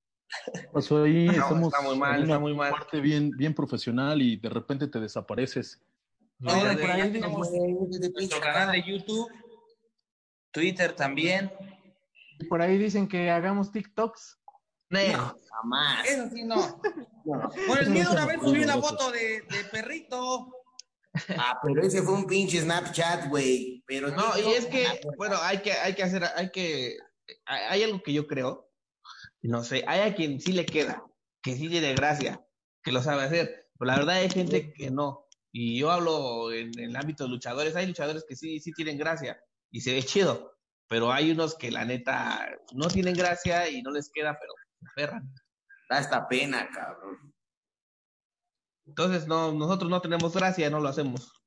Pasó 0.72 1.02
ahí, 1.04 1.26
No, 1.26 1.32
estamos 1.32 1.72
está 1.72 1.80
muy 1.82 1.98
mal, 1.98 2.14
en 2.16 2.22
está 2.22 2.32
una 2.36 2.38
muy 2.40 2.54
mal. 2.54 2.70
parte 2.72 3.00
bien, 3.00 3.30
bien 3.30 3.54
profesional 3.54 4.20
y 4.22 4.36
de 4.36 4.48
repente 4.50 4.86
te 4.86 5.00
desapareces. 5.00 5.80
no, 6.38 6.52
de- 6.64 6.76
por 6.76 6.90
ahí 6.90 7.10
tenemos 7.12 7.50
nuestro 7.50 8.40
canal 8.40 8.72
de 8.72 8.82
YouTube 8.82 9.30
Twitter 10.52 10.92
también. 10.94 11.50
Y 12.38 12.44
por 12.46 12.60
ahí 12.62 12.76
dicen 12.78 13.08
que 13.08 13.30
hagamos 13.30 13.72
TikToks. 13.72 14.38
No, 14.90 15.00
Jamás. 15.50 16.08
Eso 16.08 16.28
sí, 16.32 16.44
no. 16.44 16.80
Por 17.66 17.78
el 17.80 17.90
miedo 17.90 18.12
una 18.12 18.26
vez 18.26 18.40
subí 18.40 18.62
una 18.62 18.74
foto 18.80 19.10
de, 19.10 19.40
de 19.42 19.64
perrito. 19.72 20.52
Ah, 21.38 21.58
pero 21.62 21.82
ese 21.82 22.02
fue 22.02 22.12
un 22.14 22.26
pinche 22.26 22.60
Snapchat, 22.60 23.28
güey. 23.28 23.82
Pero 23.86 24.10
No, 24.10 24.36
y 24.38 24.52
es 24.52 24.66
que, 24.66 24.84
pues, 25.02 25.16
bueno, 25.16 25.36
hay 25.40 25.58
que, 25.62 25.72
hay 25.72 25.94
que 25.94 26.02
hacer, 26.02 26.24
hay 26.36 26.50
que, 26.50 26.96
hay 27.46 27.82
algo 27.82 28.02
que 28.02 28.12
yo 28.12 28.26
creo, 28.26 28.70
no 29.42 29.62
sé, 29.64 29.84
hay 29.86 30.00
a 30.00 30.14
quien 30.14 30.40
sí 30.40 30.52
le 30.52 30.66
queda, 30.66 31.04
que 31.42 31.56
sí 31.56 31.68
tiene 31.68 31.94
gracia, 31.94 32.46
que 32.82 32.92
lo 32.92 33.02
sabe 33.02 33.24
hacer, 33.24 33.70
pero 33.78 33.90
la 33.90 33.96
verdad 33.96 34.16
hay 34.16 34.30
gente 34.30 34.72
que 34.72 34.90
no. 34.90 35.26
Y 35.52 35.78
yo 35.78 35.90
hablo 35.90 36.52
en, 36.52 36.78
en 36.78 36.90
el 36.90 36.96
ámbito 36.96 37.24
de 37.24 37.30
luchadores, 37.30 37.76
hay 37.76 37.86
luchadores 37.86 38.24
que 38.28 38.36
sí, 38.36 38.58
sí 38.60 38.72
tienen 38.72 38.98
gracia 38.98 39.40
y 39.70 39.80
se 39.80 39.92
ve 39.92 40.02
chido, 40.02 40.56
pero 40.88 41.12
hay 41.12 41.30
unos 41.30 41.56
que 41.56 41.70
la 41.70 41.84
neta 41.84 42.48
no 42.72 42.88
tienen 42.88 43.14
gracia 43.14 43.68
y 43.68 43.82
no 43.82 43.90
les 43.90 44.10
queda, 44.12 44.38
pero 44.40 44.52
se 44.80 44.86
aferran. 44.88 45.34
Da 45.88 45.98
esta 45.98 46.28
pena, 46.28 46.68
cabrón. 46.72 47.34
Entonces, 48.86 49.26
no, 49.26 49.52
nosotros 49.52 49.90
no 49.90 50.00
tenemos 50.00 50.34
gracia, 50.34 50.70
no 50.70 50.80
lo 50.80 50.88
hacemos. 50.88 51.43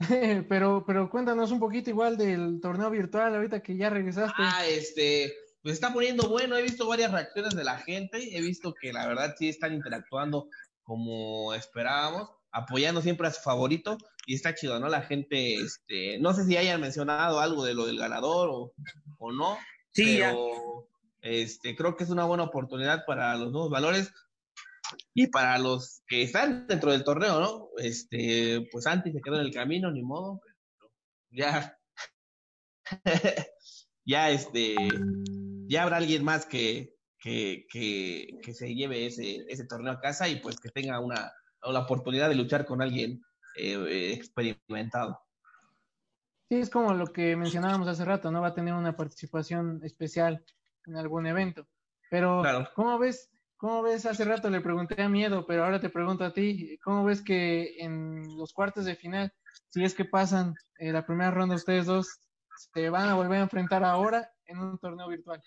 pero, 0.48 0.84
pero 0.86 1.10
cuéntanos 1.10 1.50
un 1.50 1.58
poquito 1.58 1.90
igual 1.90 2.16
del 2.16 2.60
torneo 2.60 2.90
virtual 2.90 3.34
ahorita 3.34 3.60
que 3.60 3.76
ya 3.76 3.90
regresaste. 3.90 4.34
Ah, 4.38 4.66
este, 4.66 5.32
pues 5.62 5.74
está 5.74 5.92
poniendo 5.92 6.28
bueno, 6.28 6.56
he 6.56 6.62
visto 6.62 6.86
varias 6.86 7.12
reacciones 7.12 7.54
de 7.54 7.64
la 7.64 7.78
gente, 7.78 8.36
he 8.36 8.40
visto 8.40 8.74
que 8.80 8.92
la 8.92 9.06
verdad 9.06 9.34
sí 9.38 9.48
están 9.48 9.74
interactuando 9.74 10.48
como 10.82 11.52
esperábamos, 11.54 12.30
apoyando 12.52 13.02
siempre 13.02 13.26
a 13.26 13.32
su 13.32 13.42
favorito 13.42 13.98
y 14.26 14.34
está 14.34 14.54
chido, 14.54 14.78
¿no? 14.80 14.88
La 14.88 15.02
gente, 15.02 15.56
este, 15.56 16.18
no 16.18 16.32
sé 16.32 16.44
si 16.44 16.56
hayan 16.56 16.80
mencionado 16.80 17.40
algo 17.40 17.64
de 17.64 17.74
lo 17.74 17.86
del 17.86 17.98
ganador 17.98 18.48
o, 18.50 18.72
o 19.18 19.32
no, 19.32 19.58
Sí, 19.92 20.18
ya. 20.18 20.30
pero 20.30 20.88
este, 21.20 21.74
creo 21.74 21.96
que 21.96 22.04
es 22.04 22.10
una 22.10 22.24
buena 22.24 22.44
oportunidad 22.44 23.04
para 23.04 23.36
los 23.36 23.50
nuevos 23.50 23.70
valores 23.70 24.12
y 25.14 25.26
para 25.28 25.58
los 25.58 26.02
que 26.06 26.22
están 26.22 26.66
dentro 26.66 26.92
del 26.92 27.04
torneo, 27.04 27.40
¿no? 27.40 27.68
Este, 27.78 28.66
pues 28.72 28.86
antes 28.86 29.12
se 29.12 29.20
quedó 29.20 29.36
en 29.36 29.46
el 29.46 29.52
camino, 29.52 29.90
ni 29.90 30.02
modo, 30.02 30.40
pero 30.42 30.92
ya, 31.30 31.78
ya 34.04 34.30
este, 34.30 34.74
ya 35.68 35.82
habrá 35.82 35.98
alguien 35.98 36.24
más 36.24 36.46
que, 36.46 36.94
que, 37.18 37.66
que, 37.70 38.38
que 38.42 38.54
se 38.54 38.74
lleve 38.74 39.06
ese, 39.06 39.44
ese 39.48 39.66
torneo 39.66 39.92
a 39.92 40.00
casa 40.00 40.28
y 40.28 40.36
pues 40.36 40.56
que 40.58 40.70
tenga 40.70 41.00
una, 41.00 41.32
la 41.62 41.80
oportunidad 41.80 42.28
de 42.28 42.36
luchar 42.36 42.64
con 42.64 42.82
alguien 42.82 43.22
eh, 43.56 44.12
experimentado. 44.12 45.20
Sí, 46.50 46.56
es 46.56 46.70
como 46.70 46.94
lo 46.94 47.06
que 47.12 47.36
mencionábamos 47.36 47.88
hace 47.88 48.04
rato, 48.04 48.30
¿no? 48.30 48.40
Va 48.40 48.48
a 48.48 48.54
tener 48.54 48.72
una 48.72 48.96
participación 48.96 49.80
especial 49.84 50.44
en 50.86 50.96
algún 50.96 51.26
evento. 51.26 51.68
Pero, 52.10 52.40
Claro. 52.40 52.68
¿cómo 52.74 52.98
ves? 52.98 53.30
¿Cómo 53.58 53.82
ves? 53.82 54.06
Hace 54.06 54.24
rato 54.24 54.48
le 54.50 54.60
pregunté 54.60 55.02
a 55.02 55.08
Miedo, 55.08 55.44
pero 55.44 55.64
ahora 55.64 55.80
te 55.80 55.88
pregunto 55.88 56.24
a 56.24 56.32
ti, 56.32 56.78
¿cómo 56.78 57.04
ves 57.04 57.22
que 57.22 57.74
en 57.80 58.22
los 58.36 58.52
cuartos 58.52 58.84
de 58.84 58.94
final, 58.94 59.32
si 59.68 59.82
es 59.82 59.94
que 59.94 60.04
pasan 60.04 60.54
eh, 60.78 60.92
la 60.92 61.04
primera 61.04 61.32
ronda 61.32 61.56
ustedes 61.56 61.86
dos, 61.86 62.20
se 62.72 62.88
van 62.88 63.08
a 63.08 63.16
volver 63.16 63.40
a 63.40 63.42
enfrentar 63.42 63.82
ahora 63.82 64.30
en 64.46 64.60
un 64.60 64.78
torneo 64.78 65.08
virtual? 65.08 65.42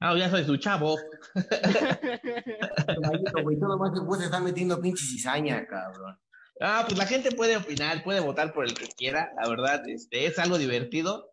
Ah, 0.00 0.16
ya 0.16 0.30
soy 0.30 0.44
su 0.44 0.56
chavo. 0.56 0.96
Güey, 3.42 3.58
todo 3.58 3.76
más 3.76 3.92
que 3.92 4.00
vos 4.00 4.22
estás 4.22 4.40
metiendo 4.40 4.80
pinche 4.80 5.04
cizaña, 5.04 5.66
cabrón. 5.66 6.18
Ah, 6.62 6.84
pues 6.86 6.98
la 6.98 7.06
gente 7.06 7.32
puede 7.32 7.58
opinar, 7.58 8.02
puede 8.02 8.20
votar 8.20 8.54
por 8.54 8.64
el 8.64 8.72
que 8.72 8.88
quiera, 8.88 9.32
la 9.40 9.48
verdad, 9.50 9.86
este, 9.86 10.26
es 10.26 10.38
algo 10.38 10.56
divertido 10.56 11.30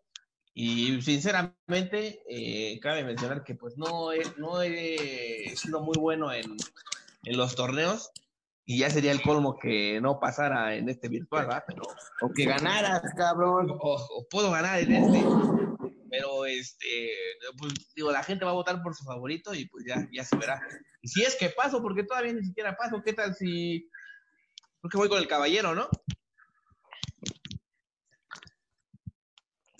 y 0.58 1.02
sinceramente 1.02 2.24
eh, 2.30 2.80
cabe 2.80 3.04
mencionar 3.04 3.44
que 3.44 3.56
pues 3.56 3.78
no 3.78 4.14
he, 4.14 4.24
no 4.38 4.62
he 4.62 5.54
sido 5.58 5.82
muy 5.82 5.98
bueno 6.00 6.32
en, 6.32 6.56
en 7.26 7.38
los 7.38 7.56
torneos 7.56 8.10
y 8.64 8.80
ya 8.80 8.90
sería 8.90 9.12
el 9.12 9.22
colmo 9.22 9.60
que 9.60 10.00
no 10.00 10.18
pasara 10.18 10.76
en 10.76 10.88
este 10.88 11.10
virtual, 11.10 11.46
¿verdad? 11.46 11.66
Pero, 11.68 11.84
O 12.22 12.30
que 12.34 12.46
ganaras, 12.46 13.02
cabrón. 13.18 13.78
o, 13.80 14.28
puedo 14.32 14.50
ganar 14.50 14.80
en 14.80 14.94
este, 14.94 15.26
pero 16.10 16.46
este, 16.46 17.12
pues 17.58 17.74
digo, 17.94 18.14
la 18.14 18.24
gente 18.24 18.46
va 18.46 18.52
a 18.52 18.56
votar 18.56 18.82
por 18.82 18.96
su 18.96 19.04
favorito 19.04 19.54
y 19.54 19.68
pues 19.68 19.84
ya, 19.86 20.08
ya 20.14 20.24
se 20.24 20.38
verá. 20.38 20.62
Y 21.02 21.10
si 21.10 21.22
es 21.22 21.36
que 21.36 21.50
paso, 21.50 21.82
porque 21.82 22.06
todavía 22.06 22.32
ni 22.32 22.46
siquiera 22.46 22.78
paso, 22.78 23.04
¿qué 23.04 23.12
tal 23.12 23.36
si... 23.36 23.90
Creo 24.80 24.90
que 24.90 24.98
voy 24.98 25.10
con 25.10 25.20
el 25.20 25.28
caballero, 25.28 25.76
¿no? 25.76 25.90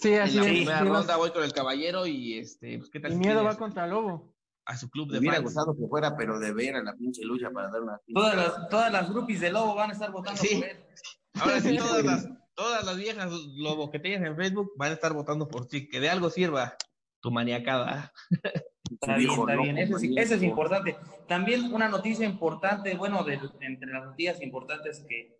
Sí, 0.06 0.16
así 0.16 0.38
en 0.38 0.44
la 0.44 0.50
es. 0.50 0.56
primera 0.58 0.80
sí, 0.80 0.84
vas- 0.90 0.98
ronda 1.00 1.18
voy 1.18 1.32
con 1.32 1.44
el 1.44 1.54
caballero 1.54 2.06
y 2.08 2.38
este, 2.40 2.78
pues, 2.78 2.90
¿qué 2.90 3.00
tal 3.00 3.12
y 3.12 3.14
si 3.16 3.20
Miedo 3.20 3.44
va 3.44 3.56
contra 3.58 3.88
Lobo. 3.88 4.34
a 4.66 4.78
su 4.78 4.90
club 4.90 5.12
de 5.12 5.20
hubiera 5.20 5.40
gustado 5.40 5.76
que 5.76 5.88
fuera, 5.88 6.16
pero 6.16 6.40
de 6.40 6.54
ver 6.54 6.76
a 6.76 6.84
la 6.84 6.96
pinche 6.96 7.24
lucha 7.24 7.50
para 7.52 7.70
dar 7.70 7.82
una. 7.82 8.00
Todas 8.14 8.36
las, 8.36 8.70
todas 8.70 8.92
las 8.92 9.10
groupies 9.10 9.42
de 9.42 9.52
Lobo 9.52 9.76
van 9.76 9.90
a 9.90 9.94
estar 9.94 10.12
votando 10.12 10.40
Sí. 10.42 10.56
por 10.56 10.70
él. 10.70 10.78
Ahora 11.42 11.60
sí, 11.60 11.78
todas 11.78 12.04
las, 12.06 12.30
todas 12.54 12.86
las 12.86 12.98
viejas 12.98 13.32
lobo 13.58 13.92
que 13.92 14.00
tengas 14.00 14.22
en 14.22 14.36
Facebook 14.38 14.72
van 14.78 14.92
a 14.92 14.94
estar 14.94 15.12
votando 15.14 15.48
por 15.48 15.68
ti, 15.68 15.88
que 15.90 16.00
de 16.00 16.10
algo 16.10 16.30
sirva 16.30 16.76
tu 17.20 17.30
maniacada. 17.32 18.14
Está 18.90 19.18
bien, 19.18 19.32
está 19.32 19.56
bien. 19.56 19.78
Eso, 19.80 19.98
sí- 19.98 20.08
compañero. 20.10 20.22
eso 20.26 20.36
es 20.36 20.44
importante. 20.44 20.98
También 21.28 21.74
una 21.74 21.90
noticia 21.90 22.26
importante, 22.26 22.96
bueno, 22.96 23.24
de, 23.24 23.40
entre 23.62 23.92
las 23.92 24.06
noticias 24.06 24.42
importantes 24.42 25.04
que, 25.10 25.36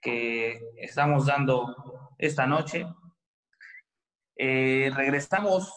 que 0.00 0.58
estamos 0.78 1.26
dando 1.26 1.76
esta 2.18 2.46
noche. 2.46 2.86
Eh, 4.38 4.90
regresamos. 4.94 5.68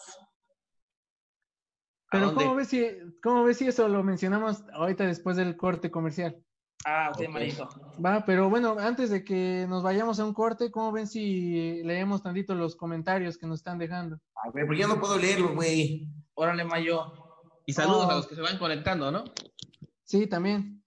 ¿A 2.10 2.18
Pero? 2.18 2.34
¿cómo 2.34 2.54
ves, 2.54 2.68
si, 2.68 2.86
¿cómo 3.22 3.42
ves 3.44 3.56
si 3.58 3.66
eso 3.66 3.88
lo 3.88 4.02
mencionamos 4.02 4.62
ahorita 4.72 5.04
después 5.06 5.36
del 5.36 5.56
corte 5.56 5.90
comercial? 5.90 6.42
Ah, 6.84 7.12
ok, 7.14 7.28
manito. 7.28 7.68
Va, 8.04 8.24
pero 8.24 8.50
bueno, 8.50 8.76
antes 8.78 9.08
de 9.10 9.24
que 9.24 9.66
nos 9.68 9.82
vayamos 9.82 10.18
a 10.20 10.24
un 10.24 10.34
corte, 10.34 10.70
¿cómo 10.70 10.90
ven 10.92 11.06
si 11.06 11.82
leemos 11.84 12.22
tantito 12.22 12.54
los 12.54 12.76
comentarios 12.76 13.38
que 13.38 13.46
nos 13.46 13.60
están 13.60 13.78
dejando? 13.78 14.18
A 14.34 14.50
ver, 14.50 14.66
pero 14.66 14.74
yo 14.78 14.88
no 14.88 15.00
puedo 15.00 15.16
leerlo, 15.16 15.54
güey. 15.54 16.08
Órale, 16.34 16.64
Mayo. 16.64 17.12
Y 17.66 17.72
saludos 17.72 18.06
Oh. 18.06 18.10
a 18.10 18.14
los 18.16 18.26
que 18.26 18.34
se 18.34 18.40
van 18.40 18.58
conectando, 18.58 19.10
¿no? 19.12 19.24
Sí, 20.02 20.26
también. 20.26 20.82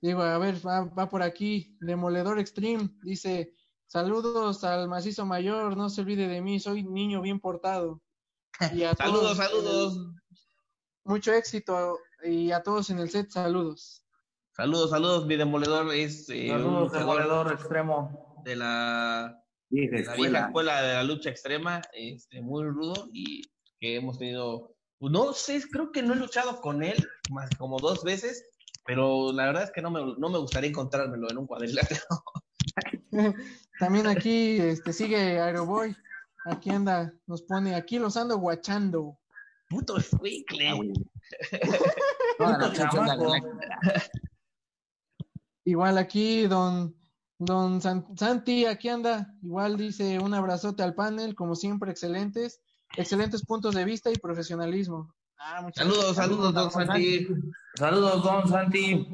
Digo, 0.00 0.20
a 0.22 0.38
ver, 0.38 0.56
va, 0.64 0.84
va 0.84 1.08
por 1.08 1.22
aquí. 1.22 1.76
Demoledor 1.80 2.38
Extreme 2.38 2.90
dice: 3.02 3.54
Saludos 3.88 4.64
al 4.64 4.86
macizo 4.86 5.24
mayor, 5.24 5.74
no 5.76 5.88
se 5.88 6.02
olvide 6.02 6.28
de 6.28 6.42
mí, 6.42 6.60
soy 6.60 6.82
niño 6.84 7.22
bien 7.22 7.40
portado. 7.40 8.02
Y 8.74 8.82
a 8.82 8.94
Saludos, 8.96 9.22
todos, 9.22 9.36
saludos. 9.38 9.98
mucho 11.04 11.32
éxito 11.32 11.98
y 12.22 12.52
a 12.52 12.62
todos 12.62 12.90
en 12.90 12.98
el 12.98 13.08
set, 13.10 13.30
saludos. 13.30 14.04
Saludos, 14.54 14.90
saludos. 14.90 15.26
Mi 15.26 15.36
demoledor 15.36 15.94
es 15.94 16.28
eh, 16.28 16.52
un 16.52 16.58
Saludos, 16.60 16.88
jugador 16.90 17.22
demoledor 17.22 17.52
extremo. 17.54 18.42
de 18.44 18.56
la, 18.56 19.42
Vieja 19.70 19.96
de 19.96 20.02
la 20.04 20.12
vieja 20.12 20.12
escuela. 20.12 20.38
escuela 20.46 20.82
de 20.82 20.94
la 20.94 21.04
lucha 21.04 21.30
extrema, 21.30 21.80
este, 21.92 22.42
muy 22.42 22.64
rudo 22.64 23.08
y 23.12 23.42
que 23.80 23.96
hemos 23.96 24.18
tenido, 24.18 24.74
pues, 24.98 25.12
no 25.12 25.32
sé, 25.32 25.62
creo 25.70 25.92
que 25.92 26.02
no 26.02 26.12
he 26.12 26.16
luchado 26.16 26.60
con 26.60 26.82
él 26.82 26.96
más 27.30 27.48
como 27.56 27.78
dos 27.78 28.02
veces, 28.04 28.44
pero 28.84 29.32
la 29.32 29.46
verdad 29.46 29.62
es 29.64 29.70
que 29.70 29.80
no 29.80 29.90
me, 29.90 30.00
no 30.18 30.28
me 30.28 30.38
gustaría 30.38 30.68
encontrármelo 30.70 31.30
en 31.30 31.38
un 31.38 31.46
cuadrilátero. 31.46 32.02
También 33.78 34.06
aquí 34.06 34.58
este, 34.58 34.92
sigue 34.92 35.40
Aeroboy. 35.40 35.96
Aquí 36.44 36.70
anda, 36.70 37.12
nos 37.26 37.42
pone: 37.42 37.74
Aquí 37.74 37.98
los 37.98 38.16
ando 38.16 38.38
guachando. 38.38 39.18
Puto 39.68 39.96
escuincle. 39.98 40.70
Ah. 42.40 42.72
Igual 45.64 45.98
aquí, 45.98 46.46
don, 46.46 46.94
don 47.38 47.82
San- 47.82 48.16
Santi, 48.16 48.64
aquí 48.64 48.88
anda. 48.88 49.34
Igual 49.42 49.76
dice 49.76 50.18
un 50.18 50.32
abrazote 50.32 50.82
al 50.82 50.94
panel, 50.94 51.34
como 51.34 51.54
siempre, 51.54 51.90
excelentes, 51.90 52.60
excelentes 52.96 53.44
puntos 53.44 53.74
de 53.74 53.84
vista 53.84 54.10
y 54.10 54.16
profesionalismo. 54.16 55.12
Ah, 55.38 55.60
muchas 55.62 55.84
Saludos, 55.84 56.16
saludos, 56.16 56.54
don 56.54 56.70
Santi. 56.70 57.28
Saludos, 57.76 58.22
don 58.24 58.48
Santi. 58.48 59.06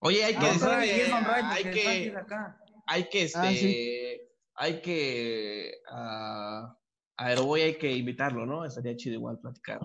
Oye, 0.00 0.24
hay 0.24 0.34
que 0.34 0.40
Don 0.40 0.52
decir 0.52 0.68
Ray, 0.68 0.88
que 0.88 1.02
es 1.02 1.10
don 1.10 1.24
Ray, 1.24 1.42
hay 1.44 1.64
que, 1.64 2.16
acá. 2.16 2.60
Hay 2.92 3.08
que, 3.08 3.22
este, 3.22 3.38
Ah, 3.38 3.50
sí. 3.52 4.20
hay 4.54 4.80
que, 4.82 5.72
a 5.90 6.76
a 7.16 7.26
Aeroboy 7.26 7.60
hay 7.60 7.76
que 7.78 7.92
invitarlo, 7.92 8.46
¿no? 8.46 8.64
Estaría 8.64 8.96
chido 8.96 9.14
igual 9.16 9.38
platicar. 9.40 9.80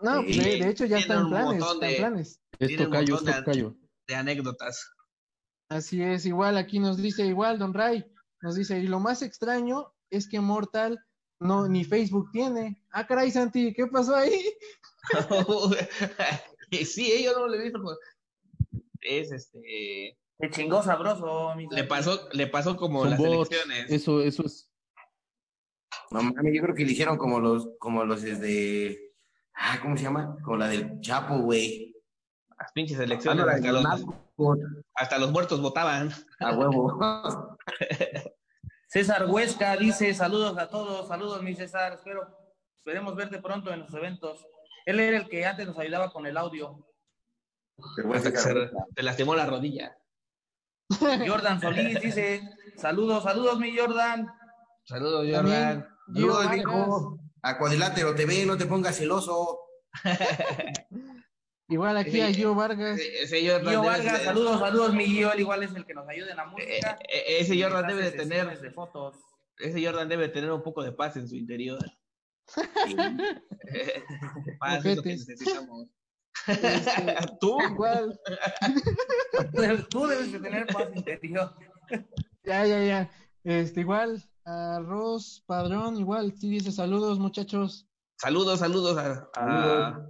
No, 0.00 0.22
pues 0.22 0.36
Sí, 0.36 0.42
de, 0.42 0.58
de 0.64 0.68
hecho 0.70 0.84
ya 0.86 0.98
tiene 0.98 1.00
está 1.00 1.14
en 1.14 1.22
un 1.24 1.30
planes, 1.30 1.62
está 1.62 1.72
en 1.72 1.80
de- 1.92 1.96
planes. 1.98 2.40
Tiene 2.58 2.72
Esto 2.74 2.84
un 2.86 2.90
callo, 2.92 3.16
de- 3.18 3.30
esto 3.30 3.44
callo. 3.44 3.76
de 4.06 4.14
anécdotas. 4.14 4.90
Así 5.68 6.02
es, 6.02 6.24
igual 6.26 6.56
aquí 6.56 6.78
nos 6.78 6.96
dice 6.98 7.26
igual, 7.26 7.58
don 7.58 7.74
Ray, 7.74 8.04
nos 8.42 8.54
dice, 8.56 8.78
y 8.78 8.86
lo 8.86 9.00
más 9.00 9.22
extraño 9.22 9.92
es 10.10 10.28
que 10.28 10.40
Mortal 10.40 10.98
no 11.40 11.66
ni 11.68 11.82
Facebook 11.84 12.30
tiene. 12.32 12.80
Ah, 12.92 13.06
caray, 13.06 13.30
Santi, 13.32 13.72
¿qué 13.74 13.86
pasó 13.88 14.14
ahí? 14.14 14.44
sí, 16.84 17.10
eh, 17.12 17.24
yo 17.24 17.32
no 17.38 17.48
lo 17.48 17.54
he 17.54 17.62
visto. 17.64 17.80
pues. 17.82 17.98
Es 19.00 19.32
este. 19.32 20.16
Te 20.42 20.50
chingó 20.50 20.82
sabroso, 20.82 21.54
mi 21.54 21.68
Le 21.70 21.84
pasó, 21.84 22.28
le 22.32 22.48
pasó 22.48 22.76
como 22.76 23.02
Son 23.02 23.10
las 23.10 23.18
bots. 23.20 23.48
elecciones. 23.52 23.88
Eso, 23.92 24.20
eso 24.20 24.44
es. 24.44 24.68
No 26.10 26.20
mames, 26.20 26.52
yo 26.52 26.62
creo 26.62 26.74
que 26.74 26.84
le 26.84 26.90
hicieron 26.90 27.16
como 27.16 27.38
los, 27.38 27.68
como 27.78 28.04
los 28.04 28.22
desde. 28.22 29.12
Ah, 29.54 29.78
¿cómo 29.80 29.96
se 29.96 30.02
llama? 30.02 30.36
Como 30.42 30.56
la 30.56 30.66
del 30.66 31.00
Chapo, 31.00 31.38
güey. 31.38 31.94
Las 32.58 32.72
pinches 32.72 32.98
elecciones. 32.98 33.44
Ah, 33.48 33.52
hasta, 33.52 33.70
los, 33.72 33.82
narco. 33.84 34.56
hasta 34.94 35.18
los 35.18 35.30
muertos 35.30 35.60
votaban. 35.60 36.10
A 36.40 36.52
huevo. 36.56 37.56
César 38.88 39.26
Huesca 39.30 39.76
dice 39.76 40.12
saludos 40.12 40.58
a 40.58 40.68
todos, 40.68 41.06
saludos 41.06 41.40
mi 41.42 41.54
César, 41.54 41.92
espero, 41.94 42.36
esperemos 42.78 43.14
verte 43.14 43.40
pronto 43.40 43.72
en 43.72 43.80
los 43.80 43.94
eventos. 43.94 44.44
Él 44.86 44.98
era 44.98 45.16
el 45.18 45.28
que 45.28 45.46
antes 45.46 45.68
nos 45.68 45.78
ayudaba 45.78 46.12
con 46.12 46.26
el 46.26 46.36
audio. 46.36 46.84
Te 47.96 48.02
voy 48.02 48.14
a 48.14 48.16
Hasta 48.18 48.32
que 48.32 48.38
sacar- 48.38 48.70
se, 48.70 48.94
se 48.96 49.02
lastimó 49.04 49.34
la 49.36 49.46
rodilla. 49.46 49.96
Jordan 51.28 51.60
Solís 51.60 52.00
dice 52.00 52.40
saludos, 52.76 53.24
saludos 53.24 53.58
mi 53.58 53.76
Jordan. 53.76 54.26
Saludos, 54.84 55.26
Jordan. 55.30 55.86
Saludos, 56.14 56.50
viejo. 56.50 57.18
A 57.42 57.58
Cuadrilátero 57.58 58.14
TV, 58.14 58.46
no 58.46 58.56
te 58.56 58.66
pongas 58.66 58.96
celoso. 58.96 59.58
Igual 61.68 61.96
aquí 61.96 62.10
Sí. 62.12 62.20
a 62.20 62.32
Gio 62.32 62.54
Vargas. 62.54 62.98
Ese, 62.98 63.22
ese 63.22 63.48
Jordan 63.50 63.68
Gio 63.70 63.82
Vargas, 63.82 64.22
saludos, 64.22 64.60
saludos 64.60 64.94
mi 64.94 65.06
Gio, 65.06 65.34
igual 65.38 65.62
es 65.62 65.74
el 65.74 65.86
que 65.86 65.94
nos 65.94 66.06
ayuda 66.08 66.30
en 66.32 66.36
la 66.36 66.44
eh, 66.44 66.48
música. 66.48 66.98
eh, 67.08 67.24
ese 67.40 67.60
Jordan 67.62 67.86
debe 67.86 68.02
de 68.02 68.12
tener, 68.12 68.60
de 68.60 68.70
fotos. 68.72 69.16
ese 69.58 69.84
Jordan 69.84 70.08
debe 70.08 70.28
tener 70.28 70.52
un 70.52 70.62
poco 70.62 70.82
de 70.82 70.92
paz 70.92 71.16
en 71.16 71.28
su 71.28 71.36
interior. 71.36 71.78
paz 74.58 74.84
es 74.84 74.96
lo 74.96 75.02
que 75.02 75.10
necesitamos. 75.10 75.86
Este, 76.46 77.16
¿Tú? 77.40 77.58
igual, 77.70 78.18
Tú 79.90 80.06
debes 80.06 80.32
de 80.32 80.40
tener 80.40 80.66
paz 80.66 80.88
interior. 80.94 81.54
ya, 82.44 82.66
ya, 82.66 82.84
ya. 82.84 83.10
Este, 83.44 83.80
igual, 83.80 84.22
a 84.44 84.80
Ros 84.80 85.42
Padrón, 85.46 85.96
igual, 85.98 86.32
sí 86.36 86.48
dice 86.50 86.72
saludos, 86.72 87.18
muchachos. 87.18 87.86
Saludos, 88.18 88.60
saludos 88.60 88.96
a, 88.98 89.28
a, 89.34 90.06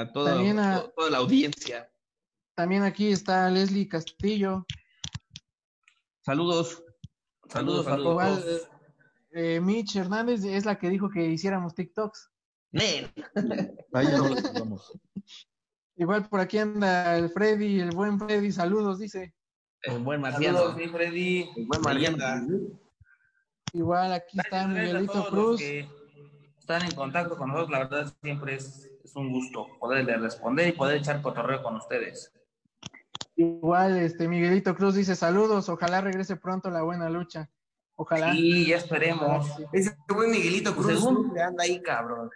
a 0.00 0.12
toda, 0.12 0.34
También 0.34 0.58
a- 0.58 0.84
toda 0.96 1.10
la 1.10 1.18
audiencia. 1.18 1.88
También 2.54 2.82
aquí 2.82 3.10
está 3.12 3.48
Leslie 3.50 3.88
Castillo. 3.88 4.66
Saludos. 6.24 6.82
Saludos 7.48 7.86
a 7.86 7.90
saludos. 7.90 8.12
Igual, 8.12 8.42
todos. 8.44 8.68
eh, 9.32 9.60
Mitch 9.60 9.96
Hernández 9.96 10.44
es 10.44 10.64
la 10.64 10.78
que 10.78 10.88
dijo 10.90 11.10
que 11.10 11.26
hiciéramos 11.26 11.74
TikToks. 11.74 12.30
Ahí 13.92 14.06
no 14.06 14.28
lo 14.28 14.52
vamos. 14.54 14.98
Igual 15.96 16.28
por 16.28 16.40
aquí 16.40 16.58
anda 16.58 17.16
el 17.18 17.28
Freddy, 17.30 17.80
el 17.80 17.90
buen 17.90 18.18
Freddy, 18.18 18.50
saludos, 18.50 18.98
dice. 18.98 19.34
El 19.82 19.98
buen 19.98 20.20
marciano. 20.20 20.58
Saludos 20.58 20.76
mi 20.76 20.88
Freddy. 20.88 21.50
El 21.56 21.66
buen 21.66 21.80
Mariano. 21.82 22.16
Leyenda. 22.16 22.58
Igual 23.74 24.12
aquí 24.12 24.38
está 24.38 24.66
Miguelito 24.66 25.26
Cruz. 25.28 25.60
que 25.60 25.88
están 26.58 26.82
en 26.84 26.92
contacto 26.92 27.36
con 27.36 27.48
nosotros. 27.48 27.70
La 27.70 27.78
verdad 27.80 28.12
siempre 28.22 28.54
es, 28.54 28.90
es 29.04 29.16
un 29.16 29.30
gusto 29.30 29.66
poderle 29.78 30.16
responder 30.16 30.68
y 30.68 30.72
poder 30.72 30.98
echar 30.98 31.20
cotorreo 31.20 31.62
con 31.62 31.76
ustedes. 31.76 32.32
Igual 33.36 33.98
este 33.98 34.28
Miguelito 34.28 34.74
Cruz 34.74 34.94
dice 34.94 35.16
saludos, 35.16 35.68
ojalá 35.68 36.00
regrese 36.00 36.36
pronto 36.36 36.70
la 36.70 36.82
buena 36.82 37.08
lucha. 37.08 37.50
Ojalá. 37.96 38.34
Y 38.34 38.66
ya 38.66 38.76
esperemos. 38.76 39.46
Ese 39.72 39.96
buen 40.08 40.30
Miguelito 40.30 40.74
Cruz 40.74 40.86
Según- 41.00 41.38
anda 41.38 41.64
ahí, 41.64 41.82
cabrón. 41.82 42.30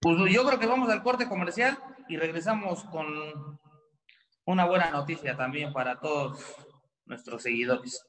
Pues 0.00 0.16
yo 0.32 0.46
creo 0.46 0.58
que 0.58 0.66
vamos 0.66 0.88
al 0.90 1.02
corte 1.02 1.28
comercial 1.28 1.76
y 2.08 2.16
regresamos 2.16 2.84
con 2.84 3.06
una 4.44 4.64
buena 4.64 4.90
noticia 4.90 5.36
también 5.36 5.72
para 5.72 5.98
todos 5.98 6.40
nuestros 7.04 7.42
seguidores. 7.42 8.06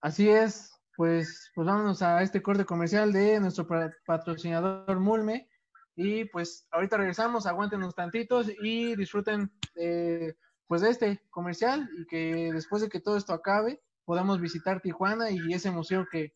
Así 0.00 0.28
es, 0.28 0.72
pues, 0.96 1.50
pues 1.54 1.66
vámonos 1.66 2.00
a 2.02 2.22
este 2.22 2.40
corte 2.42 2.64
comercial 2.64 3.12
de 3.12 3.38
nuestro 3.40 3.66
pa- 3.66 3.90
patrocinador 4.06 4.98
Mulme. 4.98 5.48
Y 5.94 6.24
pues 6.26 6.66
ahorita 6.70 6.96
regresamos, 6.96 7.46
aguántenos 7.46 7.94
tantitos 7.94 8.46
y 8.60 8.94
disfruten 8.94 9.52
eh, 9.74 10.34
pues 10.68 10.80
de 10.82 10.90
este 10.90 11.22
comercial 11.30 11.88
y 11.98 12.06
que 12.06 12.52
después 12.52 12.80
de 12.82 12.88
que 12.88 13.00
todo 13.00 13.16
esto 13.16 13.32
acabe 13.32 13.82
podamos 14.04 14.40
visitar 14.40 14.80
Tijuana 14.80 15.30
y 15.30 15.52
ese 15.52 15.70
museo 15.72 16.06
que 16.10 16.34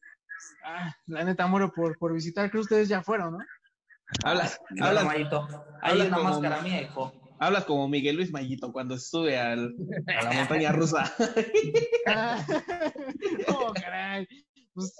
ah, 0.65 0.95
la 1.07 1.23
neta 1.25 1.47
muero 1.47 1.73
por, 1.73 1.97
por 1.97 2.13
visitar, 2.13 2.51
que 2.51 2.59
ustedes 2.59 2.89
ya 2.89 3.03
fueron, 3.03 3.35
¿no? 3.39 3.45
Hablas, 4.25 4.61
hablas, 4.81 5.05
Mayito. 5.05 5.49
Hay 5.81 5.93
hablas 5.93 6.07
una 6.09 6.17
como- 6.17 6.29
máscara 6.31 6.63
mía, 6.63 6.83
hijo. 6.83 7.13
hablas 7.41 7.65
como 7.65 7.89
Miguel 7.89 8.17
Luis 8.17 8.31
Mayito 8.33 8.73
cuando 8.73 8.99
sube 8.99 9.39
al, 9.39 9.75
a 10.07 10.23
la 10.25 10.33
montaña 10.35 10.73
rusa. 10.73 11.13
No, 13.49 13.73
caray. 13.75 14.27
Pues, 14.75 14.95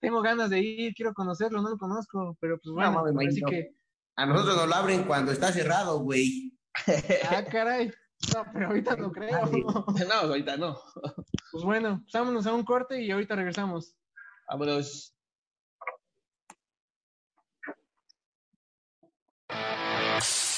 tengo 0.00 0.22
ganas 0.22 0.50
de 0.50 0.60
ir, 0.60 0.94
quiero 0.94 1.12
conocerlo, 1.14 1.60
no 1.62 1.70
lo 1.70 1.76
conozco, 1.78 2.36
pero 2.40 2.58
pues 2.62 2.72
bueno, 2.72 2.92
mames, 3.04 3.28
así 3.28 3.40
que, 3.48 3.70
A 4.16 4.26
nosotros 4.26 4.56
nos 4.56 4.68
lo 4.68 4.74
abren 4.74 5.04
cuando 5.04 5.32
está 5.32 5.52
cerrado, 5.52 6.00
güey. 6.00 6.52
ah, 7.30 7.44
caray. 7.50 7.90
No, 8.34 8.44
pero 8.52 8.68
ahorita 8.68 8.96
no 8.96 9.10
creo. 9.10 9.50
no, 10.08 10.14
ahorita 10.14 10.56
no. 10.56 10.78
Pues 11.50 11.64
bueno, 11.64 12.00
pues 12.02 12.12
vámonos 12.14 12.46
a 12.46 12.54
un 12.54 12.64
corte 12.64 13.02
y 13.02 13.10
ahorita 13.10 13.34
regresamos. 13.34 13.96
Vámonos. 14.48 15.14
Yes. 20.22 20.51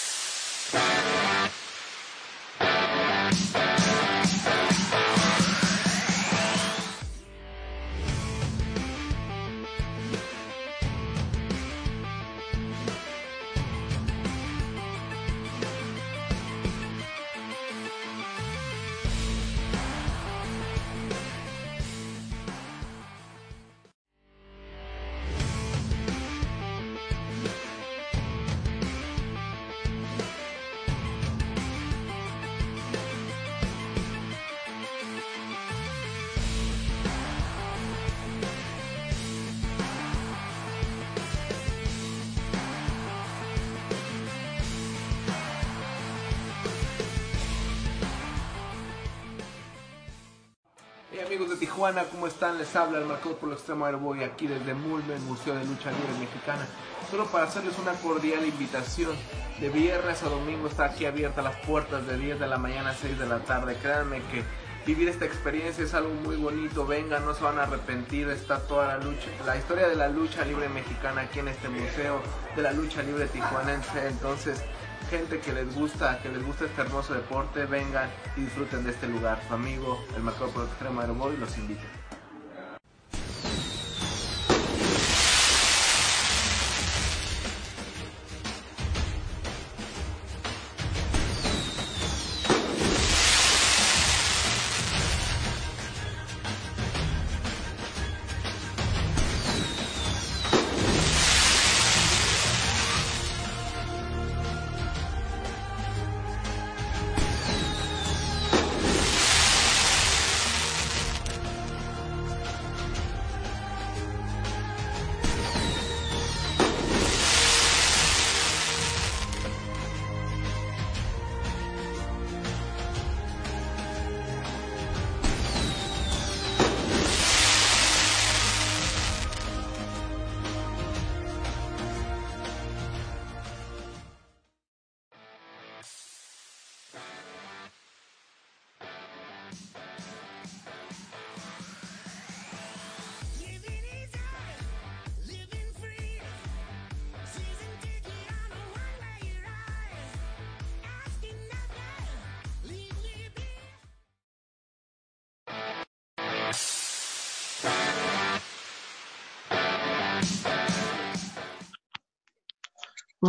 Tijuana, 51.85 52.09
¿cómo 52.11 52.27
están? 52.27 52.57
Les 52.57 52.75
habla 52.77 52.99
el 52.99 53.05
marcador 53.05 53.37
por 53.37 53.51
lo 53.51 53.57
extremo 53.57 53.85
Airboy 53.85 54.25
aquí 54.25 54.47
desde 54.47 54.73
Mulmen, 54.73 55.23
Museo 55.27 55.55
de 55.55 55.67
Lucha 55.67 55.91
Libre 55.91 56.15
Mexicana. 56.19 56.67
Solo 57.11 57.27
para 57.27 57.45
hacerles 57.45 57.79
una 57.79 57.93
cordial 57.93 58.43
invitación. 58.47 59.15
De 59.61 59.69
viernes 59.69 60.23
a 60.23 60.31
domingo 60.31 60.67
está 60.67 60.87
aquí 60.87 61.05
abierta 61.05 61.43
las 61.43 61.57
puertas 61.67 62.07
de 62.07 62.17
10 62.17 62.41
de 62.41 62.47
la 62.47 62.57
mañana 62.57 62.89
a 62.89 62.95
6 62.95 63.19
de 63.19 63.27
la 63.27 63.41
tarde. 63.41 63.77
Créanme 63.83 64.23
que 64.33 64.43
vivir 64.87 65.11
esta 65.11 65.27
experiencia 65.27 65.85
es 65.85 65.93
algo 65.93 66.15
muy 66.15 66.37
bonito. 66.37 66.87
Vengan, 66.87 67.27
no 67.27 67.35
se 67.35 67.45
van 67.45 67.59
a 67.59 67.65
arrepentir. 67.65 68.31
Está 68.31 68.61
toda 68.61 68.87
la 68.87 69.05
lucha, 69.05 69.29
la 69.45 69.55
historia 69.59 69.87
de 69.87 69.97
la 69.97 70.09
lucha 70.09 70.43
libre 70.47 70.71
mexicana 70.71 71.21
aquí 71.21 71.41
en 71.41 71.49
este 71.49 71.69
museo 71.69 72.23
de 72.57 72.63
la 72.63 72.73
lucha 72.73 73.03
libre 73.03 73.27
tijuanense. 73.27 74.09
Entonces, 74.09 74.63
gente 75.11 75.41
que 75.41 75.53
les 75.53 75.75
gusta, 75.75 76.21
que 76.23 76.29
les 76.29 76.45
gusta 76.45 76.65
este 76.65 76.81
hermoso 76.83 77.15
deporte, 77.15 77.65
vengan 77.67 78.11
y 78.37 78.43
disfruten 78.43 78.85
de 78.85 78.91
este 78.91 79.07
lugar. 79.07 79.41
Su 79.47 79.55
amigo, 79.55 80.05
el 80.17 80.23
marcador 80.23 80.51
por 80.51 80.65
extremo 80.65 81.01
Aeroboy, 81.01 81.37
los 81.37 81.57
invita. 81.59 81.83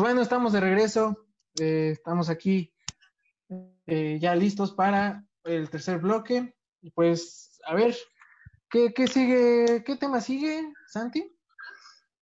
Bueno, 0.05 0.21
estamos 0.21 0.53
de 0.53 0.59
regreso. 0.59 1.25
Eh, 1.59 1.89
estamos 1.93 2.29
aquí 2.29 2.71
eh, 3.87 4.19
ya 4.21 4.35
listos 4.35 4.71
para 4.71 5.25
el 5.43 5.67
tercer 5.71 5.97
bloque. 5.97 6.55
Y 6.83 6.91
pues, 6.91 7.59
a 7.65 7.73
ver, 7.73 7.95
¿qué, 8.69 8.93
¿qué, 8.93 9.07
sigue? 9.07 9.83
¿Qué 9.83 9.95
tema 9.95 10.21
sigue, 10.21 10.71
Santi? 10.85 11.35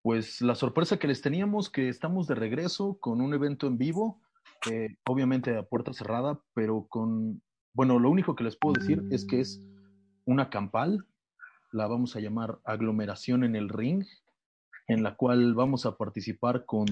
Pues 0.01 0.39
la 0.39 0.55
sorpresa 0.55 0.97
que 0.97 1.10
les 1.10 1.22
teníamos, 1.22 1.69
que 1.69 1.89
estamos 1.89 2.26
de 2.26 2.35
regreso 2.35 2.99
con 3.01 3.19
un 3.19 3.34
evento 3.34 3.68
en 3.68 3.77
vivo, 3.77 4.22
obviamente 5.05 5.57
a 5.57 5.64
puerta 5.64 5.91
cerrada, 5.91 6.39
pero 6.53 6.88
con, 6.88 7.41
bueno, 7.73 7.99
lo 7.99 8.10
único 8.10 8.34
que 8.34 8.45
les 8.45 8.55
puedo 8.55 8.80
decir 8.80 9.03
es 9.11 9.26
que 9.26 9.41
es 9.41 9.60
una 10.23 10.49
campal, 10.49 11.05
la 11.73 11.88
vamos 11.88 12.15
a 12.15 12.22
llamar 12.22 12.60
aglomeración 12.64 13.43
en 13.43 13.57
el 13.57 13.68
ring, 13.68 14.05
en 14.88 15.03
la 15.03 15.18
cual 15.18 15.53
vamos 15.53 15.85
a 15.85 15.97
participar 15.97 16.64
con 16.64 16.85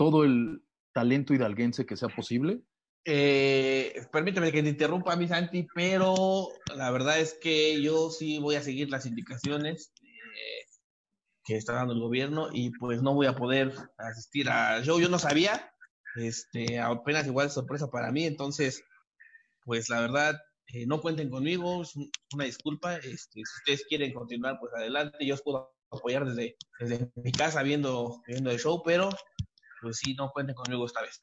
todo 0.00 0.24
el 0.24 0.62
talento 0.94 1.34
hidalguense 1.34 1.84
que 1.84 1.94
sea 1.94 2.08
posible. 2.08 2.62
Eh, 3.04 4.06
permíteme 4.10 4.50
que 4.50 4.62
te 4.62 4.70
interrumpa, 4.70 5.14
mi 5.14 5.28
Santi, 5.28 5.66
pero 5.74 6.48
la 6.74 6.90
verdad 6.90 7.20
es 7.20 7.34
que 7.34 7.82
yo 7.82 8.08
sí 8.08 8.38
voy 8.38 8.54
a 8.54 8.62
seguir 8.62 8.88
las 8.88 9.04
indicaciones 9.04 9.92
eh, 10.02 10.64
que 11.44 11.56
está 11.58 11.74
dando 11.74 11.92
el 11.92 12.00
gobierno 12.00 12.48
y 12.50 12.70
pues 12.70 13.02
no 13.02 13.12
voy 13.12 13.26
a 13.26 13.36
poder 13.36 13.74
asistir 13.98 14.48
a 14.48 14.82
show. 14.82 14.98
Yo 14.98 15.10
no 15.10 15.18
sabía, 15.18 15.70
este, 16.16 16.78
apenas 16.78 17.26
igual 17.26 17.50
sorpresa 17.50 17.90
para 17.90 18.10
mí, 18.10 18.24
entonces, 18.24 18.82
pues 19.66 19.90
la 19.90 20.00
verdad, 20.00 20.40
eh, 20.68 20.86
no 20.86 21.02
cuenten 21.02 21.28
conmigo, 21.28 21.82
es 21.82 21.94
una 22.32 22.44
disculpa. 22.44 22.96
Este, 22.96 23.34
si 23.34 23.42
ustedes 23.42 23.84
quieren 23.86 24.14
continuar, 24.14 24.56
pues 24.60 24.72
adelante, 24.74 25.26
yo 25.26 25.34
os 25.34 25.42
puedo 25.42 25.74
apoyar 25.90 26.24
desde, 26.24 26.56
desde 26.78 27.10
mi 27.16 27.32
casa 27.32 27.62
viendo, 27.62 28.22
viendo 28.26 28.50
el 28.50 28.58
show, 28.58 28.82
pero 28.82 29.10
pues 29.80 29.98
sí, 29.98 30.14
no 30.14 30.30
cuenten 30.30 30.54
conmigo 30.54 30.86
esta 30.86 31.02
vez. 31.02 31.20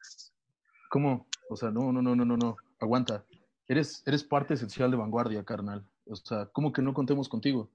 ¿Cómo? 0.90 1.28
O 1.50 1.56
sea, 1.56 1.72
no, 1.72 1.92
no, 1.92 2.02
no, 2.02 2.16
no, 2.16 2.26
no, 2.26 2.38
no. 2.38 2.58
Aguanta. 2.80 3.26
Eres, 3.68 4.04
eres 4.06 4.24
parte 4.24 4.54
esencial 4.54 4.92
de 4.92 4.98
vanguardia, 4.98 5.44
carnal. 5.44 5.86
O 6.06 6.16
sea, 6.16 6.46
¿cómo 6.48 6.72
que 6.72 6.82
no 6.82 6.94
contemos 6.94 7.28
contigo? 7.28 7.70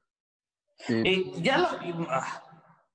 Eh, 0.89 1.03
eh, 1.05 1.33
ya, 1.43 1.59
lo, 1.59 1.67
ah, 2.09 2.43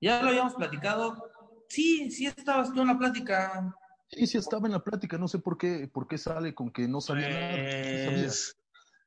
ya 0.00 0.22
lo 0.22 0.30
habíamos 0.30 0.54
platicado. 0.54 1.30
Sí, 1.68 2.10
sí 2.10 2.26
estabas 2.26 2.72
tú 2.72 2.80
en 2.80 2.88
la 2.88 2.98
plática. 2.98 3.74
Sí, 4.10 4.26
sí 4.26 4.38
estaba 4.38 4.66
en 4.66 4.72
la 4.72 4.82
plática. 4.82 5.18
No 5.18 5.28
sé 5.28 5.38
por 5.38 5.58
qué, 5.58 5.88
por 5.92 6.08
qué 6.08 6.18
sale 6.18 6.54
con 6.54 6.70
que 6.70 6.88
no 6.88 7.00
sabía 7.00 7.28
pues, 7.28 8.56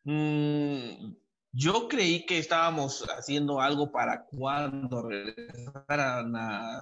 nada. 0.06 0.18
Mmm, 0.18 1.16
yo 1.54 1.88
creí 1.90 2.26
que 2.26 2.38
estábamos 2.38 3.06
haciendo 3.18 3.60
algo 3.60 3.92
para 3.92 4.26
cuando 4.26 5.04
regresaran 5.04 6.34
a, 6.36 6.82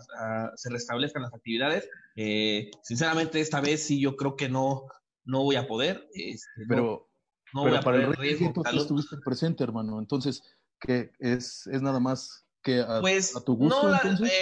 se 0.55 0.69
restablezcan 0.69 1.23
las 1.23 1.33
actividades. 1.33 1.89
Eh, 2.15 2.69
sinceramente, 2.83 3.39
esta 3.39 3.61
vez 3.61 3.83
sí 3.83 3.99
yo 3.99 4.15
creo 4.15 4.35
que 4.35 4.47
no, 4.47 4.83
no 5.25 5.43
voy 5.43 5.55
a 5.55 5.67
poder. 5.67 6.07
Este, 6.13 6.65
pero 6.67 7.09
no, 7.53 7.61
voy 7.61 7.75
a 7.75 7.81
para 7.81 7.97
el 7.97 8.13
riesgo, 8.15 8.53
tú 8.53 8.77
estuviste 8.77 9.17
presente, 9.25 9.63
hermano. 9.63 9.99
Entonces, 9.99 10.43
¿qué 10.79 11.11
es, 11.17 11.65
es 11.67 11.81
nada 11.81 11.99
más 11.99 12.45
que 12.61 12.81
a, 12.81 13.01
pues, 13.01 13.35
a 13.35 13.43
tu 13.43 13.55
gusto? 13.55 13.89
No, 13.89 13.97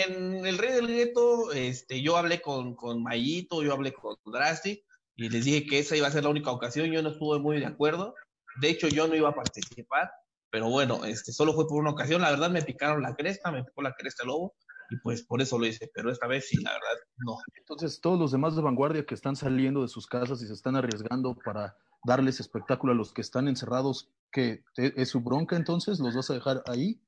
en 0.07 0.45
el 0.45 0.57
Rey 0.57 0.73
del 0.73 0.87
Gueto, 0.87 1.53
este, 1.53 2.01
yo 2.01 2.17
hablé 2.17 2.41
con, 2.41 2.75
con 2.75 3.01
Mayito, 3.01 3.63
yo 3.63 3.71
hablé 3.71 3.93
con 3.93 4.17
Drastic 4.25 4.83
y 5.15 5.29
les 5.29 5.45
dije 5.45 5.65
que 5.65 5.79
esa 5.79 5.95
iba 5.95 6.07
a 6.07 6.11
ser 6.11 6.23
la 6.23 6.29
única 6.29 6.51
ocasión. 6.51 6.91
Yo 6.91 7.01
no 7.01 7.09
estuve 7.09 7.39
muy 7.39 7.59
de 7.59 7.65
acuerdo. 7.65 8.13
De 8.61 8.69
hecho, 8.69 8.87
yo 8.87 9.07
no 9.07 9.15
iba 9.15 9.29
a 9.29 9.35
participar, 9.35 10.11
pero 10.49 10.69
bueno, 10.69 11.05
este, 11.05 11.31
solo 11.31 11.53
fue 11.53 11.67
por 11.67 11.79
una 11.79 11.91
ocasión. 11.91 12.21
La 12.21 12.31
verdad 12.31 12.49
me 12.49 12.61
picaron 12.61 13.01
la 13.01 13.15
cresta, 13.15 13.51
me 13.51 13.63
picó 13.63 13.81
la 13.81 13.93
cresta 13.93 14.23
el 14.23 14.29
lobo 14.29 14.55
y 14.89 14.97
pues 14.97 15.23
por 15.23 15.41
eso 15.41 15.59
lo 15.59 15.65
hice, 15.65 15.91
pero 15.93 16.11
esta 16.11 16.27
vez 16.27 16.47
sí, 16.47 16.61
la 16.63 16.71
verdad, 16.71 17.03
no. 17.17 17.37
Entonces, 17.55 17.99
todos 17.99 18.19
los 18.19 18.31
demás 18.31 18.55
de 18.55 18.61
vanguardia 18.61 19.05
que 19.05 19.15
están 19.15 19.35
saliendo 19.35 19.81
de 19.81 19.89
sus 19.89 20.07
casas 20.07 20.41
y 20.41 20.47
se 20.47 20.53
están 20.53 20.75
arriesgando 20.75 21.35
para 21.43 21.75
darles 22.05 22.39
espectáculo 22.39 22.93
a 22.93 22.95
los 22.95 23.11
que 23.11 23.21
están 23.21 23.47
encerrados, 23.47 24.09
¿qué 24.31 24.63
es 24.75 25.09
su 25.09 25.19
bronca 25.21 25.55
entonces? 25.55 25.99
¿Los 25.99 26.15
vas 26.15 26.29
a 26.29 26.35
dejar 26.35 26.63
ahí? 26.67 27.01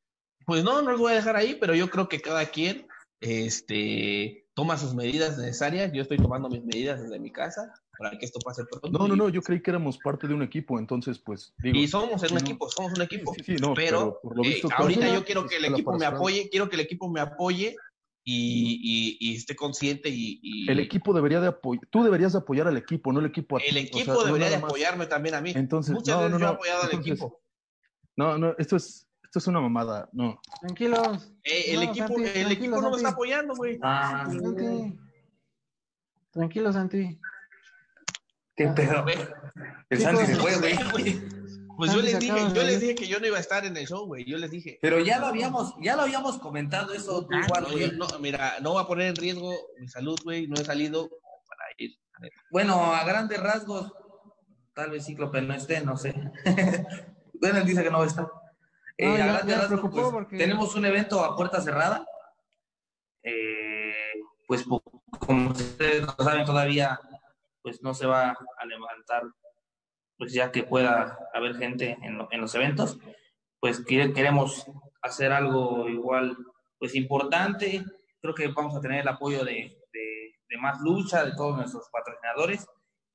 Pues 0.45 0.63
no, 0.63 0.81
no 0.81 0.91
los 0.91 0.99
voy 0.99 1.13
a 1.13 1.15
dejar 1.15 1.35
ahí, 1.35 1.55
pero 1.59 1.73
yo 1.73 1.89
creo 1.89 2.09
que 2.09 2.21
cada 2.21 2.45
quien 2.47 2.88
este, 3.21 4.48
toma 4.60 4.77
sus 4.77 4.94
medidas 4.94 5.38
necesarias. 5.38 5.90
Yo 5.94 6.02
estoy 6.02 6.18
tomando 6.18 6.49
mis 6.49 6.65
medidas 6.65 7.02
desde 7.02 7.18
mi 7.18 7.31
casa 7.31 7.73
para 7.98 8.18
que 8.18 8.26
esto 8.26 8.40
pase 8.44 8.65
pronto. 8.65 8.90
No, 8.90 9.07
no, 9.07 9.15
no, 9.15 9.30
yo 9.30 9.41
creí 9.41 9.61
que 9.61 9.72
éramos 9.72 9.98
parte 9.99 10.27
de 10.27 10.34
un 10.34 10.44
equipo, 10.44 10.77
entonces 10.77 11.18
pues 11.18 11.53
digo. 11.60 11.77
Y 11.80 11.88
somos 11.88 12.30
un 12.30 12.38
equipo, 12.38 12.69
somos 12.69 12.91
un 12.91 13.02
equipo. 13.02 13.34
Sí, 13.36 13.44
sí, 13.45 13.56
no, 13.56 13.73
pero, 13.73 14.19
por 14.22 14.36
lo 14.36 14.44
eh, 14.44 14.61
ahorita 14.76 15.14
yo 15.14 15.23
quiero 15.23 15.48
que 15.48 15.56
el 15.56 15.65
equipo 15.65 15.98
me 15.98 16.06
apoye, 16.06 16.49
quiero 16.49 16.68
que 16.68 16.76
el 16.76 16.81
equipo 16.81 17.07
me 17.07 17.22
apoye 17.22 17.77
y, 18.26 19.18
y, 19.22 19.36
esté 19.38 19.56
consciente 19.56 20.10
y, 20.10 20.69
El 20.69 20.81
equipo 20.81 21.14
debería 21.14 21.40
de 21.40 21.48
apoyar, 21.48 21.88
tú 21.90 22.03
deberías 22.03 22.34
de 22.34 22.40
apoyar 22.40 22.68
al 22.68 22.76
equipo, 22.76 23.14
no 23.14 23.22
el 23.22 23.27
equipo 23.27 23.56
a 23.56 23.61
El 23.61 23.77
equipo 23.77 24.26
debería 24.26 24.49
de 24.49 24.56
apoyarme 24.56 25.06
también 25.06 25.36
a 25.36 25.41
mí. 25.41 25.53
Entonces, 25.56 25.94
Muchas 25.94 26.18
veces 26.18 26.31
no, 26.34 26.40
yo 26.40 26.45
he 26.45 26.49
apoyado 26.49 26.84
al 26.84 26.99
equipo. 26.99 27.41
No, 28.18 28.38
no, 28.38 28.56
esto 28.57 28.76
es, 28.76 29.09
esto 29.30 29.38
es 29.38 29.45
una 29.47 29.61
mamada, 29.61 30.10
no. 30.11 30.41
Tranquilos. 30.60 31.31
Eh, 31.43 31.65
el 31.73 31.76
No, 31.85 31.91
equipo, 31.91 32.07
Santi, 32.07 32.23
el 32.39 32.51
equipo 32.51 32.81
no 32.81 32.89
me 32.89 32.97
está 32.97 33.10
apoyando, 33.10 33.53
güey. 33.56 33.77
Ah, 33.84 34.27
Santi. 34.27 34.97
Tranquilo, 36.31 36.73
Santi. 36.73 37.19
qué 38.56 38.68
pedo. 38.69 39.06
El 39.89 39.99
Santi 40.01 40.26
se 40.26 40.35
fue, 40.35 40.57
güey. 40.91 41.22
Pues 41.77 41.93
yo 41.93 42.01
les 42.01 42.18
dije, 42.19 42.31
acaba 42.31 42.53
yo 42.53 42.64
les 42.64 42.81
dije 42.81 42.95
que 42.95 43.07
yo 43.07 43.19
no 43.19 43.27
iba 43.27 43.38
a 43.38 43.39
estar 43.39 43.64
en 43.65 43.77
el 43.77 43.85
show, 43.88 44.07
güey. 44.07 44.26
Yo 44.26 44.38
les 44.39 44.49
dije. 44.49 44.80
Pero 44.81 44.99
ya 44.99 45.19
lo 45.19 45.27
habíamos, 45.27 45.76
ya 45.80 45.95
lo 45.95 46.01
habíamos 46.01 46.39
comentado 46.39 46.91
eso 46.93 47.22
tú 47.27 47.30
Ah, 47.35 47.41
igual, 47.45 47.64
no, 47.64 47.69
güey. 47.69 47.91
yo 47.91 47.97
no, 47.97 48.19
mira, 48.19 48.56
no 48.61 48.72
voy 48.73 48.84
a 48.84 48.88
poner 48.88 49.07
en 49.10 49.15
riesgo 49.15 49.53
mi 49.80 49.88
salud, 49.88 50.19
güey. 50.23 50.47
No 50.47 50.56
he 50.60 50.65
salido 50.65 51.07
para 51.47 51.64
ir. 51.77 51.91
Bueno, 52.51 52.93
a 52.95 53.03
grandes 53.06 53.39
rasgos, 53.39 53.93
tal 54.73 54.89
vez 54.89 55.06
Cíclope 55.06 55.41
no 55.43 55.53
esté, 55.53 55.81
no 55.81 55.95
sé. 55.95 56.15
bueno, 57.39 57.60
él 57.60 57.65
dice 57.65 57.84
que 57.84 57.91
no 57.91 57.99
va 57.99 58.06
a 58.06 58.07
estar. 58.07 58.27
Eh, 59.01 59.07
No, 59.07 59.17
ya- 59.17 59.26
pues, 59.47 60.11
porque- 60.11 60.38
tenemos 60.38 60.76
un 60.76 60.85
evento 60.85 61.23
a 61.23 61.35
puerta 61.35 61.61
cerrada. 61.61 62.05
Eh, 63.23 63.93
pues 64.47 64.65
como 65.19 65.51
ustedes 65.51 66.01
lo 66.03 66.11
saben 66.23 66.45
todavía, 66.45 66.99
pues 67.61 67.81
no 67.81 67.93
se 67.93 68.05
va 68.07 68.30
a 68.57 68.65
levantar, 68.65 69.23
pues 70.17 70.34
ya 70.34 70.51
que 70.51 70.63
pueda 70.63 71.17
haber 71.34 71.55
gente 71.55 71.97
en, 72.01 72.17
lo- 72.17 72.27
en 72.31 72.41
los 72.41 72.53
eventos, 72.55 72.97
pues 73.59 73.84
queremos 73.85 74.65
hacer 75.01 75.31
algo 75.31 75.88
igual, 75.89 76.35
pues 76.77 76.95
importante. 76.95 77.84
Creo 78.21 78.34
que 78.34 78.47
vamos 78.49 78.76
a 78.76 78.81
tener 78.81 79.01
el 79.01 79.07
apoyo 79.07 79.45
de, 79.45 79.77
de, 79.93 80.35
de 80.49 80.57
más 80.57 80.80
lucha, 80.81 81.23
de 81.23 81.35
todos 81.35 81.55
nuestros 81.55 81.88
patrocinadores. 81.91 82.67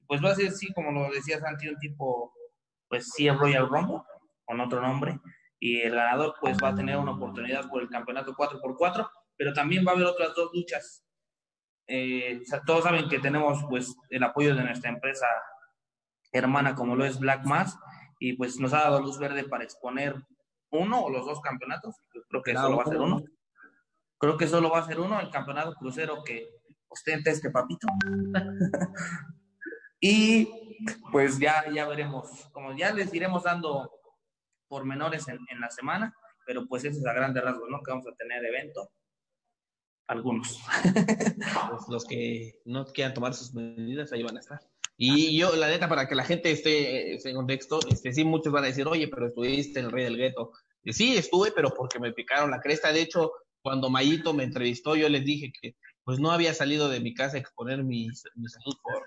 Pues 0.06 0.22
va 0.24 0.30
a 0.30 0.34
ser, 0.34 0.50
sí, 0.52 0.72
como 0.72 0.92
lo 0.92 1.10
decía 1.12 1.40
Santi, 1.40 1.68
un 1.68 1.78
tipo, 1.78 2.32
pues 2.88 3.10
sí, 3.14 3.28
Royal 3.30 3.68
Rumble, 3.68 4.02
con 4.44 4.60
otro 4.60 4.80
nombre. 4.80 5.18
Y 5.64 5.80
el 5.80 5.94
ganador, 5.94 6.34
pues 6.42 6.58
va 6.62 6.68
a 6.68 6.74
tener 6.74 6.98
una 6.98 7.12
oportunidad 7.12 7.70
por 7.70 7.80
el 7.80 7.88
campeonato 7.88 8.34
4x4, 8.34 9.08
pero 9.34 9.54
también 9.54 9.82
va 9.86 9.92
a 9.92 9.94
haber 9.94 10.04
otras 10.04 10.34
dos 10.34 10.50
luchas. 10.52 11.06
Eh, 11.86 12.42
todos 12.66 12.84
saben 12.84 13.08
que 13.08 13.18
tenemos, 13.18 13.64
pues, 13.70 13.96
el 14.10 14.22
apoyo 14.24 14.54
de 14.54 14.62
nuestra 14.62 14.90
empresa 14.90 15.26
hermana, 16.32 16.74
como 16.74 16.96
lo 16.96 17.06
es 17.06 17.18
Black 17.18 17.46
Mass, 17.46 17.78
y 18.18 18.34
pues 18.34 18.60
nos 18.60 18.74
ha 18.74 18.80
dado 18.80 19.00
luz 19.00 19.18
verde 19.18 19.44
para 19.44 19.64
exponer 19.64 20.14
uno 20.70 21.00
o 21.00 21.08
los 21.08 21.24
dos 21.24 21.40
campeonatos. 21.40 21.94
Creo 22.28 22.42
que 22.42 22.50
Claro. 22.50 22.66
solo 22.66 22.76
va 22.76 22.82
a 22.82 22.86
ser 22.86 23.00
uno. 23.00 23.22
Creo 24.18 24.36
que 24.36 24.46
solo 24.46 24.68
va 24.68 24.80
a 24.80 24.86
ser 24.86 25.00
uno, 25.00 25.18
el 25.18 25.30
campeonato 25.30 25.72
crucero 25.76 26.22
que 26.26 26.46
ostenta 26.88 27.30
este 27.30 27.50
papito. 27.50 27.86
y 29.98 30.46
pues 31.10 31.38
ya, 31.38 31.64
ya 31.72 31.88
veremos, 31.88 32.50
como 32.52 32.76
ya 32.76 32.92
les 32.92 33.14
iremos 33.14 33.44
dando 33.44 33.90
pormenores 34.74 35.28
en, 35.28 35.38
en 35.48 35.60
la 35.60 35.70
semana, 35.70 36.12
pero 36.44 36.66
pues 36.66 36.84
eso 36.84 36.98
es 36.98 37.06
a 37.06 37.12
grandes 37.12 37.44
rasgos, 37.44 37.70
¿no? 37.70 37.80
Que 37.80 37.92
vamos 37.92 38.08
a 38.08 38.16
tener 38.16 38.44
evento. 38.44 38.90
Algunos. 40.08 40.58
Pues 41.70 41.88
los 41.88 42.04
que 42.04 42.60
no 42.64 42.84
quieran 42.86 43.14
tomar 43.14 43.34
sus 43.34 43.54
medidas, 43.54 44.12
ahí 44.12 44.24
van 44.24 44.36
a 44.36 44.40
estar. 44.40 44.60
Y 44.96 45.38
yo, 45.38 45.54
la 45.54 45.68
neta, 45.68 45.88
para 45.88 46.08
que 46.08 46.16
la 46.16 46.24
gente 46.24 46.50
esté, 46.50 47.14
esté 47.14 47.30
en 47.30 47.36
contexto, 47.36 47.78
este, 47.88 48.12
sí, 48.12 48.24
muchos 48.24 48.52
van 48.52 48.64
a 48.64 48.66
decir, 48.66 48.88
oye, 48.88 49.06
pero 49.06 49.28
estuviste 49.28 49.78
en 49.78 49.86
el 49.86 49.92
Rey 49.92 50.04
del 50.04 50.16
Gueto. 50.16 50.50
Y 50.82 50.92
sí, 50.92 51.16
estuve, 51.16 51.52
pero 51.52 51.70
porque 51.70 52.00
me 52.00 52.12
picaron 52.12 52.50
la 52.50 52.60
cresta. 52.60 52.92
De 52.92 53.02
hecho, 53.02 53.30
cuando 53.62 53.90
Mayito 53.90 54.34
me 54.34 54.42
entrevistó, 54.42 54.96
yo 54.96 55.08
les 55.08 55.24
dije 55.24 55.52
que 55.60 55.76
pues 56.02 56.18
no 56.18 56.32
había 56.32 56.52
salido 56.52 56.88
de 56.88 57.00
mi 57.00 57.14
casa 57.14 57.36
a 57.36 57.40
exponer 57.40 57.84
mi, 57.84 58.08
mi 58.34 58.48
salud 58.48 58.74
por, 58.82 59.04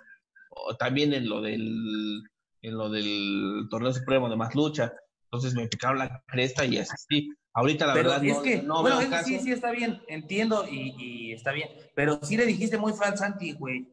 o 0.49 0.77
también 0.77 1.13
en 1.13 1.27
lo 1.27 1.41
del 1.41 2.23
en 2.61 2.77
lo 2.77 2.89
del 2.89 3.67
torneo 3.69 3.93
supremo 3.93 4.29
de 4.29 4.35
más 4.35 4.55
lucha. 4.55 4.93
Entonces 5.31 5.53
me 5.53 5.67
picaron 5.67 5.99
la 5.99 6.23
cresta 6.27 6.65
y 6.65 6.77
asistí. 6.77 7.29
Ahorita 7.53 7.87
la 7.87 7.93
pero 7.93 8.09
verdad 8.11 8.25
es 8.25 8.35
no, 8.37 8.43
que, 8.43 8.61
no 8.61 8.81
bueno, 8.81 8.97
veo 8.97 9.07
eso 9.07 9.11
caso. 9.11 9.25
sí, 9.27 9.39
sí 9.39 9.51
está 9.51 9.71
bien, 9.71 10.01
entiendo 10.07 10.65
y, 10.69 10.93
y 10.97 11.31
está 11.33 11.51
bien, 11.51 11.69
pero 11.95 12.19
sí 12.23 12.37
le 12.37 12.45
dijiste 12.45 12.77
muy 12.77 12.93
al 13.01 13.17
Santi, 13.17 13.53
güey, 13.53 13.87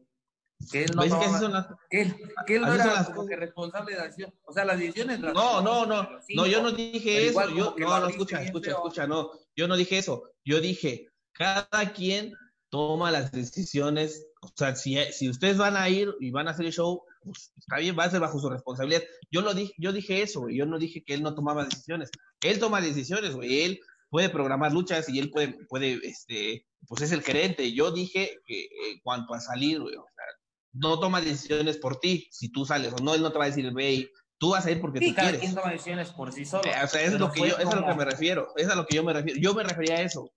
que 0.71 0.83
él 0.85 0.91
no, 0.95 1.01
¿Ves 1.01 1.11
que 1.11 1.17
así 1.17 1.25
tomaba- 1.25 1.39
son 1.39 1.51
las- 1.53 1.67
que 1.89 2.01
él, 2.01 2.15
que 2.45 2.55
él 2.55 2.61
no 2.61 2.67
así 2.67 2.75
era 2.79 2.93
las 2.93 3.09
como 3.09 3.25
que 3.25 3.35
responsable 3.35 3.91
de 3.93 3.97
la 3.97 4.03
decisión, 4.05 4.33
o 4.43 4.53
sea, 4.53 4.65
las 4.65 4.77
decisiones 4.79 5.19
las 5.19 5.33
No, 5.33 5.61
no, 5.61 5.85
no, 5.87 6.03
los 6.11 6.23
no, 6.35 6.45
yo 6.45 6.61
no 6.61 6.71
dije 6.71 7.27
eso, 7.27 7.49
yo, 7.49 7.75
que 7.75 7.83
no, 7.83 7.99
no, 7.99 8.07
escucha, 8.07 8.41
escucha, 8.43 8.71
escucha, 8.71 9.07
no, 9.07 9.31
yo 9.55 9.67
no 9.67 9.75
dije 9.75 9.97
eso, 9.97 10.29
yo 10.45 10.61
dije, 10.61 11.07
cada 11.33 11.91
quien 11.93 12.33
toma 12.69 13.11
las 13.11 13.31
decisiones. 13.31 14.27
O 14.41 14.51
sea, 14.55 14.75
si, 14.75 14.95
si 15.11 15.27
ustedes 15.27 15.57
van 15.57 15.75
a 15.75 15.89
ir 15.89 16.13
y 16.19 16.29
van 16.29 16.47
a 16.47 16.51
hacer 16.51 16.67
el 16.67 16.71
show, 16.73 17.03
pues 17.25 17.51
está 17.57 17.77
bien, 17.79 17.97
va 17.99 18.05
a 18.05 18.09
ser 18.09 18.21
bajo 18.21 18.39
su 18.39 18.49
responsabilidad. 18.49 19.03
Yo 19.31 19.41
lo 19.41 19.53
dije, 19.53 19.73
yo 19.77 19.91
dije 19.91 20.21
eso, 20.21 20.41
güey. 20.41 20.55
Yo 20.57 20.65
no 20.65 20.79
dije 20.79 21.03
que 21.03 21.13
él 21.13 21.23
no 21.23 21.35
tomaba 21.35 21.65
decisiones. 21.65 22.09
Él 22.41 22.59
toma 22.59 22.79
decisiones, 22.79 23.35
güey. 23.35 23.63
Él 23.63 23.79
puede 24.09 24.29
programar 24.29 24.71
luchas 24.71 25.09
y 25.09 25.19
él 25.19 25.29
puede, 25.31 25.57
puede, 25.67 25.99
este, 26.07 26.65
pues 26.87 27.01
es 27.01 27.11
el 27.11 27.21
gerente. 27.23 27.73
Yo 27.73 27.91
dije 27.91 28.37
que 28.45 28.69
en 28.91 28.99
cuanto 29.01 29.33
a 29.33 29.41
salir, 29.41 29.81
güey, 29.81 29.95
o 29.95 30.05
sea, 30.15 30.25
no 30.73 30.99
toma 30.99 31.19
decisiones 31.21 31.77
por 31.77 31.99
ti, 31.99 32.27
si 32.31 32.49
tú 32.51 32.65
sales 32.65 32.93
o 32.93 32.97
no, 33.03 33.15
él 33.15 33.21
no 33.21 33.31
te 33.31 33.39
va 33.39 33.45
a 33.45 33.49
decir, 33.49 33.71
ve, 33.73 34.09
tú 34.37 34.51
vas 34.51 34.65
a 34.65 34.71
ir 34.71 34.79
porque 34.81 34.99
Sí, 34.99 35.09
tú 35.09 35.15
cada 35.15 35.29
quieres. 35.29 35.41
quien 35.41 35.55
toma 35.55 35.71
decisiones 35.71 36.09
por 36.11 36.31
sí 36.31 36.45
solo. 36.45 36.63
Eh, 36.65 36.73
o 36.83 36.87
sea, 36.87 37.01
es 37.01 37.13
lo 37.19 37.31
que 37.31 37.39
yo, 37.41 37.45
eso 37.47 37.57
es 37.57 37.65
a 37.67 37.75
lo 37.75 37.81
que 37.81 37.81
como- 37.87 37.95
me 37.95 38.05
refiero, 38.05 38.53
es 38.57 38.67
a 38.69 38.75
lo 38.75 38.85
que 38.85 38.95
yo 38.95 39.03
me 39.03 39.13
refiero. 39.13 39.39
Yo 39.41 39.53
me 39.53 39.63
refería 39.63 39.95
a 39.95 40.01
eso. 40.01 40.29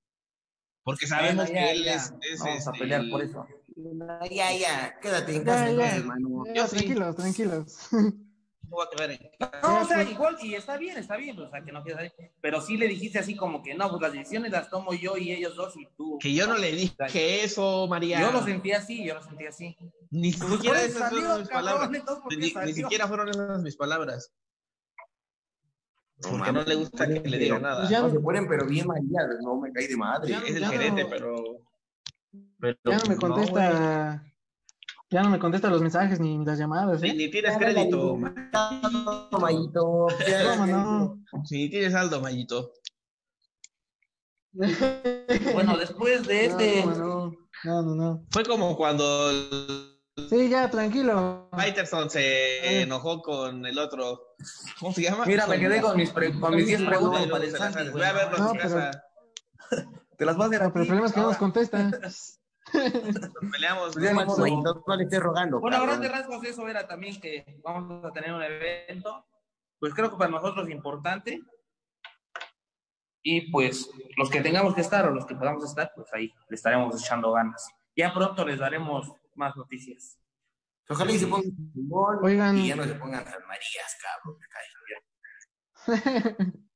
Porque 0.84 1.06
sabemos 1.06 1.46
Bueno, 1.48 1.60
ya, 1.60 1.66
que 1.66 1.72
él 1.72 1.84
ya. 1.84 1.94
es, 1.96 2.12
es, 2.32 2.38
Vamos 2.40 2.66
a 2.66 2.70
este, 2.70 2.78
pelear 2.78 3.02
por 3.10 3.22
eso. 3.22 3.46
Ya, 4.30 4.52
ya, 4.56 4.98
quédate 5.00 5.36
en 5.36 5.44
casa, 5.44 5.70
ya. 5.70 5.96
Ya, 5.96 6.54
Yo 6.54 6.66
sí. 6.66 6.76
tranquilos, 6.76 7.14
tranquilos. 7.16 7.78
no 7.92 8.76
va 8.76 8.84
a 8.84 8.90
quedar 8.90 9.10
en- 9.12 9.30
No, 9.62 9.80
o 9.82 9.84
sea, 9.86 10.02
igual, 10.02 10.36
y 10.42 10.54
está 10.54 10.76
bien, 10.76 10.98
está 10.98 11.16
bien, 11.16 11.38
o 11.38 11.48
sea, 11.48 11.62
que 11.62 11.70
no 11.72 11.84
queda 11.84 12.00
ahí. 12.00 12.10
Pero 12.40 12.60
sí 12.60 12.76
le 12.76 12.88
dijiste 12.88 13.18
así 13.20 13.36
como 13.36 13.62
que 13.62 13.74
no, 13.74 13.88
pues 13.88 14.02
las 14.02 14.12
decisiones 14.12 14.50
las 14.50 14.68
tomo 14.68 14.92
yo 14.94 15.16
y 15.16 15.30
ellos 15.32 15.54
dos 15.54 15.76
y 15.76 15.86
tú. 15.96 16.18
Que 16.20 16.34
yo 16.34 16.46
no 16.48 16.58
le 16.58 16.72
dije 16.72 17.44
eso, 17.44 17.86
María. 17.88 18.20
Yo 18.20 18.32
lo 18.32 18.42
sentí 18.42 18.72
así, 18.72 19.04
yo 19.04 19.14
lo 19.14 19.22
sentí 19.22 19.46
así. 19.46 19.76
Ni 20.10 20.32
Pues 20.32 20.50
siquiera 20.52 20.82
esas 20.82 20.98
salió, 21.00 21.20
fueron 21.20 21.38
mis 21.40 21.48
cabrón, 21.48 21.64
palabras. 21.64 21.90
entonces, 22.00 22.22
¿por 22.24 22.30
qué 22.32 22.64
Ni, 22.66 22.72
siquiera 22.72 23.06
fueron 23.06 23.28
esas 23.28 23.62
mis 23.62 23.76
palabras. 23.76 24.32
No 26.24 26.30
Porque 26.30 26.52
no 26.52 26.62
le 26.64 26.74
gusta 26.74 27.06
que 27.06 27.20
le 27.20 27.38
diga 27.38 27.60
nada. 27.60 27.88
Ya- 27.88 28.00
No 28.02 28.10
se 28.10 28.18
ponen, 28.18 28.48
pero 28.48 28.66
bien 28.66 28.88
María, 28.88 29.20
no 29.40 29.56
me 29.60 29.72
caí 29.72 29.86
de 29.86 29.96
madre. 29.96 30.30
Ya- 30.30 30.40
es 30.44 30.56
el 30.56 30.66
gerente, 30.66 31.04
no- 31.04 31.10
pero, 31.10 31.44
pero. 32.60 32.76
Ya 32.84 32.98
no 32.98 33.04
me 33.08 33.16
contesta. 33.16 34.24
ya 35.10 35.22
no 35.22 35.30
me 35.30 35.38
contesta 35.38 35.68
los 35.70 35.80
mensajes 35.82 36.20
ni 36.20 36.44
las 36.44 36.58
llamadas. 36.58 37.02
¿eh? 37.02 37.08
Ni, 37.12 37.14
ni 37.24 37.30
tienes 37.30 37.56
crédito. 37.56 38.18
No, 38.18 39.38
Mayito. 39.38 40.06
¿Cómo 40.50 40.66
no? 40.66 41.22
Si 41.44 41.56
ni 41.56 41.70
tienes 41.70 41.92
saldo, 41.92 42.20
Mayito. 42.20 42.72
Bueno, 45.52 45.76
después 45.76 46.26
de 46.26 46.46
este. 46.46 46.84
No, 46.84 46.94
no, 46.94 47.32
no, 47.64 47.82
no, 47.82 47.94
no. 47.94 48.24
Fue 48.30 48.44
como 48.44 48.76
cuando 48.76 49.30
Sí, 50.28 50.48
ya, 50.48 50.68
tranquilo. 50.68 51.48
Peterson 51.56 52.10
se 52.10 52.82
enojó 52.82 53.22
con 53.22 53.64
el 53.66 53.78
otro. 53.78 54.20
¿Cómo 54.80 54.92
se 54.92 55.02
llama? 55.02 55.24
Mira, 55.26 55.46
me 55.46 55.58
quedé 55.60 55.80
con 55.80 55.96
mis, 55.96 56.10
pre- 56.10 56.38
con 56.38 56.54
mis 56.56 56.66
10 56.66 56.82
preguntas 56.82 57.20
Voy 57.20 57.30
para 57.30 57.44
el 57.44 57.50
Santi, 57.56 57.78
a 57.78 57.90
güey. 57.90 58.02
verlo 58.02 58.36
en 58.36 58.42
No, 58.42 58.48
su 58.48 58.52
pero- 58.54 58.62
casa. 58.62 59.04
Te 60.18 60.24
las 60.24 60.36
voy 60.36 60.44
a 60.44 60.48
hacer 60.48 60.62
No, 60.62 60.72
pero 60.72 60.82
el 60.82 60.88
problema 60.88 61.06
es 61.06 61.12
que 61.12 61.20
no 61.20 61.26
nos 61.28 61.36
Ahora. 61.40 61.48
peleamos. 63.52 63.92
Pues 63.94 64.04
ya, 64.04 64.12
¿no? 64.12 64.24
no, 64.24 64.36
Mayito, 64.36 64.84
no 64.86 64.96
le 64.96 65.04
estés 65.04 65.20
rogando. 65.20 65.60
Bueno, 65.60 65.82
grandes 65.82 66.10
rasgos 66.10 66.44
eso 66.44 66.68
era 66.68 66.86
también 66.86 67.20
que 67.20 67.60
vamos 67.62 68.04
a 68.04 68.12
tener 68.12 68.32
un 68.32 68.42
evento, 68.42 69.26
pues 69.78 69.94
creo 69.94 70.10
que 70.10 70.16
para 70.16 70.30
nosotros 70.30 70.66
es 70.66 70.74
importante. 70.74 71.40
Y 73.22 73.50
pues 73.50 73.90
los 74.16 74.30
que 74.30 74.40
tengamos 74.40 74.74
que 74.74 74.80
estar 74.80 75.06
o 75.06 75.10
los 75.10 75.26
que 75.26 75.34
podamos 75.34 75.64
estar, 75.64 75.92
pues 75.94 76.08
ahí 76.14 76.32
le 76.48 76.54
estaremos 76.54 77.02
echando 77.02 77.32
ganas. 77.32 77.68
Ya 77.96 78.14
pronto 78.14 78.44
les 78.46 78.58
daremos 78.58 79.12
más 79.34 79.56
noticias. 79.56 80.18
Ojalá 80.88 81.12
y 81.12 81.18
se 81.18 81.26
pongan 81.26 81.52
Oigan. 82.22 82.56
y 82.56 82.68
ya 82.68 82.76
no 82.76 82.84
se 82.84 82.94
pongan 82.94 83.24
San 83.24 83.42
Marías, 83.46 83.98
cabrón. 84.02 84.38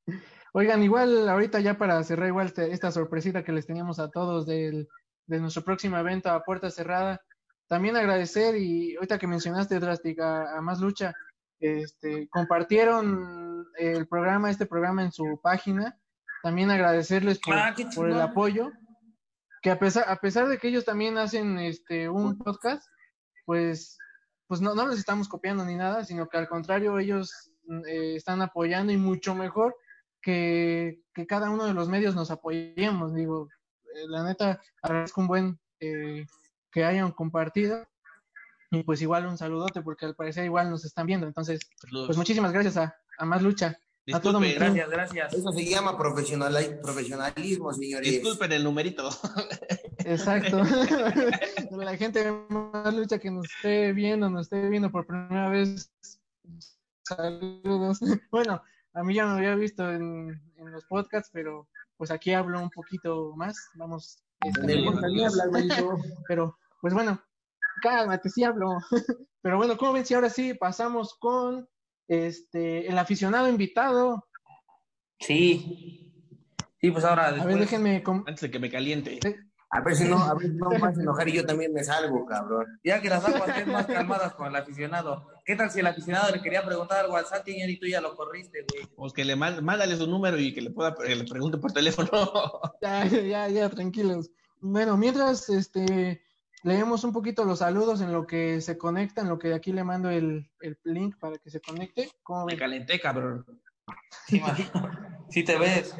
Oigan, 0.53 0.83
igual 0.83 1.29
ahorita 1.29 1.61
ya 1.61 1.79
para 1.79 2.03
cerrar 2.05 2.29
igual 2.29 2.49
este- 2.49 2.73
esta 2.73 2.91
sorpresita 2.91 3.43
que 3.43 3.53
les 3.53 3.67
teníamos 3.67 3.99
a 3.99 4.11
todos 4.11 4.47
del, 4.47 4.87
de 5.27 5.41
nuestro 5.41 5.63
próximo 5.63 5.97
evento 5.97 6.31
a 6.31 6.43
puerta 6.43 6.71
cerrada, 6.71 7.21
también 7.69 7.97
agradecer 7.97 8.57
y 8.57 8.95
ahorita 8.97 9.19
que 9.19 9.27
mencionaste 9.27 9.81
Drastic 9.81 10.21
a, 10.21 10.61
Más 10.61 10.81
Lucha, 10.81 11.15
este, 11.59 12.29
compartieron 12.29 13.67
el 13.79 14.07
programa, 14.09 14.51
este 14.51 14.67
programa 14.67 15.03
en 15.03 15.13
su 15.13 15.41
página, 15.43 15.99
también 16.43 16.71
agradecerles 16.71 17.39
por, 17.39 17.55
Ah, 17.55 17.75
por 17.95 18.11
el 18.11 18.21
apoyo, 18.21 18.73
que 19.63 19.71
a 19.71 19.79
pesar, 19.79 20.05
a 20.09 20.17
pesar 20.17 20.49
de 20.49 20.59
que 20.59 20.69
ellos 20.69 20.85
también 20.85 21.17
hacen 21.17 21.59
este 21.59 22.09
un 22.09 22.37
podcast, 22.37 22.85
pues, 23.47 23.97
pues 24.49 24.61
no, 24.61 24.75
no 24.75 24.89
les 24.89 24.99
estamos 24.99 25.29
copiando 25.29 25.65
ni 25.65 25.77
nada, 25.77 26.05
sino 26.05 26.29
que 26.29 26.37
al 26.37 26.49
contrario 26.49 26.99
ellos 26.99 27.53
eh, 27.87 28.17
están 28.17 28.43
apoyando 28.43 28.93
y 28.93 28.97
mucho 28.97 29.35
mejor 29.35 29.75
que, 30.21 31.01
que 31.15 31.27
cada 31.27 31.51
uno 31.51 31.65
de 31.65 31.75
los 31.75 31.89
medios 31.89 32.15
nos 32.15 32.31
apoyemos. 32.31 33.15
Digo, 33.15 33.49
la 34.09 34.25
neta, 34.25 34.61
agradezco 34.83 35.21
un 35.21 35.29
buen 35.29 35.61
eh, 35.81 36.27
que 36.71 36.85
hayan 36.85 37.13
compartido. 37.13 37.87
Y 38.71 38.85
pues 38.85 39.03
igual 39.03 39.27
un 39.27 39.37
saludote, 39.37 39.83
porque 39.83 40.07
al 40.07 40.15
parecer 40.15 40.47
igual 40.47 40.71
nos 40.71 40.85
están 40.87 41.07
viendo. 41.07 41.27
Entonces, 41.27 41.61
pues 41.91 42.17
muchísimas 42.17 42.53
gracias 42.53 42.79
a, 42.79 42.97
a 43.19 43.25
Más 43.27 43.43
Lucha. 43.43 43.79
A 44.13 44.21
todo 44.21 44.41
mi. 44.41 44.53
Gracias, 44.55 44.89
gracias. 44.89 45.33
Eso 45.35 45.53
se 45.53 45.65
llama 45.65 45.97
profesional, 45.97 46.81
profesionalismo, 46.83 47.73
señores. 47.73 48.11
disculpen 48.11 48.51
el 48.53 48.65
numerito. 48.65 49.11
Exacto. 49.99 50.63
la 51.71 51.97
gente 51.97 52.25
de 52.25 52.33
Más 52.49 52.95
Lucha 52.95 53.19
que 53.19 53.31
nos 53.31 53.45
esté 53.45 53.93
viendo, 53.93 54.29
nos 54.29 54.47
esté 54.47 54.69
viendo 54.69 54.91
por 54.91 55.07
primera 55.07 55.49
vez. 55.51 55.93
Saludos. 57.05 58.01
Bueno, 58.31 58.63
a 58.95 59.03
mí 59.05 59.15
ya 59.15 59.27
me 59.27 59.33
había 59.33 59.55
visto 59.55 59.89
en, 59.91 60.43
en 60.57 60.73
los 60.73 60.85
podcasts, 60.87 61.31
pero 61.33 61.69
pues 61.97 62.11
aquí 62.11 62.33
hablo 62.33 62.61
un 62.61 62.71
poquito 62.71 63.35
más. 63.37 63.57
Vamos. 63.75 64.23
este, 64.45 64.85
pero 66.27 66.59
pues 66.81 66.95
bueno, 66.95 67.23
cálmate, 67.83 68.29
sí 68.29 68.45
hablo. 68.45 68.79
Pero 69.43 69.57
bueno, 69.57 69.77
¿cómo 69.77 69.93
ven 69.93 70.07
si 70.07 70.15
ahora 70.15 70.31
sí 70.31 70.55
pasamos 70.55 71.17
con 71.19 71.69
este 72.07 72.87
el 72.87 72.97
aficionado 72.97 73.49
invitado? 73.49 74.29
Sí. 75.19 76.13
Sí, 76.81 76.91
pues 76.93 77.05
ahora 77.05 77.27
A 77.27 77.31
ver, 77.31 77.41
después. 77.41 77.59
déjenme 77.59 78.03
Antes 78.07 78.41
de 78.41 78.51
que 78.53 78.59
me 78.61 78.71
caliente. 78.71 79.19
A 79.75 79.81
ver 79.81 79.97
si 79.97 80.05
no, 80.05 80.23
a 80.23 80.35
ver 80.35 80.49
si 80.49 80.55
no 80.55 80.69
me 80.71 80.79
vas 80.79 80.99
a 80.99 81.01
enojar 81.01 81.29
y 81.31 81.33
yo 81.33 81.47
también 81.47 81.73
me 81.73 81.83
salgo, 81.83 82.27
cabrón. 82.27 82.79
Ya 82.85 83.01
que 83.01 83.09
las 83.09 83.25
aguas 83.25 83.49
estén 83.49 83.73
más 83.73 83.87
calmadas 83.87 84.35
con 84.35 84.47
el 84.47 84.55
aficionado. 84.55 85.27
¿Qué 85.47 85.57
tal 85.57 85.71
si 85.71 85.81
el 85.81 85.87
aficionado 85.87 86.31
le 86.31 86.43
quería 86.43 86.63
preguntar 86.63 87.03
algo 87.03 87.17
al 87.17 87.25
Santi 87.25 87.53
y 87.57 87.81
tú 87.81 87.87
ya 87.87 88.03
lo 88.03 88.15
corriste, 88.15 88.67
güey? 88.69 88.87
Pues 88.95 89.15
que 89.15 89.25
le 89.25 89.35
mándale 89.35 89.97
su 89.97 90.07
número 90.07 90.39
y 90.39 90.53
que 90.53 90.61
le 90.61 90.71
pueda 90.71 90.95
que 90.95 91.17
le 91.17 91.25
pregunte 91.25 91.57
por 91.59 91.73
teléfono. 91.73 92.11
Ya, 92.83 93.07
ya, 93.07 93.49
ya, 93.49 93.71
tranquilos. 93.71 94.31
Bueno, 94.61 94.97
mientras 94.97 95.49
este 95.49 96.23
leemos 96.65 97.05
un 97.05 97.13
poquito 97.13 97.45
los 97.45 97.61
saludos 97.61 98.01
en 98.01 98.13
lo 98.13 98.27
que 98.27 98.61
se 98.61 98.77
conecta, 98.77 99.23
en 99.23 99.29
lo 99.29 99.39
que 99.39 99.55
aquí 99.55 99.73
le 99.73 99.85
mando 99.85 100.11
el, 100.11 100.51
el 100.61 100.79
link 100.85 101.17
para 101.19 101.39
que 101.39 101.51
se 101.51 101.61
conecte. 101.61 102.11
¿Cómo 102.23 102.45
me 102.45 102.53
ven? 102.53 102.59
calenté, 102.59 103.01
cabrón. 103.01 103.47
Sí. 104.27 104.43
Sí 105.31 105.45
te 105.45 105.57
ves. 105.57 105.95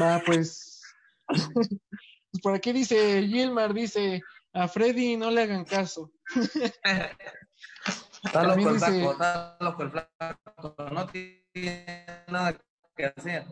Va, 0.00 0.20
pues. 0.24 0.63
Pues 1.54 2.42
por 2.42 2.54
aquí 2.54 2.72
dice 2.72 3.22
Gilmar, 3.26 3.72
dice 3.74 4.22
a 4.52 4.68
Freddy 4.68 5.16
no 5.16 5.30
le 5.30 5.42
hagan 5.42 5.64
caso. 5.64 6.10
Está 8.24 8.42
loco 8.42 8.54
También 8.54 8.68
el 8.68 8.74
dice- 8.74 8.86
flaco, 9.00 9.12
está 9.12 9.56
loco 9.60 9.82
el 9.82 9.90
flaco. 9.90 10.76
No 10.92 11.06
tiene 11.08 12.06
nada 12.28 12.58
que 12.96 13.04
hacer. 13.04 13.44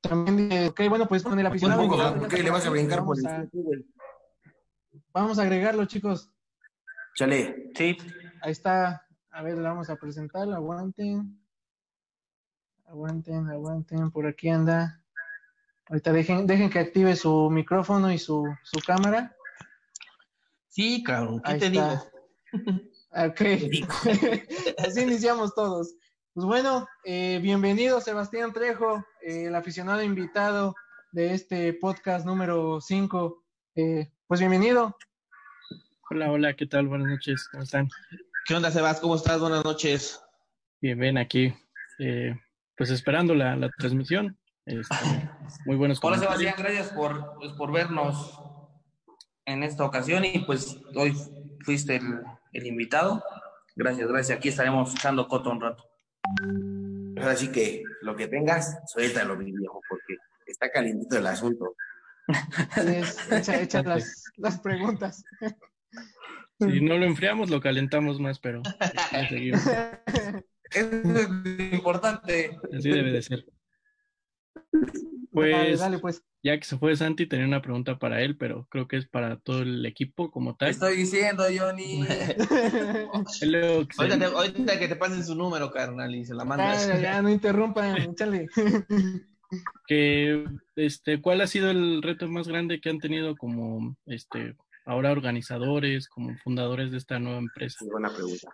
También 0.00 0.36
dice, 0.36 0.68
ok, 0.68 0.80
bueno, 0.88 1.06
pues 1.08 1.22
con 1.22 1.38
el 1.38 1.46
aficionado. 1.46 1.80
Tampoco, 1.82 2.00
invitado, 2.02 2.20
¿por 2.20 2.30
ya 2.30 2.36
qué 2.36 2.42
le 2.42 2.50
vas 2.50 2.66
a 2.66 2.70
brincar 2.70 3.04
por 3.04 3.16
el 3.18 3.86
vamos 5.12 5.38
a 5.38 5.42
agregarlo, 5.42 5.84
chicos. 5.86 6.30
Chale. 7.18 7.72
Sí. 7.74 7.96
Ahí 8.42 8.52
está. 8.52 9.04
A 9.32 9.42
ver, 9.42 9.58
la 9.58 9.70
vamos 9.70 9.90
a 9.90 9.96
presentar. 9.96 10.48
Aguanten. 10.52 11.36
Aguanten, 12.86 13.50
aguanten. 13.50 14.12
Por 14.12 14.28
aquí 14.28 14.48
anda. 14.48 15.02
Ahorita 15.88 16.12
dejen, 16.12 16.46
dejen 16.46 16.70
que 16.70 16.78
active 16.78 17.16
su 17.16 17.50
micrófono 17.50 18.12
y 18.12 18.18
su, 18.18 18.46
su 18.62 18.78
cámara. 18.86 19.34
Sí, 20.68 21.02
cabrón, 21.02 21.42
¿qué 21.42 21.50
Ahí 21.50 21.58
te 21.58 21.66
está. 21.66 21.90
digo? 22.52 22.82
Ok. 23.10 23.40
Así 24.86 25.00
iniciamos 25.00 25.56
todos. 25.56 25.96
Pues 26.34 26.46
bueno, 26.46 26.86
eh, 27.04 27.40
bienvenido 27.42 28.00
Sebastián 28.00 28.52
Trejo, 28.52 29.04
eh, 29.22 29.46
el 29.46 29.56
aficionado 29.56 30.02
invitado 30.02 30.76
de 31.10 31.34
este 31.34 31.72
podcast 31.72 32.24
número 32.24 32.80
5. 32.80 33.42
pues 33.74 34.38
bienvenido. 34.38 34.94
Hola, 36.10 36.32
hola, 36.32 36.54
¿qué 36.54 36.66
tal? 36.66 36.88
Buenas 36.88 37.06
noches, 37.06 37.48
¿cómo 37.50 37.64
están? 37.64 37.90
¿Qué 38.46 38.54
onda, 38.54 38.70
Sebas? 38.70 38.98
¿Cómo 38.98 39.14
estás? 39.14 39.38
Buenas 39.40 39.62
noches. 39.62 40.18
Bien, 40.80 40.98
ven 40.98 41.18
aquí, 41.18 41.52
eh, 41.98 42.34
pues 42.78 42.88
esperando 42.88 43.34
la, 43.34 43.56
la 43.56 43.70
transmisión. 43.72 44.38
Este, 44.64 44.94
muy 45.66 45.76
buenos 45.76 45.98
Hola. 46.02 46.18
Sebastián, 46.18 46.54
gracias 46.56 46.88
por, 46.92 47.34
pues, 47.34 47.52
por 47.52 47.72
vernos 47.72 48.40
en 49.44 49.62
esta 49.62 49.84
ocasión 49.84 50.24
y 50.24 50.38
pues 50.46 50.80
hoy 50.94 51.14
fuiste 51.62 51.96
el, 51.96 52.22
el 52.54 52.66
invitado. 52.66 53.22
Gracias, 53.76 54.08
gracias. 54.08 54.38
Aquí 54.38 54.48
estaremos 54.48 54.94
echando 54.94 55.28
coto 55.28 55.50
un 55.50 55.60
rato. 55.60 55.84
Ahora 57.18 57.36
sí 57.36 57.52
que 57.52 57.82
lo 58.00 58.16
que 58.16 58.28
tengas, 58.28 58.80
suéltalo, 58.86 59.36
mi 59.36 59.52
viejo, 59.52 59.82
porque 59.86 60.16
está 60.46 60.70
calientito 60.70 61.18
el 61.18 61.26
asunto. 61.26 61.74
echa, 63.30 63.60
echa 63.60 63.82
las, 63.84 64.24
las 64.38 64.58
preguntas. 64.58 65.22
Si 66.58 66.80
no 66.80 66.98
lo 66.98 67.04
enfriamos, 67.04 67.50
lo 67.50 67.60
calentamos 67.60 68.18
más, 68.20 68.38
pero 68.38 68.62
seguimos. 69.28 69.62
Eso 70.70 70.90
es 70.90 71.72
importante. 71.72 72.58
Así 72.76 72.90
debe 72.90 73.12
de 73.12 73.22
ser. 73.22 73.46
Pues, 75.32 75.80
pues, 76.00 76.24
ya 76.42 76.58
que 76.58 76.64
se 76.64 76.78
fue 76.78 76.96
Santi, 76.96 77.26
tenía 77.26 77.46
una 77.46 77.62
pregunta 77.62 77.98
para 77.98 78.22
él, 78.22 78.36
pero 78.36 78.66
creo 78.70 78.88
que 78.88 78.96
es 78.96 79.06
para 79.06 79.38
todo 79.38 79.62
el 79.62 79.84
equipo 79.86 80.30
como 80.30 80.56
tal. 80.56 80.70
estoy 80.70 80.96
diciendo, 80.96 81.44
Johnny. 81.44 82.00
ahorita, 84.34 84.78
que 84.78 84.88
te 84.88 84.96
pasen 84.96 85.24
su 85.24 85.34
número, 85.34 85.70
carnal, 85.70 86.14
y 86.14 86.24
se 86.24 86.34
la 86.34 86.44
mandas. 86.44 86.88
Ya, 86.88 86.98
ya 86.98 87.22
no 87.22 87.30
interrumpan, 87.30 87.96
échale. 87.98 88.48
que, 89.86 90.44
este, 90.76 91.20
¿cuál 91.20 91.40
ha 91.40 91.46
sido 91.46 91.70
el 91.70 92.02
reto 92.02 92.28
más 92.28 92.48
grande 92.48 92.80
que 92.80 92.90
han 92.90 92.98
tenido 92.98 93.36
como, 93.36 93.96
este, 94.06 94.56
ahora 94.88 95.12
organizadores, 95.12 96.08
como 96.08 96.36
fundadores 96.38 96.90
de 96.90 96.98
esta 96.98 97.18
nueva 97.18 97.38
empresa? 97.38 97.84
buena 97.90 98.12
pregunta. 98.12 98.48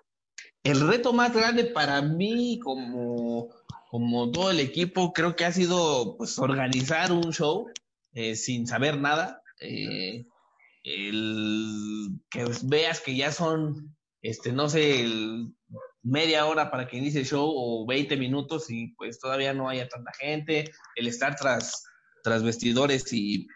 El 0.63 0.87
reto 0.87 1.13
más 1.13 1.33
grande 1.35 1.65
para 1.65 2.03
mí 2.03 2.59
como 2.63 3.51
como 3.95 4.33
todo 4.33 4.51
el 4.51 4.59
equipo, 4.59 5.13
creo 5.13 5.37
que 5.37 5.45
ha 5.45 5.53
sido 5.53 6.17
pues 6.17 6.37
organizar 6.41 7.13
un 7.13 7.33
show 7.33 7.69
eh, 8.13 8.35
sin 8.35 8.67
saber 8.67 8.99
nada. 8.99 9.41
Eh, 9.61 10.27
el, 10.83 12.19
que 12.29 12.45
veas 12.65 13.01
que 13.01 13.15
ya 13.15 13.31
son, 13.31 13.97
este, 14.21 14.51
no 14.51 14.69
sé, 14.69 15.07
media 16.03 16.45
hora 16.47 16.73
para 16.73 16.89
que 16.89 16.97
inicie 16.97 17.21
el 17.21 17.27
show 17.29 17.49
o 17.49 17.87
20 17.87 18.17
minutos 18.17 18.69
y 18.69 18.89
pues 18.97 19.21
todavía 19.21 19.55
no 19.55 19.69
haya 19.69 19.89
tanta 19.89 20.11
gente, 20.19 20.73
el 20.97 21.07
estar 21.07 21.37
tras, 21.37 21.85
tras 22.25 22.43
vestidores 22.43 23.13
y, 23.13 23.47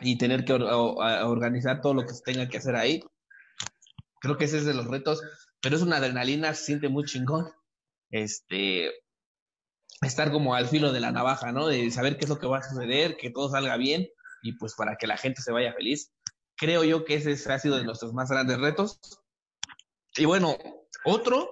y 0.00 0.18
tener 0.18 0.44
que 0.44 0.52
organizar 0.52 1.80
todo 1.80 1.94
lo 1.94 2.06
que 2.06 2.14
se 2.14 2.22
tenga 2.22 2.48
que 2.48 2.58
hacer 2.58 2.76
ahí. 2.76 3.02
Creo 4.20 4.36
que 4.36 4.44
ese 4.44 4.58
es 4.58 4.64
de 4.64 4.74
los 4.74 4.86
retos, 4.86 5.20
pero 5.60 5.76
es 5.76 5.82
una 5.82 5.96
adrenalina, 5.96 6.54
se 6.54 6.64
siente 6.64 6.88
muy 6.88 7.04
chingón. 7.04 7.50
Este, 8.10 8.90
estar 10.02 10.30
como 10.30 10.54
al 10.54 10.66
filo 10.66 10.92
de 10.92 11.00
la 11.00 11.12
navaja, 11.12 11.52
¿no? 11.52 11.66
De 11.66 11.90
saber 11.90 12.16
qué 12.16 12.24
es 12.24 12.28
lo 12.28 12.38
que 12.38 12.46
va 12.46 12.58
a 12.58 12.62
suceder, 12.62 13.16
que 13.16 13.30
todo 13.30 13.50
salga 13.50 13.76
bien 13.76 14.08
y 14.42 14.52
pues 14.52 14.74
para 14.74 14.96
que 14.96 15.06
la 15.06 15.16
gente 15.16 15.42
se 15.42 15.52
vaya 15.52 15.74
feliz. 15.74 16.12
Creo 16.56 16.84
yo 16.84 17.04
que 17.04 17.14
ese 17.14 17.52
ha 17.52 17.58
sido 17.58 17.76
de 17.76 17.84
nuestros 17.84 18.12
más 18.12 18.30
grandes 18.30 18.58
retos. 18.58 19.00
Y 20.16 20.24
bueno, 20.24 20.56
otro, 21.04 21.50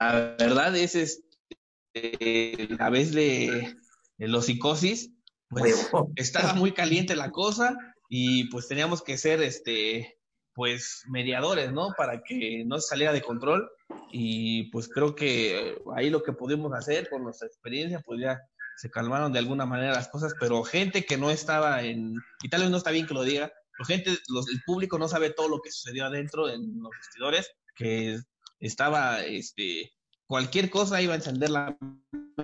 la 0.00 0.36
verdad 0.38 0.76
es 0.76 0.94
este, 0.94 2.68
a 2.78 2.90
vez 2.90 3.12
de, 3.12 3.76
los 4.18 4.46
psicosis, 4.46 5.10
pues 5.52 5.90
estaba 6.16 6.54
muy 6.54 6.72
caliente 6.72 7.16
la 7.16 7.30
cosa 7.30 7.76
y 8.08 8.48
pues 8.48 8.68
teníamos 8.68 9.02
que 9.02 9.18
ser 9.18 9.42
este 9.42 10.18
pues 10.54 11.04
mediadores, 11.08 11.72
¿no? 11.72 11.94
Para 11.96 12.22
que 12.22 12.62
no 12.66 12.78
se 12.78 12.88
saliera 12.88 13.12
de 13.12 13.22
control 13.22 13.70
y 14.10 14.70
pues 14.70 14.88
creo 14.88 15.14
que 15.14 15.78
ahí 15.96 16.10
lo 16.10 16.22
que 16.22 16.32
pudimos 16.32 16.74
hacer 16.74 17.08
con 17.08 17.22
nuestra 17.22 17.46
experiencia, 17.46 18.02
pues 18.04 18.20
ya 18.20 18.38
se 18.76 18.90
calmaron 18.90 19.32
de 19.32 19.38
alguna 19.38 19.64
manera 19.64 19.92
las 19.92 20.08
cosas, 20.08 20.34
pero 20.38 20.62
gente 20.62 21.04
que 21.04 21.16
no 21.16 21.30
estaba 21.30 21.82
en, 21.82 22.14
y 22.42 22.48
tal 22.48 22.62
vez 22.62 22.70
no 22.70 22.76
está 22.76 22.90
bien 22.90 23.06
que 23.06 23.14
lo 23.14 23.22
diga, 23.22 23.50
pero 23.72 23.86
gente, 23.86 24.18
los, 24.28 24.48
el 24.50 24.60
público 24.66 24.98
no 24.98 25.08
sabe 25.08 25.30
todo 25.30 25.48
lo 25.48 25.60
que 25.60 25.70
sucedió 25.70 26.04
adentro 26.04 26.50
en 26.50 26.82
los 26.82 26.90
vestidores, 26.98 27.50
que 27.74 28.18
estaba, 28.60 29.22
este, 29.22 29.92
cualquier 30.26 30.68
cosa 30.68 31.00
iba 31.00 31.14
a 31.14 31.16
encender 31.16 31.50
la 31.50 31.76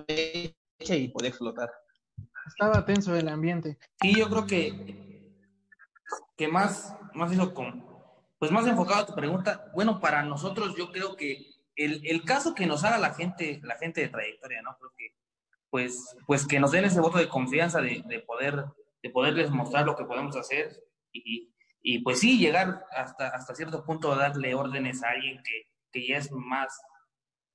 mecha 0.07 0.95
y 0.95 1.09
podía 1.09 1.29
explotar. 1.29 1.69
Estaba 2.49 2.85
tenso 2.85 3.15
el 3.15 3.29
ambiente. 3.29 3.77
Y 4.01 4.17
yo 4.17 4.29
creo 4.29 4.45
que, 4.45 5.33
que 6.35 6.47
más, 6.47 6.95
más 7.13 7.31
eso 7.31 7.53
pues 8.39 8.51
más 8.51 8.65
enfocado 8.65 9.01
a 9.01 9.05
tu 9.05 9.13
pregunta, 9.13 9.69
bueno, 9.73 9.99
para 9.99 10.23
nosotros 10.23 10.75
yo 10.77 10.91
creo 10.91 11.15
que 11.15 11.45
el, 11.75 12.01
el, 12.05 12.23
caso 12.23 12.55
que 12.55 12.65
nos 12.65 12.83
haga 12.83 12.97
la 12.97 13.13
gente, 13.13 13.59
la 13.63 13.77
gente 13.77 14.01
de 14.01 14.09
trayectoria, 14.09 14.61
¿no? 14.61 14.75
Creo 14.77 14.91
que, 14.97 15.15
pues, 15.69 16.15
pues 16.25 16.47
que 16.47 16.59
nos 16.59 16.71
den 16.71 16.85
ese 16.85 16.99
voto 16.99 17.17
de 17.17 17.29
confianza 17.29 17.81
de, 17.81 18.03
de 18.05 18.19
poder, 18.19 18.65
de 19.03 19.09
poderles 19.09 19.51
mostrar 19.51 19.85
lo 19.85 19.95
que 19.95 20.05
podemos 20.05 20.35
hacer 20.35 20.71
y, 21.11 21.53
y, 21.81 21.99
pues 21.99 22.19
sí, 22.19 22.39
llegar 22.39 22.85
hasta, 22.91 23.29
hasta 23.29 23.55
cierto 23.55 23.85
punto 23.85 24.11
a 24.11 24.17
darle 24.17 24.55
órdenes 24.55 25.03
a 25.03 25.09
alguien 25.09 25.41
que, 25.43 25.67
que 25.91 26.07
ya 26.07 26.17
es 26.17 26.31
más 26.31 26.81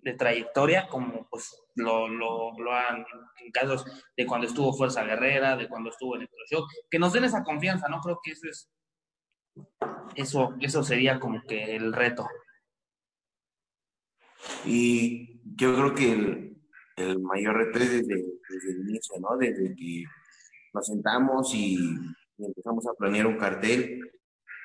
de 0.04 0.12
trayectoria, 0.12 0.86
como 0.86 1.26
pues 1.28 1.56
lo, 1.74 2.06
lo, 2.06 2.52
lo 2.58 2.72
han 2.72 3.04
en 3.42 3.50
casos 3.50 3.84
de 4.16 4.26
cuando 4.26 4.46
estuvo 4.46 4.72
Fuerza 4.74 5.02
Guerrera, 5.02 5.56
de 5.56 5.68
cuando 5.68 5.90
estuvo 5.90 6.14
Electroshock, 6.14 6.70
que 6.90 6.98
nos 6.98 7.12
den 7.12 7.24
esa 7.24 7.42
confianza, 7.42 7.88
¿no? 7.88 8.00
Creo 8.00 8.20
que 8.22 8.32
eso 8.32 8.46
es, 8.48 8.70
eso, 10.14 10.54
eso 10.60 10.84
sería 10.84 11.18
como 11.18 11.42
que 11.42 11.74
el 11.74 11.92
reto. 11.92 12.28
Y 14.66 15.40
yo 15.56 15.74
creo 15.74 15.94
que 15.94 16.12
el, 16.12 16.56
el 16.96 17.18
mayor 17.20 17.56
reto 17.56 17.78
es 17.78 17.90
desde, 17.90 18.24
desde, 18.48 18.70
el 18.72 18.88
inicio, 18.88 19.18
¿no? 19.20 19.36
Desde 19.38 19.74
que 19.74 20.04
nos 20.74 20.86
sentamos 20.86 21.54
y, 21.54 21.78
empezamos 22.36 22.86
a 22.86 22.92
planear 22.94 23.26
un 23.26 23.38
cartel. 23.38 24.00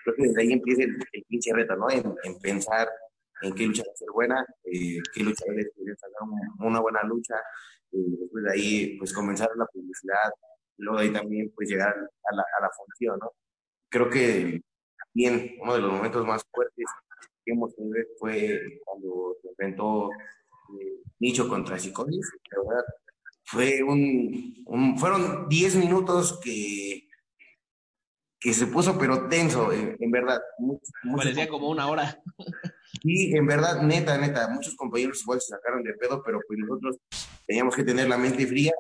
Creo 0.03 0.15
que 0.15 0.23
desde 0.23 0.41
ahí 0.41 0.51
empieza 0.51 0.83
el, 0.83 0.97
el 1.13 1.23
pinche 1.29 1.53
reto, 1.53 1.77
¿no? 1.77 1.89
En, 1.89 2.13
en, 2.23 2.39
pensar 2.39 2.89
en 3.41 3.53
qué 3.55 3.65
lucha 3.67 3.83
va 3.87 3.93
a 3.93 3.97
ser 3.97 4.09
buena, 4.13 4.45
eh, 4.63 4.99
qué 5.13 5.23
luchadores 5.23 5.71
pueden 5.75 5.97
sacar 5.97 6.27
una 6.59 6.79
buena 6.79 7.03
lucha. 7.03 7.35
Y 7.91 8.17
después 8.17 8.43
de 8.43 8.51
ahí, 8.51 8.97
pues 8.97 9.13
comenzar 9.13 9.49
la 9.55 9.65
publicidad. 9.65 10.31
Y 10.77 10.83
luego 10.83 10.99
de 10.99 11.05
ahí 11.05 11.13
también, 11.13 11.51
pues 11.55 11.69
llegar 11.69 11.89
a 11.89 12.35
la, 12.35 12.41
a 12.41 12.61
la 12.61 12.69
función, 12.75 13.19
¿no? 13.19 13.31
Creo 13.89 14.09
que 14.09 14.61
también 15.03 15.55
uno 15.61 15.73
de 15.73 15.81
los 15.81 15.91
momentos 15.91 16.25
más 16.25 16.43
fuertes 16.51 16.85
que 17.43 17.51
hemos 17.51 17.75
tenido 17.75 17.95
fue 18.19 18.61
cuando 18.85 19.35
se 19.41 19.49
enfrentó 19.49 20.09
eh, 20.11 21.01
Nicho 21.19 21.49
contra 21.49 21.79
Psicosis. 21.79 22.31
La 22.51 22.69
verdad, 22.69 22.85
fue 23.43 23.81
un, 23.83 24.95
fueron 24.97 25.49
10 25.49 25.75
minutos 25.77 26.39
que, 26.43 27.07
que 28.39 28.53
se 28.53 28.67
puso 28.67 28.97
pero 28.99 29.27
tenso, 29.27 29.71
en, 29.73 30.11
verdad. 30.11 30.39
Parecía 31.15 31.49
como 31.49 31.69
una 31.69 31.87
hora. 31.87 32.21
Y 33.01 33.35
en 33.37 33.45
verdad, 33.45 33.81
neta, 33.81 34.17
neta, 34.17 34.47
muchos 34.49 34.75
compañeros 34.75 35.21
igual 35.21 35.41
se 35.41 35.47
sacaron 35.47 35.83
de 35.83 35.93
pedo, 35.93 36.21
pero 36.23 36.39
pues 36.47 36.59
nosotros 36.59 36.97
teníamos 37.45 37.75
que 37.75 37.83
tener 37.83 38.07
la 38.09 38.17
mente 38.17 38.45
fría, 38.45 38.73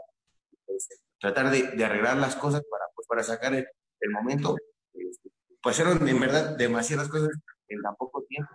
pues, 0.65 0.87
tratar 1.19 1.49
de, 1.51 1.63
de, 1.75 1.85
arreglar 1.85 2.17
las 2.17 2.35
cosas 2.35 2.61
para, 2.69 2.85
pues, 2.95 3.07
para 3.07 3.23
sacar 3.23 3.53
el, 3.53 3.67
el 4.01 4.09
momento. 4.11 4.55
Este, 4.93 5.29
pasaron 5.61 6.07
en 6.07 6.19
verdad 6.19 6.57
demasiadas 6.57 7.09
cosas 7.09 7.29
en 7.67 7.81
tan 7.81 7.95
poco 7.95 8.23
tiempo, 8.23 8.51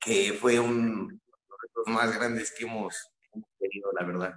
que 0.00 0.32
fue 0.32 0.58
un 0.58 1.08
de 1.08 1.20
los 1.48 1.58
retos 1.62 1.88
más 1.88 2.14
grandes 2.16 2.52
que 2.56 2.64
hemos, 2.64 3.10
tenido, 3.58 3.92
la 3.92 4.06
verdad. 4.06 4.34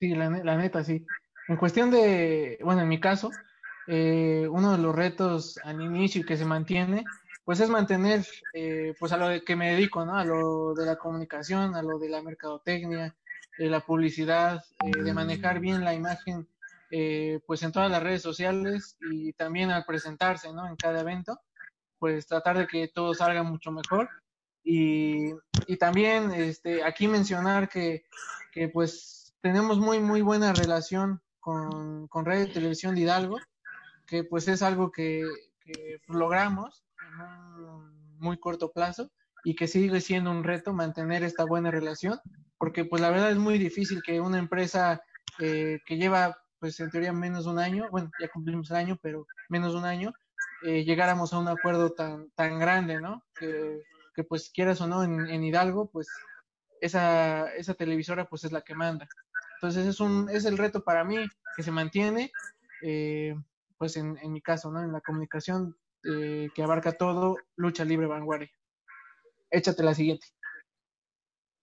Sí, 0.00 0.14
la, 0.14 0.30
la, 0.30 0.56
neta, 0.56 0.84
sí. 0.84 1.04
En 1.48 1.56
cuestión 1.56 1.90
de, 1.90 2.58
bueno, 2.62 2.82
en 2.82 2.88
mi 2.88 3.00
caso, 3.00 3.30
eh, 3.86 4.46
uno 4.50 4.72
de 4.72 4.78
los 4.78 4.94
retos 4.94 5.58
al 5.64 5.80
inicio 5.80 6.24
que 6.26 6.36
se 6.36 6.44
mantiene, 6.44 7.04
pues 7.44 7.60
es 7.60 7.68
mantener, 7.68 8.24
eh, 8.54 8.94
pues 8.98 9.12
a 9.12 9.16
lo 9.16 9.44
que 9.44 9.56
me 9.56 9.72
dedico, 9.72 10.04
¿no? 10.04 10.16
A 10.16 10.24
lo 10.24 10.74
de 10.74 10.86
la 10.86 10.96
comunicación, 10.96 11.74
a 11.74 11.82
lo 11.82 11.98
de 11.98 12.08
la 12.08 12.22
mercadotecnia, 12.22 13.16
de 13.58 13.66
la 13.66 13.80
publicidad, 13.80 14.64
eh, 14.84 15.02
de 15.02 15.12
manejar 15.12 15.60
bien 15.60 15.84
la 15.84 15.94
imagen 15.94 16.48
eh, 16.90 17.40
pues 17.46 17.62
en 17.62 17.72
todas 17.72 17.90
las 17.90 18.02
redes 18.02 18.22
sociales 18.22 18.96
y 19.10 19.32
también 19.32 19.70
al 19.70 19.84
presentarse, 19.84 20.52
¿no? 20.52 20.68
En 20.68 20.76
cada 20.76 21.00
evento, 21.00 21.40
pues 21.98 22.26
tratar 22.26 22.58
de 22.58 22.66
que 22.66 22.88
todo 22.88 23.14
salga 23.14 23.42
mucho 23.42 23.72
mejor. 23.72 24.08
Y, 24.62 25.32
y 25.66 25.76
también 25.78 26.30
este, 26.32 26.84
aquí 26.84 27.08
mencionar 27.08 27.68
que, 27.68 28.04
que, 28.52 28.68
pues 28.68 29.34
tenemos 29.40 29.78
muy, 29.78 29.98
muy 29.98 30.20
buena 30.20 30.52
relación 30.52 31.20
con, 31.40 32.06
con 32.08 32.24
Radio 32.24 32.52
Televisión 32.52 32.94
de 32.94 33.00
Hidalgo, 33.00 33.38
que 34.06 34.22
pues 34.22 34.46
es 34.46 34.62
algo 34.62 34.92
que, 34.92 35.24
que 35.64 35.98
logramos 36.06 36.84
muy 38.18 38.38
corto 38.38 38.72
plazo 38.72 39.10
y 39.44 39.54
que 39.54 39.66
sigue 39.66 40.00
siendo 40.00 40.30
un 40.30 40.44
reto 40.44 40.72
mantener 40.72 41.22
esta 41.24 41.44
buena 41.44 41.70
relación, 41.70 42.18
porque 42.58 42.84
pues 42.84 43.02
la 43.02 43.10
verdad 43.10 43.30
es 43.30 43.38
muy 43.38 43.58
difícil 43.58 44.02
que 44.02 44.20
una 44.20 44.38
empresa 44.38 45.02
eh, 45.38 45.80
que 45.86 45.96
lleva 45.96 46.36
pues 46.60 46.78
en 46.78 46.90
teoría 46.90 47.12
menos 47.12 47.44
de 47.44 47.50
un 47.50 47.58
año, 47.58 47.88
bueno, 47.90 48.08
ya 48.20 48.28
cumplimos 48.28 48.70
el 48.70 48.76
año, 48.76 48.96
pero 49.02 49.26
menos 49.48 49.72
de 49.72 49.78
un 49.80 49.84
año, 49.84 50.12
eh, 50.62 50.84
llegáramos 50.84 51.32
a 51.32 51.40
un 51.40 51.48
acuerdo 51.48 51.90
tan, 51.90 52.30
tan 52.36 52.60
grande, 52.60 53.00
¿no? 53.00 53.24
Que, 53.34 53.82
que 54.14 54.22
pues 54.22 54.50
quieras 54.54 54.80
o 54.80 54.86
no, 54.86 55.02
en, 55.02 55.26
en, 55.26 55.42
Hidalgo, 55.42 55.90
pues 55.90 56.08
esa, 56.80 57.52
esa 57.54 57.74
televisora 57.74 58.26
pues 58.26 58.44
es 58.44 58.52
la 58.52 58.60
que 58.60 58.76
manda. 58.76 59.08
Entonces 59.56 59.86
es, 59.86 59.98
un, 59.98 60.28
es 60.30 60.44
el 60.44 60.56
reto 60.56 60.84
para 60.84 61.02
mí 61.02 61.28
que 61.56 61.64
se 61.64 61.72
mantiene, 61.72 62.30
eh, 62.80 63.34
pues 63.76 63.96
en, 63.96 64.16
en, 64.18 64.32
mi 64.32 64.40
caso, 64.40 64.70
¿no? 64.70 64.84
En 64.84 64.92
la 64.92 65.00
comunicación 65.00 65.76
eh, 66.04 66.50
que 66.54 66.62
abarca 66.62 66.92
todo 66.92 67.46
lucha 67.56 67.84
libre 67.84 68.06
vanguardia. 68.06 68.50
Échate 69.50 69.82
la 69.82 69.94
siguiente. 69.94 70.26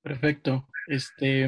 Perfecto. 0.01 0.67
Este, 0.85 1.47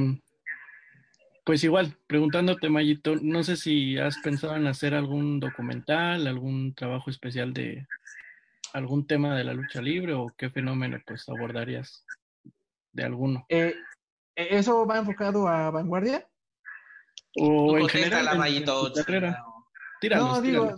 pues 1.44 1.64
igual, 1.64 1.98
preguntándote, 2.08 2.70
Mayito, 2.70 3.16
no 3.16 3.44
sé 3.44 3.56
si 3.58 3.98
has 3.98 4.18
pensado 4.20 4.56
en 4.56 4.68
hacer 4.68 4.94
algún 4.94 5.40
documental, 5.40 6.28
algún 6.28 6.74
trabajo 6.76 7.10
especial 7.10 7.54
de 7.54 7.88
algún 8.74 9.06
tema 9.08 9.36
de 9.36 9.44
la 9.44 9.54
lucha 9.54 9.82
libre 9.82 10.14
o 10.14 10.34
qué 10.38 10.50
fenómeno 10.50 10.98
pues 11.06 11.28
abordarías 11.30 12.06
de 12.94 13.04
alguno. 13.04 13.46
Eh, 13.50 13.76
¿Eso 14.36 14.86
va 14.86 14.98
enfocado 15.00 15.48
a 15.48 15.72
vanguardia? 15.72 16.28
O 17.36 17.78
en 17.78 17.88
general. 17.90 18.26
contéstala, 18.28 18.48
en- 18.50 18.56
en 18.58 18.66
tu 18.66 18.94
carrera. 18.94 19.44
Tíralos, 20.00 20.28
no, 20.30 20.42
digo. 20.42 20.76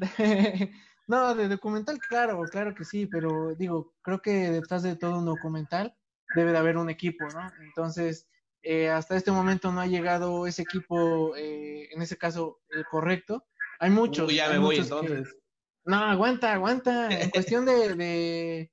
no, 1.10 1.34
de 1.34 1.48
documental, 1.48 2.00
claro, 2.00 2.48
claro 2.48 2.74
que 2.74 2.84
sí, 2.84 3.06
pero 3.06 3.54
digo, 3.56 3.94
creo 4.02 4.20
que 4.22 4.50
detrás 4.50 4.82
de 4.82 4.96
todo 4.96 5.18
un 5.18 5.26
documental 5.26 5.96
debe 6.32 6.52
de 6.52 6.58
haber 6.58 6.76
un 6.76 6.90
equipo, 6.90 7.32
¿no? 7.32 7.52
Entonces, 7.60 8.28
eh, 8.62 8.90
hasta 8.90 9.16
este 9.16 9.32
momento 9.32 9.72
no 9.72 9.80
ha 9.80 9.86
llegado 9.86 10.46
ese 10.46 10.62
equipo, 10.62 11.34
eh, 11.36 11.88
en 11.92 12.02
ese 12.02 12.16
caso, 12.18 12.60
el 12.68 12.86
correcto. 12.86 13.46
Hay 13.78 13.90
muchos. 13.90 14.28
Uy, 14.28 14.36
ya 14.36 14.46
hay 14.46 14.52
me 14.52 14.58
voy 14.58 14.76
muchos 14.76 14.86
que- 14.86 15.06
entonces. 15.06 15.36
No, 15.84 15.96
aguanta, 15.96 16.52
aguanta. 16.52 17.06
En 17.22 17.30
cuestión 17.30 17.64
de, 17.66 17.94
de, 17.96 18.72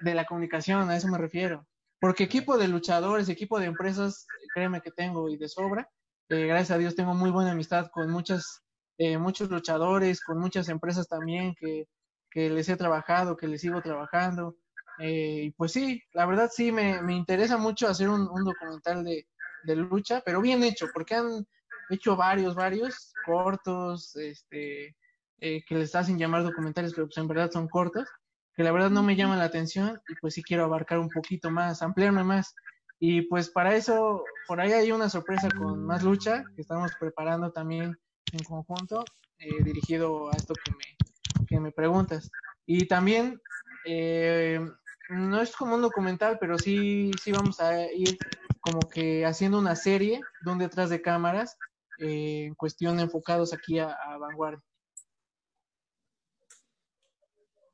de 0.00 0.14
la 0.14 0.24
comunicación, 0.26 0.88
a 0.90 0.96
eso 0.96 1.08
me 1.08 1.18
refiero. 1.18 1.68
Porque 2.00 2.24
equipo 2.24 2.56
de 2.58 2.68
luchadores, 2.68 3.28
equipo 3.28 3.58
de 3.60 3.66
empresas, 3.66 4.30
créeme 4.52 4.80
que 4.80 4.90
tengo 4.90 5.28
y 5.28 5.36
de 5.36 5.48
sobra. 5.48 5.90
Eh, 6.28 6.46
gracias 6.46 6.70
a 6.72 6.78
Dios 6.78 6.94
tengo 6.94 7.14
muy 7.14 7.30
buena 7.30 7.52
amistad 7.52 7.90
con 7.92 8.10
muchas, 8.10 8.64
eh, 9.00 9.18
muchos 9.18 9.50
luchadores, 9.50 10.22
con 10.22 10.38
muchas 10.40 10.68
empresas 10.68 11.08
también 11.08 11.54
que, 11.56 11.88
que 12.30 12.50
les 12.50 12.68
he 12.68 12.76
trabajado, 12.76 13.36
que 13.36 13.48
les 13.48 13.62
sigo 13.62 13.82
trabajando. 13.82 14.56
Eh, 14.98 15.44
y 15.46 15.50
pues 15.52 15.72
sí, 15.72 16.02
la 16.12 16.26
verdad 16.26 16.50
sí, 16.52 16.72
me, 16.72 17.02
me 17.02 17.14
interesa 17.14 17.56
mucho 17.58 17.88
hacer 17.88 18.10
un, 18.10 18.28
un 18.30 18.44
documental 18.44 19.04
de, 19.04 19.26
de 19.62 19.76
lucha, 19.76 20.22
pero 20.24 20.42
bien 20.42 20.62
hecho, 20.64 20.90
porque 20.92 21.14
han 21.16 21.46
hecho 21.88 22.16
varios, 22.16 22.54
varios, 22.54 23.16
cortos, 23.22 24.14
este, 24.16 24.96
eh, 25.38 25.64
que 25.66 25.74
les 25.76 25.94
hacen 25.94 26.18
llamar 26.18 26.42
documentales, 26.44 26.92
pero 26.94 27.06
pues 27.08 27.16
en 27.18 27.28
verdad 27.28 27.50
son 27.50 27.68
cortos, 27.68 28.14
que 28.54 28.62
la 28.64 28.72
verdad 28.72 28.90
no 28.90 29.02
me 29.02 29.16
llaman 29.16 29.38
la 29.38 29.46
atención 29.46 30.00
y 30.06 30.16
pues 30.16 30.34
sí 30.34 30.44
quiero 30.44 30.64
abarcar 30.64 30.98
un 30.98 31.12
poquito 31.12 31.50
más, 31.50 31.82
ampliarme 31.82 32.24
más. 32.24 32.54
Y 32.98 33.22
pues 33.22 33.48
para 33.50 33.74
eso, 33.76 34.26
por 34.46 34.60
ahí 34.60 34.72
hay 34.72 34.92
una 34.92 35.08
sorpresa 35.08 35.48
con 35.56 35.84
más 35.86 36.02
lucha 36.02 36.44
que 36.54 36.60
estamos 36.62 36.92
preparando 36.96 37.50
también 37.52 37.98
en 38.32 38.44
conjunto, 38.44 39.04
eh, 39.38 39.62
dirigido 39.62 40.30
a 40.30 40.36
esto 40.36 40.54
que 40.54 40.72
me, 40.72 41.46
que 41.46 41.60
me 41.60 41.72
preguntas. 41.72 42.30
Y 42.66 42.86
también, 42.86 43.40
eh, 43.84 44.60
no 45.08 45.40
es 45.40 45.54
como 45.56 45.74
un 45.74 45.82
documental, 45.82 46.38
pero 46.38 46.58
sí, 46.58 47.10
sí 47.22 47.32
vamos 47.32 47.60
a 47.60 47.90
ir 47.92 48.16
como 48.60 48.80
que 48.88 49.26
haciendo 49.26 49.58
una 49.58 49.74
serie 49.74 50.20
de 50.42 50.50
un 50.50 50.58
detrás 50.58 50.90
de 50.90 51.02
cámaras 51.02 51.56
eh, 51.98 52.44
en 52.46 52.54
cuestión 52.54 53.00
enfocados 53.00 53.52
aquí 53.52 53.78
a, 53.78 53.92
a 53.92 54.18
vanguardia. 54.18 54.62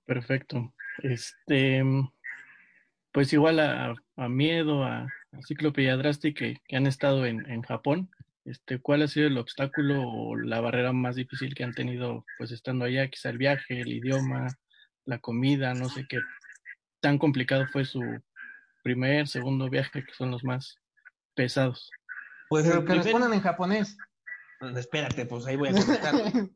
Perfecto. 0.07 0.73
Este, 1.03 1.83
pues 3.12 3.33
igual 3.33 3.61
a, 3.61 3.95
Miedo, 4.28 4.85
a, 4.85 5.03
a 5.03 5.43
Cíclope 5.47 5.83
y 5.83 5.89
a 5.89 5.97
Drasti 5.97 6.33
que, 6.33 6.62
que 6.66 6.77
han 6.77 6.87
estado 6.87 7.27
en, 7.27 7.49
en 7.51 7.62
Japón, 7.62 8.11
este, 8.47 8.81
¿cuál 8.81 9.02
ha 9.02 9.09
sido 9.09 9.27
el 9.27 9.39
obstáculo 9.39 10.02
o 10.02 10.36
la 10.36 10.60
barrera 10.60 10.93
más 10.93 11.16
difícil 11.16 11.55
que 11.55 11.64
han 11.64 11.73
tenido 11.73 12.24
pues 12.39 12.52
estando 12.52 12.85
allá? 12.85 13.09
Quizá 13.09 13.31
el 13.31 13.39
viaje, 13.39 13.81
el 13.81 13.93
idioma, 13.93 14.47
la 15.05 15.18
comida, 15.18 15.74
no 15.74 15.89
sé 15.89 16.06
qué 16.09 16.20
tan 17.01 17.18
complicado 17.18 17.66
fue 17.66 17.85
su 17.85 18.23
primer, 18.82 19.28
segundo 19.28 19.68
viaje, 19.68 20.05
que 20.05 20.14
son 20.14 20.31
los 20.31 20.44
más 20.44 20.78
pesados. 21.35 21.93
Pues 22.48 22.64
Pero 22.64 22.81
que 22.81 22.86
primer- 22.86 23.05
respondan 23.05 23.32
en 23.35 23.40
japonés. 23.40 24.01
Espérate, 24.77 25.27
pues 25.27 25.47
ahí 25.47 25.56
voy 25.56 25.68
a 25.68 25.73
contestar. 25.73 26.14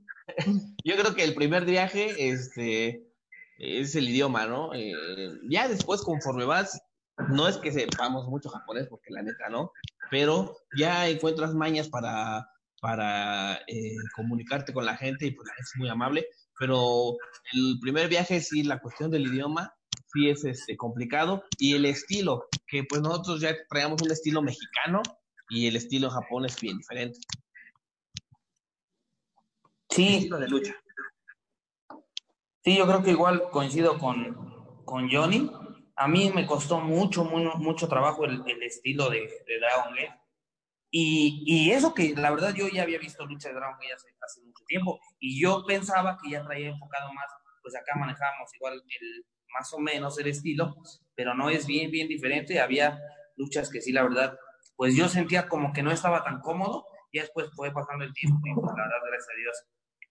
Yo 0.84 0.96
creo 0.96 1.14
que 1.14 1.24
el 1.24 1.34
primer 1.34 1.64
viaje 1.64 2.30
este, 2.30 3.04
es 3.58 3.94
el 3.96 4.08
idioma, 4.08 4.46
¿no? 4.46 4.72
Eh, 4.74 4.94
ya 5.48 5.68
después, 5.68 6.02
conforme 6.02 6.44
vas, 6.44 6.80
no 7.28 7.48
es 7.48 7.58
que 7.58 7.72
sepamos 7.72 8.26
mucho 8.28 8.48
japonés, 8.48 8.86
porque 8.88 9.10
la 9.12 9.22
neta 9.22 9.48
no, 9.50 9.72
pero 10.10 10.56
ya 10.76 11.08
encuentras 11.08 11.54
mañas 11.54 11.88
para, 11.88 12.46
para 12.80 13.54
eh, 13.66 13.94
comunicarte 14.16 14.72
con 14.72 14.84
la 14.84 14.96
gente 14.96 15.26
y 15.26 15.30
pues 15.30 15.46
la 15.46 15.54
gente 15.54 15.70
es 15.72 15.78
muy 15.78 15.88
amable. 15.88 16.26
Pero 16.58 17.16
el 17.52 17.78
primer 17.80 18.08
viaje, 18.08 18.40
sí, 18.40 18.62
la 18.62 18.80
cuestión 18.80 19.10
del 19.10 19.26
idioma, 19.26 19.72
sí 20.12 20.28
es 20.28 20.44
este, 20.44 20.76
complicado. 20.76 21.44
Y 21.58 21.74
el 21.74 21.86
estilo, 21.86 22.48
que 22.66 22.84
pues 22.84 23.00
nosotros 23.00 23.40
ya 23.40 23.56
traíamos 23.68 24.02
un 24.02 24.10
estilo 24.10 24.42
mexicano 24.42 25.00
y 25.48 25.66
el 25.66 25.76
estilo 25.76 26.10
Japón 26.10 26.44
es 26.44 26.60
bien 26.60 26.78
diferente. 26.78 27.18
Sí, 29.90 30.16
Estilo 30.16 30.38
de 30.38 30.48
lucha. 30.48 30.74
Sí, 32.62 32.76
yo 32.76 32.86
creo 32.86 33.02
que 33.02 33.10
igual 33.10 33.50
coincido 33.50 33.98
con, 33.98 34.84
con 34.84 35.10
Johnny. 35.10 35.50
A 36.00 36.08
mí 36.08 36.32
me 36.34 36.46
costó 36.46 36.80
mucho, 36.80 37.24
mucho, 37.24 37.58
mucho 37.58 37.86
trabajo 37.86 38.24
el, 38.24 38.42
el 38.46 38.62
estilo 38.62 39.10
de, 39.10 39.18
de 39.18 39.58
Dragon 39.60 39.94
Gate. 39.94 40.18
Y, 40.90 41.44
y 41.44 41.72
eso 41.72 41.92
que 41.92 42.14
la 42.16 42.30
verdad 42.30 42.54
yo 42.54 42.68
ya 42.68 42.84
había 42.84 42.98
visto 42.98 43.26
lucha 43.26 43.50
de 43.50 43.56
Dragon 43.56 43.76
Gate 43.78 43.92
hace, 43.92 44.08
hace 44.18 44.40
mucho 44.40 44.64
tiempo. 44.66 44.98
Y 45.18 45.38
yo 45.38 45.62
pensaba 45.66 46.16
que 46.16 46.30
ya 46.30 46.42
traía 46.42 46.70
enfocado 46.70 47.12
más, 47.12 47.26
pues 47.60 47.76
acá 47.76 47.98
manejamos 47.98 48.50
igual 48.54 48.82
el, 48.82 49.26
más 49.52 49.70
o 49.74 49.78
menos 49.78 50.18
el 50.18 50.28
estilo, 50.28 50.74
pero 51.14 51.34
no 51.34 51.50
es 51.50 51.66
bien, 51.66 51.90
bien 51.90 52.08
diferente. 52.08 52.60
Había 52.60 52.98
luchas 53.36 53.68
que 53.68 53.82
sí, 53.82 53.92
la 53.92 54.02
verdad, 54.02 54.38
pues 54.76 54.96
yo 54.96 55.06
sentía 55.06 55.48
como 55.48 55.70
que 55.74 55.82
no 55.82 55.92
estaba 55.92 56.24
tan 56.24 56.40
cómodo. 56.40 56.86
Y 57.12 57.18
después 57.18 57.50
fue 57.54 57.74
pasando 57.74 58.04
el 58.04 58.14
tiempo 58.14 58.40
y 58.46 58.54
pues, 58.54 58.74
la 58.74 58.84
verdad, 58.84 58.98
gracias 59.06 59.28
a 59.28 59.38
Dios, 59.38 59.64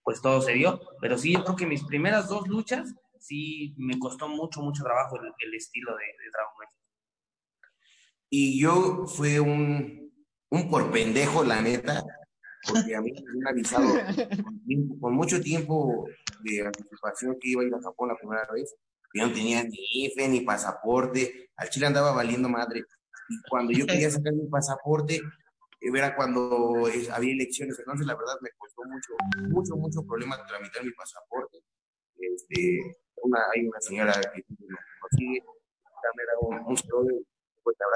pues 0.04 0.22
todo 0.22 0.40
se 0.40 0.54
dio. 0.54 0.80
Pero 1.02 1.18
sí, 1.18 1.34
yo 1.34 1.44
creo 1.44 1.56
que 1.56 1.66
mis 1.66 1.84
primeras 1.84 2.28
dos 2.30 2.48
luchas, 2.48 2.94
sí 3.20 3.76
me 3.78 3.98
costó 4.00 4.28
mucho, 4.28 4.62
mucho 4.62 4.84
trabajo 4.84 5.18
el, 5.18 5.54
estilo 5.54 5.92
de, 5.92 6.06
de 6.06 6.32
Dragon 6.32 6.54
Ball. 6.58 6.68
Y 8.30 8.60
yo 8.62 9.06
fue 9.08 9.40
un, 9.40 10.14
un 10.50 10.70
por 10.70 10.92
pendejo, 10.92 11.44
la 11.44 11.62
neta, 11.62 12.04
porque 12.68 12.96
a 12.96 13.02
mí 13.02 13.12
me 13.12 13.30
habían 13.30 13.48
avisado 13.48 13.88
con, 15.00 15.14
mucho 15.14 15.42
tiempo 15.42 16.08
de 16.44 16.66
anticipación 16.66 17.38
que 17.40 17.50
iba 17.50 17.62
a 17.62 17.66
ir 17.66 17.74
a 17.74 17.82
Japón 17.82 18.10
la 18.10 18.18
primera 18.18 18.48
vez. 18.54 18.76
Yo 19.14 19.26
no 19.26 19.34
tenía 19.34 19.64
ni 19.64 20.06
IFE 20.06 20.28
ni 20.28 20.42
pasaporte, 20.42 21.50
al 21.56 21.70
Chile 21.70 21.88
andaba 21.88 22.12
valiendo 22.12 22.48
madre. 22.48 22.84
Y 23.30 23.50
cuando 23.50 23.72
yo 23.72 23.86
quería 23.86 24.10
sacar 24.10 24.34
mi 24.34 24.48
pasaporte, 24.48 25.22
era 25.82 26.16
cuando 26.16 26.86
había 27.12 27.34
elecciones. 27.34 27.80
Entonces, 27.80 28.06
la 28.06 28.16
verdad, 28.16 28.36
me 28.42 28.50
costó 28.58 28.84
mucho, 28.84 29.14
mucho, 29.50 29.76
mucho 29.76 30.06
problema 30.06 30.46
tramitar 30.46 30.84
mi 30.84 30.92
pasaporte. 30.92 31.60
Este, 32.18 32.98
una, 33.24 33.40
hay 33.54 33.68
una 33.68 33.80
señora 33.82 34.14
que 34.34 34.44
consigue, 35.00 35.44
un, 36.42 36.60
un 36.66 36.78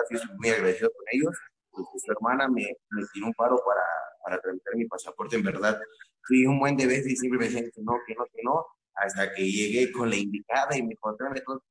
sí 0.08 0.16
estoy 0.16 0.36
muy 0.38 0.50
agradecido 0.50 0.92
con 0.96 1.06
ellos. 1.12 1.36
Porque 1.72 2.00
su 2.00 2.12
hermana 2.12 2.48
me, 2.48 2.78
me 2.92 3.04
tiró 3.14 3.28
un 3.28 3.34
paro 3.34 3.58
para, 3.66 3.82
para 4.24 4.40
tramitar 4.42 4.76
mi 4.76 4.86
pasaporte, 4.86 5.36
en 5.36 5.44
verdad. 5.44 5.80
Fui 6.22 6.46
un 6.46 6.60
buen 6.60 6.78
de 6.78 6.86
veces 6.86 7.14
y 7.14 7.16
siempre 7.16 7.40
me 7.40 7.46
decían 7.46 7.66
que 7.74 7.82
no, 7.82 7.94
que 8.06 8.14
no, 8.16 8.26
que 8.26 8.42
no, 8.44 8.66
hasta 8.94 9.34
que 9.34 9.44
llegué 9.44 9.92
con 9.92 10.10
la 10.10 10.16
indicada 10.16 10.78
y 10.78 10.84
me 10.84 10.94
encontré 10.94 11.28
todo 11.42 11.64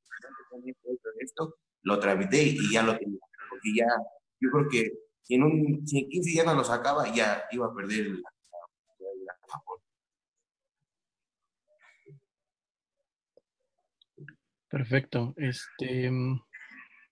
esto, 1.20 1.54
lo 1.82 1.98
tramité 2.00 2.42
y 2.42 2.72
ya 2.72 2.82
lo 2.82 2.98
tenía. 2.98 3.20
Porque 3.48 3.68
ya, 3.76 3.86
yo 4.40 4.50
creo 4.50 4.68
que 4.68 4.92
si 5.22 5.34
en, 5.36 5.44
un, 5.44 5.86
si 5.86 6.00
en 6.00 6.08
15 6.08 6.30
días 6.30 6.46
no 6.46 6.54
lo 6.54 6.64
sacaba, 6.64 7.08
ya 7.14 7.44
iba 7.52 7.66
a 7.66 7.74
perder 7.74 8.06
la- 8.08 8.32
la 9.26 9.34
Japón. 9.48 9.78
Perfecto. 14.72 15.34
Este, 15.36 16.10
mm, 16.10 16.40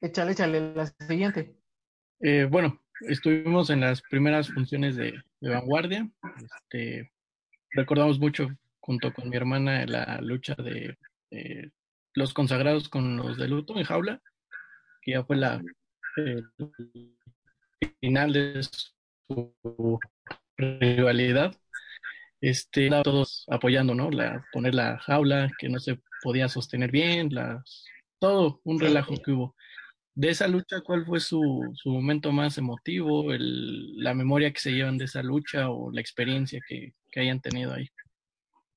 Échale, 0.01 0.33
échale 0.33 0.75
la 0.75 0.87
siguiente. 0.87 1.55
eh, 2.21 2.47
bueno, 2.51 2.81
estuvimos 3.03 3.69
en 3.71 3.81
las 3.81 4.01
primeras 4.03 4.49
funciones 4.49 4.97
de, 4.97 5.13
de 5.41 5.51
Vanguardia. 5.51 6.09
Este, 6.43 7.13
recordamos 7.73 8.19
mucho 8.19 8.49
junto 8.81 9.13
con 9.13 9.29
mi 9.29 9.37
hermana 9.37 9.85
la 9.87 10.21
lucha 10.23 10.55
de 10.55 10.97
eh, 11.31 11.69
los 12.15 12.33
consagrados 12.33 12.89
con 12.89 13.19
los 13.19 13.37
de 13.37 13.49
luto 13.49 13.79
en 13.79 13.85
jaula, 13.85 14.23
que 15.03 15.13
ya 15.13 15.25
fue 15.25 15.37
la 15.37 15.63
eh, 16.17 16.43
final 18.01 18.33
de 18.33 18.63
su 18.63 20.01
rivalidad. 20.57 21.55
Este, 22.41 22.89
todos 23.05 23.45
apoyando, 23.51 23.95
¿no? 23.95 24.11
La, 24.11 24.47
poner 24.51 24.75
la 24.75 24.99
jaula 24.99 25.51
que 25.59 25.69
no 25.69 25.79
se 25.79 26.01
podía 26.23 26.49
sostener 26.49 26.91
bien, 26.91 27.33
las, 27.35 27.85
todo 28.19 28.61
un 28.65 28.79
relajo 28.81 29.15
que 29.25 29.33
hubo. 29.33 29.55
De 30.15 30.29
esa 30.31 30.49
lucha, 30.49 30.81
¿cuál 30.85 31.07
fue 31.07 31.21
su, 31.21 31.41
su 31.75 31.89
momento 31.91 32.33
más 32.33 32.59
emotivo? 32.59 33.33
El, 33.33 33.97
la 34.03 34.13
memoria 34.13 34.53
que 34.53 34.61
se 34.61 34.73
llevan 34.73 34.99
de 34.99 35.05
esa 35.07 35.23
lucha 35.23 35.71
o 35.71 35.91
la 35.93 36.01
experiencia 36.01 36.61
que, 36.69 36.95
que 37.11 37.21
hayan 37.21 37.41
tenido 37.41 37.73
ahí. 37.73 37.89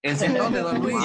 El 0.04 0.18
sentón 0.18 0.54
de 0.54 0.60
Don 0.60 0.80
Luis. 0.82 0.96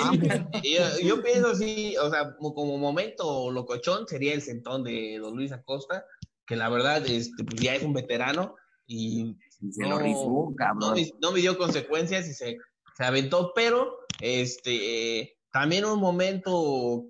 yo, 0.63 1.07
yo 1.07 1.23
pienso 1.23 1.55
sí, 1.55 1.97
o 1.97 2.11
sea, 2.11 2.35
como, 2.37 2.77
momento 2.79 3.51
locochón 3.51 4.07
sería 4.07 4.35
el 4.35 4.43
sentón 4.43 4.85
de 4.85 5.19
Don 5.21 5.35
Luis 5.37 5.53
Acosta, 5.53 6.05
que 6.47 6.57
la 6.57 6.69
verdad 6.69 7.07
este, 7.07 7.45
pues 7.45 7.61
ya 7.61 7.75
es 7.75 7.83
un 7.83 7.93
veterano 7.93 8.55
y 8.87 9.37
Se 9.71 9.83
no, 9.83 9.91
lo 9.91 9.99
rifó, 9.99 10.49
no, 10.51 10.57
cabrón. 10.57 10.95
me- 10.95 11.13
no 11.23 11.33
me 11.33 11.41
dio 11.41 11.57
consecuencias 11.57 12.29
y 12.29 12.35
se, 12.35 12.59
se 12.97 13.05
aventó, 13.05 13.53
pero 13.55 13.99
este 14.21 15.21
eh, 15.21 15.38
también 15.59 15.85
un 15.87 15.99
momento, 15.99 17.05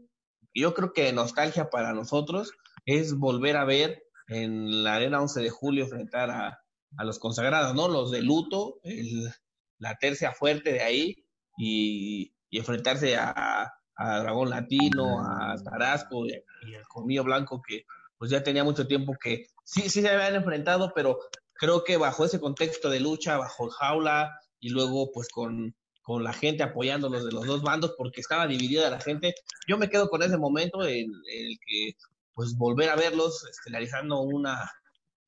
yo 0.55 0.73
creo 0.73 0.95
que 0.95 1.03
de 1.05 1.12
nostalgia 1.12 1.69
para 1.69 1.93
nosotros 1.93 2.53
es 2.87 3.15
volver 3.19 3.59
a 3.59 3.66
ver 3.66 4.03
en 4.29 4.83
la 4.85 4.95
arena 4.95 5.20
11 5.20 5.43
de 5.43 5.51
julio 5.51 5.85
enfrentar 5.85 6.31
a, 6.31 6.59
a 6.97 7.05
los 7.05 7.19
consagrados, 7.19 7.75
¿no? 7.75 7.89
Los 7.89 8.11
de 8.11 8.23
luto, 8.23 8.81
el- 8.85 9.31
la 9.79 9.97
tercia 9.99 10.33
fuerte 10.33 10.73
de 10.73 10.81
ahí 10.81 11.27
y, 11.59 12.33
y 12.49 12.59
enfrentarse 12.59 13.16
a, 13.19 13.70
a 13.97 14.19
Dragón 14.20 14.49
Latino, 14.49 15.20
a 15.20 15.55
Tarasco 15.62 16.25
y, 16.27 16.31
y 16.66 16.75
al 16.75 16.89
Colmillo 16.89 17.25
Blanco 17.25 17.61
que 17.61 17.85
pues 18.16 18.31
ya 18.31 18.43
tenía 18.43 18.65
mucho 18.65 18.87
tiempo 18.87 19.15
que 19.23 19.45
sí, 19.65 19.91
sí 19.91 20.01
se 20.01 20.09
habían 20.09 20.37
enfrentado, 20.37 20.93
pero 20.95 21.19
creo 21.53 21.85
que 21.85 21.99
bajo 21.99 22.25
ese 22.25 22.41
contexto 22.41 22.89
de 22.89 23.01
lucha, 23.01 23.37
bajo 23.37 23.69
jaula 23.69 24.41
y 24.59 24.70
luego 24.70 25.11
pues 25.12 25.29
con, 25.29 25.77
con 26.09 26.24
la 26.24 26.32
gente 26.32 26.62
apoyándolos 26.62 27.26
de 27.26 27.32
los 27.32 27.47
dos 27.47 27.60
bandos 27.60 27.94
porque 27.98 28.22
estaba 28.22 28.47
dividida 28.47 28.89
la 28.89 28.98
gente, 28.98 29.35
yo 29.68 29.76
me 29.76 29.90
quedo 29.90 30.09
con 30.09 30.22
ese 30.22 30.39
momento 30.39 30.82
en, 30.82 31.05
en 31.05 31.47
el 31.51 31.59
que 31.66 31.93
pues 32.32 32.56
volver 32.56 32.89
a 32.89 32.97
verlos 32.97 33.47
estelarizando 33.51 34.20
una, 34.22 34.72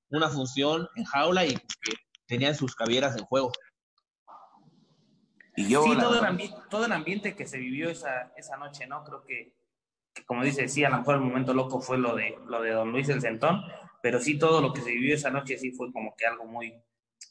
una 0.08 0.30
función 0.30 0.88
en 0.96 1.04
jaula 1.04 1.44
y 1.44 1.50
que 1.54 1.92
tenían 2.26 2.54
sus 2.54 2.74
cabieras 2.74 3.14
en 3.18 3.26
juego. 3.26 3.52
Y 5.54 5.68
yo, 5.68 5.82
sí, 5.84 5.90
todo 5.98 6.14
el, 6.14 6.20
verdad, 6.22 6.32
ambi- 6.32 6.68
todo 6.70 6.86
el 6.86 6.92
ambiente 6.92 7.36
que 7.36 7.46
se 7.46 7.58
vivió 7.58 7.90
esa, 7.90 8.32
esa 8.38 8.56
noche, 8.56 8.86
¿no? 8.86 9.04
Creo 9.04 9.22
que, 9.22 9.52
que, 10.14 10.24
como 10.24 10.42
dice, 10.42 10.66
sí, 10.66 10.82
a 10.84 10.88
lo 10.88 10.96
mejor 10.96 11.16
el 11.16 11.20
momento 11.20 11.52
loco 11.52 11.82
fue 11.82 11.98
lo 11.98 12.16
de, 12.16 12.38
lo 12.46 12.62
de 12.62 12.70
Don 12.70 12.90
Luis 12.90 13.10
el 13.10 13.20
Centón, 13.20 13.60
pero 14.02 14.18
sí 14.18 14.38
todo 14.38 14.62
lo 14.62 14.72
que 14.72 14.80
se 14.80 14.92
vivió 14.92 15.14
esa 15.14 15.28
noche 15.30 15.58
sí 15.58 15.72
fue 15.72 15.92
como 15.92 16.14
que 16.16 16.24
algo 16.24 16.46
muy, 16.46 16.72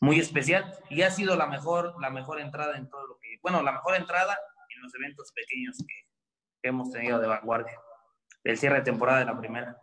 muy 0.01 0.19
especial 0.19 0.73
y 0.89 1.01
ha 1.01 1.11
sido 1.11 1.35
la 1.35 1.47
mejor, 1.47 1.95
la 2.01 2.09
mejor 2.09 2.39
entrada 2.39 2.77
en 2.77 2.89
todo 2.89 3.05
lo 3.05 3.17
que, 3.19 3.37
bueno, 3.41 3.61
la 3.61 3.73
mejor 3.73 3.95
entrada 3.95 4.37
en 4.75 4.81
los 4.81 4.93
eventos 4.95 5.31
pequeños 5.33 5.77
que, 5.77 6.09
que 6.61 6.69
hemos 6.69 6.91
tenido 6.91 7.19
de 7.19 7.27
vanguardia, 7.27 7.77
del 8.43 8.57
cierre 8.57 8.77
de 8.77 8.83
temporada 8.83 9.19
de 9.19 9.25
la 9.25 9.37
primera. 9.37 9.77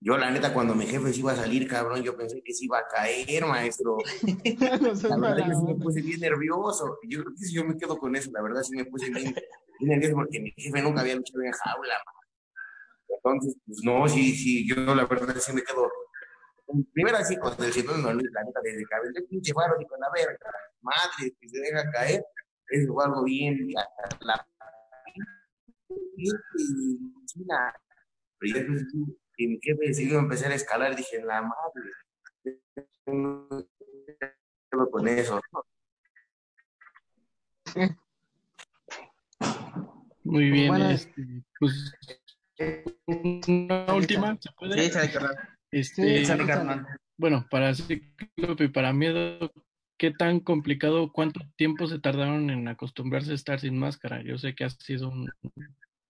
yo 0.00 0.16
la 0.16 0.30
neta, 0.30 0.54
cuando 0.54 0.74
mi 0.74 0.86
jefe 0.86 1.12
se 1.12 1.20
iba 1.20 1.32
a 1.32 1.36
salir, 1.36 1.68
cabrón, 1.68 2.02
yo 2.02 2.16
pensé 2.16 2.42
que 2.42 2.54
se 2.54 2.64
iba 2.64 2.78
a 2.78 2.86
caer, 2.86 3.44
maestro. 3.44 3.98
No 4.80 5.08
La 5.08 5.16
verdad, 5.16 5.48
yo 5.48 5.54
sí 5.54 5.64
me 5.66 5.74
puse 5.74 6.00
bien 6.02 6.20
nervioso. 6.20 6.98
Yo 7.02 7.20
creo 7.20 7.34
que 7.34 7.44
sí, 7.44 7.54
yo 7.54 7.64
me 7.64 7.76
quedo 7.76 7.98
con 7.98 8.14
eso. 8.16 8.30
La 8.32 8.42
verdad, 8.42 8.62
sí 8.62 8.76
me 8.76 8.84
puse 8.84 9.10
bien, 9.10 9.34
bien 9.80 9.90
nervioso 9.90 10.14
porque 10.14 10.40
mi 10.40 10.52
jefe 10.52 10.82
nunca 10.82 11.00
había 11.00 11.16
luchado 11.16 11.42
en 11.42 11.52
jaula. 11.52 11.94
man. 12.06 12.14
Entonces, 13.08 13.56
pues 13.66 13.80
no, 13.82 14.08
sí, 14.08 14.34
sí, 14.34 14.68
yo 14.68 14.94
la 14.94 15.04
verdad 15.06 15.34
sí 15.36 15.52
me 15.52 15.62
quedo. 15.62 15.90
Primero 16.92 17.16
así, 17.16 17.36
con 17.38 17.54
el 17.64 17.72
cinturón 17.72 18.04
de 18.04 18.14
Luis, 18.14 18.30
la 18.32 18.44
neta, 18.44 18.60
desde 18.62 18.84
el 19.20 19.24
pinche 19.26 19.54
faro 19.54 19.80
y 19.80 19.86
con 19.86 19.98
la 20.00 20.10
verga, 20.14 20.38
madre, 20.82 21.34
que 21.40 21.48
se 21.48 21.60
deja 21.60 21.90
caer, 21.90 22.22
es 22.68 22.86
algo 22.86 23.24
bien, 23.24 23.66
hasta 23.76 24.18
la 24.24 24.46
china. 27.24 27.74
Pero 28.38 28.54
ya 28.54 28.66
que 28.66 29.46
mi 29.48 29.58
jefe 29.62 29.86
decidió 29.86 30.18
empezar 30.18 30.52
a 30.52 30.56
escalar, 30.56 30.94
dije, 30.94 31.22
la 31.22 31.40
madre, 31.42 31.90
con 34.90 35.08
eso. 35.08 35.40
Muy 40.24 40.50
bien, 40.50 40.68
Bueno. 40.68 40.90
este, 40.90 41.22
pues 41.58 41.92
una 43.06 43.94
última, 43.94 44.36
¿se 44.38 44.50
puede? 44.52 44.90
Sí, 44.90 45.12
carnal. 45.12 45.57
Este, 45.70 46.24
Sí, 46.24 46.32
bueno, 47.18 47.46
para 47.50 47.74
Cíclope 47.74 48.64
y 48.64 48.68
para 48.68 48.92
Miedo, 48.92 49.52
¿qué 49.98 50.12
tan 50.12 50.40
complicado, 50.40 51.10
cuánto 51.12 51.40
tiempo 51.56 51.86
se 51.86 51.98
tardaron 51.98 52.50
en 52.50 52.68
acostumbrarse 52.68 53.32
a 53.32 53.34
estar 53.34 53.60
sin 53.60 53.78
máscara? 53.78 54.22
Yo 54.22 54.38
sé 54.38 54.54
que 54.54 54.64
ha 54.64 54.70
sido 54.70 55.08
un 55.08 55.28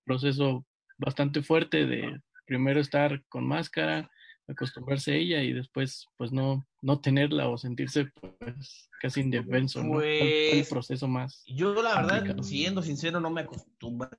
proceso 0.04 0.66
bastante 0.98 1.42
fuerte 1.42 1.86
de 1.86 2.20
primero 2.46 2.80
estar 2.80 3.24
con 3.28 3.46
máscara, 3.46 4.10
acostumbrarse 4.46 5.12
a 5.12 5.16
ella 5.16 5.42
y 5.42 5.52
después 5.52 6.06
pues 6.16 6.32
no, 6.32 6.66
no 6.82 7.00
tenerla 7.00 7.48
o 7.48 7.58
sentirse 7.58 8.10
pues 8.40 8.88
casi 9.00 9.20
indefenso, 9.20 9.82
¿no? 9.82 9.90
¿Cuál 9.92 10.00
fue 10.02 10.50
el 10.50 10.58
Pues, 10.58 10.68
proceso 10.70 11.08
más? 11.08 11.42
Yo, 11.46 11.74
la 11.82 11.94
verdad, 11.96 12.16
Complicado. 12.18 12.42
siendo 12.42 12.82
sincero, 12.82 13.20
no 13.20 13.30
me 13.30 13.42
acostumbré 13.42 14.10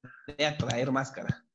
a 0.46 0.58
traer 0.58 0.92
máscara. 0.92 1.46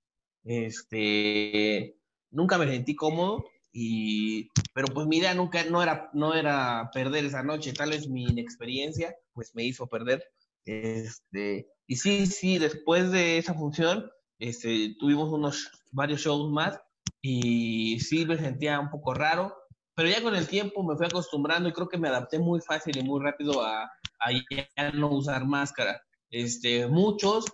Este, 0.44 1.96
nunca 2.30 2.58
me 2.58 2.66
sentí 2.66 2.94
cómodo 2.94 3.44
y, 3.76 4.52
pero 4.72 4.86
pues 4.94 5.08
mi 5.08 5.16
idea 5.16 5.34
nunca, 5.34 5.64
no 5.64 5.82
era, 5.82 6.08
no 6.12 6.32
era 6.32 6.90
perder 6.92 7.24
esa 7.24 7.42
noche. 7.42 7.72
Tal 7.72 7.90
vez 7.90 8.08
mi 8.08 8.22
inexperiencia, 8.22 9.16
pues 9.32 9.52
me 9.56 9.64
hizo 9.64 9.88
perder. 9.88 10.24
Este, 10.64 11.66
y 11.88 11.96
sí, 11.96 12.26
sí, 12.26 12.58
después 12.58 13.10
de 13.10 13.36
esa 13.36 13.52
función, 13.52 14.08
este, 14.38 14.94
tuvimos 15.00 15.32
unos, 15.32 15.72
varios 15.90 16.20
shows 16.20 16.52
más 16.52 16.78
y 17.20 17.98
sí 17.98 18.24
me 18.24 18.38
sentía 18.38 18.78
un 18.78 18.90
poco 18.90 19.12
raro, 19.12 19.56
pero 19.96 20.08
ya 20.08 20.22
con 20.22 20.36
el 20.36 20.46
tiempo 20.46 20.84
me 20.84 20.96
fui 20.96 21.06
acostumbrando 21.06 21.68
y 21.68 21.72
creo 21.72 21.88
que 21.88 21.98
me 21.98 22.08
adapté 22.08 22.38
muy 22.38 22.60
fácil 22.60 22.96
y 22.96 23.02
muy 23.02 23.20
rápido 23.20 23.60
a, 23.60 23.82
a 23.82 24.32
ya 24.50 24.92
no 24.92 25.10
usar 25.10 25.44
máscara. 25.46 26.00
Este, 26.30 26.86
muchos, 26.86 27.44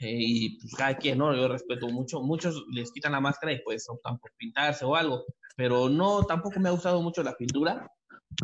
eh, 0.00 0.16
y 0.18 0.58
pues 0.60 0.74
cada 0.74 0.96
quien, 0.96 1.18
¿no? 1.18 1.34
Yo 1.34 1.48
respeto 1.48 1.88
mucho, 1.88 2.20
muchos 2.20 2.64
les 2.72 2.90
quitan 2.92 3.12
la 3.12 3.20
máscara 3.20 3.52
y 3.52 3.62
pues 3.62 3.88
optan 3.88 4.18
por 4.18 4.32
pintarse 4.36 4.84
o 4.84 4.96
algo, 4.96 5.24
pero 5.56 5.88
no, 5.88 6.24
tampoco 6.24 6.58
me 6.60 6.68
ha 6.68 6.72
gustado 6.72 7.00
mucho 7.02 7.22
la 7.22 7.36
pintura, 7.36 7.86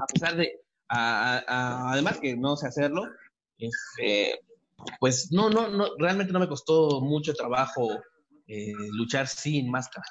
a 0.00 0.06
pesar 0.06 0.36
de, 0.36 0.60
a- 0.88 1.90
además 1.92 2.18
que 2.20 2.36
no 2.36 2.56
sé 2.56 2.66
hacerlo, 2.68 3.04
este, 3.58 4.40
pues 5.00 5.32
no, 5.32 5.48
no, 5.50 5.68
no, 5.68 5.86
realmente 5.98 6.32
no 6.32 6.38
me 6.40 6.48
costó 6.48 7.00
mucho 7.00 7.32
trabajo 7.34 7.88
eh, 8.46 8.72
luchar 8.92 9.26
sin 9.26 9.70
máscara. 9.70 10.04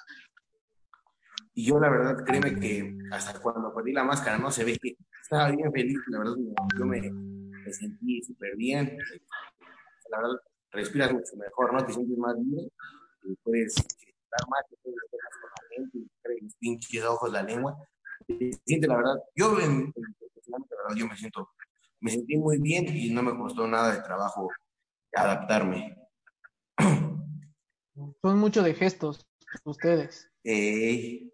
Y 1.53 1.67
yo, 1.67 1.79
la 1.79 1.89
verdad, 1.89 2.17
créeme 2.25 2.59
que 2.59 2.97
hasta 3.11 3.39
cuando 3.39 3.73
perdí 3.73 3.93
la 3.93 4.03
máscara, 4.03 4.37
no 4.37 4.51
se 4.51 4.65
ve 4.65 4.77
que 4.81 4.97
estaba 5.21 5.51
bien 5.51 5.71
feliz. 5.71 5.97
La 6.07 6.19
verdad, 6.19 6.33
yo 6.77 6.85
me, 6.85 6.99
me 7.09 7.71
sentí 7.71 8.21
súper 8.23 8.57
bien. 8.57 8.97
La 10.09 10.17
verdad, 10.17 10.35
respiras 10.75 11.13
mucho 11.13 11.35
mejor, 11.37 11.73
¿no? 11.73 11.85
Te 11.85 11.93
sientes 11.93 12.17
más 12.17 12.35
libre 12.37 12.69
y 13.23 13.35
puedes 13.43 13.75
estar 13.75 14.47
más, 14.49 14.61
te 14.69 14.75
puedes 14.83 14.97
estar 15.03 15.19
más 15.23 15.37
con 15.41 15.49
la 15.49 15.57
traes 16.21 16.43
los 16.43 16.55
pinches 16.55 17.03
ojos, 17.05 17.31
la 17.31 17.43
lengua. 17.43 17.77
Se 18.27 18.51
siente, 18.65 18.87
la 18.87 18.97
verdad, 18.97 19.15
yo, 19.35 19.59
en, 19.59 19.93
en- 19.95 20.15
personalmente, 20.33 20.75
la 20.75 20.83
verdad, 20.83 20.95
yo 20.97 21.07
me 21.07 21.15
siento, 21.17 21.49
me 22.01 22.11
sentí 22.11 22.37
muy 22.37 22.59
bien 22.59 22.85
y 22.95 23.09
no 23.11 23.23
me 23.23 23.35
costó 23.37 23.67
nada 23.67 23.95
de 23.95 24.01
trabajo 24.01 24.51
adaptarme. 25.13 25.97
Son 28.21 28.37
mucho 28.39 28.61
de 28.63 28.73
gestos, 28.73 29.25
ustedes. 29.63 30.29
Eh, 30.43 31.31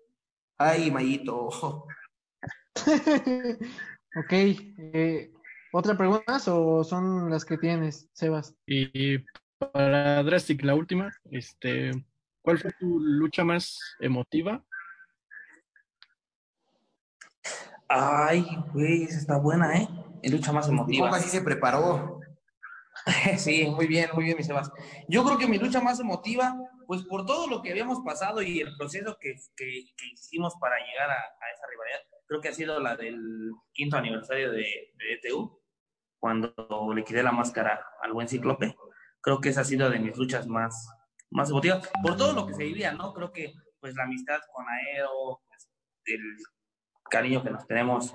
ay, 0.57 0.91
Mayito. 0.91 1.49
ok. 4.15 4.31
eh, 4.31 5.33
¿Otra 5.73 5.97
pregunta 5.97 6.23
más 6.27 6.47
o 6.47 6.83
son 6.83 7.29
las 7.29 7.45
que 7.45 7.57
tienes, 7.57 8.09
Sebas? 8.13 8.55
Y 8.65 9.19
para 9.73 10.21
Drastic, 10.23 10.63
la 10.63 10.75
última, 10.75 11.11
este, 11.31 11.91
¿cuál 12.41 12.59
fue 12.59 12.71
tu 12.73 12.99
lucha 12.99 13.43
más 13.43 13.79
emotiva? 13.99 14.63
Ay, 17.87 18.45
güey, 18.73 19.03
esa 19.03 19.17
está 19.17 19.37
buena, 19.37 19.77
¿eh? 19.77 19.87
En 20.23 20.31
lucha 20.31 20.51
más 20.51 20.67
Mi 20.69 20.75
emotiva. 20.75 21.09
compa 21.09 21.19
sí 21.19 21.29
se 21.29 21.41
preparó. 21.41 22.19
Sí, 23.37 23.65
muy 23.67 23.87
bien, 23.87 24.09
muy 24.13 24.25
bien, 24.25 24.37
mi 24.37 24.43
Sebas. 24.43 24.69
Yo 25.07 25.23
creo 25.23 25.37
que 25.37 25.47
mi 25.47 25.57
lucha 25.57 25.81
más 25.81 25.99
emotiva, 25.99 26.53
pues 26.85 27.03
por 27.03 27.25
todo 27.25 27.47
lo 27.47 27.61
que 27.61 27.71
habíamos 27.71 27.99
pasado 28.05 28.41
y 28.41 28.59
el 28.59 28.75
proceso 28.77 29.17
que, 29.19 29.33
que- 29.55 29.85
que 29.97 30.05
hicimos 30.13 30.53
para 30.59 30.75
llegar 30.85 31.09
a, 31.09 31.13
a 31.13 31.51
esa 31.53 31.63
rivalidad, 31.69 31.99
creo 32.27 32.41
que 32.41 32.49
ha 32.49 32.53
sido 32.53 32.79
la 32.79 32.95
del 32.97 33.17
quinto 33.73 33.97
aniversario 33.97 34.51
de, 34.51 34.57
de 34.97 35.13
ETU, 35.13 35.60
cuando 36.21 36.53
le 36.95 37.03
quité 37.03 37.23
la 37.23 37.31
máscara 37.31 37.83
al 38.01 38.13
buen 38.13 38.29
cíclope. 38.29 38.77
Creo 39.19 39.41
que 39.41 39.49
esa 39.49 39.61
ha 39.61 39.65
sido 39.65 39.89
de 39.89 39.99
mis 39.99 40.15
luchas 40.15 40.47
más, 40.47 40.87
más 41.31 41.49
emotivas, 41.49 41.89
por 42.01 42.15
todo 42.15 42.33
lo 42.33 42.45
que 42.45 42.53
se 42.53 42.63
vivía, 42.63 42.93
¿no? 42.93 43.11
Creo 43.13 43.33
que 43.33 43.53
pues 43.79 43.95
la 43.95 44.03
amistad 44.03 44.39
con 44.53 44.65
Aero, 44.69 45.41
pues, 45.47 45.69
el 46.05 46.21
cariño 47.09 47.43
que 47.43 47.49
nos 47.49 47.65
tenemos 47.67 48.13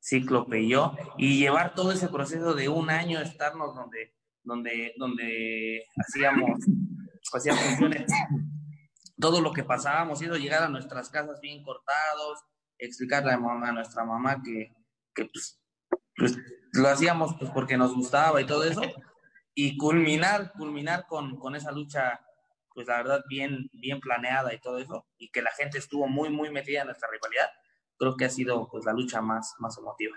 Cíclope 0.00 0.60
y 0.60 0.68
yo, 0.68 0.94
y 1.18 1.38
llevar 1.38 1.74
todo 1.74 1.90
ese 1.90 2.08
proceso 2.08 2.54
de 2.54 2.68
un 2.68 2.88
año, 2.88 3.20
estarnos 3.20 3.74
donde, 3.74 4.14
donde, 4.42 4.94
donde 4.96 5.86
hacíamos, 5.96 6.60
hacíamos 7.32 7.64
funciones, 7.64 8.12
todo 9.18 9.40
lo 9.40 9.52
que 9.52 9.64
pasábamos, 9.64 10.22
ido 10.22 10.36
llegar 10.36 10.62
a 10.62 10.68
nuestras 10.68 11.10
casas 11.10 11.40
bien 11.40 11.64
cortados, 11.64 12.44
explicarle 12.78 13.32
a, 13.32 13.38
mamá, 13.38 13.70
a 13.70 13.72
nuestra 13.72 14.04
mamá 14.04 14.40
que, 14.42 14.72
que 15.14 15.24
pues, 15.24 15.60
pues, 16.16 16.38
lo 16.74 16.88
hacíamos 16.88 17.34
pues 17.38 17.50
porque 17.50 17.76
nos 17.76 17.94
gustaba 17.94 18.40
y 18.40 18.46
todo 18.46 18.64
eso. 18.64 18.82
y 19.54 19.76
culminar, 19.76 20.52
culminar 20.52 21.06
con, 21.06 21.36
con 21.38 21.54
esa 21.54 21.70
lucha, 21.70 22.20
pues 22.74 22.88
la 22.88 22.96
verdad, 22.96 23.24
bien, 23.28 23.70
bien 23.72 24.00
planeada 24.00 24.52
y 24.52 24.58
todo 24.58 24.78
eso, 24.78 25.06
y 25.16 25.30
que 25.30 25.42
la 25.42 25.52
gente 25.52 25.78
estuvo 25.78 26.08
muy, 26.08 26.28
muy 26.28 26.50
metida 26.50 26.80
en 26.80 26.86
nuestra 26.86 27.08
rivalidad, 27.10 27.48
creo 27.96 28.16
que 28.16 28.24
ha 28.24 28.30
sido 28.30 28.68
pues 28.68 28.84
la 28.84 28.92
lucha 28.92 29.20
más, 29.20 29.54
más 29.58 29.78
emotiva. 29.78 30.16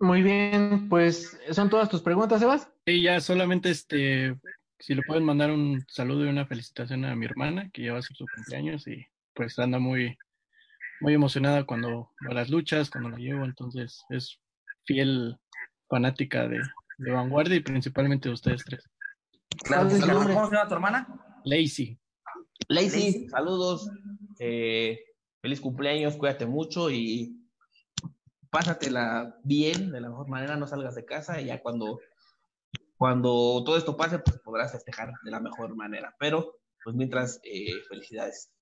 Muy 0.00 0.22
bien, 0.22 0.88
pues 0.88 1.38
son 1.50 1.68
todas 1.68 1.90
tus 1.90 2.00
preguntas, 2.00 2.40
Sebas. 2.40 2.72
Sí, 2.86 3.02
ya 3.02 3.20
solamente 3.20 3.68
este, 3.68 4.34
si 4.78 4.94
le 4.94 5.02
pueden 5.02 5.24
mandar 5.24 5.50
un 5.50 5.84
saludo 5.88 6.24
y 6.24 6.28
una 6.28 6.46
felicitación 6.46 7.04
a 7.04 7.14
mi 7.14 7.26
hermana, 7.26 7.68
que 7.70 7.82
ya 7.82 7.92
va 7.92 7.98
a 7.98 8.02
ser 8.02 8.16
su 8.16 8.24
cumpleaños 8.34 8.88
y 8.88 9.06
pues 9.34 9.58
anda 9.58 9.78
muy, 9.78 10.16
muy 11.00 11.14
emocionada 11.14 11.64
cuando 11.64 12.10
va 12.24 12.30
a 12.30 12.34
las 12.34 12.50
luchas, 12.50 12.90
cuando 12.90 13.10
la 13.10 13.16
llevo, 13.16 13.44
entonces 13.44 14.04
es 14.10 14.38
fiel 14.84 15.38
fanática 15.88 16.46
de, 16.46 16.60
de 16.98 17.10
Vanguardia 17.10 17.56
y 17.56 17.60
principalmente 17.60 18.28
de 18.28 18.34
ustedes 18.34 18.64
tres. 18.64 18.84
Claro, 19.64 19.88
¿Cuál 19.88 19.96
es 19.96 20.04
su 20.04 20.08
¿cómo 20.08 20.48
se 20.48 20.54
llama 20.54 20.68
tu 20.68 20.74
hermana? 20.74 21.40
Lacey. 21.44 21.98
Lacey, 22.68 23.28
saludos. 23.28 23.90
eh, 24.38 24.98
feliz 25.42 25.60
cumpleaños, 25.60 26.16
cuídate 26.16 26.46
mucho 26.46 26.90
y 26.90 27.36
pásatela 28.50 29.38
bien, 29.42 29.90
de 29.92 30.00
la 30.00 30.10
mejor 30.10 30.28
manera, 30.28 30.56
no 30.56 30.66
salgas 30.66 30.94
de 30.94 31.04
casa 31.04 31.40
y 31.40 31.46
ya 31.46 31.62
cuando, 31.62 32.00
cuando 32.96 33.62
todo 33.64 33.76
esto 33.76 33.96
pase, 33.96 34.18
pues 34.18 34.38
podrás 34.40 34.72
festejar 34.72 35.12
de 35.22 35.30
la 35.30 35.40
mejor 35.40 35.74
manera. 35.76 36.14
Pero, 36.18 36.58
pues 36.84 36.94
mientras, 36.96 37.40
eh, 37.44 37.72
felicidades. 37.88 38.52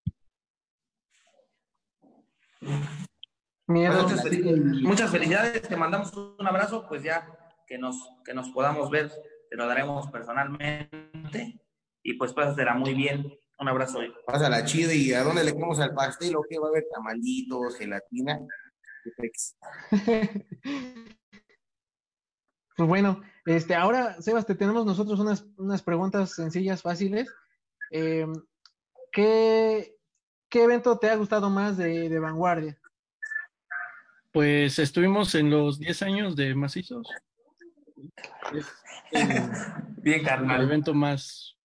Miedo. 3.66 4.02
Muchas, 4.02 4.24
fel- 4.24 4.82
muchas 4.82 5.10
felicidades, 5.10 5.62
te 5.62 5.76
mandamos 5.76 6.12
un 6.16 6.46
abrazo, 6.46 6.86
pues 6.88 7.02
ya 7.02 7.28
que 7.66 7.76
nos, 7.78 7.96
que 8.24 8.32
nos 8.34 8.48
podamos 8.50 8.90
ver, 8.90 9.12
te 9.50 9.56
lo 9.56 9.66
daremos 9.66 10.10
personalmente 10.10 11.60
y 12.02 12.14
pues 12.14 12.32
pásatela 12.32 12.74
muy 12.74 12.94
bien. 12.94 13.30
Un 13.60 13.68
abrazo. 13.68 13.98
Pásala 14.24 14.64
chido 14.64 14.92
y 14.92 15.12
¿a 15.12 15.24
dónde 15.24 15.42
le 15.42 15.52
comemos 15.52 15.80
al 15.80 15.92
pastel 15.92 16.36
o 16.36 16.44
qué? 16.48 16.58
¿Va 16.60 16.66
a 16.66 16.70
haber 16.70 16.84
tamalitos, 16.92 17.76
gelatina? 17.76 18.38
Pues 22.76 22.88
bueno, 22.88 23.20
este, 23.44 23.74
ahora, 23.74 24.22
Sebas, 24.22 24.46
te 24.46 24.54
tenemos 24.54 24.86
nosotros 24.86 25.18
unas, 25.18 25.44
unas 25.56 25.82
preguntas 25.82 26.32
sencillas, 26.36 26.80
fáciles. 26.80 27.28
Eh, 27.90 28.24
¿qué, 29.10 29.97
qué 30.48 30.64
evento 30.64 30.98
te 30.98 31.10
ha 31.10 31.16
gustado 31.16 31.50
más 31.50 31.76
de, 31.76 32.08
de 32.08 32.18
Vanguardia? 32.18 32.78
Pues 34.32 34.78
estuvimos 34.78 35.34
en 35.34 35.50
los 35.50 35.78
10 35.78 36.02
años 36.02 36.36
de 36.36 36.54
Macizos. 36.54 37.08
Es 38.52 38.66
el, 39.12 39.50
Bien, 40.02 40.20
el 40.20 40.26
carnal. 40.26 40.62
evento 40.62 40.94
más 40.94 41.56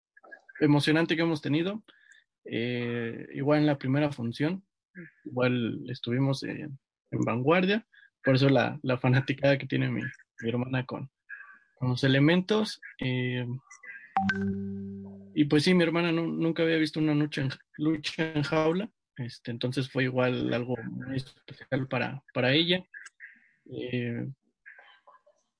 emocionante 0.59 1.15
que 1.15 1.21
hemos 1.21 1.41
tenido. 1.41 1.83
Eh, 2.45 3.27
igual 3.33 3.59
en 3.59 3.67
la 3.67 3.77
primera 3.77 4.11
función, 4.11 4.65
igual 5.23 5.79
estuvimos 5.89 6.43
en, 6.43 6.77
en 7.11 7.21
Vanguardia, 7.21 7.87
por 8.23 8.35
eso 8.35 8.49
la, 8.49 8.79
la 8.83 8.97
fanaticada 8.97 9.57
que 9.57 9.65
tiene 9.67 9.89
mi, 9.89 10.01
mi 10.41 10.49
hermana 10.49 10.85
con, 10.85 11.09
con 11.75 11.89
los 11.89 12.03
elementos. 12.03 12.81
eh, 12.99 13.45
y 15.35 15.45
pues 15.45 15.63
sí, 15.63 15.73
mi 15.73 15.83
hermana 15.83 16.11
nu- 16.11 16.27
nunca 16.31 16.63
había 16.63 16.77
visto 16.77 16.99
una 16.99 17.13
lucha 17.15 17.41
en, 17.41 17.49
lucha 17.77 18.31
en 18.33 18.43
jaula, 18.43 18.89
este, 19.17 19.51
entonces 19.51 19.89
fue 19.89 20.03
igual 20.05 20.53
algo 20.53 20.75
muy 20.83 21.17
especial 21.17 21.87
para, 21.87 22.23
para 22.33 22.53
ella. 22.53 22.83
Eh, 23.71 24.27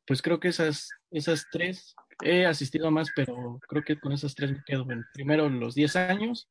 pues 0.06 0.22
creo 0.22 0.40
que 0.40 0.50
esas, 0.50 0.92
esas 1.12 1.48
tres, 1.50 1.96
he 2.24 2.46
asistido 2.46 2.88
a 2.88 2.92
más, 2.92 3.12
pero 3.16 3.60
creo 3.68 3.84
que 3.84 4.00
con 4.00 4.12
esas 4.12 4.36
tres 4.36 4.52
me 4.52 4.64
quedo. 4.64 4.86
Bueno, 4.86 5.04
primero 5.14 5.50
los 5.50 5.76
10 5.76 5.96
años, 5.96 6.50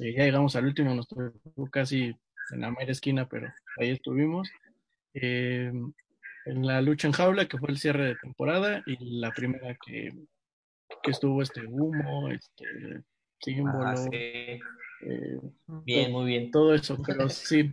eh, 0.00 0.14
ya 0.16 0.24
llegamos 0.24 0.56
al 0.56 0.66
último, 0.66 0.94
nos 0.94 1.08
tocó 1.08 1.70
casi 1.70 2.14
en 2.50 2.60
la 2.60 2.70
mera 2.70 2.92
esquina, 2.92 3.28
pero 3.28 3.52
ahí 3.76 3.90
estuvimos. 3.90 4.48
Eh, 5.14 5.72
en 6.44 6.66
la 6.66 6.80
lucha 6.80 7.08
en 7.08 7.12
jaula, 7.12 7.48
que 7.48 7.58
fue 7.58 7.70
el 7.70 7.78
cierre 7.78 8.06
de 8.06 8.16
temporada, 8.16 8.82
y 8.86 9.18
la 9.20 9.32
primera 9.32 9.76
que, 9.84 10.12
que 11.02 11.10
estuvo 11.10 11.42
este 11.42 11.64
humo, 11.66 12.28
este 12.28 12.64
símbolo, 13.40 13.86
Ah, 13.86 13.96
sí. 13.96 14.08
eh, 14.12 14.60
Bien, 15.84 16.12
muy 16.12 16.24
bien. 16.26 16.50
todo 16.50 16.74
eso, 16.74 16.96
pero 17.06 17.28
sí, 17.28 17.72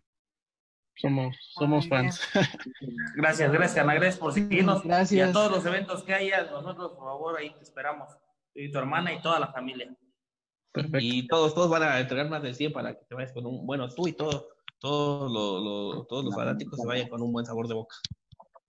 somos, 0.95 1.35
somos 1.53 1.87
fans. 1.87 2.19
Gracias, 3.15 3.51
gracias, 3.51 3.77
Ana, 3.83 3.93
gracias 3.95 4.17
por 4.17 4.33
seguirnos. 4.33 4.83
Gracias. 4.83 5.11
Y 5.13 5.21
a 5.21 5.31
todos 5.31 5.51
los 5.51 5.65
eventos 5.65 6.03
que 6.03 6.13
haya, 6.13 6.43
nosotros, 6.51 6.91
por 6.93 7.05
favor, 7.05 7.37
ahí 7.39 7.53
te 7.55 7.63
esperamos. 7.63 8.09
Y 8.53 8.71
tu 8.71 8.77
hermana 8.77 9.13
y 9.13 9.21
toda 9.21 9.39
la 9.39 9.51
familia. 9.51 9.95
Perfecto. 10.71 10.97
Y 11.01 11.27
todos, 11.27 11.53
todos 11.55 11.69
van 11.69 11.83
a 11.83 11.99
entregar 11.99 12.29
más 12.29 12.43
de 12.43 12.53
100 12.53 12.73
para 12.73 12.93
que 12.97 13.05
te 13.05 13.15
vayas 13.15 13.31
con 13.31 13.45
un, 13.45 13.65
bueno, 13.65 13.87
tú 13.89 14.07
y 14.07 14.13
todo, 14.13 14.49
todos 14.79 15.31
lo- 15.31 15.59
lo- 15.93 16.05
todos 16.05 16.25
los 16.25 16.35
fanáticos 16.35 16.79
se 16.79 16.85
vayan 16.87 17.07
con 17.09 17.21
un 17.21 17.31
buen 17.31 17.45
sabor 17.45 17.67
de 17.67 17.73
boca. 17.75 17.95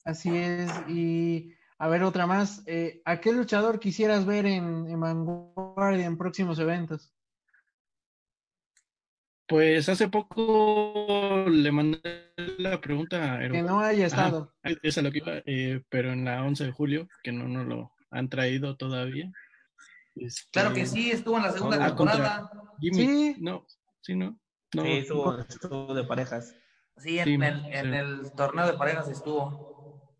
Así 0.05 0.35
es. 0.37 0.71
Y 0.89 1.55
a 1.85 1.89
ver, 1.89 2.02
otra 2.02 2.27
más. 2.27 2.62
Eh, 2.65 3.02
¿A 3.05 3.20
qué 3.20 3.31
luchador 3.31 3.78
quisieras 3.78 4.24
ver 4.24 4.47
en, 4.47 4.89
en 4.89 4.98
Vanguardia 4.98 6.06
en 6.06 6.16
próximos 6.16 6.59
eventos? 6.59 7.12
Pues 9.47 9.86
hace 9.90 10.09
poco 10.09 11.44
le 11.47 11.70
mandé 11.70 12.01
la 12.56 12.81
pregunta 12.81 13.35
a 13.35 13.40
Que 13.40 13.61
no 13.61 13.81
haya 13.81 14.06
Ajá, 14.06 14.27
estado. 14.28 14.55
esa 14.62 15.01
es 15.01 15.05
lo 15.05 15.12
que 15.12 15.19
iba, 15.19 15.32
eh, 15.44 15.82
pero 15.90 16.11
en 16.15 16.24
la 16.24 16.43
11 16.43 16.65
de 16.65 16.73
julio, 16.73 17.06
que 17.23 17.32
no 17.32 17.47
nos 17.48 17.66
lo 17.66 17.93
han 18.11 18.31
traído 18.31 18.78
todavía. 18.78 19.31
Este, 20.15 20.51
Claro 20.52 20.73
que 20.73 20.86
sí, 20.86 21.11
estuvo 21.11 21.36
en 21.36 21.43
la 21.43 21.52
segunda 21.52 21.85
Ah, 21.85 21.89
temporada. 21.89 22.51
Jimmy, 22.81 22.97
Sí. 23.05 23.36
no, 23.40 23.66
sí, 24.01 24.16
no, 24.16 24.39
no, 24.74 24.82
Sí, 24.82 24.93
estuvo, 24.93 25.39
estuvo 25.39 25.93
de 25.93 26.05
parejas. 26.05 26.56
Sí, 26.97 27.19
en, 27.19 27.24
Sí, 27.27 27.35
el, 27.35 27.66
en 27.66 27.93
sí. 27.93 27.98
el 27.98 28.32
torneo 28.32 28.66
de 28.66 28.73
parejas 28.73 29.06
estuvo. 29.11 29.73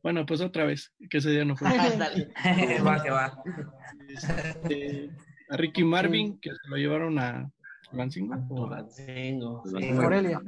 Bueno, 0.05 0.27
pues 0.27 0.43
otra 0.43 0.67
vez, 0.67 0.93
que 1.09 1.17
ese 1.17 1.31
día 1.31 1.47
no 1.47 1.57
fue. 1.57 1.67
Dale. 1.97 2.29
va 2.87 3.03
que 3.03 3.11
va. 3.11 3.43
Este, 4.07 5.11
a 5.49 5.57
Ricky 5.57 5.83
Marvin, 5.83 6.39
que 6.41 6.51
se 6.51 6.69
lo 6.69 6.77
llevaron 6.77 7.19
a 7.19 7.51
Lancingo, 7.91 8.35
o 8.51 8.67
Tulancingo. 8.67 9.63
Sí, 9.65 9.93
Morelia. 9.95 10.43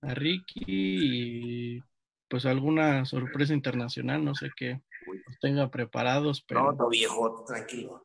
a 0.00 0.14
Ricky 0.14 0.64
y 0.66 1.80
pues 2.26 2.46
alguna 2.46 3.04
sorpresa 3.04 3.52
internacional, 3.52 4.24
no 4.24 4.34
sé 4.34 4.48
qué 4.56 4.80
los 5.06 5.38
tenga 5.40 5.70
preparados, 5.70 6.42
pero 6.48 6.64
No, 6.64 6.76
todo 6.78 6.88
viejo, 6.88 7.44
tranquilo. 7.46 8.02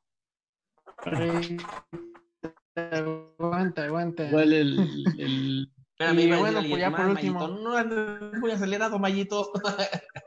Aguanta, 2.76 3.86
aguanta. 3.86 4.28
igual 4.28 4.52
el, 4.52 5.06
el 5.18 5.72
Espérame, 6.04 6.20
Y 6.36 6.40
bueno, 6.40 6.60
pues 6.68 6.80
ya 6.80 6.92
por 6.92 7.06
último. 7.06 7.40
Mayito. 7.48 8.30
No 8.30 8.40
muy 8.40 8.52
acelerado, 8.52 9.00
Mayito. 9.00 9.52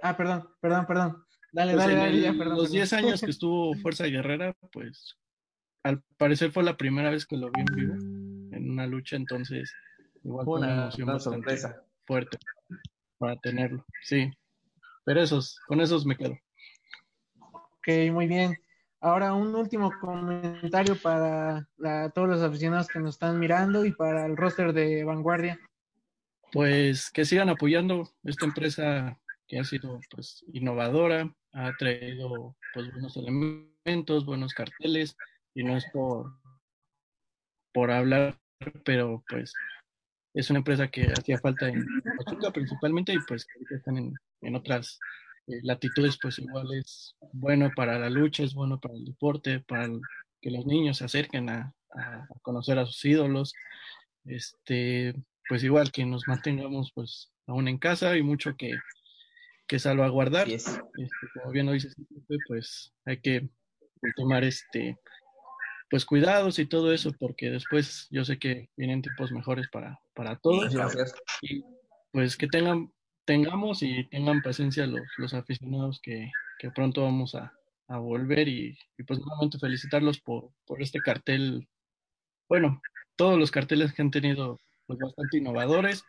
Ah, 0.02 0.16
perdón, 0.16 0.48
perdón, 0.60 0.86
perdón. 0.86 1.24
Dale, 1.52 1.72
Pues 1.74 1.84
dale, 1.84 1.96
dale, 1.96 2.10
el- 2.16 2.22
ya, 2.22 2.32
perdón. 2.32 2.48
los 2.56 2.64
perdón. 2.64 2.72
10 2.72 2.92
años 2.94 3.20
que 3.20 3.30
estuvo 3.30 3.74
Fuerza 3.76 4.04
Guerrera, 4.06 4.54
pues 4.72 5.16
al 5.84 6.02
parecer 6.16 6.50
fue 6.52 6.62
la 6.64 6.76
primera 6.76 7.10
vez 7.10 7.26
que 7.26 7.36
lo 7.36 7.50
vi 7.50 7.60
en 7.60 7.76
vivo 7.76 7.94
en 8.56 8.70
una 8.70 8.86
lucha, 8.86 9.16
entonces 9.16 9.72
igual 10.22 10.44
fue 10.46 10.58
una, 10.60 10.66
Una 10.72 10.82
emoción 10.84 11.06
bastante 11.08 11.36
sorpresa. 11.38 11.82
fuerte 12.06 12.38
para 13.18 13.36
tenerlo. 13.36 13.84
Sí, 14.02 14.30
pero 15.04 15.20
esos, 15.22 15.58
con 15.66 15.80
esos 15.80 16.06
me 16.06 16.16
quedo. 16.16 16.36
Ok, 17.40 17.88
muy 18.12 18.26
bien. 18.26 18.56
Ahora 19.04 19.34
un 19.34 19.54
último 19.54 19.92
comentario 20.00 20.96
para 20.96 21.68
todos 22.14 22.26
los 22.26 22.42
aficionados 22.42 22.88
que 22.88 22.98
nos 22.98 23.16
están 23.16 23.38
mirando 23.38 23.84
y 23.84 23.92
para 23.92 24.24
el 24.24 24.34
roster 24.34 24.72
de 24.72 25.04
Vanguardia. 25.04 25.60
Pues 26.50 27.10
que 27.10 27.26
sigan 27.26 27.50
apoyando 27.50 28.08
esta 28.22 28.46
empresa 28.46 29.20
que 29.46 29.58
ha 29.58 29.64
sido 29.64 30.00
pues 30.10 30.42
innovadora, 30.54 31.30
ha 31.52 31.76
traído 31.76 32.56
pues 32.72 32.90
buenos 32.92 33.14
elementos, 33.18 34.24
buenos 34.24 34.54
carteles 34.54 35.18
y 35.52 35.64
no 35.64 35.76
es 35.76 35.84
por 35.92 36.32
por 37.74 37.90
hablar, 37.90 38.38
pero 38.86 39.22
pues 39.28 39.52
es 40.32 40.48
una 40.48 40.60
empresa 40.60 40.88
que 40.88 41.12
hacía 41.12 41.38
falta 41.38 41.68
en 41.68 41.84
Pachuca 42.16 42.50
principalmente 42.52 43.12
y 43.12 43.18
pues 43.28 43.44
que 43.44 43.74
están 43.74 43.98
en, 43.98 44.14
en 44.40 44.56
otras 44.56 44.98
eh, 45.46 45.60
latitudes 45.62 46.18
pues 46.20 46.38
igual 46.38 46.72
es 46.74 47.16
bueno 47.32 47.72
para 47.74 47.98
la 47.98 48.08
lucha, 48.10 48.42
es 48.42 48.54
bueno 48.54 48.80
para 48.80 48.94
el 48.94 49.04
deporte, 49.04 49.60
para 49.60 49.84
el- 49.86 50.00
que 50.40 50.50
los 50.50 50.66
niños 50.66 50.98
se 50.98 51.04
acerquen 51.04 51.48
a, 51.48 51.74
a- 51.90 52.26
conocer 52.42 52.78
a 52.78 52.86
sus 52.86 53.04
ídolos, 53.04 53.54
este 54.24 55.14
pues 55.48 55.62
igual 55.62 55.92
que 55.92 56.04
nos 56.06 56.26
mantengamos 56.26 56.92
pues 56.94 57.30
aún 57.46 57.68
en 57.68 57.78
casa, 57.78 58.10
hay 58.10 58.22
mucho 58.22 58.56
que, 58.56 58.78
que 59.66 59.78
salvaguardar, 59.78 60.46
Así 60.46 60.54
es. 60.54 60.66
este, 60.96 61.28
como 61.34 61.50
bien 61.52 61.66
lo 61.66 61.72
dices, 61.72 61.94
pues 62.46 62.92
hay 63.04 63.20
que 63.20 63.48
tomar 64.16 64.44
este 64.44 64.98
pues 65.90 66.04
cuidados 66.06 66.58
y 66.58 66.66
todo 66.66 66.92
eso 66.92 67.12
porque 67.12 67.50
después 67.50 68.08
yo 68.10 68.24
sé 68.24 68.38
que 68.38 68.68
vienen 68.76 69.02
tiempos 69.02 69.30
mejores 69.32 69.68
para, 69.68 70.00
para 70.14 70.36
todos 70.36 70.74
Gracias. 70.74 71.14
y 71.42 71.62
pues 72.10 72.36
que 72.36 72.48
tengan 72.48 72.92
tengamos 73.24 73.82
y 73.82 74.04
tengan 74.04 74.42
presencia 74.42 74.86
los, 74.86 75.02
los 75.18 75.34
aficionados 75.34 76.00
que, 76.02 76.30
que 76.58 76.70
pronto 76.70 77.02
vamos 77.02 77.34
a, 77.34 77.52
a 77.88 77.98
volver 77.98 78.48
y, 78.48 78.76
pues 79.06 79.20
nuevamente 79.20 79.58
felicitarlos 79.58 80.20
por, 80.20 80.50
por 80.66 80.82
este 80.82 81.00
cartel. 81.00 81.68
Bueno, 82.48 82.80
todos 83.16 83.38
los 83.38 83.50
carteles 83.50 83.92
que 83.92 84.02
han 84.02 84.10
tenido 84.10 84.58
pues 84.86 84.98
bastante 84.98 85.38
innovadores, 85.38 86.04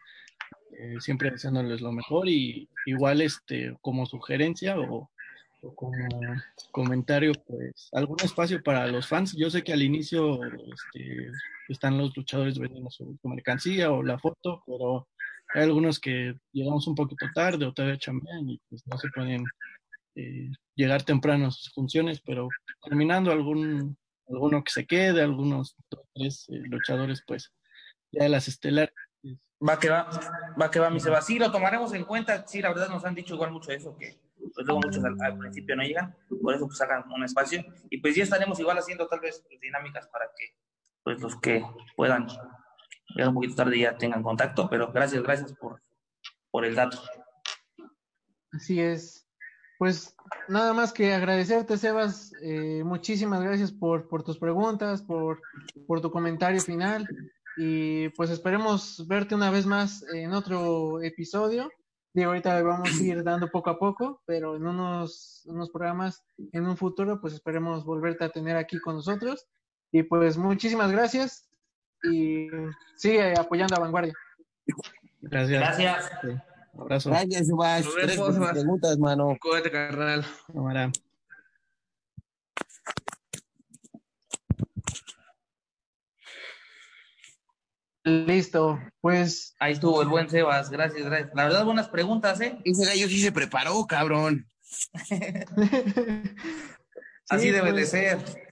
eh, 0.78 0.96
siempre 1.00 1.32
deseándoles 1.32 1.82
lo 1.82 1.92
mejor 1.92 2.28
y 2.28 2.70
igual 2.86 3.22
este 3.22 3.78
como 3.82 4.06
sugerencia 4.06 4.78
o, 4.78 5.10
o, 5.62 5.76
como 5.76 6.08
comentario 6.72 7.32
pues 7.48 7.90
algún 7.94 8.18
espacio 8.22 8.62
para 8.62 8.88
los 8.88 9.08
fans. 9.08 9.36
Yo 9.38 9.50
sé 9.50 9.64
que 9.64 9.74
al 9.74 9.82
inicio 9.82 10.44
este, 10.44 11.32
están 11.70 11.98
los 11.98 12.16
luchadores 12.16 12.60
vendiendo 12.60 12.90
su, 12.90 13.18
su 13.22 13.28
mercancía 13.30 13.92
o 13.92 14.04
la 14.04 14.20
foto, 14.20 14.64
pero 14.66 15.08
hay 15.54 15.64
algunos 15.64 16.00
que 16.00 16.36
llegamos 16.52 16.88
un 16.88 16.96
poquito 16.96 17.26
tarde 17.34 17.66
o 17.66 17.74
todavía 17.74 17.98
chambean 17.98 18.50
y 18.50 18.60
pues 18.70 18.84
no 18.88 18.98
se 18.98 19.10
pueden 19.10 19.44
eh, 20.16 20.52
llegar 20.76 21.04
temprano 21.04 21.48
a 21.48 21.52
sus 21.52 21.72
funciones, 21.74 22.22
pero 22.22 22.48
terminando 22.84 23.32
algún 23.32 23.98
alguno 24.28 24.64
que 24.64 24.72
se 24.72 24.86
quede, 24.86 25.22
algunos 25.22 25.76
dos, 25.90 26.02
tres 26.14 26.46
eh, 26.50 26.62
luchadores, 26.66 27.24
pues 27.26 27.54
ya 28.12 28.24
de 28.24 28.30
las 28.30 28.48
estelares. 28.48 28.94
Va 29.68 29.80
que 29.80 29.90
va, 29.90 30.10
va 30.60 30.70
que 30.70 30.80
va, 30.80 30.90
mi 30.90 31.00
Seba. 31.00 31.22
Sí, 31.22 31.40
lo 31.40 31.52
tomaremos 31.52 31.94
en 31.94 32.04
cuenta. 32.04 32.46
Sí, 32.48 32.62
la 32.62 32.70
verdad 32.70 32.90
nos 32.90 33.06
han 33.06 33.16
dicho 33.16 33.36
igual 33.36 33.52
mucho 33.52 33.72
eso, 33.72 33.96
que 33.98 34.20
pues 34.54 34.66
luego 34.66 34.82
muchos 34.84 35.04
al, 35.04 35.16
al 35.22 35.38
principio 35.38 35.76
no 35.76 35.84
llegan, 35.84 36.16
por 36.42 36.54
eso 36.54 36.68
pues 36.68 36.80
hagan 36.82 37.10
un 37.12 37.24
espacio. 37.24 37.64
Y 37.90 38.00
pues 38.00 38.16
ya 38.16 38.24
estaremos 38.24 38.60
igual 38.60 38.78
haciendo 38.78 39.08
tal 39.08 39.22
vez 39.22 39.44
pues, 39.48 39.60
dinámicas 39.60 40.08
para 40.08 40.26
que 40.38 40.56
pues 41.04 41.22
los 41.22 41.40
que 41.40 41.64
puedan 41.96 42.28
llegar 43.10 43.30
un 43.30 43.36
poquito 43.36 43.56
tarde 43.56 43.80
ya 43.80 43.98
tengan 43.98 44.24
contacto, 44.24 44.68
pero 44.70 44.92
gracias, 44.92 45.24
gracias 45.24 45.54
por, 45.54 45.82
por 46.52 46.66
el 46.66 46.76
dato. 46.76 47.02
Así 48.52 48.80
es. 48.80 49.28
Pues 49.78 50.16
nada 50.48 50.74
más 50.74 50.94
que 50.94 51.14
agradecerte, 51.14 51.78
Sebas. 51.78 52.32
Eh, 52.42 52.84
muchísimas 52.86 53.44
gracias 53.44 53.72
por, 53.72 54.08
por 54.08 54.24
tus 54.24 54.38
preguntas, 54.38 55.02
por, 55.02 55.42
por 55.86 56.02
tu 56.02 56.10
comentario 56.10 56.62
final. 56.62 57.08
Y 57.58 58.10
pues 58.10 58.30
esperemos 58.30 59.06
verte 59.08 59.36
una 59.36 59.52
vez 59.52 59.66
más 59.66 60.04
en 60.14 60.34
otro 60.34 61.02
episodio. 61.02 61.70
Digo, 62.14 62.30
ahorita 62.30 62.62
vamos 62.64 62.98
a 62.98 63.04
ir 63.04 63.24
dando 63.24 63.50
poco 63.52 63.70
a 63.70 63.78
poco, 63.78 64.22
pero 64.26 64.56
en 64.56 64.66
unos, 64.66 65.44
unos 65.46 65.70
programas 65.70 66.24
en 66.54 66.66
un 66.66 66.78
futuro, 66.78 67.20
pues 67.20 67.34
esperemos 67.34 67.84
volverte 67.84 68.24
a 68.24 68.30
tener 68.30 68.56
aquí 68.56 68.80
con 68.80 68.96
nosotros. 68.96 69.46
Y 69.92 70.04
pues 70.04 70.38
muchísimas 70.38 70.92
gracias 70.92 71.50
y 72.12 72.48
sigue 72.96 73.34
apoyando 73.38 73.76
a 73.76 73.80
Vanguardia. 73.80 74.14
Gracias. 75.22 75.60
Gracias. 75.60 76.12
Sí. 76.22 76.30
Abrazo. 76.78 77.10
Gracias, 77.10 77.48
Sebas. 77.48 77.86
Nos 77.86 77.96
Gracias 77.96 78.18
vemos, 78.18 78.18
por 78.18 78.28
tus 78.28 78.36
Sebas. 78.36 78.52
preguntas, 78.54 78.98
mano. 78.98 79.38
Cuídate, 79.40 79.72
carnal. 79.72 80.26
Cámara. 80.54 80.92
Listo, 88.04 88.80
pues 89.02 89.56
Ahí 89.60 89.74
estuvo 89.74 90.00
el 90.04 90.08
buen 90.08 90.30
Sebas. 90.30 90.70
Gracias, 90.70 91.04
gracias. 91.06 91.32
La 91.34 91.46
verdad, 91.46 91.66
buenas 91.66 91.90
preguntas, 91.90 92.40
¿eh? 92.40 92.60
Ese 92.64 92.86
gallo 92.86 93.08
sí 93.08 93.20
se 93.20 93.32
preparó, 93.32 93.84
cabrón. 93.88 94.48
Así 97.28 97.46
Sí, 97.48 97.52
debe 97.52 97.70
de 97.70 97.74
pues, 97.74 97.90
ser. 97.90 98.45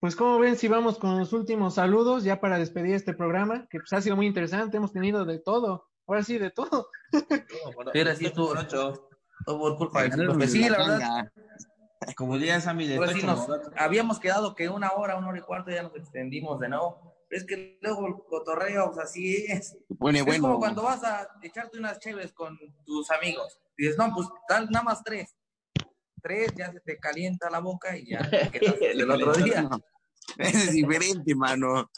Pues 0.00 0.14
como 0.14 0.38
ven, 0.38 0.56
si 0.56 0.68
vamos 0.68 0.98
con 0.98 1.18
los 1.18 1.32
últimos 1.32 1.74
saludos 1.74 2.22
ya 2.22 2.40
para 2.40 2.58
despedir 2.58 2.94
este 2.94 3.14
programa, 3.14 3.66
que 3.68 3.80
pues 3.80 3.92
ha 3.92 4.00
sido 4.00 4.14
muy 4.14 4.26
interesante, 4.26 4.76
hemos 4.76 4.92
tenido 4.92 5.24
de 5.24 5.40
todo, 5.40 5.88
ahora 6.06 6.22
sí, 6.22 6.38
de 6.38 6.50
todo. 6.50 6.88
Pero 7.92 8.14
sí 8.14 8.26
estuvo, 8.26 8.54
todo 8.64 9.58
por 9.58 9.76
culpa 9.76 10.02
del 10.02 10.12
ciclo. 10.12 10.46
Sí, 10.46 10.68
la 10.68 10.78
verdad. 10.78 11.32
Como 12.16 12.38
diría 12.38 12.60
Sammy 12.60 12.86
de 12.86 13.08
sí 13.08 13.26
nos 13.26 13.48
habíamos 13.76 14.20
quedado 14.20 14.54
que 14.54 14.68
una 14.68 14.92
hora, 14.92 15.16
una 15.16 15.28
hora 15.28 15.38
y 15.38 15.42
cuarto 15.42 15.70
ya 15.70 15.82
nos 15.82 15.96
extendimos 15.96 16.60
de 16.60 16.68
nuevo. 16.68 17.16
Es 17.30 17.44
que 17.44 17.78
luego 17.82 18.06
el 18.06 18.14
cotorreo, 18.28 18.92
pues 18.92 18.98
así 19.04 19.46
es. 19.48 19.76
Pone 19.98 20.20
Es 20.20 20.24
bueno. 20.24 20.42
como 20.42 20.58
cuando 20.58 20.82
vas 20.82 21.02
a 21.04 21.28
echarte 21.42 21.78
unas 21.78 21.98
chéves 21.98 22.32
con 22.32 22.56
tus 22.86 23.10
amigos. 23.10 23.60
Y 23.76 23.82
dices, 23.82 23.98
no, 23.98 24.14
pues 24.14 24.28
tal, 24.46 24.70
nada 24.70 24.84
más 24.84 25.02
tres. 25.02 25.36
Tres, 26.20 26.54
ya 26.56 26.72
se 26.72 26.80
te 26.80 26.98
calienta 26.98 27.50
la 27.50 27.60
boca 27.60 27.96
y 27.96 28.10
ya 28.10 28.28
te 28.28 28.50
quedas 28.50 28.76
el 28.80 29.10
otro 29.10 29.32
día. 29.34 29.68
Ese 30.36 30.64
es 30.64 30.72
diferente, 30.72 31.34
mano. 31.34 31.90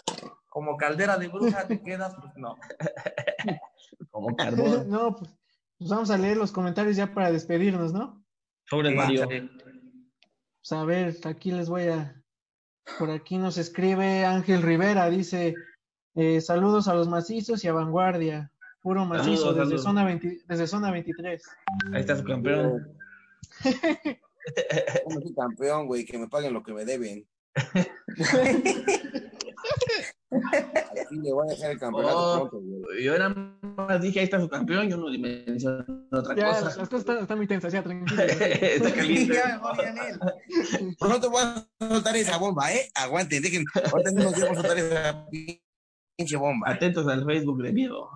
Como 0.49 0.77
caldera 0.77 1.17
de 1.17 1.29
bruja 1.29 1.67
te 1.67 1.83
quedas, 1.83 2.15
pues 2.21 2.33
no. 2.37 2.57
Como 4.11 4.37
carbón. 4.37 4.89
no, 4.91 5.17
pues, 5.17 5.31
pues 5.79 5.91
vamos 5.91 6.11
a 6.11 6.19
leer 6.19 6.37
los 6.37 6.53
comentarios 6.53 6.97
ya 6.97 7.15
para 7.15 7.31
despedirnos, 7.31 7.93
¿no? 7.93 8.25
Sobre 8.69 8.95
Mario. 8.95 9.29
Pues 9.29 10.73
a 10.73 10.85
ver, 10.85 11.17
aquí 11.25 11.53
les 11.53 11.69
voy 11.69 11.89
a... 11.89 12.17
Por 12.99 13.11
aquí 13.11 13.39
nos 13.39 13.57
escribe 13.57 14.25
Ángel 14.25 14.63
Rivera, 14.63 15.09
dice, 15.09 15.55
eh, 16.15 16.41
saludos 16.41 16.89
a 16.89 16.95
los 16.95 17.09
macizos 17.09 17.63
y 17.63 17.69
a 17.69 17.73
Vanguardia, 17.73 18.51
puro 18.81 19.05
macizo 19.05 19.37
Saludos, 19.37 19.55
desde, 19.55 19.65
saludos. 19.65 19.83
Zona 19.83 20.05
20 20.05 20.43
desde 20.47 20.67
zona 20.67 20.91
23. 20.91 21.43
Ahí 21.93 22.01
está 22.01 22.17
su 22.17 22.25
campeón. 22.25 22.99
Como 25.05 25.21
soy 25.21 25.35
campeón, 25.35 25.87
güey, 25.87 26.05
que 26.05 26.19
me 26.19 26.29
paguen 26.29 26.53
lo 26.55 26.63
que 26.63 26.73
me 26.73 26.85
deben. 26.85 27.27
Le 31.11 31.33
voy 31.33 31.47
a 31.49 31.51
dejar 31.51 31.71
el 31.73 31.79
campeonato 31.79 32.17
Oh. 32.19 32.49
pronto, 32.49 32.61
güey. 32.61 33.03
Yo 33.05 33.19
nada 33.19 33.35
más 33.77 34.01
dije, 34.01 34.21
ahí 34.21 34.25
está 34.25 34.41
su 34.41 34.49
campeón, 34.49 34.89
yo 34.89 34.97
no 34.97 35.11
mencioné 35.11 35.85
otra 36.13 36.35
Ya, 36.37 36.47
las 36.47 36.63
cosa. 36.63 36.77
cosas 36.81 37.01
están, 37.01 37.19
están 37.19 37.37
muy 37.39 37.47
tensas, 37.47 37.73
ya, 37.73 37.83
tranquilo. 37.83 38.23
está 38.23 38.93
caliente. 38.95 39.35
Ya, 39.35 39.61
él. 40.09 40.97
Pronto 40.99 41.31
voy 41.31 41.43
a 41.43 41.67
soltar 41.89 42.17
esa 42.17 42.39
bomba, 42.39 42.73
¿eh? 42.73 42.91
Aguanten, 42.95 43.43
dejen. 43.43 43.65
Ahorita 43.93 44.13
mismo 44.13 44.33
quiero 44.33 44.55
soltar 44.55 44.79
esa 44.79 45.27
pinche 46.17 46.37
bomba. 46.37 46.71
Atentos 46.71 47.07
al 47.09 47.25
Facebook 47.25 47.63
de 47.63 47.73
miedo. 47.73 48.09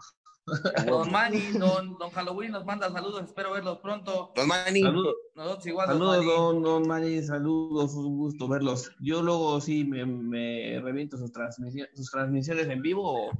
Don 0.87 1.11
Manny, 1.11 1.41
don, 1.59 1.97
don 1.99 2.11
Halloween 2.11 2.53
nos 2.53 2.65
manda 2.67 2.91
saludos, 2.93 3.25
espero 3.25 3.53
verlos 3.53 3.79
pronto. 3.79 4.31
Don 4.37 4.47
Manny, 4.47 4.83
Saludos, 4.83 5.15
Nosotros 5.35 5.67
igual. 5.67 5.89
don 5.89 5.99
saludos, 5.99 6.17
Manny. 6.19 6.27
don, 6.37 6.63
don 6.63 6.89
Manny, 6.89 7.23
saludos, 7.23 7.95
un 7.95 8.19
gusto 8.19 8.47
verlos. 8.49 8.91
Yo 9.01 9.23
luego 9.23 9.59
sí 9.63 9.85
me, 9.85 10.05
me 10.05 10.81
reviento 10.83 11.17
sus, 11.17 11.33
transmisi- 11.33 11.89
sus 11.95 12.11
transmisiones 12.11 12.69
en 12.69 12.83
vivo 12.83 13.29
o, 13.29 13.31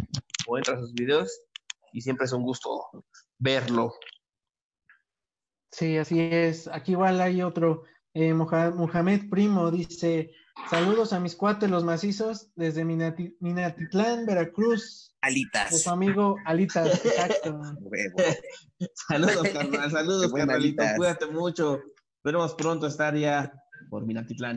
o 0.47 0.57
entro 0.59 0.75
a 0.75 0.79
sus 0.81 0.95
videos 0.95 1.31
y 1.93 2.01
siempre 2.01 2.25
es 2.25 2.33
un 2.33 2.43
gusto 2.43 2.71
verlo. 3.39 3.93
Sí, 5.73 5.99
así 5.99 6.21
es. 6.21 6.69
Aquí 6.69 6.93
igual 6.93 7.21
hay 7.21 7.43
otro. 7.43 7.83
Eh, 8.15 8.33
Moja- 8.33 8.71
Mohamed 8.71 9.29
Primo 9.29 9.71
dice: 9.71 10.31
Saludos 10.71 11.13
a 11.13 11.21
mis 11.21 11.37
cuates, 11.37 11.69
los 11.69 11.85
macizos, 11.85 12.49
desde 12.55 12.85
Minati- 12.85 13.37
Minatitlán, 13.41 14.25
Veracruz, 14.25 15.15
de 15.21 15.29
alitas. 15.29 15.83
su 15.83 15.91
amigo 15.91 16.37
Alitas. 16.47 16.87
Exacto. 17.05 17.61
Saludos, 19.09 19.49
carnal, 19.53 19.91
saludos, 19.91 20.33
carnalito, 20.35 20.83
cuídate 20.97 21.27
mucho. 21.27 21.81
Esperemos 22.17 22.55
pronto 22.55 22.87
estar 22.87 23.15
ya 23.17 23.53
por 23.91 24.07
Minatitlán. 24.07 24.57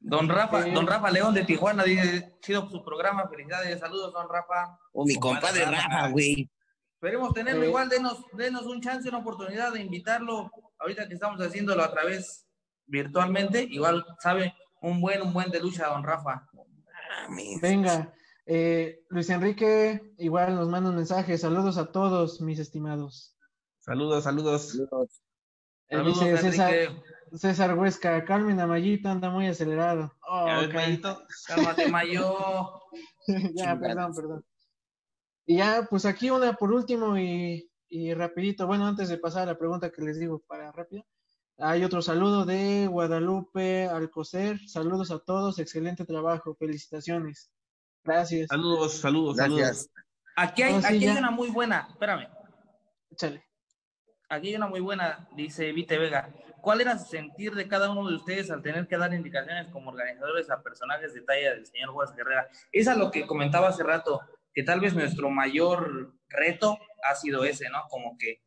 Don 0.00 0.28
Rafa, 0.28 0.68
Eh. 0.68 0.72
don 0.72 0.86
Rafa 0.86 1.10
León 1.10 1.34
de 1.34 1.44
Tijuana 1.44 1.82
dice, 1.84 2.36
chido 2.42 2.68
su 2.70 2.84
programa, 2.84 3.26
felicidades, 3.28 3.80
saludos, 3.80 4.12
don 4.12 4.28
Rafa. 4.28 4.78
O 4.92 5.04
mi 5.06 5.16
compadre 5.18 5.64
Rafa, 5.64 6.08
güey. 6.10 6.48
Esperemos 7.00 7.32
tenerlo 7.32 7.62
Eh. 7.64 7.68
igual, 7.68 7.88
denos, 7.88 8.22
denos 8.34 8.66
un 8.66 8.80
chance, 8.82 9.08
una 9.08 9.18
oportunidad 9.18 9.72
de 9.72 9.80
invitarlo, 9.80 10.50
ahorita 10.78 11.08
que 11.08 11.14
estamos 11.14 11.40
haciéndolo 11.40 11.82
a 11.82 11.90
través 11.90 12.46
virtualmente, 12.86 13.62
igual 13.70 14.04
sabe 14.22 14.54
un 14.84 15.00
buen, 15.00 15.22
un 15.22 15.32
buen 15.32 15.50
de 15.50 15.60
lucha, 15.60 15.86
don 15.88 16.04
Rafa. 16.04 16.48
Mames. 17.28 17.60
Venga, 17.60 18.12
eh, 18.46 19.04
Luis 19.08 19.30
Enrique 19.30 20.14
igual 20.18 20.54
nos 20.54 20.68
manda 20.68 20.90
un 20.90 20.96
mensaje. 20.96 21.38
Saludos 21.38 21.78
a 21.78 21.90
todos, 21.90 22.40
mis 22.40 22.58
estimados. 22.58 23.36
Saludos, 23.80 24.24
saludos. 24.24 24.70
Saludos. 24.72 25.22
Eh, 25.88 25.96
Saludos, 25.96 26.20
dice 26.20 26.38
César. 26.38 26.74
César 27.32 27.78
Huesca, 27.78 28.24
Carmen 28.24 28.60
Amayito 28.60 29.08
anda 29.08 29.28
muy 29.30 29.46
acelerado. 29.46 30.12
Oh, 30.28 30.46
Ya 30.46 30.58
ves, 30.58 30.68
ok. 30.68 30.74
Mayito. 30.74 31.26
Cálmate, 31.46 31.88
Mayo. 31.88 32.80
ya, 33.54 33.78
perdón, 33.78 34.14
perdón. 34.14 34.44
Y 35.46 35.56
ya, 35.56 35.86
pues 35.88 36.04
aquí 36.04 36.30
una 36.30 36.54
por 36.54 36.72
último 36.72 37.18
y, 37.18 37.70
y 37.88 38.14
rapidito. 38.14 38.66
Bueno, 38.66 38.86
antes 38.86 39.08
de 39.08 39.18
pasar 39.18 39.42
a 39.42 39.52
la 39.52 39.58
pregunta 39.58 39.90
que 39.90 40.02
les 40.02 40.18
digo 40.18 40.42
para 40.46 40.70
rápido. 40.72 41.04
Hay 41.58 41.84
otro 41.84 42.02
saludo 42.02 42.44
de 42.44 42.86
Guadalupe 42.88 43.86
Alcocer. 43.86 44.58
Saludos 44.68 45.10
a 45.10 45.18
todos, 45.20 45.58
excelente 45.58 46.04
trabajo, 46.04 46.54
felicitaciones. 46.56 47.50
Gracias. 48.02 48.48
Saludos, 48.48 48.94
saludos, 48.94 49.36
Gracias. 49.36 49.88
Aquí 50.36 50.62
hay, 50.62 50.74
Oh, 50.74 50.80
sí, 50.80 50.86
aquí 50.86 51.06
hay 51.06 51.16
una 51.16 51.30
muy 51.30 51.48
buena, 51.50 51.86
espérame, 51.90 52.28
Échale. 53.10 53.44
aquí 54.28 54.48
hay 54.48 54.56
una 54.56 54.66
muy 54.66 54.80
buena, 54.80 55.28
dice 55.36 55.70
Vite 55.72 55.96
Vega. 55.96 56.34
¿Cuál 56.60 56.80
era 56.80 56.98
su 56.98 57.06
sentir 57.08 57.54
de 57.54 57.68
cada 57.68 57.90
uno 57.90 58.08
de 58.08 58.16
ustedes 58.16 58.50
al 58.50 58.60
tener 58.62 58.88
que 58.88 58.96
dar 58.96 59.14
indicaciones 59.14 59.68
como 59.68 59.90
organizadores 59.90 60.50
a 60.50 60.60
personajes 60.60 61.14
de 61.14 61.20
talla 61.20 61.50
del 61.54 61.66
señor 61.66 61.90
Juárez 61.90 62.16
Guerrera? 62.16 62.48
Es 62.72 62.88
a 62.88 62.96
lo 62.96 63.10
que 63.12 63.26
comentaba 63.26 63.68
hace 63.68 63.82
rato. 63.84 64.20
que 64.52 64.62
tal 64.62 64.80
vez 64.80 64.94
nuestro 64.94 65.30
mayor 65.30 66.14
reto 66.28 66.78
ha 67.08 67.14
sido 67.16 67.44
ese, 67.44 67.68
¿no? 67.70 67.82
Como 67.88 68.16
que 68.18 68.40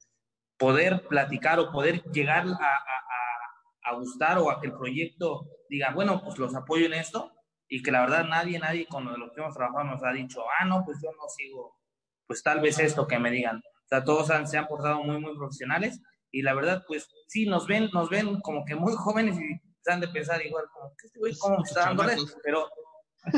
poder 0.58 1.08
platicar 1.08 1.60
o 1.60 1.72
poder 1.72 2.04
llegar 2.12 2.46
a, 2.48 2.52
a, 2.52 3.90
a, 3.90 3.96
gustar 3.96 4.38
o 4.40 4.50
a 4.50 4.60
que 4.60 4.68
el 4.68 4.74
proyecto 4.74 5.48
diga, 5.70 5.92
bueno, 5.92 6.22
pues 6.24 6.38
los 6.38 6.56
apoyo 6.56 6.86
en 6.86 6.94
esto 6.94 7.32
y 7.68 7.84
que 7.84 7.92
la 7.92 8.02
verdad 8.02 8.26
nadie, 8.26 8.60
nadie 8.60 8.88
con 8.88 9.06
los 9.06 9.32
que 9.34 9.42
hemos 9.42 9.54
trabajado 9.54 9.86
nos 9.86 10.04
ha 10.04 10.12
dicho, 10.12 10.42
ah, 10.60 10.66
no, 10.66 10.84
pues 10.86 11.00
yo 11.02 11.10
no 11.12 11.28
sigo, 11.30 11.78
pues 12.26 12.42
tal 12.44 12.60
vez 12.60 12.80
esto 12.80 13.08
que 13.08 13.20
me 13.20 13.32
digan. 13.32 13.58
O 13.58 13.88
sea, 13.88 14.04
todos 14.04 14.30
han, 14.32 14.48
se 14.48 14.58
han 14.58 14.68
portado 14.68 15.04
muy, 15.04 15.20
muy 15.20 15.36
profesionales 15.38 16.02
y 16.32 16.42
la 16.42 16.54
verdad, 16.54 16.84
pues 16.88 17.10
sí, 17.28 17.46
nos 17.46 17.68
ven, 17.68 17.90
nos 17.94 18.10
ven 18.10 18.40
como 18.42 18.66
que 18.66 18.76
muy 18.76 18.94
jóvenes 18.94 19.40
y 19.40 19.62
se 19.82 19.92
han 19.92 20.02
de 20.02 20.08
pensar 20.10 20.46
igual, 20.46 20.66
como, 20.74 20.90
¿qué 20.98 21.08
este 21.08 21.20
güey 21.20 21.34
cómo 21.38 21.64
está 21.64 21.82
dándole? 21.82 22.16
Pero, 22.44 22.68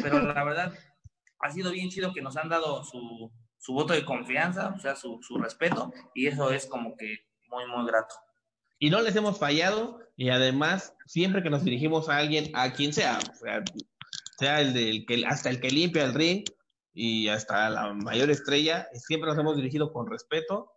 pero 0.02 0.20
la 0.22 0.44
verdad, 0.44 0.74
ha 1.40 1.52
sido 1.52 1.72
bien 1.72 1.90
chido 1.90 2.14
que 2.14 2.22
nos 2.22 2.38
han 2.38 2.50
dado 2.50 2.84
su, 2.84 3.32
su 3.60 3.74
voto 3.74 3.94
de 3.94 4.06
confianza, 4.06 4.74
o 4.76 4.80
sea, 4.80 4.96
su, 4.96 5.20
su 5.22 5.38
respeto, 5.38 5.94
y 6.16 6.28
eso 6.28 6.52
es 6.52 6.66
como 6.66 6.96
que 6.96 7.20
muy, 7.50 7.66
muy 7.68 7.86
grato. 7.86 8.16
Y 8.80 8.90
no 8.90 9.02
les 9.02 9.16
hemos 9.16 9.38
fallado, 9.38 10.00
y 10.16 10.30
además, 10.30 10.96
siempre 11.06 11.44
que 11.44 11.50
nos 11.50 11.64
dirigimos 11.64 12.10
a 12.10 12.18
alguien, 12.18 12.50
a 12.54 12.72
quien 12.74 12.94
sea, 12.94 13.20
o 13.20 13.36
sea, 13.36 13.64
sea 14.38 14.62
el 14.62 14.74
del 14.74 15.06
que 15.06 15.26
hasta 15.26 15.50
el 15.50 15.60
que 15.60 15.70
limpia 15.70 16.06
el 16.06 16.14
ring 16.14 16.46
y 16.94 17.28
hasta 17.28 17.70
la 17.70 17.94
mayor 17.94 18.30
estrella, 18.30 18.88
siempre 18.94 19.30
nos 19.30 19.38
hemos 19.38 19.58
dirigido 19.58 19.92
con 19.92 20.10
respeto 20.10 20.72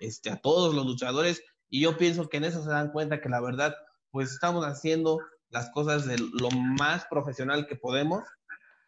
este, 0.00 0.30
a 0.30 0.36
todos 0.36 0.74
los 0.74 0.86
luchadores 0.86 1.42
y 1.68 1.82
yo 1.82 1.96
pienso 1.96 2.28
que 2.28 2.36
en 2.36 2.44
eso 2.44 2.62
se 2.62 2.70
dan 2.70 2.92
cuenta 2.92 3.20
que 3.20 3.28
la 3.28 3.40
verdad, 3.40 3.74
pues 4.10 4.32
estamos 4.32 4.64
haciendo 4.64 5.18
las 5.50 5.70
cosas 5.70 6.06
de 6.06 6.18
lo 6.18 6.50
más 6.50 7.06
profesional 7.10 7.66
que 7.66 7.76
podemos, 7.76 8.22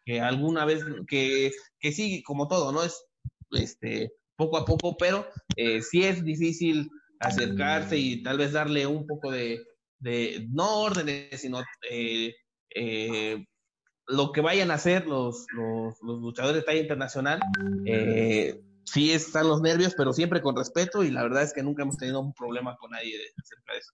que 0.05 0.21
alguna 0.21 0.65
vez, 0.65 0.83
que, 1.07 1.51
que 1.79 1.91
sí, 1.91 2.23
como 2.23 2.47
todo, 2.47 2.71
¿no? 2.71 2.83
Es 2.83 3.05
este, 3.51 4.13
poco 4.35 4.57
a 4.57 4.65
poco, 4.65 4.95
pero 4.97 5.27
eh, 5.55 5.81
sí 5.81 6.03
es 6.03 6.23
difícil 6.23 6.89
acercarse 7.19 7.97
y 7.97 8.23
tal 8.23 8.37
vez 8.37 8.51
darle 8.51 8.87
un 8.87 9.05
poco 9.05 9.31
de, 9.31 9.63
de 9.99 10.47
no 10.49 10.81
órdenes, 10.81 11.39
sino 11.39 11.61
eh, 11.89 12.35
eh, 12.75 13.45
lo 14.07 14.31
que 14.31 14.41
vayan 14.41 14.71
a 14.71 14.75
hacer 14.75 15.05
los, 15.05 15.45
los, 15.53 15.95
luchadores 16.01 16.61
de 16.61 16.65
talla 16.65 16.81
internacional, 16.81 17.39
eh, 17.85 18.59
sí 18.83 19.13
están 19.13 19.47
los 19.47 19.61
nervios, 19.61 19.93
pero 19.95 20.11
siempre 20.11 20.41
con 20.41 20.55
respeto 20.55 21.03
y 21.03 21.11
la 21.11 21.23
verdad 21.23 21.43
es 21.43 21.53
que 21.53 21.63
nunca 21.63 21.83
hemos 21.83 21.97
tenido 21.97 22.19
un 22.19 22.33
problema 22.33 22.75
con 22.77 22.91
nadie 22.91 23.15
acerca 23.37 23.73
de 23.73 23.79
eso. 23.79 23.93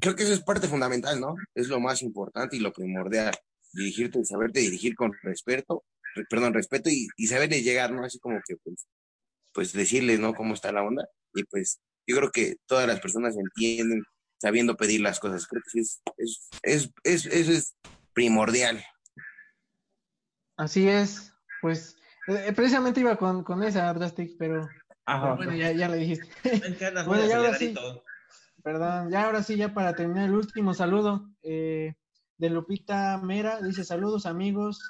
Creo 0.00 0.14
que 0.14 0.22
eso 0.22 0.32
es 0.32 0.42
parte 0.42 0.68
fundamental, 0.68 1.20
¿no? 1.20 1.34
Es 1.54 1.68
lo 1.68 1.80
más 1.80 2.02
importante 2.02 2.56
y 2.56 2.60
lo 2.60 2.72
primordial. 2.72 3.34
Dirigirte 3.72 4.20
y 4.20 4.24
saberte 4.24 4.60
dirigir 4.60 4.94
con 4.94 5.12
respeto, 5.22 5.84
perdón, 6.28 6.54
respeto 6.54 6.90
y, 6.90 7.08
y 7.16 7.26
saberle 7.26 7.62
llegar, 7.62 7.92
¿no? 7.92 8.04
Así 8.04 8.18
como 8.18 8.40
que, 8.46 8.56
pues, 8.62 8.86
pues 9.52 9.72
decirles, 9.72 10.20
¿no? 10.20 10.34
Cómo 10.34 10.54
está 10.54 10.72
la 10.72 10.82
onda. 10.82 11.06
Y 11.34 11.44
pues 11.44 11.80
yo 12.06 12.16
creo 12.16 12.30
que 12.30 12.56
todas 12.66 12.86
las 12.86 13.00
personas 13.00 13.36
entienden 13.36 14.02
sabiendo 14.38 14.76
pedir 14.76 15.00
las 15.00 15.20
cosas. 15.20 15.46
Creo 15.46 15.62
que 15.72 15.80
es, 15.80 16.02
es, 16.16 16.50
es, 16.62 16.90
es, 17.04 17.26
eso 17.26 17.52
es 17.52 17.74
primordial. 18.12 18.84
Así 20.56 20.88
es, 20.88 21.32
pues 21.60 21.96
eh, 22.28 22.52
precisamente 22.54 23.00
iba 23.00 23.16
con, 23.16 23.42
con 23.42 23.62
esa 23.62 23.92
Drastic, 23.92 24.36
pero, 24.38 24.68
Ajá. 25.04 25.22
pero 25.22 25.36
bueno, 25.36 25.54
ya, 25.56 25.72
ya 25.72 25.88
le 25.88 25.96
dijiste. 25.96 26.28
bueno, 27.06 27.26
ya 27.26 27.38
ahora 27.38 27.54
sí, 27.54 27.74
perdón, 28.62 29.10
ya 29.10 29.24
ahora 29.24 29.42
sí, 29.42 29.56
ya 29.56 29.74
para 29.74 29.94
terminar 29.94 30.26
el 30.26 30.34
último 30.34 30.72
saludo 30.72 31.28
eh, 31.42 31.94
de 32.38 32.50
Lupita 32.50 33.18
Mera, 33.18 33.60
dice 33.60 33.84
saludos 33.84 34.26
amigos, 34.26 34.80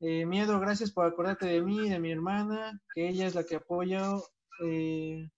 eh, 0.00 0.24
miedo, 0.26 0.58
gracias 0.60 0.90
por 0.92 1.06
acordarte 1.06 1.46
de 1.46 1.60
mí 1.62 1.86
y 1.86 1.90
de 1.90 1.98
mi 1.98 2.10
hermana, 2.12 2.80
que 2.94 3.08
ella 3.08 3.26
es 3.26 3.34
la 3.34 3.44
que 3.44 3.56
apoya, 3.56 4.02
eh, 4.64 5.28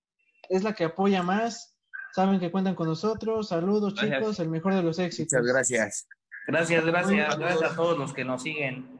es 0.48 0.62
la 0.62 0.74
que 0.74 0.84
apoya 0.84 1.22
más, 1.22 1.76
saben 2.12 2.40
que 2.40 2.50
cuentan 2.50 2.74
con 2.74 2.86
nosotros, 2.88 3.48
saludos 3.48 3.94
Gracias. 3.94 4.18
chicos, 4.18 4.40
el 4.40 4.50
mejor 4.50 4.74
de 4.74 4.82
los 4.82 4.98
éxitos. 4.98 5.32
Muchas 5.40 5.54
gracias. 5.54 6.08
Gracias, 6.46 6.84
gracias, 6.84 7.32
Saludos. 7.32 7.38
gracias 7.50 7.72
a 7.72 7.76
todos 7.76 7.98
los 7.98 8.12
que 8.12 8.24
nos 8.24 8.42
siguen. 8.42 8.98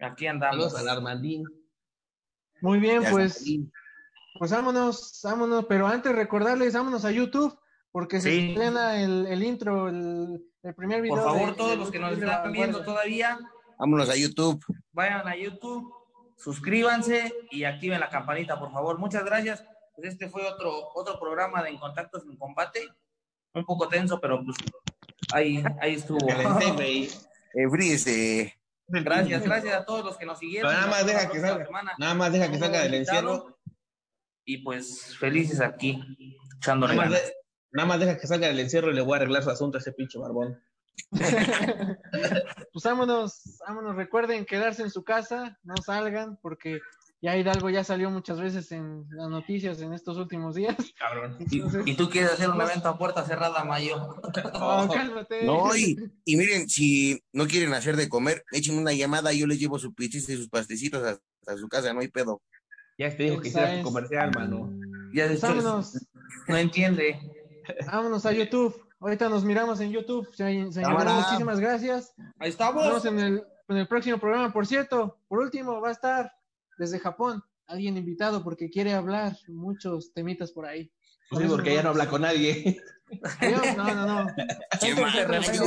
Aquí 0.00 0.26
andamos. 0.26 0.72
Saludos 0.72 0.78
al 0.80 0.88
Armandín. 0.88 1.44
Muy 2.60 2.78
bien, 2.78 3.02
Ya 3.02 3.10
pues, 3.10 3.44
pues 4.38 4.50
vámonos, 4.52 5.20
vámonos, 5.24 5.64
pero 5.66 5.86
antes 5.86 6.14
recordarles, 6.14 6.74
vámonos 6.74 7.04
a 7.04 7.10
YouTube, 7.10 7.58
porque 7.90 8.20
se 8.20 8.50
estrena 8.50 9.02
el, 9.02 9.26
el 9.26 9.42
intro, 9.42 9.88
el, 9.88 10.40
el 10.62 10.74
primer 10.74 11.02
video. 11.02 11.16
Por 11.16 11.24
favor, 11.24 11.48
de- 11.50 11.54
todos 11.56 11.70
de 11.72 11.76
los 11.78 11.90
que 11.90 11.98
nos 11.98 12.12
están 12.12 12.52
viendo 12.52 12.84
todavía, 12.84 13.38
Vámonos 13.80 14.10
a 14.10 14.16
YouTube. 14.16 14.62
vayan 14.92 15.26
a 15.26 15.34
YouTube, 15.34 15.90
suscríbanse 16.36 17.32
y 17.50 17.64
activen 17.64 17.98
la 17.98 18.10
campanita, 18.10 18.58
por 18.58 18.70
favor. 18.70 18.98
Muchas 18.98 19.24
gracias. 19.24 19.64
Pues 19.96 20.12
este 20.12 20.28
fue 20.28 20.46
otro, 20.46 20.90
otro 20.94 21.18
programa 21.18 21.62
de 21.62 21.70
En 21.70 21.78
Contactos 21.78 22.22
en 22.24 22.36
Combate. 22.36 22.88
Un 23.54 23.64
poco 23.64 23.88
tenso, 23.88 24.20
pero 24.20 24.44
pues 24.44 24.56
ahí, 25.32 25.64
ahí 25.80 25.94
estuvo. 25.94 26.18
Este, 27.52 28.56
Gracias, 28.86 29.42
gracias 29.42 29.74
a 29.74 29.84
todos 29.84 30.04
los 30.04 30.16
que 30.16 30.26
nos 30.26 30.38
siguieron. 30.38 30.70
Pero 30.70 30.80
nada 30.80 30.90
más 30.90 31.06
deja 31.06 31.30
que 31.30 31.40
salga. 31.40 31.64
semana. 31.66 31.92
Nada 31.98 32.14
más 32.14 32.32
deja 32.32 32.50
que 32.50 32.58
salga 32.58 32.82
del 32.82 32.94
encierro. 32.94 33.58
Y 34.44 34.58
pues 34.58 35.16
felices 35.16 35.60
aquí, 35.60 36.00
echándole 36.58 36.94
Nada 36.96 37.08
más, 37.10 37.20
de- 37.22 37.32
nada 37.72 37.88
más 37.88 38.00
deja 38.00 38.18
que 38.18 38.26
salga 38.26 38.48
del 38.48 38.60
encierro 38.60 38.90
y 38.90 38.94
le 38.94 39.00
voy 39.00 39.14
a 39.14 39.16
arreglar 39.16 39.42
su 39.42 39.50
asunto 39.50 39.78
a 39.78 39.80
ese 39.80 39.92
pinche 39.92 40.18
barbón. 40.18 40.60
pues 42.72 42.84
vámonos, 42.84 43.58
vámonos, 43.66 43.96
recuerden 43.96 44.44
quedarse 44.44 44.82
en 44.82 44.90
su 44.90 45.02
casa, 45.04 45.58
no 45.62 45.74
salgan, 45.84 46.38
porque 46.42 46.80
ya 47.22 47.36
Hidalgo 47.36 47.68
ya 47.68 47.84
salió 47.84 48.10
muchas 48.10 48.40
veces 48.40 48.72
en 48.72 49.04
las 49.10 49.28
noticias 49.28 49.80
en 49.80 49.92
estos 49.92 50.16
últimos 50.16 50.54
días. 50.54 50.76
Cabrón. 50.98 51.36
Y, 51.50 51.56
Entonces, 51.56 51.82
y 51.86 51.94
tú 51.94 52.08
quieres 52.08 52.32
hacer 52.32 52.48
un 52.48 52.60
evento 52.60 52.88
a 52.88 52.96
puerta 52.98 53.24
cerrada, 53.24 53.64
Mayo. 53.64 54.16
no, 54.54 54.88
cálmate. 54.92 55.44
No, 55.44 55.76
y, 55.76 55.96
y 56.24 56.36
miren, 56.36 56.68
si 56.68 57.22
no 57.32 57.46
quieren 57.46 57.74
hacer 57.74 57.96
de 57.96 58.08
comer, 58.08 58.44
echen 58.52 58.78
una 58.78 58.92
llamada, 58.92 59.32
yo 59.32 59.46
les 59.46 59.58
llevo 59.58 59.78
sus 59.78 59.94
pizzas 59.94 60.28
y 60.30 60.36
sus 60.36 60.48
pastecitos 60.48 61.02
hasta 61.04 61.56
su 61.58 61.68
casa, 61.68 61.92
no 61.92 62.00
hay 62.00 62.08
pedo. 62.08 62.40
Ya 62.98 63.14
te 63.16 63.24
dijo 63.24 63.40
que 63.40 63.48
hiciera 63.48 63.78
tu 63.78 63.82
comercial, 63.84 64.30
mano. 64.34 64.70
Ya 65.12 65.26
Pues 65.26 65.40
después 65.40 65.64
vámonos, 65.64 66.06
no 66.46 66.56
entiende. 66.56 67.18
vámonos 67.86 68.24
a 68.26 68.32
YouTube. 68.32 68.89
Ahorita 69.00 69.28
nos 69.28 69.44
miramos 69.44 69.80
en 69.80 69.90
YouTube. 69.92 70.28
Se- 70.34 70.72
Señor, 70.72 71.04
muchísimas 71.08 71.58
gracias. 71.58 72.12
Ahí 72.18 72.24
Nos 72.38 72.48
estamos. 72.50 72.84
vemos 72.84 73.04
en 73.06 73.18
el, 73.18 73.44
en 73.68 73.76
el 73.78 73.88
próximo 73.88 74.18
programa. 74.18 74.52
Por 74.52 74.66
cierto, 74.66 75.18
por 75.26 75.38
último, 75.40 75.80
va 75.80 75.88
a 75.88 75.92
estar 75.92 76.32
desde 76.78 76.98
Japón 76.98 77.42
alguien 77.66 77.96
invitado 77.96 78.42
porque 78.44 78.68
quiere 78.68 78.92
hablar 78.92 79.36
muchos 79.48 80.12
temitas 80.12 80.52
por 80.52 80.66
ahí. 80.66 80.92
Sí, 81.30 81.44
porque 81.48 81.74
ya 81.74 81.82
no 81.82 81.90
habla 81.90 82.08
con 82.08 82.22
nadie. 82.22 82.82
Adiós. 83.40 83.76
No, 83.76 83.84
no, 83.94 84.06
no. 84.24 84.26
Qué 84.80 84.94
mal, 84.94 85.18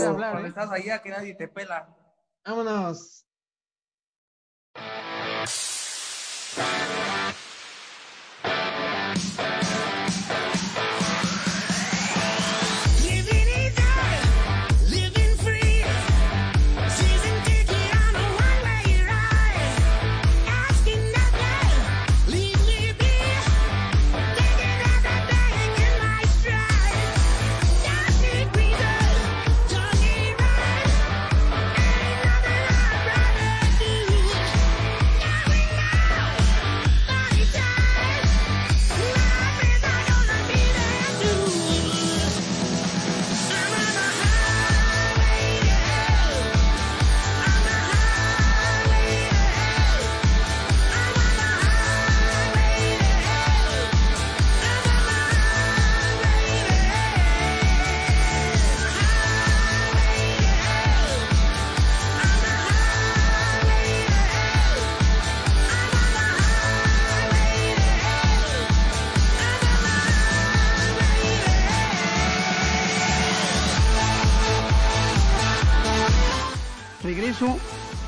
hablar, 0.06 0.32
Cuando 0.32 0.46
¿eh? 0.46 0.50
estás 0.50 0.72
allá 0.72 1.02
que 1.02 1.10
nadie 1.10 1.34
te 1.36 1.48
pela. 1.48 1.88
Vámonos. 2.46 3.26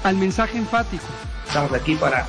Al 0.05 0.15
mensaje 0.17 0.57
enfático. 0.57 1.03
Estamos 1.47 1.73
aquí 1.73 1.95
para, 1.95 2.27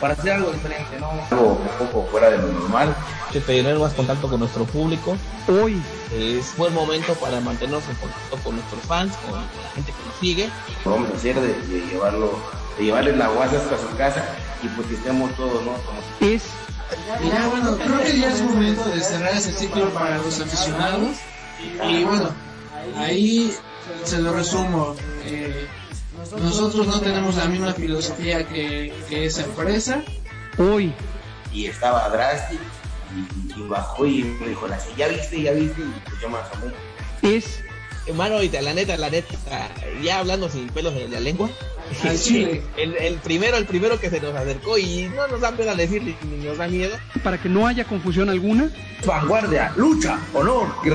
para 0.00 0.14
hacer 0.14 0.32
algo 0.32 0.52
diferente, 0.52 0.98
¿no? 0.98 1.10
Algo 1.30 1.60
un 1.80 1.86
poco 1.86 2.08
fuera 2.10 2.30
de 2.30 2.38
lo 2.38 2.48
normal. 2.48 2.96
Que 3.30 3.40
tener 3.40 3.78
más 3.78 3.92
contacto 3.92 4.28
con 4.28 4.40
nuestro 4.40 4.64
público. 4.64 5.16
Hoy 5.48 5.82
Es 6.14 6.56
buen 6.56 6.72
momento 6.72 7.14
para 7.14 7.40
mantenernos 7.40 7.84
en 7.88 7.96
contacto 7.96 8.36
con 8.42 8.56
nuestros 8.56 8.80
fans, 8.82 9.12
con 9.18 9.34
la 9.34 9.70
gente 9.74 9.92
que 9.92 10.08
nos 10.08 10.16
sigue. 10.18 10.48
Lo 10.84 10.92
vamos 10.92 11.10
a 11.12 11.16
hacer 11.16 11.38
de, 11.40 11.48
de 11.66 11.86
llevarlo, 11.86 12.38
de 12.78 12.84
llevarles 12.84 13.16
la 13.18 13.28
guasa 13.28 13.56
hasta 13.56 13.76
su 13.78 13.96
casa 13.96 14.24
y 14.62 14.68
pues 14.68 14.86
que 14.88 14.94
estemos 14.94 15.30
todos, 15.36 15.62
¿no? 15.64 15.72
Como 15.72 16.00
es 16.32 16.42
ya 17.28 17.48
bueno, 17.48 17.76
creo 17.76 18.02
que 18.04 18.18
ya 18.18 18.28
es 18.28 18.42
momento 18.42 18.84
de 18.88 19.00
cerrar 19.00 19.34
ese 19.34 19.52
ciclo 19.52 19.88
para 19.90 20.18
los 20.18 20.40
aficionados. 20.40 21.16
Y 21.88 22.04
bueno, 22.04 22.30
ahí 22.96 23.54
se 24.04 24.20
lo 24.20 24.32
resumo. 24.32 24.94
eh, 25.24 25.66
nosotros 26.32 26.86
no 26.86 27.00
tenemos 27.00 27.36
la 27.36 27.44
misma 27.46 27.72
filosofía 27.74 28.46
que, 28.48 28.92
que 29.08 29.26
esa 29.26 29.44
empresa. 29.44 30.02
hoy 30.58 30.92
y 31.52 31.66
estaba 31.66 32.08
Drastic 32.08 32.58
y, 33.56 33.60
y 33.60 33.62
bajó 33.68 34.06
y 34.06 34.24
me 34.24 34.48
dijo, 34.48 34.66
"La- 34.66 34.78
ya 34.96 35.06
viste, 35.08 35.40
ya 35.42 35.52
viste, 35.52 35.80
y 35.82 35.92
pues 36.08 36.20
yo 36.20 36.28
me 36.28 36.38
asomé. 36.38 36.72
es 37.36 37.60
Hermano, 38.06 38.34
ahorita, 38.34 38.60
la 38.60 38.74
neta, 38.74 38.98
la 38.98 39.08
neta, 39.08 39.34
ya 40.02 40.18
hablando 40.18 40.50
sin 40.50 40.66
pelos 40.68 40.92
en 40.94 41.10
la 41.10 41.20
lengua. 41.20 41.48
Chile. 42.22 42.62
El, 42.76 42.94
el 42.96 43.14
primero, 43.14 43.56
el 43.56 43.64
primero 43.64 43.98
que 43.98 44.10
se 44.10 44.20
nos 44.20 44.34
acercó 44.34 44.76
y 44.76 45.08
no 45.14 45.26
nos 45.28 45.40
da 45.40 45.52
pena 45.52 45.74
decirle 45.74 46.14
ni 46.30 46.44
nos 46.44 46.58
da 46.58 46.68
miedo. 46.68 46.94
para 47.22 47.40
que 47.40 47.48
no 47.48 47.66
haya 47.66 47.84
confusión 47.86 48.28
alguna, 48.28 48.68
Vanguardia, 49.06 49.72
lucha, 49.76 50.18
honor 50.34 50.66
y 50.84 50.88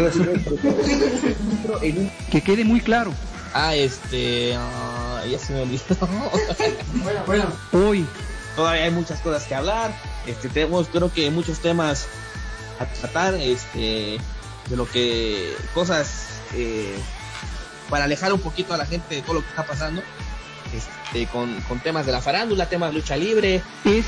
que 2.32 2.42
quede 2.42 2.64
muy 2.64 2.80
claro. 2.82 3.12
Ah, 3.56 3.74
este. 3.76 4.54
ah, 4.56 4.99
ya 5.26 5.40
se 5.40 5.54
me 5.54 5.62
olvidó. 5.62 5.84
Bueno, 7.04 7.24
bueno, 7.26 7.46
Hoy 7.72 8.06
Todavía 8.56 8.84
hay 8.84 8.92
muchas 8.92 9.20
cosas 9.22 9.46
que 9.46 9.56
hablar. 9.56 9.92
Este, 10.28 10.50
tenemos, 10.50 10.88
creo 10.90 11.12
que 11.14 11.30
muchos 11.32 11.60
temas 11.60 12.08
a 12.80 12.86
tratar. 12.86 13.36
Este, 13.36 14.20
de 14.70 14.76
lo 14.76 14.86
que. 14.90 15.56
Cosas. 15.74 16.42
eh, 16.54 16.96
para 17.90 18.04
alejar 18.04 18.32
un 18.34 18.40
poquito 18.40 18.74
a 18.74 18.78
la 18.78 18.86
gente 18.86 19.16
de 19.16 19.22
todo 19.22 19.36
lo 19.36 19.42
que 19.42 19.50
está 19.50 19.66
pasando. 19.66 20.02
Este, 20.76 21.26
con, 21.28 21.60
con 21.62 21.80
temas 21.80 22.06
de 22.06 22.12
la 22.12 22.22
farándula, 22.22 22.70
temas 22.70 22.92
de 22.92 23.00
lucha 23.00 23.18
libre. 23.18 23.64
es 23.86 24.06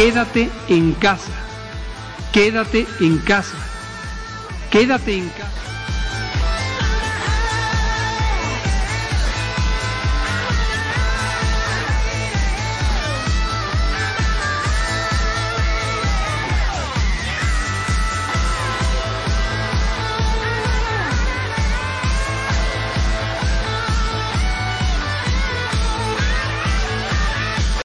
Quédate 0.00 0.48
en 0.70 0.94
casa. 0.94 1.30
Quédate 2.32 2.86
en 3.02 3.18
casa. 3.18 3.58
Quédate 4.70 5.18
en 5.18 5.28
casa. 5.28 5.69